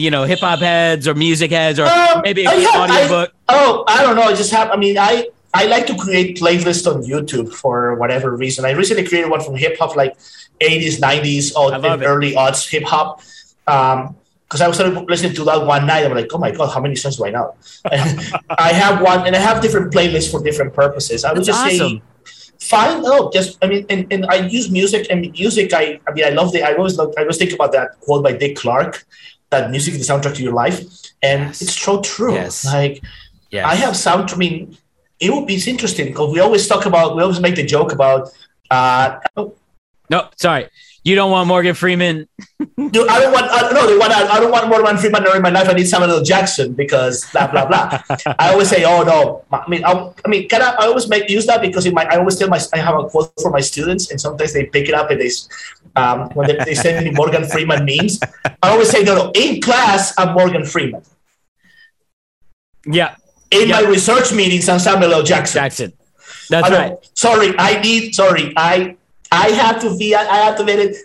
you 0.04 0.10
know, 0.14 0.24
hip 0.24 0.40
hop 0.40 0.60
heads 0.60 1.08
or 1.08 1.14
music 1.14 1.52
heads 1.52 1.78
or 1.80 1.86
Um, 1.86 2.22
maybe 2.24 2.46
a 2.46 2.50
I 2.50 2.56
good 2.56 2.64
have- 2.70 2.76
I- 2.76 2.84
audiobook. 2.84 3.30
Oh, 3.50 3.84
I 3.88 3.98
don't 4.04 4.16
know. 4.16 4.24
I 4.32 4.34
just 4.34 4.52
have. 4.58 4.68
I 4.72 4.78
mean, 4.86 4.98
I 4.98 5.28
I 5.54 5.64
like 5.74 5.86
to 5.92 5.96
create 6.04 6.30
playlists 6.42 6.86
on 6.92 7.04
YouTube 7.04 7.50
for 7.62 7.94
whatever 8.02 8.28
reason. 8.36 8.66
I 8.66 8.72
recently 8.72 9.06
created 9.10 9.30
one 9.30 9.42
from 9.42 9.56
hip 9.56 9.78
hop, 9.80 9.96
like 9.96 10.14
80s, 10.62 11.00
90s, 11.00 11.46
or 11.56 11.66
early 12.12 12.36
odds 12.36 12.66
hip 12.74 12.84
hop. 12.94 13.22
Um, 13.68 14.16
because 14.52 14.60
I 14.60 14.68
was 14.68 14.76
started 14.76 15.10
listening 15.10 15.34
to 15.36 15.46
that 15.46 15.66
one 15.66 15.88
night, 15.88 16.06
I'm 16.06 16.14
like, 16.14 16.30
oh 16.34 16.38
my 16.38 16.52
god, 16.52 16.74
how 16.74 16.82
many 16.82 16.96
songs 16.96 17.16
do 17.16 17.26
I 17.26 17.30
know? 17.32 17.56
I 17.86 18.74
have 18.74 19.02
one, 19.02 19.26
and 19.26 19.34
I 19.34 19.40
have 19.40 19.62
different 19.62 19.94
playlists 19.94 20.30
for 20.30 20.44
different 20.44 20.74
purposes. 20.74 21.24
I 21.24 21.32
would 21.32 21.46
just 21.46 21.58
awesome. 21.58 21.78
say, 21.78 22.02
find 22.60 23.02
oh, 23.06 23.32
just 23.32 23.58
I 23.64 23.68
mean, 23.68 23.86
and, 23.90 24.12
and 24.12 24.26
I 24.26 24.36
use 24.48 24.70
music 24.70 25.08
and 25.10 25.32
music. 25.32 25.74
I 25.74 26.02
I 26.06 26.12
mean, 26.12 26.26
I 26.26 26.32
love 26.32 26.52
the. 26.52 26.64
I 26.64 26.74
always 26.74 26.98
love, 26.98 27.14
I 27.18 27.22
always 27.22 27.38
think 27.38 27.54
about 27.54 27.72
that 27.72 27.98
quote 28.02 28.26
by 28.26 28.34
Dick 28.34 28.58
Clark, 28.58 29.06
that 29.52 29.72
music 29.72 29.94
is 29.94 30.06
the 30.06 30.14
soundtrack 30.14 30.36
to 30.36 30.44
your 30.44 30.54
life, 30.54 30.80
and 31.24 31.40
Yes. 31.44 31.62
it's 31.62 31.80
so 31.80 32.02
true. 32.02 32.34
Yes. 32.34 32.66
Like 32.66 33.02
Yeah, 33.52 33.66
I 33.66 33.76
have 33.76 33.96
sound. 33.96 34.32
I 34.32 34.36
mean, 34.36 34.78
it 35.22 35.32
would 35.34 35.48
be 35.48 35.56
it's 35.56 35.68
interesting 35.68 36.08
because 36.08 36.30
we 36.34 36.42
always 36.42 36.68
talk 36.68 36.86
about. 36.86 37.16
We 37.16 37.22
always 37.24 37.40
make 37.40 37.56
the 37.56 37.66
joke 37.66 37.94
about. 37.94 38.28
Uh, 38.70 39.20
oh, 39.38 39.56
no, 40.10 40.28
sorry, 40.36 40.68
you 41.04 41.16
don't 41.16 41.32
want 41.32 41.48
Morgan 41.48 41.74
Freeman. 41.74 42.28
dude, 42.60 43.08
I 43.08 43.20
don't 43.20 43.34
want. 43.34 43.48
I, 43.50 43.72
no, 43.74 43.88
they 43.88 43.98
want. 43.98 44.14
I 44.14 44.40
don't 44.40 44.52
want 44.52 44.70
Morgan 44.70 44.98
Freeman 44.98 45.26
in 45.36 45.42
my 45.42 45.50
life. 45.50 45.68
I 45.68 45.74
need 45.74 45.88
Samuel 45.88 46.12
L. 46.12 46.24
Jackson 46.24 46.74
because 46.74 47.26
blah 47.32 47.48
blah 47.48 47.66
blah. 47.66 48.02
I 48.38 48.52
always 48.54 48.70
say, 48.70 48.84
oh 48.84 49.02
no. 49.04 49.44
I 49.52 49.68
mean, 49.68 49.84
I, 49.84 50.12
I 50.24 50.28
mean, 50.30 50.48
can 50.48 50.62
I, 50.62 50.76
I 50.80 50.86
always 50.86 51.08
make 51.10 51.30
use 51.30 51.46
that 51.48 51.62
because 51.62 51.86
in 51.88 51.94
my, 51.96 52.06
I 52.06 52.18
always 52.18 52.38
tell 52.38 52.50
my. 52.50 52.60
I 52.74 52.78
have 52.78 52.96
a 53.00 53.10
quote 53.10 53.34
for 53.42 53.50
my 53.50 53.62
students, 53.62 54.12
and 54.12 54.22
sometimes 54.22 54.54
they 54.54 54.66
pick 54.66 54.88
it 54.90 54.94
up 54.94 55.10
and 55.10 55.20
they. 55.20 55.32
Um, 55.96 56.30
when 56.36 56.48
they, 56.48 56.58
they 56.64 56.76
send 56.76 57.04
me 57.04 57.12
Morgan 57.12 57.44
Freeman 57.46 57.84
memes, 57.84 58.20
I 58.64 58.70
always 58.70 58.90
say, 58.90 59.04
no, 59.04 59.16
no. 59.16 59.32
In 59.36 59.60
class, 59.60 60.14
I'm 60.18 60.34
Morgan 60.34 60.64
Freeman. 60.66 61.02
Yeah, 62.86 63.16
In 63.52 63.68
Yeah. 63.70 63.82
my 63.82 63.88
research 63.90 64.32
meetings, 64.34 64.70
I'm 64.70 64.80
Samuel 64.80 65.14
L. 65.14 65.24
Jackson. 65.24 65.62
Jackson. 65.62 65.94
That's 66.50 66.70
right. 66.70 66.94
Sorry, 67.14 67.54
I 67.58 67.82
need. 67.82 68.16
Sorry, 68.16 68.54
I 68.56 68.96
I 69.32 69.50
have 69.50 69.80
to 69.82 69.98
be. 69.98 70.14
I 70.16 70.24
have 70.46 70.56
to 70.58 70.62
admit 70.62 70.80
it. 70.80 70.96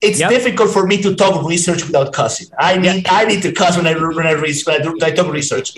It's 0.00 0.20
Yep. 0.20 0.30
difficult 0.30 0.70
for 0.70 0.86
me 0.86 1.00
to 1.02 1.14
talk 1.14 1.44
research 1.48 1.84
without 1.86 2.12
cussing. 2.12 2.48
I 2.58 2.76
need. 2.76 3.06
I 3.08 3.24
need 3.24 3.42
to 3.42 3.52
cuss 3.52 3.76
when 3.76 3.86
I 3.86 3.94
when 3.94 4.26
I, 4.26 4.32
re- 4.32 4.62
when 4.66 4.80
I, 4.80 4.82
do, 4.84 4.90
when 4.92 5.02
I 5.02 5.10
talk 5.10 5.32
research. 5.32 5.72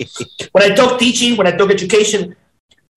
when 0.51 0.63
I 0.71 0.75
talk 0.75 0.99
teaching, 0.99 1.37
when 1.37 1.47
I 1.47 1.51
talk 1.51 1.71
education, 1.71 2.35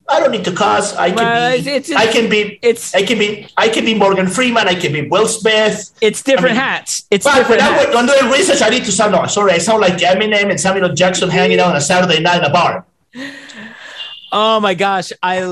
I 0.09 0.19
don't 0.19 0.33
need 0.33 0.45
to 0.45 0.53
cuss. 0.53 0.95
I 0.97 1.11
can 1.11 1.17
Well, 1.17 1.53
be. 1.53 1.59
it's- 1.59 1.91
it's- 1.91 2.03
I 2.09 2.11
can 2.13 2.29
be. 2.29 2.59
It's 2.63 2.95
I 2.95 3.03
can 3.05 3.19
be. 3.19 3.47
I 3.57 3.69
can 3.69 3.85
be 3.85 3.95
Morgan 3.95 4.27
Freeman. 4.27 4.67
I 4.67 4.75
can 4.75 4.93
be 4.93 5.03
Will 5.09 5.29
Smith. 5.29 5.91
it's 6.01 6.21
different 6.23 6.57
I 6.57 6.61
mean, 6.61 6.69
hats. 6.69 7.05
It's 7.13 7.25
But 7.25 7.35
different 7.37 7.63
when 7.63 7.71
I'm, 7.71 7.79
hats. 7.79 7.97
I'm 7.97 8.07
doing 8.07 8.33
research, 8.33 8.61
I 8.61 8.69
need 8.71 8.85
to 8.87 8.93
sound. 8.93 9.13
No, 9.13 9.25
sorry, 9.27 9.53
I 9.53 9.59
sound 9.59 9.81
like 9.83 9.95
Eminem 9.99 10.51
and 10.51 10.61
Samuel 10.61 10.93
Jackson 10.95 11.31
hanging 11.31 11.61
out 11.61 11.71
on 11.71 11.77
a 11.77 11.81
Saturday 11.81 12.21
night 12.21 12.39
in 12.39 12.45
a 12.45 12.51
bar. 12.53 12.85
Oh 14.33 14.59
my 14.61 14.75
gosh, 14.75 15.13
I 15.23 15.45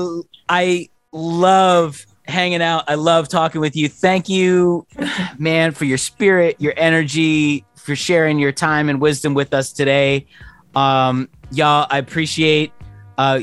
I 0.49 0.89
love 1.13 2.05
hanging 2.29 2.61
out. 2.61 2.85
I 2.87 2.95
love 2.95 3.27
talking 3.27 3.61
with 3.61 3.75
you. 3.75 3.89
Thank 3.89 4.29
you, 4.29 4.85
man, 5.37 5.71
for 5.71 5.85
your 5.85 5.97
spirit, 5.97 6.55
your 6.59 6.73
energy, 6.77 7.65
for 7.75 7.95
sharing 7.95 8.39
your 8.39 8.51
time 8.51 8.89
and 8.89 9.01
wisdom 9.01 9.33
with 9.33 9.53
us 9.53 9.71
today. 9.73 10.27
Um, 10.75 11.29
y'all, 11.51 11.87
I 11.89 11.97
appreciate 11.97 12.71
uh 13.17 13.41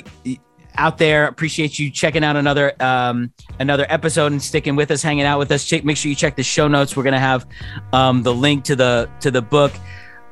out 0.78 0.98
there. 0.98 1.26
Appreciate 1.26 1.78
you 1.78 1.90
checking 1.90 2.22
out 2.22 2.36
another 2.36 2.72
um 2.82 3.32
another 3.58 3.86
episode 3.88 4.32
and 4.32 4.42
sticking 4.42 4.76
with 4.76 4.90
us, 4.90 5.02
hanging 5.02 5.24
out 5.24 5.38
with 5.38 5.50
us. 5.50 5.64
Check, 5.64 5.84
make 5.84 5.96
sure 5.96 6.08
you 6.08 6.14
check 6.14 6.36
the 6.36 6.42
show 6.42 6.68
notes. 6.68 6.96
We're 6.96 7.02
gonna 7.02 7.18
have 7.18 7.46
um 7.92 8.22
the 8.22 8.34
link 8.34 8.64
to 8.64 8.76
the 8.76 9.10
to 9.20 9.30
the 9.30 9.42
book. 9.42 9.72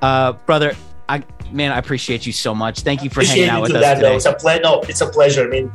Uh, 0.02 0.32
brother, 0.32 0.74
I 1.08 1.22
man, 1.50 1.72
I 1.72 1.78
appreciate 1.78 2.26
you 2.26 2.32
so 2.32 2.54
much. 2.54 2.80
Thank 2.80 3.02
you 3.02 3.10
for 3.10 3.20
appreciate 3.20 3.46
hanging 3.46 3.50
out 3.50 3.62
with 3.62 3.74
us 3.74 3.82
that. 3.82 3.94
today. 3.94 4.10
Though. 4.10 4.16
It's 4.16 4.26
a 4.26 4.34
pleasure. 4.34 4.62
No, 4.62 4.80
it's 4.82 5.00
a 5.00 5.08
pleasure. 5.08 5.44
I 5.44 5.48
mean, 5.48 5.72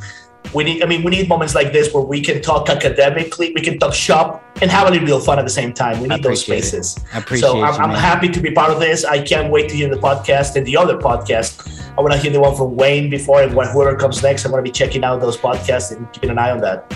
we 0.54 0.64
need. 0.64 0.84
I 0.84 0.86
mean, 0.86 1.04
we 1.04 1.12
need 1.12 1.30
moments 1.30 1.54
like 1.54 1.72
this 1.72 1.94
where 1.94 2.04
we 2.04 2.22
can 2.22 2.42
talk 2.42 2.70
academically, 2.70 3.52
we 3.54 3.62
can 3.62 3.78
talk 3.78 3.94
shop, 3.94 4.44
and 4.62 4.72
have 4.72 4.88
a 4.88 4.92
little 4.92 5.06
bit 5.06 5.16
of 5.16 5.24
fun 5.24 5.40
at 5.40 5.46
the 5.46 5.52
same 5.52 5.74
time. 5.74 6.00
We 6.02 6.08
need 6.08 6.24
those 6.24 6.44
appreciate 6.44 6.60
it. 6.60 6.86
spaces. 6.86 7.06
I 7.14 7.20
appreciate 7.20 7.48
so 7.48 7.62
I'm, 7.62 7.74
you, 7.74 7.80
I'm 7.80 7.90
happy 7.92 8.30
to 8.30 8.40
be 8.40 8.52
part 8.52 8.72
of 8.72 8.80
this. 8.80 9.06
I 9.06 9.22
can't 9.22 9.52
wait 9.52 9.70
to 9.70 9.76
hear 9.76 9.90
the 9.90 10.02
podcast 10.02 10.56
and 10.56 10.66
the 10.66 10.76
other 10.78 10.98
podcast. 10.98 11.94
I 11.98 12.02
want 12.02 12.14
to 12.14 12.20
hear 12.20 12.32
the 12.32 12.40
one 12.40 12.56
from 12.56 12.76
Wayne 12.76 13.10
before, 13.10 13.44
and 13.44 13.54
when 13.54 13.68
whoever 13.68 13.96
comes 13.96 14.24
next, 14.24 14.46
I'm 14.46 14.52
going 14.52 14.64
to 14.64 14.70
be 14.70 14.74
checking 14.74 15.04
out 15.04 15.22
those 15.22 15.38
podcasts 15.38 15.96
and 15.96 16.12
keeping 16.14 16.30
an 16.30 16.40
eye 16.40 16.52
on 16.52 16.60
that. 16.62 16.94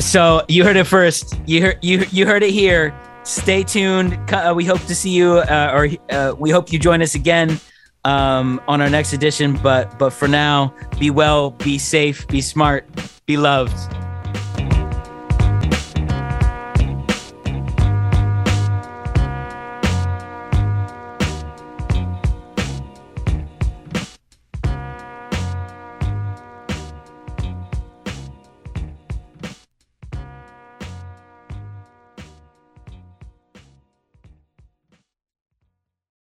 So 0.00 0.44
you 0.48 0.64
heard 0.64 0.76
it 0.76 0.84
first. 0.84 1.38
You 1.46 1.62
heard 1.62 1.78
you 1.82 2.04
you 2.10 2.26
heard 2.26 2.42
it 2.42 2.50
here. 2.50 2.94
Stay 3.22 3.62
tuned. 3.62 4.18
Uh, 4.30 4.52
we 4.54 4.66
hope 4.66 4.82
to 4.82 4.94
see 4.94 5.10
you, 5.10 5.38
uh, 5.38 5.70
or 5.72 5.88
uh, 6.14 6.34
we 6.38 6.50
hope 6.50 6.70
you 6.70 6.78
join 6.78 7.00
us 7.00 7.14
again 7.14 7.58
um, 8.04 8.60
on 8.68 8.80
our 8.80 8.90
next 8.90 9.12
edition. 9.12 9.58
But 9.62 9.98
but 9.98 10.10
for 10.10 10.28
now, 10.28 10.74
be 10.98 11.10
well, 11.10 11.50
be 11.50 11.78
safe, 11.78 12.26
be 12.28 12.40
smart, 12.40 12.88
be 13.26 13.36
loved. 13.36 13.76